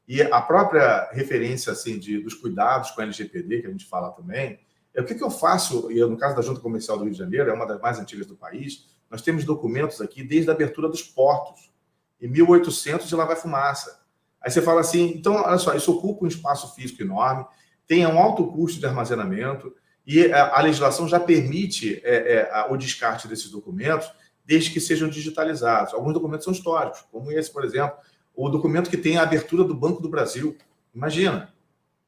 E 0.06 0.20
a 0.20 0.40
própria 0.42 1.08
referência 1.12 1.72
assim 1.72 1.98
de, 1.98 2.18
dos 2.18 2.34
cuidados 2.34 2.90
com 2.90 3.00
a 3.00 3.04
LGPD, 3.04 3.62
que 3.62 3.66
a 3.66 3.70
gente 3.70 3.86
fala 3.86 4.10
também, 4.10 4.58
é 4.92 5.00
o 5.00 5.04
que, 5.04 5.14
que 5.14 5.24
eu 5.24 5.30
faço, 5.30 5.90
e 5.90 6.00
no 6.00 6.18
caso 6.18 6.36
da 6.36 6.42
Junta 6.42 6.60
Comercial 6.60 6.98
do 6.98 7.04
Rio 7.04 7.12
de 7.12 7.18
Janeiro, 7.18 7.50
é 7.50 7.54
uma 7.54 7.66
das 7.66 7.80
mais 7.80 7.98
antigas 7.98 8.26
do 8.26 8.36
país, 8.36 8.91
nós 9.12 9.20
temos 9.20 9.44
documentos 9.44 10.00
aqui 10.00 10.24
desde 10.24 10.48
a 10.48 10.54
abertura 10.54 10.88
dos 10.88 11.02
portos. 11.02 11.70
Em 12.18 12.28
1800 12.28 13.06
de 13.06 13.14
lá 13.14 13.26
vai 13.26 13.36
fumaça. 13.36 14.00
Aí 14.40 14.50
você 14.50 14.62
fala 14.62 14.80
assim, 14.80 15.12
então, 15.14 15.34
olha 15.34 15.58
só, 15.58 15.74
isso 15.74 15.92
ocupa 15.92 16.24
um 16.24 16.28
espaço 16.28 16.74
físico 16.74 17.02
enorme, 17.02 17.44
tem 17.86 18.06
um 18.06 18.18
alto 18.18 18.46
custo 18.46 18.80
de 18.80 18.86
armazenamento 18.86 19.70
e 20.06 20.32
a, 20.32 20.58
legislação 20.62 21.06
já 21.06 21.20
permite 21.20 22.00
é, 22.02 22.48
é, 22.50 22.66
o 22.70 22.76
descarte 22.78 23.28
desses 23.28 23.50
documentos 23.50 24.10
desde 24.46 24.70
que 24.70 24.80
sejam 24.80 25.10
digitalizados. 25.10 25.92
Alguns 25.92 26.14
documentos 26.14 26.44
são 26.44 26.52
históricos, 26.54 27.04
como 27.12 27.30
esse, 27.30 27.52
por 27.52 27.66
exemplo, 27.66 27.98
o 28.34 28.48
documento 28.48 28.88
que 28.88 28.96
tem 28.96 29.18
a 29.18 29.22
abertura 29.22 29.62
do 29.62 29.74
Banco 29.74 30.00
do 30.00 30.08
Brasil. 30.08 30.56
Imagina, 30.94 31.52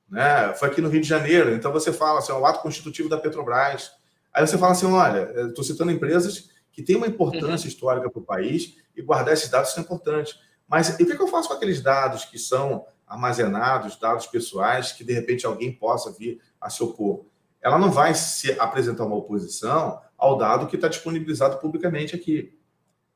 né? 0.09 0.55
Foi 0.55 0.69
aqui 0.69 0.81
no 0.81 0.89
Rio 0.89 1.03
de 1.03 1.09
Janeiro. 1.09 1.55
Então 1.55 1.71
você 1.71 1.93
fala 1.93 2.21
assim, 2.21 2.33
é 2.33 2.35
o 2.35 2.47
ato 2.47 2.63
constitutivo 2.63 3.11
da 3.11 3.19
Petrobras. 3.19 3.93
Aí 4.33 4.45
você 4.45 4.57
fala 4.57 4.73
assim, 4.73 4.87
olha, 4.87 5.49
estou 5.49 5.63
citando 5.63 5.93
empresas 5.93 6.54
que 6.75 6.83
tem 6.83 6.97
uma 6.97 7.07
importância 7.07 7.67
uhum. 7.67 7.73
histórica 7.73 8.11
para 8.11 8.21
o 8.21 8.25
país 8.25 8.77
e 8.97 9.01
guardar 9.01 9.33
esses 9.33 9.49
dados 9.49 9.77
é 9.79 9.81
importante. 9.81 10.39
Mas 10.69 10.99
e 10.99 11.03
o 11.03 11.07
que 11.07 11.23
eu 11.23 11.29
faço 11.29 11.49
com 11.49 11.55
aqueles 11.55 11.81
dados 11.81 12.25
que 12.25 12.39
são 12.39 12.85
armazenados, 13.07 13.97
dados 13.97 14.27
pessoais, 14.27 14.91
que 14.91 15.05
de 15.05 15.13
repente 15.13 15.47
alguém 15.47 15.73
possa 15.73 16.13
vir 16.13 16.41
a 16.61 16.69
se 16.69 16.83
opor? 16.83 17.25
Ela 17.63 17.79
não 17.79 17.91
vai 17.91 18.13
se 18.15 18.53
apresentar 18.59 19.05
uma 19.05 19.15
oposição 19.15 20.01
ao 20.19 20.37
dado 20.37 20.67
que 20.67 20.75
está 20.75 20.89
disponibilizado 20.89 21.59
publicamente 21.59 22.17
aqui. 22.17 22.59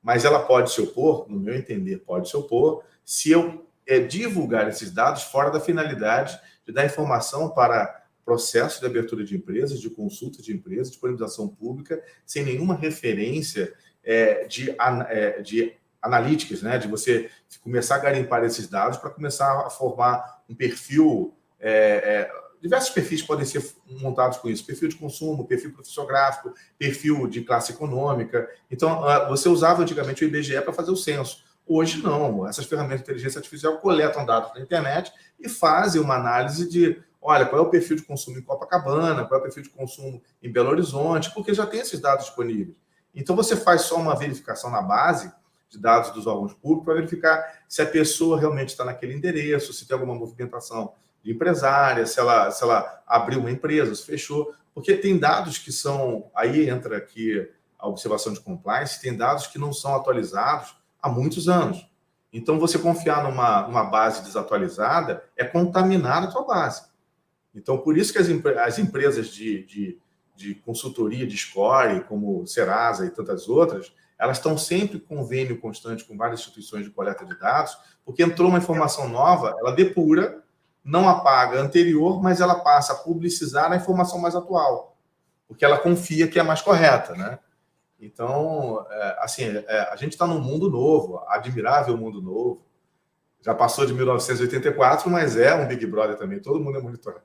Mas 0.00 0.24
ela 0.24 0.40
pode 0.40 0.70
se 0.70 0.80
opor, 0.80 1.26
no 1.28 1.38
meu 1.38 1.56
entender, 1.56 1.98
pode 1.98 2.28
se 2.28 2.36
opor, 2.36 2.84
se 3.04 3.30
eu 3.30 3.66
é, 3.86 3.98
divulgar 3.98 4.68
esses 4.68 4.92
dados 4.92 5.24
fora 5.24 5.50
da 5.50 5.58
finalidade 5.58 6.38
de 6.64 6.72
dar 6.72 6.86
informação 6.86 7.50
para 7.50 8.04
processo 8.28 8.78
de 8.78 8.84
abertura 8.84 9.24
de 9.24 9.34
empresas, 9.34 9.80
de 9.80 9.88
consulta 9.88 10.42
de 10.42 10.52
empresas, 10.52 10.90
disponibilização 10.90 11.48
pública, 11.48 11.98
sem 12.26 12.44
nenhuma 12.44 12.74
referência 12.74 13.72
é, 14.04 14.46
de, 14.46 14.76
é, 15.08 15.40
de 15.40 15.72
analíticas, 16.02 16.60
né? 16.60 16.76
de 16.76 16.86
você 16.86 17.30
começar 17.62 17.94
a 17.94 18.00
garimpar 18.00 18.44
esses 18.44 18.68
dados 18.68 18.98
para 18.98 19.08
começar 19.08 19.50
a 19.66 19.70
formar 19.70 20.42
um 20.46 20.54
perfil. 20.54 21.34
É, 21.58 21.70
é, 21.72 22.30
diversos 22.60 22.90
perfis 22.90 23.22
podem 23.22 23.46
ser 23.46 23.64
montados 23.88 24.36
com 24.36 24.50
isso: 24.50 24.66
perfil 24.66 24.90
de 24.90 24.96
consumo, 24.96 25.46
perfil 25.46 25.72
profissionográfico, 25.72 26.52
perfil 26.78 27.26
de 27.28 27.40
classe 27.40 27.72
econômica. 27.72 28.46
Então, 28.70 29.00
você 29.30 29.48
usava 29.48 29.80
antigamente 29.80 30.22
o 30.22 30.28
IBGE 30.28 30.60
para 30.60 30.74
fazer 30.74 30.90
o 30.90 30.96
censo. 30.96 31.42
Hoje 31.66 32.02
não. 32.02 32.46
Essas 32.46 32.66
ferramentas 32.66 32.98
de 32.98 33.04
inteligência 33.04 33.38
artificial 33.38 33.78
coletam 33.78 34.26
dados 34.26 34.52
na 34.54 34.60
internet 34.60 35.10
e 35.40 35.48
fazem 35.48 35.98
uma 35.98 36.16
análise 36.16 36.68
de 36.68 37.08
olha, 37.28 37.44
qual 37.44 37.62
é 37.62 37.66
o 37.66 37.68
perfil 37.68 37.94
de 37.94 38.02
consumo 38.04 38.38
em 38.38 38.42
Copacabana, 38.42 39.26
qual 39.26 39.38
é 39.38 39.40
o 39.40 39.42
perfil 39.42 39.62
de 39.62 39.68
consumo 39.68 40.22
em 40.42 40.50
Belo 40.50 40.70
Horizonte, 40.70 41.30
porque 41.34 41.52
já 41.52 41.66
tem 41.66 41.80
esses 41.80 42.00
dados 42.00 42.24
disponíveis. 42.24 42.74
Então 43.14 43.36
você 43.36 43.54
faz 43.54 43.82
só 43.82 43.96
uma 43.96 44.16
verificação 44.16 44.70
na 44.70 44.80
base 44.80 45.30
de 45.68 45.78
dados 45.78 46.10
dos 46.12 46.26
órgãos 46.26 46.54
públicos 46.54 46.86
para 46.86 46.94
verificar 46.94 47.60
se 47.68 47.82
a 47.82 47.86
pessoa 47.86 48.40
realmente 48.40 48.70
está 48.70 48.82
naquele 48.82 49.12
endereço, 49.12 49.74
se 49.74 49.86
tem 49.86 49.94
alguma 49.94 50.14
movimentação 50.14 50.94
de 51.22 51.32
empresária, 51.32 52.06
se 52.06 52.18
ela, 52.18 52.50
se 52.50 52.64
ela 52.64 53.02
abriu 53.06 53.40
uma 53.40 53.50
empresa, 53.50 53.94
se 53.94 54.06
fechou, 54.06 54.54
porque 54.72 54.96
tem 54.96 55.18
dados 55.18 55.58
que 55.58 55.70
são, 55.70 56.30
aí 56.34 56.70
entra 56.70 56.96
aqui 56.96 57.46
a 57.78 57.86
observação 57.86 58.32
de 58.32 58.40
compliance, 58.40 59.02
tem 59.02 59.14
dados 59.14 59.46
que 59.46 59.58
não 59.58 59.70
são 59.70 59.94
atualizados 59.94 60.74
há 61.02 61.10
muitos 61.10 61.46
anos. 61.46 61.86
Então, 62.32 62.58
você 62.58 62.78
confiar 62.78 63.22
numa, 63.22 63.66
numa 63.66 63.84
base 63.84 64.22
desatualizada 64.22 65.24
é 65.36 65.44
contaminar 65.44 66.24
a 66.24 66.30
sua 66.30 66.44
base. 66.44 66.87
Então, 67.58 67.78
por 67.78 67.98
isso 67.98 68.12
que 68.12 68.18
as, 68.18 68.28
as 68.58 68.78
empresas 68.78 69.28
de, 69.28 69.64
de, 69.64 69.98
de, 70.36 70.54
consultoria 70.54 71.26
de 71.26 71.36
score, 71.36 72.04
como 72.04 72.46
Serasa 72.46 73.04
e 73.04 73.10
tantas 73.10 73.48
outras, 73.48 73.92
elas 74.18 74.36
estão 74.36 74.56
sempre 74.56 75.00
com 75.00 75.16
convênio 75.16 75.60
constante 75.60 76.04
com 76.04 76.16
várias 76.16 76.40
instituições 76.40 76.84
de 76.84 76.90
coleta 76.90 77.24
de 77.24 77.36
dados, 77.38 77.76
porque 78.04 78.22
entrou 78.22 78.48
uma 78.48 78.58
informação 78.58 79.08
nova, 79.08 79.54
ela 79.58 79.72
depura, 79.72 80.42
não 80.84 81.08
apaga 81.08 81.58
a 81.58 81.62
anterior, 81.62 82.22
mas 82.22 82.40
ela 82.40 82.60
passa 82.60 82.92
a 82.92 82.96
publicizar 82.96 83.70
a 83.70 83.76
informação 83.76 84.18
mais 84.18 84.34
atual, 84.36 84.96
porque 85.46 85.64
ela 85.64 85.78
confia 85.78 86.28
que 86.28 86.38
é 86.38 86.42
mais 86.42 86.62
correta, 86.62 87.14
né? 87.14 87.38
Então, 88.00 88.86
é, 88.88 89.16
assim, 89.20 89.44
é, 89.44 89.88
a 89.92 89.96
gente 89.96 90.12
está 90.12 90.26
num 90.26 90.40
mundo 90.40 90.70
novo, 90.70 91.20
admirável 91.26 91.96
mundo 91.96 92.22
novo, 92.22 92.62
já 93.40 93.54
passou 93.54 93.86
de 93.86 93.94
1984, 93.94 95.10
mas 95.10 95.36
é 95.36 95.54
um 95.54 95.66
Big 95.66 95.86
Brother 95.86 96.16
também, 96.16 96.40
todo 96.40 96.60
mundo 96.60 96.78
é 96.78 96.82
monitorado. 96.82 97.22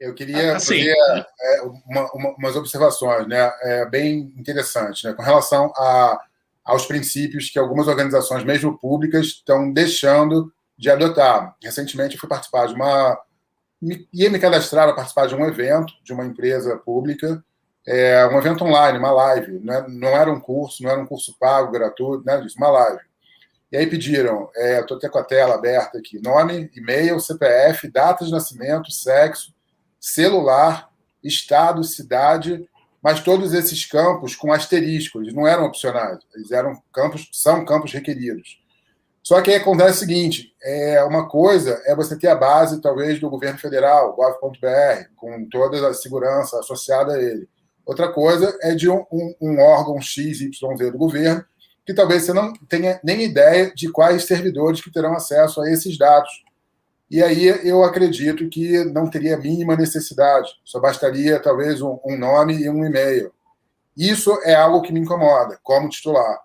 Eu 0.00 0.14
queria 0.14 0.56
assim, 0.56 0.78
fazer 0.78 0.94
é, 1.40 1.62
uma, 1.86 2.10
uma, 2.12 2.30
umas 2.38 2.56
observações 2.56 3.26
né, 3.26 3.52
é, 3.62 3.86
bem 3.86 4.32
interessantes 4.36 5.02
né, 5.02 5.12
com 5.12 5.22
relação 5.22 5.72
a, 5.76 6.20
aos 6.64 6.86
princípios 6.86 7.50
que 7.50 7.58
algumas 7.58 7.88
organizações, 7.88 8.44
mesmo 8.44 8.78
públicas, 8.78 9.26
estão 9.26 9.72
deixando 9.72 10.52
de 10.76 10.88
adotar. 10.88 11.56
Recentemente, 11.62 12.14
eu 12.14 12.20
fui 12.20 12.28
participar 12.28 12.66
de 12.68 12.74
uma. 12.74 13.18
ia 14.12 14.30
me 14.30 14.38
cadastrar 14.38 14.86
para 14.86 14.94
participar 14.94 15.26
de 15.26 15.34
um 15.34 15.44
evento 15.46 15.92
de 16.04 16.12
uma 16.12 16.24
empresa 16.24 16.76
pública, 16.76 17.42
é, 17.84 18.24
um 18.26 18.38
evento 18.38 18.64
online, 18.64 18.98
uma 18.98 19.10
live. 19.10 19.58
Não, 19.60 19.74
é, 19.74 19.88
não 19.88 20.08
era 20.08 20.30
um 20.30 20.38
curso, 20.38 20.82
não 20.82 20.90
era 20.90 21.00
um 21.00 21.06
curso 21.06 21.36
pago, 21.40 21.72
gratuito, 21.72 22.24
nada 22.24 22.42
disso, 22.42 22.56
uma 22.56 22.70
live. 22.70 23.00
E 23.70 23.76
aí 23.76 23.86
pediram, 23.86 24.48
é, 24.56 24.80
estou 24.80 24.96
até 24.96 25.08
com 25.08 25.18
a 25.18 25.24
tela 25.24 25.54
aberta 25.54 25.98
aqui, 25.98 26.20
nome, 26.22 26.70
e-mail, 26.74 27.20
CPF, 27.20 27.90
data 27.90 28.24
de 28.24 28.30
nascimento, 28.30 28.90
sexo, 28.90 29.52
celular, 30.00 30.90
estado, 31.22 31.84
cidade, 31.84 32.66
mas 33.02 33.20
todos 33.20 33.52
esses 33.52 33.84
campos 33.84 34.34
com 34.34 34.52
asterisco, 34.52 35.20
eles 35.20 35.34
não 35.34 35.46
eram 35.46 35.64
opcionais, 35.64 36.18
eles 36.34 36.50
eram 36.50 36.80
campos, 36.92 37.28
são 37.32 37.64
campos 37.64 37.92
requeridos. 37.92 38.58
Só 39.22 39.42
que 39.42 39.50
aí 39.50 39.56
acontece 39.56 39.96
o 39.96 40.00
seguinte: 40.00 40.54
é, 40.62 41.04
uma 41.04 41.28
coisa 41.28 41.82
é 41.84 41.94
você 41.94 42.18
ter 42.18 42.28
a 42.28 42.34
base, 42.34 42.80
talvez, 42.80 43.20
do 43.20 43.28
governo 43.28 43.58
federal, 43.58 44.16
gov.br, 44.16 45.08
com 45.14 45.46
toda 45.50 45.86
a 45.88 45.92
segurança 45.92 46.58
associada 46.58 47.12
a 47.12 47.22
ele. 47.22 47.46
Outra 47.84 48.10
coisa 48.10 48.56
é 48.62 48.74
de 48.74 48.88
um, 48.88 49.04
um, 49.12 49.34
um 49.40 49.60
órgão 49.60 50.00
XYZ 50.00 50.58
do 50.60 50.98
governo 50.98 51.44
que 51.88 51.94
talvez 51.94 52.24
você 52.24 52.34
não 52.34 52.52
tenha 52.68 53.00
nem 53.02 53.22
ideia 53.22 53.72
de 53.74 53.90
quais 53.90 54.24
servidores 54.24 54.82
que 54.82 54.92
terão 54.92 55.14
acesso 55.14 55.62
a 55.62 55.70
esses 55.70 55.96
dados. 55.96 56.28
E 57.10 57.22
aí 57.22 57.46
eu 57.66 57.82
acredito 57.82 58.46
que 58.50 58.84
não 58.84 59.08
teria 59.08 59.36
a 59.36 59.40
mínima 59.40 59.74
necessidade, 59.74 60.50
só 60.62 60.78
bastaria 60.78 61.40
talvez 61.40 61.80
um, 61.80 61.98
um 62.04 62.18
nome 62.18 62.58
e 62.58 62.68
um 62.68 62.84
e-mail. 62.84 63.32
Isso 63.96 64.38
é 64.44 64.54
algo 64.54 64.82
que 64.82 64.92
me 64.92 65.00
incomoda, 65.00 65.58
como 65.62 65.88
titular. 65.88 66.38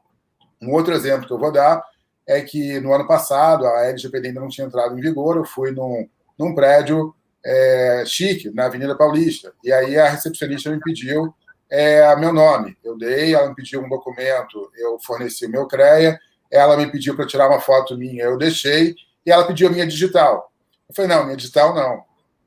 Um 0.62 0.72
outro 0.72 0.94
exemplo 0.94 1.28
que 1.28 1.34
eu 1.34 1.38
vou 1.40 1.52
dar 1.52 1.84
é 2.26 2.40
que 2.40 2.80
no 2.80 2.94
ano 2.94 3.06
passado 3.06 3.68
a 3.68 3.84
LGPD 3.88 4.30
ainda 4.30 4.40
não 4.40 4.48
tinha 4.48 4.66
entrado 4.66 4.98
em 4.98 5.02
vigor, 5.02 5.36
eu 5.36 5.44
fui 5.44 5.72
num, 5.72 6.08
num 6.40 6.56
prédio 6.56 7.14
é, 7.46 8.06
chique, 8.08 8.50
na 8.52 8.68
Avenida 8.68 8.96
Paulista, 8.96 9.52
e 9.62 9.74
aí 9.74 10.00
a 10.00 10.08
recepcionista 10.08 10.72
me 10.72 10.80
pediu 10.80 11.36
é, 11.74 12.16
meu 12.18 12.32
nome. 12.32 12.78
Eu 12.84 12.96
dei, 12.96 13.34
ela 13.34 13.50
me 13.50 13.56
pediu 13.56 13.82
um 13.82 13.90
documento, 13.90 14.72
eu 14.78 15.00
forneci 15.04 15.48
o 15.48 15.50
meu 15.50 15.66
CREA, 15.66 16.20
ela 16.52 16.78
me 16.78 16.86
pediu 16.92 17.16
para 17.16 17.26
tirar 17.26 17.50
uma 17.50 17.60
foto 17.60 17.98
minha, 17.98 18.26
eu 18.26 18.38
deixei, 18.38 18.94
e 19.26 19.32
ela 19.32 19.48
pediu 19.48 19.68
a 19.68 19.72
minha 19.72 19.88
digital. 19.88 20.52
Eu 20.88 20.94
falei, 20.94 21.10
não, 21.10 21.24
minha 21.24 21.36
digital 21.36 21.74
não, 21.74 22.04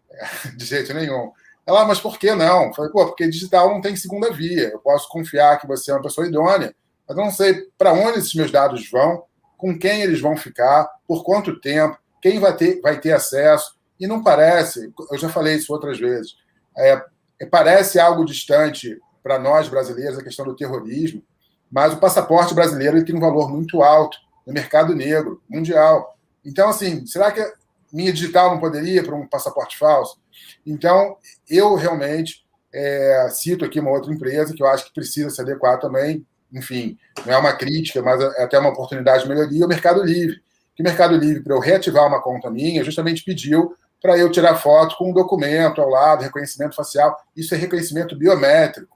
de 0.56 0.64
jeito 0.64 0.94
nenhum. 0.94 1.32
Ela, 1.66 1.84
mas 1.84 1.98
por 1.98 2.20
que 2.20 2.32
não? 2.36 2.66
Eu 2.66 2.74
falei, 2.74 2.92
pô, 2.92 3.04
porque 3.04 3.26
digital 3.26 3.68
não 3.70 3.80
tem 3.80 3.96
segunda 3.96 4.32
via. 4.32 4.68
Eu 4.68 4.78
posso 4.78 5.08
confiar 5.08 5.58
que 5.60 5.66
você 5.66 5.90
é 5.90 5.94
uma 5.94 6.02
pessoa 6.02 6.28
idônea, 6.28 6.72
mas 7.08 7.18
eu 7.18 7.24
não 7.24 7.32
sei 7.32 7.66
para 7.76 7.92
onde 7.92 8.20
esses 8.20 8.34
meus 8.34 8.52
dados 8.52 8.88
vão, 8.88 9.24
com 9.58 9.76
quem 9.76 10.02
eles 10.02 10.20
vão 10.20 10.36
ficar, 10.36 10.88
por 11.04 11.24
quanto 11.24 11.60
tempo, 11.60 11.98
quem 12.22 12.38
vai 12.38 12.56
ter, 12.56 12.80
vai 12.80 13.00
ter 13.00 13.10
acesso. 13.10 13.74
E 13.98 14.06
não 14.06 14.22
parece, 14.22 14.92
eu 15.10 15.18
já 15.18 15.28
falei 15.28 15.56
isso 15.56 15.72
outras 15.72 15.98
vezes, 15.98 16.36
é, 16.78 17.02
parece 17.50 17.98
algo 17.98 18.24
distante 18.24 18.96
para 19.26 19.40
nós 19.40 19.68
brasileiros 19.68 20.16
a 20.16 20.22
questão 20.22 20.44
do 20.44 20.54
terrorismo, 20.54 21.20
mas 21.68 21.92
o 21.92 21.96
passaporte 21.96 22.54
brasileiro 22.54 23.04
tem 23.04 23.16
um 23.16 23.20
valor 23.20 23.50
muito 23.50 23.82
alto 23.82 24.16
no 24.46 24.52
mercado 24.52 24.94
negro 24.94 25.42
mundial. 25.50 26.16
Então, 26.44 26.68
assim, 26.68 27.04
será 27.06 27.32
que 27.32 27.44
minha 27.92 28.12
digital 28.12 28.52
não 28.52 28.60
poderia 28.60 29.02
para 29.02 29.16
um 29.16 29.26
passaporte 29.26 29.76
falso? 29.76 30.20
Então, 30.64 31.16
eu 31.50 31.74
realmente 31.74 32.46
é, 32.72 33.26
cito 33.32 33.64
aqui 33.64 33.80
uma 33.80 33.90
outra 33.90 34.14
empresa 34.14 34.54
que 34.54 34.62
eu 34.62 34.68
acho 34.68 34.84
que 34.84 34.94
precisa 34.94 35.28
se 35.28 35.40
adequar 35.40 35.80
também. 35.80 36.24
Enfim, 36.52 36.96
não 37.26 37.34
é 37.34 37.36
uma 37.36 37.52
crítica, 37.52 38.00
mas 38.00 38.20
é 38.20 38.44
até 38.44 38.56
uma 38.60 38.70
oportunidade 38.70 39.24
de 39.24 39.28
melhoria. 39.28 39.66
O 39.66 39.68
Mercado 39.68 40.04
Livre. 40.04 40.40
Que 40.76 40.84
o 40.84 40.86
Mercado 40.86 41.16
Livre, 41.16 41.42
para 41.42 41.56
eu 41.56 41.58
reativar 41.58 42.06
uma 42.06 42.22
conta 42.22 42.48
minha, 42.48 42.84
justamente 42.84 43.24
pediu 43.24 43.74
para 44.00 44.16
eu 44.16 44.30
tirar 44.30 44.54
foto 44.54 44.94
com 44.96 45.10
um 45.10 45.12
documento 45.12 45.80
ao 45.80 45.88
lado, 45.88 46.22
reconhecimento 46.22 46.76
facial. 46.76 47.16
Isso 47.34 47.52
é 47.56 47.58
reconhecimento 47.58 48.14
biométrico 48.14 48.95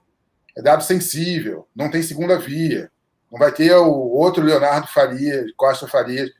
é 0.60 0.62
dado 0.62 0.84
sensível, 0.84 1.66
não 1.74 1.90
tem 1.90 2.02
segunda 2.02 2.38
via. 2.38 2.90
Não 3.32 3.38
vai 3.38 3.50
ter 3.50 3.74
o 3.74 3.90
outro 3.90 4.44
Leonardo 4.44 4.86
Faria, 4.88 5.44
Costa 5.56 5.88
Faria, 5.88 6.30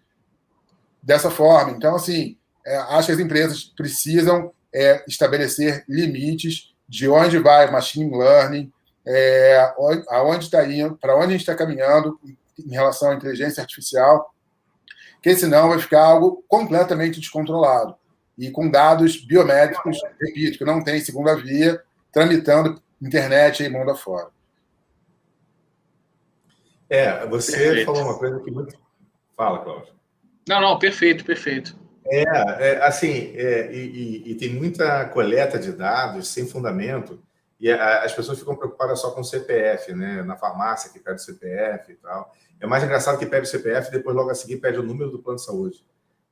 dessa 1.02 1.30
forma. 1.30 1.72
Então, 1.72 1.94
assim, 1.94 2.36
é, 2.66 2.76
acho 2.76 3.06
que 3.06 3.12
as 3.12 3.18
empresas 3.18 3.64
precisam 3.64 4.52
é, 4.74 5.02
estabelecer 5.08 5.84
limites 5.88 6.74
de 6.86 7.08
onde 7.08 7.38
vai 7.38 7.70
machine 7.70 8.14
learning, 8.14 8.70
é, 9.06 9.72
aonde 10.08 10.44
está 10.44 10.64
indo, 10.66 10.96
para 10.96 11.16
onde 11.16 11.26
a 11.26 11.30
gente 11.30 11.40
está 11.40 11.54
caminhando 11.54 12.20
em 12.58 12.72
relação 12.72 13.10
à 13.10 13.14
inteligência 13.14 13.62
artificial, 13.62 14.34
que 15.22 15.34
senão 15.34 15.70
vai 15.70 15.78
ficar 15.78 16.02
algo 16.02 16.44
completamente 16.46 17.20
descontrolado 17.20 17.94
e 18.36 18.50
com 18.50 18.70
dados 18.70 19.16
biométricos, 19.24 19.98
repito, 20.20 20.58
que 20.58 20.64
não 20.64 20.84
tem 20.84 21.00
segunda 21.00 21.34
via, 21.36 21.82
tramitando 22.12 22.82
internet 23.00 23.62
aí 23.62 23.68
mundo 23.68 23.90
afora. 23.90 24.28
É, 26.88 27.26
você 27.26 27.56
perfeito. 27.56 27.86
falou 27.86 28.02
uma 28.02 28.18
coisa 28.18 28.40
que 28.40 28.50
muito. 28.50 28.76
Fala, 29.36 29.60
Cláudio. 29.60 29.94
Não, 30.48 30.60
não, 30.60 30.78
perfeito, 30.78 31.24
perfeito. 31.24 31.78
É, 32.04 32.22
é 32.22 32.84
assim, 32.84 33.32
é, 33.36 33.72
e, 33.72 33.78
e, 33.78 34.30
e, 34.32 34.34
tem 34.34 34.52
muita 34.52 35.04
coleta 35.06 35.58
de 35.58 35.70
dados 35.70 36.28
sem 36.28 36.46
fundamento, 36.46 37.22
e 37.60 37.70
a, 37.70 38.02
as 38.02 38.12
pessoas 38.12 38.38
ficam 38.38 38.56
preocupadas 38.56 39.00
só 39.00 39.12
com 39.12 39.20
o 39.20 39.24
CPF, 39.24 39.94
né? 39.94 40.22
Na 40.22 40.36
farmácia 40.36 40.90
que 40.90 40.98
pede 40.98 41.20
o 41.20 41.24
CPF 41.24 41.92
e 41.92 41.96
tal. 41.96 42.34
É 42.58 42.66
mais 42.66 42.82
engraçado 42.82 43.18
que 43.18 43.26
pede 43.26 43.46
o 43.46 43.50
CPF 43.50 43.88
e 43.88 43.92
depois 43.92 44.16
logo 44.16 44.30
a 44.30 44.34
seguir 44.34 44.56
pede 44.56 44.78
o 44.78 44.82
número 44.82 45.10
do 45.10 45.22
plano 45.22 45.38
de 45.38 45.44
saúde. 45.44 45.84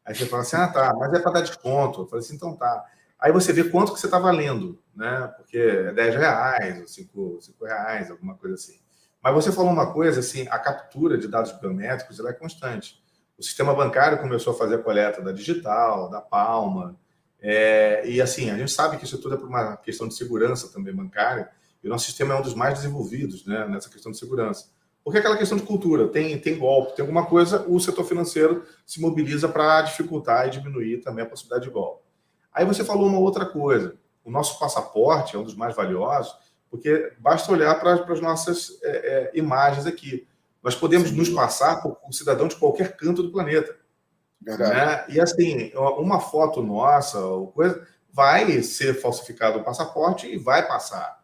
Aí 0.05 0.15
você 0.15 0.27
fala 0.27 0.43
assim: 0.43 0.57
ah, 0.57 0.69
tá, 0.69 0.95
mas 0.99 1.13
é 1.13 1.21
para 1.21 1.33
dar 1.33 1.41
desconto. 1.43 2.03
Eu 2.03 2.07
falei 2.07 2.25
assim: 2.25 2.35
então 2.35 2.57
tá. 2.57 2.85
Aí 3.21 3.33
você 3.33 3.53
vê 3.53 3.65
quanto 3.65 3.93
que 3.93 4.01
você 4.01 4.07
está 4.07 4.19
valendo, 4.19 4.81
né? 4.95 5.33
Porque 5.37 5.59
é 5.59 5.93
10 5.93 6.15
reais, 6.15 6.81
ou 6.81 6.87
5, 6.87 7.39
5 7.41 7.65
reais, 7.65 8.11
alguma 8.11 8.35
coisa 8.37 8.55
assim. 8.55 8.79
Mas 9.23 9.35
você 9.35 9.51
falou 9.51 9.73
uma 9.73 9.93
coisa, 9.93 10.21
assim, 10.21 10.47
a 10.49 10.59
captura 10.59 11.19
de 11.19 11.27
dados 11.27 11.53
biométricos 11.53 12.21
ela 12.21 12.31
é 12.31 12.33
constante. 12.33 13.03
O 13.37 13.43
sistema 13.43 13.75
bancário 13.75 14.19
começou 14.19 14.53
a 14.53 14.57
fazer 14.57 14.77
a 14.77 14.83
coleta 14.83 15.21
da 15.21 15.33
digital, 15.33 16.09
da 16.09 16.21
palma, 16.21 16.97
é, 17.41 18.03
e 18.09 18.21
assim, 18.21 18.51
a 18.51 18.57
gente 18.57 18.73
sabe 18.73 18.97
que 18.97 19.05
isso 19.05 19.19
tudo 19.19 19.35
é 19.35 19.39
por 19.39 19.49
uma 19.49 19.77
questão 19.77 20.09
de 20.09 20.15
segurança 20.15 20.69
também 20.73 20.95
bancária, 20.95 21.49
e 21.83 21.87
o 21.87 21.91
nosso 21.91 22.07
sistema 22.07 22.35
é 22.35 22.39
um 22.39 22.43
dos 22.43 22.55
mais 22.55 22.75
desenvolvidos 22.75 23.47
né, 23.47 23.67
nessa 23.69 23.89
questão 23.89 24.11
de 24.11 24.19
segurança. 24.19 24.71
Porque 25.05 25.19
é 25.19 25.21
aquela 25.21 25.37
questão 25.37 25.57
de 25.57 25.65
cultura, 25.65 26.09
tem, 26.09 26.39
tem 26.39 26.59
golpe, 26.59 26.97
tem 26.97 27.03
alguma 27.03 27.27
coisa, 27.27 27.65
o 27.69 27.79
setor 27.79 28.05
financeiro 28.05 28.65
se 28.85 29.01
mobiliza 29.01 29.49
para 29.49 29.83
dificultar 29.83 30.49
e 30.49 30.51
diminuir 30.51 30.99
também 30.99 31.25
a 31.25 31.29
possibilidade 31.29 31.65
de 31.65 31.71
golpe. 31.71 32.08
Aí 32.59 32.65
você 32.65 32.83
falou 32.83 33.07
uma 33.07 33.21
outra 33.21 33.47
coisa. 33.47 33.95
O 34.25 34.33
nosso 34.33 34.59
passaporte 34.59 35.37
é 35.37 35.39
um 35.39 35.45
dos 35.45 35.55
mais 35.55 35.77
valiosos, 35.77 36.35
porque 36.69 37.13
basta 37.21 37.53
olhar 37.53 37.79
para, 37.79 37.95
as 38.13 38.21
nossas 38.21 38.81
é, 38.83 38.91
é, 38.91 39.31
imagens 39.39 39.87
aqui. 39.87 40.27
Nós 40.61 40.75
podemos 40.75 41.11
Sim. 41.11 41.15
nos 41.15 41.29
passar 41.29 41.81
por 41.81 41.97
um 42.05 42.11
cidadão 42.11 42.49
de 42.49 42.57
qualquer 42.57 42.97
canto 42.97 43.23
do 43.23 43.31
planeta. 43.31 43.77
Né? 44.43 45.05
E 45.09 45.21
assim, 45.21 45.71
uma 45.77 46.19
foto 46.19 46.61
nossa, 46.61 47.21
coisa, 47.55 47.87
vai 48.13 48.61
ser 48.63 49.01
falsificado 49.01 49.61
o 49.61 49.65
passaporte 49.65 50.27
e 50.27 50.37
vai 50.37 50.67
passar. 50.67 51.23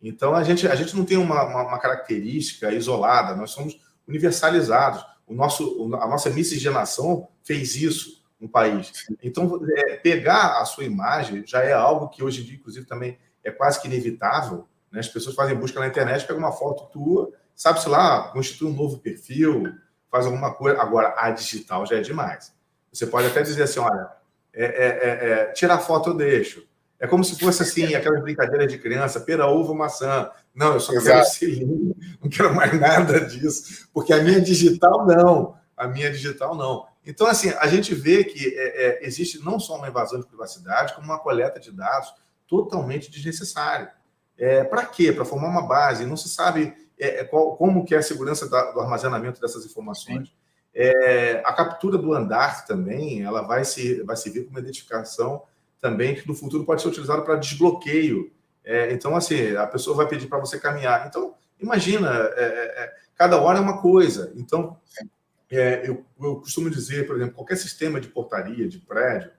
Então 0.00 0.36
a 0.36 0.44
gente, 0.44 0.68
a 0.68 0.76
gente 0.76 0.94
não 0.94 1.04
tem 1.04 1.16
uma, 1.16 1.42
uma, 1.42 1.62
uma 1.62 1.78
característica 1.80 2.72
isolada, 2.72 3.34
nós 3.34 3.50
somos 3.50 3.76
universalizados. 4.06 5.04
O 5.26 5.34
nosso, 5.34 5.92
a 5.96 6.06
nossa 6.06 6.30
miscigenação 6.30 7.26
fez 7.42 7.74
isso 7.74 8.15
no 8.40 8.48
país. 8.48 9.06
Então, 9.22 9.60
é, 9.76 9.96
pegar 9.96 10.60
a 10.60 10.64
sua 10.64 10.84
imagem 10.84 11.44
já 11.46 11.62
é 11.62 11.72
algo 11.72 12.08
que 12.08 12.22
hoje 12.22 12.42
em 12.42 12.44
dia, 12.44 12.56
inclusive, 12.56 12.86
também 12.86 13.18
é 13.42 13.50
quase 13.50 13.80
que 13.80 13.88
inevitável. 13.88 14.66
Né? 14.90 15.00
As 15.00 15.08
pessoas 15.08 15.34
fazem 15.34 15.56
busca 15.56 15.80
na 15.80 15.86
internet, 15.86 16.26
pegam 16.26 16.42
uma 16.42 16.52
foto 16.52 16.90
tua, 16.92 17.32
sabe-se 17.54 17.88
lá, 17.88 18.28
constitui 18.28 18.68
um 18.68 18.74
novo 18.74 18.98
perfil, 18.98 19.74
faz 20.10 20.26
alguma 20.26 20.52
coisa. 20.54 20.80
Agora, 20.80 21.14
a 21.16 21.30
digital 21.30 21.86
já 21.86 21.96
é 21.96 22.00
demais. 22.00 22.54
Você 22.92 23.06
pode 23.06 23.26
até 23.26 23.42
dizer 23.42 23.62
assim: 23.62 23.80
olha, 23.80 24.08
é, 24.52 24.64
é, 24.64 24.86
é, 24.86 25.30
é 25.30 25.52
tirar 25.52 25.78
foto 25.78 26.10
eu 26.10 26.14
deixo. 26.14 26.66
É 26.98 27.06
como 27.06 27.22
se 27.22 27.38
fosse 27.38 27.62
assim, 27.62 27.94
aquelas 27.94 28.22
brincadeiras 28.22 28.72
de 28.72 28.78
criança, 28.78 29.20
pera, 29.20 29.46
uva, 29.46 29.74
maçã. 29.74 30.30
Não, 30.54 30.74
eu 30.74 30.80
só 30.80 30.94
Exato. 30.94 31.08
quero 31.08 31.24
selinho, 31.26 31.96
não 32.22 32.30
quero 32.30 32.54
mais 32.54 32.78
nada 32.80 33.20
disso, 33.20 33.86
porque 33.92 34.14
a 34.14 34.22
minha 34.22 34.40
digital 34.40 35.06
não, 35.06 35.56
a 35.76 35.86
minha 35.86 36.10
digital 36.10 36.54
não. 36.54 36.86
Então, 37.06 37.28
assim, 37.28 37.50
a 37.50 37.68
gente 37.68 37.94
vê 37.94 38.24
que 38.24 38.52
é, 38.58 39.04
é, 39.04 39.06
existe 39.06 39.38
não 39.38 39.60
só 39.60 39.76
uma 39.76 39.88
invasão 39.88 40.18
de 40.18 40.26
privacidade, 40.26 40.92
como 40.92 41.06
uma 41.06 41.20
coleta 41.20 41.60
de 41.60 41.70
dados 41.70 42.12
totalmente 42.48 43.08
desnecessária. 43.08 43.92
É, 44.36 44.64
Para 44.64 44.84
quê? 44.84 45.12
Para 45.12 45.24
formar 45.24 45.48
uma 45.48 45.66
base. 45.66 46.04
Não 46.04 46.16
se 46.16 46.28
sabe 46.28 46.74
é, 46.98 47.20
é, 47.20 47.24
qual, 47.24 47.56
como 47.56 47.84
que 47.84 47.94
é 47.94 47.98
a 47.98 48.02
segurança 48.02 48.50
da, 48.50 48.72
do 48.72 48.80
armazenamento 48.80 49.40
dessas 49.40 49.64
informações. 49.64 50.34
É, 50.74 51.40
a 51.44 51.52
captura 51.52 51.96
do 51.96 52.12
andar 52.12 52.66
também, 52.66 53.22
ela 53.22 53.42
vai 53.42 53.64
se, 53.64 54.02
vai 54.02 54.16
se 54.16 54.28
ver 54.28 54.44
como 54.44 54.58
identificação 54.58 55.44
também 55.80 56.16
que 56.16 56.26
no 56.26 56.34
futuro 56.34 56.64
pode 56.64 56.82
ser 56.82 56.88
utilizado 56.88 57.22
para 57.22 57.36
desbloqueio. 57.36 58.32
Então, 58.90 59.14
assim, 59.14 59.54
a 59.54 59.64
pessoa 59.64 59.96
vai 59.96 60.08
pedir 60.08 60.26
para 60.26 60.40
você 60.40 60.58
caminhar. 60.58 61.06
Então, 61.06 61.34
imagina, 61.60 62.28
cada 63.14 63.40
hora 63.40 63.58
é 63.58 63.60
uma 63.60 63.80
coisa. 63.80 64.32
Então, 64.34 64.76
é, 65.50 65.88
eu, 65.88 66.04
eu, 66.20 66.36
costumo 66.36 66.68
dizer, 66.68 67.06
por 67.06 67.16
exemplo, 67.16 67.34
qualquer 67.34 67.56
sistema 67.56 68.00
de 68.00 68.08
portaria, 68.08 68.68
de 68.68 68.78
prédio, 68.78 69.30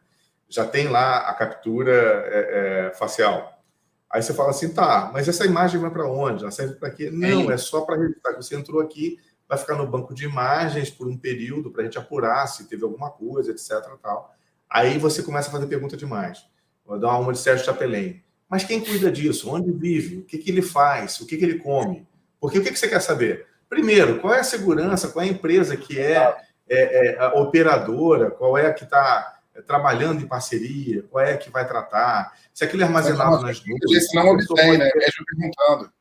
já 0.49 0.65
tem 0.65 0.87
lá 0.87 1.29
a 1.29 1.33
captura 1.33 1.91
é, 1.93 2.91
facial. 2.97 3.61
Aí 4.09 4.21
você 4.21 4.33
fala 4.33 4.51
assim, 4.51 4.69
tá, 4.69 5.09
mas 5.13 5.27
essa 5.27 5.45
imagem 5.45 5.81
vai 5.81 5.91
para 5.91 6.09
onde? 6.09 6.43
Ela 6.43 6.51
serve 6.51 6.75
para 6.75 6.89
quê? 6.89 7.09
Não, 7.11 7.51
é 7.51 7.57
só 7.57 7.81
para 7.81 7.97
registrar 7.97 8.33
que 8.33 8.43
você 8.43 8.55
entrou 8.55 8.79
aqui, 8.79 9.19
vai 9.47 9.57
ficar 9.57 9.75
no 9.75 9.85
banco 9.85 10.13
de 10.13 10.23
imagens 10.23 10.89
por 10.89 11.07
um 11.07 11.17
período 11.17 11.71
para 11.71 11.81
a 11.81 11.85
gente 11.85 11.97
apurar 11.97 12.47
se 12.47 12.69
teve 12.69 12.83
alguma 12.83 13.09
coisa, 13.09 13.51
etc. 13.51 13.83
Tal. 14.01 14.33
Aí 14.69 14.97
você 14.97 15.21
começa 15.21 15.49
a 15.49 15.51
fazer 15.51 15.67
pergunta 15.67 15.97
demais. 15.97 16.45
Vou 16.85 16.97
dar 16.97 17.17
uma 17.17 17.33
de 17.33 17.39
Sérgio 17.39 17.65
Chapelin. 17.65 18.21
Mas 18.49 18.63
quem 18.63 18.79
cuida 18.79 19.11
disso? 19.11 19.49
Onde 19.49 19.71
vive? 19.71 20.19
O 20.19 20.23
que, 20.23 20.37
que 20.37 20.49
ele 20.49 20.61
faz? 20.61 21.19
O 21.19 21.25
que, 21.25 21.35
que 21.35 21.43
ele 21.43 21.59
come? 21.59 22.07
Porque 22.39 22.59
o 22.59 22.63
que, 22.63 22.71
que 22.71 22.79
você 22.79 22.87
quer 22.87 23.01
saber? 23.01 23.46
Primeiro, 23.69 24.19
qual 24.19 24.33
é 24.33 24.39
a 24.39 24.43
segurança? 24.43 25.09
Qual 25.09 25.23
é 25.23 25.27
a 25.27 25.31
empresa 25.31 25.75
que 25.75 25.99
é, 25.99 26.35
é, 26.69 27.07
é 27.07 27.19
a 27.19 27.33
operadora? 27.33 28.31
Qual 28.31 28.57
é 28.57 28.67
a 28.67 28.73
que 28.73 28.83
está 28.83 29.39
é, 29.53 29.61
trabalhando 29.61 30.21
em 30.21 30.27
parceria? 30.27 31.03
Qual 31.09 31.23
é 31.23 31.33
a 31.33 31.37
que 31.37 31.49
vai 31.49 31.67
tratar? 31.67 32.33
Se 32.53 32.63
aquilo 32.63 32.83
é 32.83 32.85
armazenado 32.85 33.41
nas 33.41 33.59
nuvens. 33.65 34.13
Não 34.13 34.29
obtém, 34.29 34.77
né? 34.77 34.89
Mesmo 34.95 35.25
perguntando. 35.25 35.91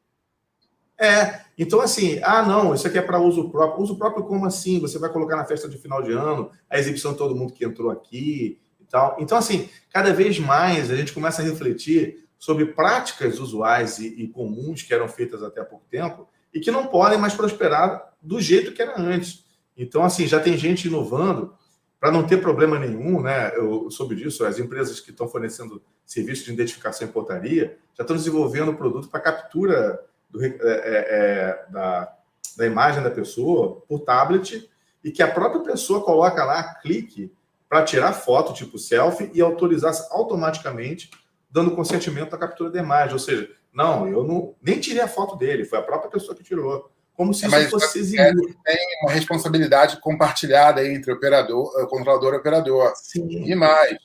É, 0.98 1.40
então 1.58 1.80
assim, 1.80 2.20
ah, 2.22 2.42
não, 2.42 2.74
isso 2.74 2.86
aqui 2.86 2.96
é 2.96 3.02
para 3.02 3.18
uso 3.18 3.50
próprio. 3.50 3.82
Uso 3.82 3.98
próprio, 3.98 4.24
como 4.24 4.46
assim? 4.46 4.80
Você 4.80 4.98
vai 4.98 5.10
colocar 5.10 5.36
na 5.36 5.44
festa 5.44 5.68
de 5.68 5.76
final 5.76 6.02
de 6.02 6.12
ano 6.12 6.50
a 6.70 6.78
exibição 6.78 7.12
de 7.12 7.18
todo 7.18 7.34
mundo 7.34 7.52
que 7.52 7.64
entrou 7.64 7.90
aqui 7.90 8.60
e 8.80 8.84
tal. 8.84 9.16
Então, 9.18 9.36
assim, 9.36 9.68
cada 9.90 10.12
vez 10.12 10.38
mais 10.38 10.90
a 10.90 10.96
gente 10.96 11.12
começa 11.12 11.42
a 11.42 11.44
refletir 11.44 12.24
sobre 12.38 12.66
práticas 12.66 13.40
usuais 13.40 13.98
e, 13.98 14.06
e 14.22 14.28
comuns 14.28 14.82
que 14.82 14.94
eram 14.94 15.08
feitas 15.08 15.42
até 15.42 15.60
há 15.60 15.64
pouco 15.64 15.84
tempo 15.90 16.28
e 16.56 16.60
que 16.60 16.70
não 16.70 16.86
podem 16.86 17.18
mais 17.18 17.34
prosperar 17.34 18.14
do 18.22 18.40
jeito 18.40 18.72
que 18.72 18.80
era 18.80 18.98
antes. 18.98 19.44
Então, 19.76 20.02
assim, 20.02 20.26
já 20.26 20.40
tem 20.40 20.56
gente 20.56 20.88
inovando 20.88 21.54
para 22.00 22.10
não 22.10 22.26
ter 22.26 22.38
problema 22.38 22.78
nenhum, 22.78 23.20
né? 23.20 23.54
Eu 23.54 23.90
soube 23.90 24.16
disso, 24.16 24.42
as 24.42 24.58
empresas 24.58 24.98
que 24.98 25.10
estão 25.10 25.28
fornecendo 25.28 25.82
serviços 26.06 26.46
de 26.46 26.52
identificação 26.52 27.06
e 27.06 27.10
portaria 27.10 27.76
já 27.94 28.02
estão 28.02 28.16
desenvolvendo 28.16 28.72
produto 28.72 29.06
para 29.08 29.20
captura 29.20 30.02
do, 30.30 30.42
é, 30.42 30.48
é, 30.48 30.56
é, 30.62 31.66
da, 31.70 32.16
da 32.56 32.66
imagem 32.66 33.02
da 33.02 33.10
pessoa 33.10 33.82
por 33.86 34.00
tablet 34.00 34.66
e 35.04 35.12
que 35.12 35.22
a 35.22 35.30
própria 35.30 35.60
pessoa 35.60 36.02
coloca 36.02 36.42
lá, 36.42 36.74
clique, 36.76 37.30
para 37.68 37.82
tirar 37.82 38.14
foto, 38.14 38.54
tipo 38.54 38.78
selfie, 38.78 39.30
e 39.34 39.42
autorizar 39.42 39.92
automaticamente, 40.10 41.10
dando 41.50 41.76
consentimento 41.76 42.34
à 42.34 42.38
captura 42.38 42.70
da 42.70 42.80
imagem. 42.80 43.12
Ou 43.12 43.18
seja, 43.18 43.50
não, 43.76 44.08
eu 44.08 44.24
não 44.24 44.54
nem 44.62 44.80
tirei 44.80 45.02
a 45.02 45.08
foto 45.08 45.36
dele, 45.36 45.66
foi 45.66 45.78
a 45.78 45.82
própria 45.82 46.10
pessoa 46.10 46.34
que 46.34 46.42
tirou. 46.42 46.90
Como 47.12 47.34
se 47.34 47.44
é, 47.44 47.60
isso 47.60 47.70
fosse 47.70 47.98
exigir. 47.98 48.34
Tem 48.64 48.78
uma 49.02 49.12
responsabilidade 49.12 50.00
compartilhada 50.00 50.86
entre 50.86 51.12
operador, 51.12 51.72
eh, 51.78 51.86
controlador 51.86 52.32
e 52.32 52.36
operador. 52.38 52.92
Sim. 52.96 53.28
E 53.28 53.54
mais, 53.54 53.98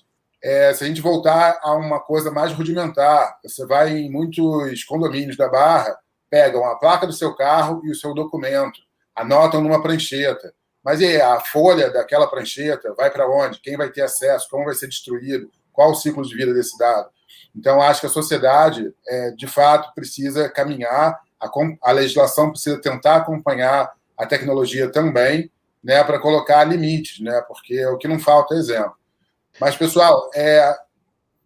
é, 0.44 0.74
se 0.74 0.84
a 0.84 0.88
gente 0.88 1.02
voltar 1.02 1.58
a 1.62 1.74
uma 1.74 2.02
coisa 2.02 2.30
mais 2.30 2.52
rudimentar, 2.52 3.40
você 3.44 3.66
vai 3.66 3.98
em 3.98 4.12
muitos 4.12 4.84
condomínios 4.84 5.38
da 5.38 5.48
Barra, 5.48 5.98
pegam 6.30 6.66
a 6.66 6.76
placa 6.76 7.08
do 7.08 7.14
seu 7.14 7.34
carro 7.34 7.82
e 7.86 7.92
o 7.92 7.96
seu 7.96 8.14
documento, 8.14 8.80
anotam 9.16 9.62
numa 9.62 9.82
prancheta. 9.82 10.54
Mas 10.84 11.00
e 11.00 11.22
a 11.22 11.40
folha 11.40 11.90
daquela 11.90 12.28
prancheta 12.28 12.94
vai 12.94 13.10
para 13.10 13.30
onde? 13.30 13.62
Quem 13.62 13.78
vai 13.78 13.90
ter 13.90 14.02
acesso? 14.02 14.50
Como 14.50 14.66
vai 14.66 14.74
ser 14.74 14.88
destruído? 14.88 15.50
Qual 15.72 15.92
o 15.92 15.96
ciclo 15.96 16.26
de 16.26 16.36
vida 16.36 16.54
desse 16.54 16.78
dado? 16.78 17.10
Então, 17.56 17.82
acho 17.82 18.02
que 18.02 18.08
a 18.08 18.10
sociedade, 18.10 18.94
é, 19.08 19.32
de 19.32 19.48
fato, 19.48 19.94
precisa 19.94 20.50
caminhar, 20.50 21.20
a, 21.40 21.50
a, 21.84 21.92
legislação 21.92 22.52
precisa 22.52 22.80
tentar 22.80 23.18
acompanhar 23.18 23.92
a 24.18 24.26
tecnologia 24.26 24.90
também, 24.92 25.52
né, 25.84 26.04
para 26.04 26.20
colocar 26.20 26.64
limites, 26.64 27.20
né, 27.20 27.42
porque 27.48 27.84
o 27.88 27.98
que 27.98 28.08
não 28.08 28.20
falta 28.20 28.56
é 28.56 28.58
exemplo. 28.58 28.96
Mas, 29.60 29.76
pessoal, 29.76 30.30
é, 30.34 30.74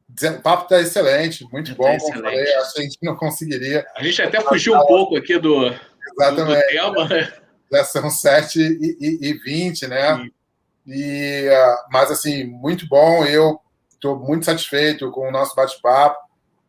o 0.08 0.42
papo 0.42 0.64
está 0.64 0.80
excelente, 0.80 1.48
muito 1.52 1.72
tá 1.72 1.78
bom. 1.78 1.90
Excelente. 1.90 2.22
Falei, 2.22 2.56
acho 2.56 2.74
que 2.74 2.80
a 2.80 2.84
gente 2.84 2.98
não 3.02 3.16
conseguiria. 3.16 3.86
A 3.96 4.04
gente 4.04 4.22
até 4.22 4.42
fugiu 4.42 4.76
um 4.76 4.86
pouco 4.86 5.18
aqui 5.18 5.40
do, 5.40 5.74
Exatamente. 6.14 6.62
do 6.62 6.68
tema. 6.68 7.34
Já 7.72 7.84
são 7.84 8.10
7 8.10 8.60
e, 8.60 8.98
e, 9.00 9.30
e 9.30 9.34
20, 9.34 9.88
né? 9.88 10.30
E, 10.86 11.50
uh, 11.50 11.92
mas, 11.92 12.12
assim, 12.12 12.44
muito 12.44 12.88
bom. 12.88 13.26
Eu 13.26 13.60
estou 13.96 14.18
muito 14.18 14.46
satisfeito 14.46 15.10
com 15.12 15.28
o 15.28 15.32
nosso 15.32 15.56
bate-papo. 15.56 16.18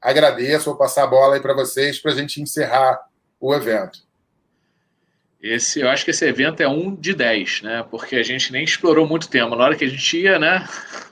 Agradeço, 0.01 0.66
vou 0.66 0.77
passar 0.77 1.05
a 1.05 1.07
bola 1.07 1.35
aí 1.35 1.40
para 1.40 1.55
vocês 1.55 1.98
para 1.98 2.12
a 2.12 2.15
gente 2.15 2.40
encerrar 2.40 3.01
o 3.40 3.55
evento. 3.55 4.07
Esse, 5.40 5.81
eu 5.81 5.89
acho 5.89 6.05
que 6.05 6.11
esse 6.11 6.27
evento 6.27 6.62
é 6.62 6.69
um 6.69 6.94
de 6.94 7.15
10, 7.15 7.62
né? 7.62 7.86
Porque 7.90 8.16
a 8.16 8.23
gente 8.23 8.51
nem 8.51 8.65
explorou 8.65 9.07
muito 9.07 9.28
tempo. 9.28 9.55
Na 9.55 9.65
hora 9.65 9.77
que 9.77 9.85
a 9.85 9.89
gente 9.89 10.19
ia, 10.19 10.39
né? 10.39 10.66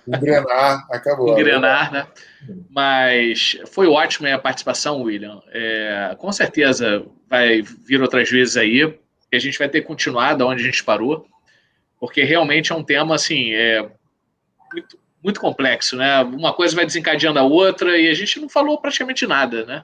Engrenar, 0.08 0.86
acabou. 0.90 1.28
Engrenar, 1.28 1.92
né? 1.92 2.06
Mas 2.70 3.58
foi 3.66 3.86
ótima 3.86 4.32
a 4.34 4.38
participação, 4.38 5.02
William. 5.02 5.40
É, 5.52 6.16
com 6.18 6.32
certeza 6.32 7.04
vai 7.28 7.62
vir 7.62 8.02
outras 8.02 8.28
vezes 8.30 8.56
aí. 8.56 8.98
E 9.30 9.36
a 9.36 9.38
gente 9.38 9.58
vai 9.58 9.68
ter 9.68 9.82
continuado 9.82 10.46
onde 10.46 10.62
a 10.62 10.66
gente 10.66 10.82
parou. 10.82 11.26
Porque 12.00 12.22
realmente 12.24 12.72
é 12.72 12.74
um 12.74 12.82
tema, 12.82 13.14
assim, 13.14 13.52
é 13.52 13.88
muito, 14.72 14.98
muito 15.24 15.40
complexo, 15.40 15.96
né? 15.96 16.22
Uma 16.22 16.52
coisa 16.52 16.76
vai 16.76 16.84
desencadeando 16.84 17.38
a 17.38 17.42
outra 17.42 17.98
e 17.98 18.10
a 18.10 18.14
gente 18.14 18.38
não 18.38 18.48
falou 18.48 18.78
praticamente 18.78 19.26
nada, 19.26 19.64
né? 19.64 19.82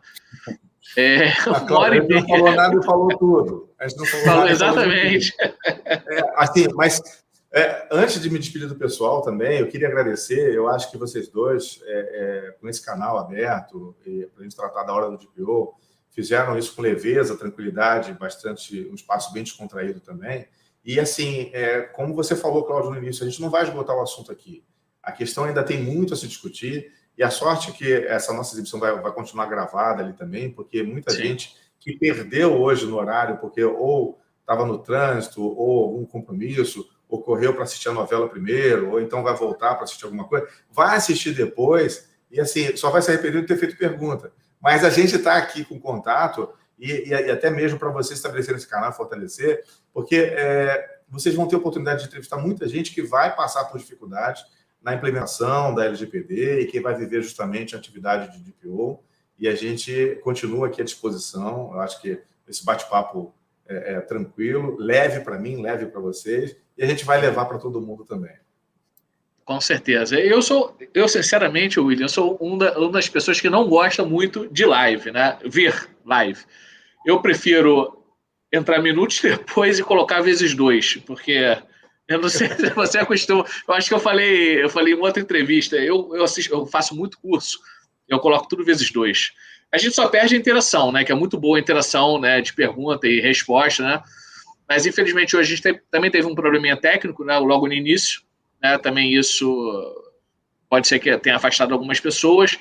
É, 0.97 1.29
ah, 1.47 1.91
meia. 1.91 2.05
não 2.21 2.29
falou 2.29 2.53
nada 2.53 2.77
e 2.77 2.85
falou 2.85 3.09
tudo. 3.19 3.71
A 3.79 3.89
gente 3.89 3.99
não 3.99 4.07
falou, 4.07 4.25
falou 4.27 4.41
nada, 4.41 4.51
exatamente. 4.51 5.33
É, 5.85 6.23
assim, 6.37 6.67
mas 6.75 7.01
é, 7.53 7.89
antes 7.91 8.21
de 8.21 8.29
me 8.29 8.39
despedir 8.39 8.69
do 8.69 8.77
pessoal 8.77 9.23
também, 9.23 9.61
eu 9.61 9.69
queria 9.69 9.89
agradecer. 9.89 10.55
Eu 10.55 10.69
acho 10.69 10.91
que 10.91 10.99
vocês 10.99 11.29
dois, 11.29 11.81
é, 11.85 12.49
é 12.49 12.51
com 12.61 12.69
esse 12.69 12.85
canal 12.85 13.19
aberto, 13.19 13.97
para 14.05 14.41
a 14.41 14.43
gente 14.43 14.57
tratar 14.57 14.83
da 14.83 14.93
hora 14.93 15.11
do 15.11 15.17
DPO, 15.17 15.75
fizeram 16.11 16.59
isso 16.59 16.75
com 16.77 16.83
leveza, 16.83 17.37
tranquilidade, 17.37 18.13
bastante, 18.13 18.87
um 18.91 18.95
espaço 18.95 19.33
bem 19.33 19.43
descontraído 19.43 20.01
também. 20.01 20.47
E 20.85 21.01
assim, 21.01 21.51
é, 21.55 21.81
como 21.81 22.15
você 22.15 22.37
falou, 22.37 22.65
Cláudio, 22.65 22.91
no 22.91 22.99
início, 22.99 23.25
a 23.25 23.29
gente 23.29 23.41
não 23.41 23.49
vai 23.49 23.63
esgotar 23.63 23.97
o 23.97 24.03
assunto 24.03 24.31
aqui. 24.31 24.65
A 25.03 25.13
questão 25.13 25.45
ainda 25.45 25.63
tem 25.63 25.83
muito 25.83 26.15
a 26.15 26.17
se 26.17 26.27
discutir. 26.27 26.93
E 27.17 27.23
a 27.23 27.31
sorte 27.31 27.71
é 27.71 27.73
que 27.73 27.93
essa 27.93 28.33
nossa 28.33 28.55
exibição 28.55 28.81
vai, 28.81 28.99
vai 29.01 29.13
continuar 29.13 29.47
gravada 29.47 30.03
ali 30.03 30.13
também, 30.13 30.51
porque 30.51 30.83
muita 30.83 31.13
Sim. 31.13 31.23
gente 31.23 31.57
que 31.79 31.97
perdeu 31.97 32.61
hoje 32.61 32.87
no 32.87 32.97
horário, 32.97 33.39
porque 33.39 33.63
ou 33.65 34.21
estava 34.41 34.67
no 34.67 34.79
trânsito, 34.79 35.43
ou 35.43 35.85
algum 35.85 36.05
compromisso, 36.05 36.87
ou 37.09 37.23
correu 37.23 37.55
para 37.55 37.65
assistir 37.65 37.89
a 37.89 37.93
novela 37.93 38.29
primeiro, 38.29 38.91
ou 38.91 39.01
então 39.01 39.23
vai 39.23 39.35
voltar 39.35 39.75
para 39.75 39.85
assistir 39.85 40.05
alguma 40.05 40.25
coisa, 40.25 40.47
vai 40.71 40.97
assistir 40.97 41.35
depois 41.35 42.09
e 42.31 42.41
assim 42.41 42.77
só 42.77 42.91
vai 42.91 43.03
se 43.03 43.11
arrepender 43.11 43.43
de 43.43 43.49
ter 43.49 43.57
feito 43.57 43.77
pergunta. 43.77 44.33
Mas 44.61 44.85
a 44.85 44.91
gente 44.91 45.17
está 45.17 45.37
aqui 45.37 45.65
com 45.65 45.81
contato 45.81 46.49
e, 46.79 46.91
e, 46.91 47.09
e 47.09 47.31
até 47.31 47.51
mesmo 47.51 47.79
para 47.79 47.91
vocês 47.91 48.19
estabelecerem 48.19 48.59
esse 48.59 48.69
canal, 48.69 48.93
fortalecer, 48.93 49.65
porque 49.93 50.17
é, 50.17 51.01
vocês 51.09 51.35
vão 51.35 51.49
ter 51.49 51.57
oportunidade 51.57 52.03
de 52.03 52.09
entrevistar 52.09 52.37
muita 52.37 52.69
gente 52.69 52.95
que 52.95 53.03
vai 53.03 53.35
passar 53.35 53.65
por 53.65 53.79
dificuldades 53.79 54.45
na 54.83 54.95
implementação 54.95 55.75
da 55.75 55.85
LGPD 55.85 56.61
e 56.61 56.67
quem 56.67 56.81
vai 56.81 56.95
viver 56.95 57.23
justamente 57.23 57.75
a 57.75 57.79
atividade 57.79 58.33
de 58.33 58.43
DPO. 58.43 59.03
E 59.39 59.49
a 59.49 59.55
gente 59.55 60.19
continua 60.23 60.67
aqui 60.67 60.81
à 60.81 60.85
disposição. 60.85 61.71
Eu 61.73 61.81
acho 61.81 62.01
que 62.01 62.21
esse 62.49 62.65
bate-papo 62.65 63.35
é, 63.71 63.95
é, 63.95 64.01
tranquilo, 64.01 64.77
leve 64.79 65.21
para 65.21 65.39
mim, 65.39 65.63
leve 65.63 65.87
para 65.87 66.01
vocês, 66.01 66.57
e 66.77 66.83
a 66.83 66.87
gente 66.87 67.05
vai 67.05 67.21
levar 67.21 67.45
para 67.45 67.59
todo 67.59 67.81
mundo 67.81 68.05
também. 68.05 68.35
Com 69.45 69.61
certeza. 69.61 70.19
Eu 70.19 70.43
sou, 70.43 70.77
eu 70.93 71.09
sinceramente, 71.09 71.79
William, 71.79 72.09
sou 72.09 72.37
um 72.41 72.59
da, 72.59 72.77
uma 72.79 72.91
das 72.91 73.09
pessoas 73.09 73.41
que 73.41 73.49
não 73.49 73.69
gosta 73.69 74.05
muito 74.05 74.49
de 74.49 74.65
live, 74.65 75.11
né? 75.13 75.39
Ver 75.45 75.89
live. 76.05 76.41
Eu 77.07 77.21
prefiro 77.21 78.05
entrar 78.53 78.81
minutos 78.81 79.21
depois 79.23 79.79
e 79.79 79.85
colocar 79.85 80.21
vezes 80.21 80.55
dois, 80.55 80.97
porque 81.07 81.57
eu 82.11 82.21
não 82.21 82.29
sei 82.29 82.49
se 82.49 82.71
você 82.71 82.99
acostuma. 82.99 83.47
Eu 83.67 83.75
acho 83.75 83.89
que 83.89 83.95
eu 83.95 84.01
falei, 84.01 84.63
eu 84.63 84.69
falei 84.69 84.95
em 84.95 84.99
outra 84.99 85.23
entrevista. 85.23 85.77
Eu, 85.77 86.11
eu, 86.13 86.25
assisto, 86.25 86.53
eu 86.53 86.67
faço 86.67 86.95
muito 86.95 87.17
curso, 87.21 87.61
eu 88.09 88.19
coloco 88.19 88.49
tudo 88.49 88.65
vezes 88.65 88.91
dois. 88.91 89.31
A 89.73 89.79
gente 89.79 89.95
só 89.95 90.09
perde 90.09 90.35
a 90.35 90.39
interação, 90.39 90.91
né? 90.91 91.05
Que 91.05 91.13
é 91.13 91.15
muito 91.15 91.39
boa 91.39 91.57
a 91.57 91.61
interação 91.61 92.21
né, 92.21 92.41
de 92.41 92.53
pergunta 92.53 93.07
e 93.07 93.21
resposta, 93.21 93.85
né? 93.85 94.03
Mas 94.69 94.85
infelizmente 94.87 95.37
hoje 95.37 95.53
a 95.53 95.57
gente 95.57 95.63
tem, 95.63 95.81
também 95.89 96.11
teve 96.11 96.27
um 96.27 96.35
probleminha 96.35 96.77
técnico, 96.77 97.25
né? 97.25 97.39
Logo 97.39 97.69
no 97.69 97.73
início, 97.73 98.23
né? 98.61 98.77
Também 98.77 99.15
isso 99.15 99.47
pode 100.69 100.89
ser 100.89 100.99
que 100.99 101.17
tenha 101.19 101.37
afastado 101.37 101.73
algumas 101.73 102.01
pessoas. 102.01 102.59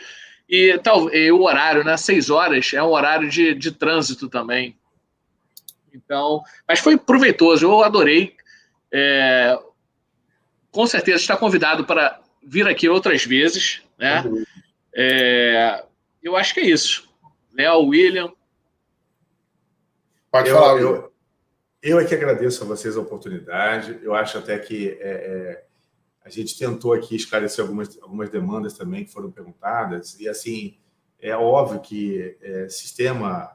E 0.47 0.77
tal, 0.83 1.11
e 1.11 1.31
o 1.31 1.41
horário, 1.41 1.83
né? 1.83 1.97
Seis 1.97 2.29
horas 2.29 2.71
é 2.71 2.83
um 2.83 2.91
horário 2.91 3.27
de, 3.27 3.55
de 3.55 3.71
trânsito 3.71 4.29
também. 4.29 4.77
Então, 5.91 6.43
mas 6.67 6.79
foi 6.79 6.95
proveitoso. 6.97 7.65
Eu 7.65 7.83
adorei 7.83 8.37
é, 8.91 9.57
com 10.71 10.85
certeza 10.85 11.17
está 11.17 11.37
convidado 11.37 11.85
para 11.85 12.19
vir 12.43 12.67
aqui 12.67 12.87
outras 12.87 13.25
vezes, 13.25 13.83
Né? 13.97 14.23
É, 14.95 15.83
eu 16.23 16.35
acho 16.35 16.53
que 16.53 16.61
é 16.61 16.65
isso. 16.65 17.09
Léo, 17.53 17.87
William. 17.87 18.31
Pode 20.31 20.49
eu, 20.49 20.55
falar, 20.55 20.73
William. 20.73 20.89
Eu, 20.89 21.11
eu 21.81 21.99
é 21.99 22.05
que 22.05 22.15
agradeço 22.15 22.63
a 22.63 22.67
vocês 22.67 22.97
a 22.97 23.01
oportunidade. 23.01 23.99
Eu 24.01 24.13
acho 24.13 24.37
até 24.37 24.57
que 24.57 24.97
é, 24.99 25.09
é, 25.09 25.63
a 26.23 26.29
gente 26.29 26.57
tentou 26.57 26.93
aqui 26.93 27.15
esclarecer 27.15 27.63
algumas, 27.63 27.97
algumas 28.01 28.29
demandas 28.29 28.73
também 28.73 29.05
que 29.05 29.11
foram 29.11 29.31
perguntadas. 29.31 30.19
E, 30.19 30.27
assim, 30.27 30.77
é 31.19 31.35
óbvio 31.35 31.81
que 31.81 32.37
é, 32.41 32.69
sistema 32.69 33.51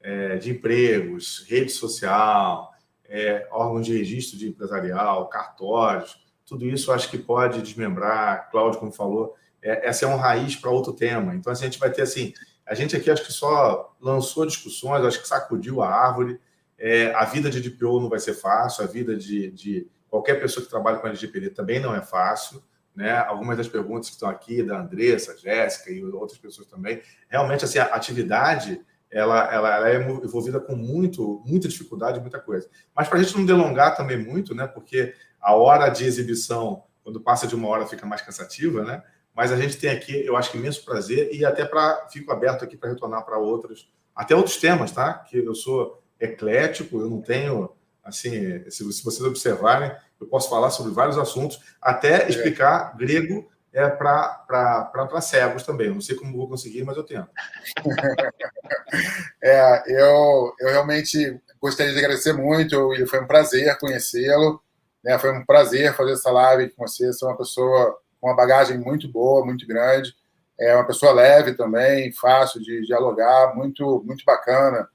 é, 0.00 0.36
de 0.36 0.50
empregos, 0.50 1.44
rede 1.48 1.70
social, 1.70 2.71
é, 3.12 3.46
órgãos 3.50 3.84
de 3.84 3.94
registro 3.96 4.38
de 4.38 4.48
empresarial, 4.48 5.28
cartórios, 5.28 6.18
tudo 6.46 6.66
isso 6.66 6.90
acho 6.90 7.10
que 7.10 7.18
pode 7.18 7.60
desmembrar. 7.60 8.50
Cláudio, 8.50 8.80
como 8.80 8.90
falou, 8.90 9.36
é, 9.60 9.86
essa 9.86 10.06
é 10.06 10.08
uma 10.08 10.16
raiz 10.16 10.56
para 10.56 10.70
outro 10.70 10.94
tema. 10.94 11.34
Então, 11.34 11.52
assim, 11.52 11.64
a 11.64 11.68
gente 11.68 11.78
vai 11.78 11.90
ter 11.90 12.00
assim. 12.00 12.32
A 12.66 12.74
gente 12.74 12.96
aqui 12.96 13.10
acho 13.10 13.22
que 13.22 13.32
só 13.32 13.94
lançou 14.00 14.46
discussões, 14.46 15.04
acho 15.04 15.20
que 15.20 15.28
sacudiu 15.28 15.82
a 15.82 15.90
árvore. 15.90 16.40
É, 16.78 17.12
a 17.14 17.26
vida 17.26 17.50
de 17.50 17.60
DPO 17.60 18.00
não 18.00 18.08
vai 18.08 18.18
ser 18.18 18.32
fácil, 18.32 18.82
a 18.82 18.86
vida 18.86 19.14
de, 19.14 19.50
de 19.50 19.86
qualquer 20.08 20.40
pessoa 20.40 20.64
que 20.64 20.70
trabalha 20.70 20.96
com 20.98 21.06
LGPD 21.06 21.50
também 21.50 21.78
não 21.78 21.94
é 21.94 22.00
fácil. 22.00 22.62
Né? 22.96 23.12
Algumas 23.12 23.58
das 23.58 23.68
perguntas 23.68 24.08
que 24.08 24.14
estão 24.14 24.28
aqui, 24.28 24.62
da 24.62 24.80
Andressa, 24.80 25.36
Jéssica 25.36 25.90
e 25.90 26.02
outras 26.02 26.38
pessoas 26.38 26.66
também, 26.66 27.02
realmente 27.28 27.64
assim, 27.64 27.78
a 27.78 27.84
atividade 27.84 28.80
ela, 29.12 29.52
ela, 29.52 29.76
ela, 29.76 29.90
é 29.90 29.96
envolvida 30.02 30.58
com 30.58 30.74
muito, 30.74 31.42
muita 31.44 31.68
dificuldade, 31.68 32.20
muita 32.20 32.40
coisa. 32.40 32.68
Mas 32.96 33.08
para 33.08 33.18
a 33.18 33.22
gente 33.22 33.36
não 33.36 33.44
delongar 33.44 33.94
também 33.94 34.16
muito, 34.16 34.54
né? 34.54 34.66
Porque 34.66 35.14
a 35.40 35.54
hora 35.54 35.90
de 35.90 36.04
exibição, 36.04 36.84
quando 37.04 37.20
passa 37.20 37.46
de 37.46 37.54
uma 37.54 37.68
hora, 37.68 37.86
fica 37.86 38.06
mais 38.06 38.22
cansativa, 38.22 38.82
né? 38.82 39.02
Mas 39.34 39.52
a 39.52 39.56
gente 39.56 39.76
tem 39.76 39.90
aqui, 39.90 40.24
eu 40.24 40.36
acho 40.36 40.50
que 40.50 40.58
imenso 40.58 40.84
prazer 40.84 41.30
e 41.32 41.44
até 41.44 41.64
para 41.64 42.08
fico 42.10 42.32
aberto 42.32 42.64
aqui 42.64 42.76
para 42.76 42.90
retornar 42.90 43.24
para 43.24 43.38
outros, 43.38 43.90
até 44.16 44.34
outros 44.34 44.56
temas, 44.56 44.92
tá? 44.92 45.12
Que 45.14 45.38
eu 45.38 45.54
sou 45.54 46.02
eclético, 46.18 47.00
eu 47.00 47.10
não 47.10 47.20
tenho 47.20 47.70
assim, 48.02 48.64
se, 48.68 48.92
se 48.92 49.04
vocês 49.04 49.22
observarem, 49.22 49.92
eu 50.20 50.26
posso 50.26 50.48
falar 50.48 50.70
sobre 50.70 50.92
vários 50.92 51.18
assuntos, 51.18 51.60
até 51.80 52.28
explicar 52.28 52.96
grego 52.96 53.48
é 53.72 53.88
para 53.88 55.20
cegos 55.20 55.62
também. 55.62 55.90
Não 55.90 56.00
sei 56.00 56.14
como 56.14 56.36
vou 56.36 56.48
conseguir, 56.48 56.84
mas 56.84 56.96
eu 56.96 57.04
tento. 57.04 57.28
é, 59.42 59.82
eu, 60.02 60.54
eu 60.60 60.70
realmente 60.70 61.40
gostaria 61.60 61.92
de 61.92 61.98
agradecer 61.98 62.32
muito, 62.32 62.94
e 62.94 63.06
foi 63.06 63.20
um 63.20 63.26
prazer 63.26 63.78
conhecê-lo. 63.78 64.60
Né? 65.02 65.18
Foi 65.18 65.32
um 65.32 65.44
prazer 65.44 65.94
fazer 65.94 66.12
essa 66.12 66.30
live 66.30 66.70
com 66.70 66.86
você. 66.86 67.06
Você 67.06 67.24
é 67.24 67.28
uma 67.28 67.36
pessoa 67.36 67.98
com 68.20 68.28
uma 68.28 68.36
bagagem 68.36 68.78
muito 68.78 69.08
boa, 69.08 69.44
muito 69.44 69.66
grande. 69.66 70.14
É 70.60 70.74
uma 70.74 70.86
pessoa 70.86 71.12
leve 71.12 71.54
também, 71.54 72.12
fácil 72.12 72.60
de 72.60 72.82
dialogar, 72.82 73.54
muito, 73.54 74.02
muito 74.06 74.22
bacana 74.24 74.88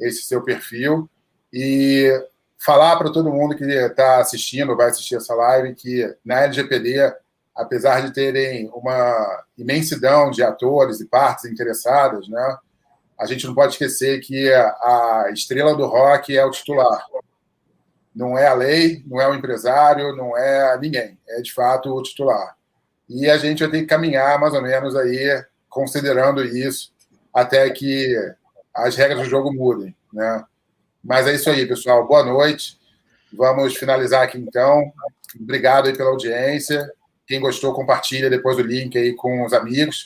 esse 0.00 0.22
seu 0.22 0.42
perfil. 0.42 1.08
E 1.52 2.10
falar 2.58 2.96
para 2.96 3.12
todo 3.12 3.30
mundo 3.32 3.54
que 3.54 3.64
está 3.64 4.18
assistindo, 4.18 4.76
vai 4.76 4.88
assistir 4.88 5.16
essa 5.16 5.34
live, 5.34 5.74
que 5.74 6.16
na 6.24 6.42
LGPD 6.42 7.12
apesar 7.54 8.00
de 8.00 8.12
terem 8.12 8.70
uma 8.74 9.44
imensidão 9.56 10.30
de 10.30 10.42
atores 10.42 11.00
e 11.00 11.06
partes 11.06 11.44
interessadas, 11.44 12.28
né, 12.28 12.56
a 13.18 13.26
gente 13.26 13.46
não 13.46 13.54
pode 13.54 13.72
esquecer 13.72 14.20
que 14.20 14.52
a 14.52 15.26
estrela 15.32 15.76
do 15.76 15.86
rock 15.86 16.36
é 16.36 16.44
o 16.44 16.50
titular. 16.50 17.06
Não 18.14 18.36
é 18.36 18.46
a 18.46 18.54
lei, 18.54 19.02
não 19.06 19.20
é 19.20 19.28
o 19.28 19.34
empresário, 19.34 20.14
não 20.16 20.36
é 20.36 20.76
ninguém. 20.78 21.18
É, 21.28 21.40
de 21.40 21.52
fato, 21.52 21.94
o 21.94 22.02
titular. 22.02 22.56
E 23.08 23.30
a 23.30 23.38
gente 23.38 23.62
vai 23.62 23.70
ter 23.70 23.80
que 23.80 23.86
caminhar 23.86 24.40
mais 24.40 24.54
ou 24.54 24.62
menos 24.62 24.96
aí, 24.96 25.44
considerando 25.68 26.44
isso, 26.44 26.92
até 27.32 27.68
que 27.70 28.14
as 28.74 28.96
regras 28.96 29.20
do 29.20 29.30
jogo 29.30 29.52
mudem. 29.52 29.94
Né? 30.12 30.44
Mas 31.02 31.26
é 31.26 31.34
isso 31.34 31.48
aí, 31.48 31.66
pessoal. 31.66 32.06
Boa 32.06 32.24
noite. 32.24 32.78
Vamos 33.32 33.76
finalizar 33.76 34.22
aqui, 34.22 34.38
então. 34.38 34.92
Obrigado 35.40 35.86
aí 35.86 35.96
pela 35.96 36.10
audiência. 36.10 36.90
Quem 37.32 37.40
gostou, 37.40 37.72
compartilha 37.72 38.28
depois 38.28 38.58
o 38.58 38.60
link 38.60 38.98
aí 38.98 39.14
com 39.14 39.42
os 39.46 39.54
amigos. 39.54 40.04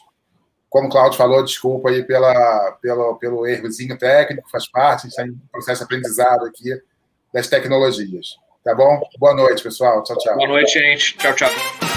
Como 0.71 0.87
o 0.87 0.89
Claudio 0.89 1.19
falou, 1.19 1.43
desculpa 1.43 1.91
aí 1.91 2.05
pela, 2.05 2.79
pelo, 2.81 3.17
pelo 3.17 3.45
errozinho 3.45 3.99
técnico, 3.99 4.49
faz 4.49 4.71
parte, 4.71 5.09
está 5.09 5.27
em 5.27 5.37
processo 5.51 5.83
aprendizado 5.83 6.47
aqui 6.47 6.81
das 7.35 7.49
tecnologias. 7.49 8.37
Tá 8.63 8.77
bom? 8.77 9.01
Boa 9.19 9.35
noite, 9.35 9.61
pessoal. 9.61 10.05
Tchau, 10.05 10.17
tchau. 10.19 10.37
Boa 10.37 10.47
noite, 10.47 10.79
gente. 10.79 11.17
Tchau, 11.17 11.35
tchau. 11.35 11.96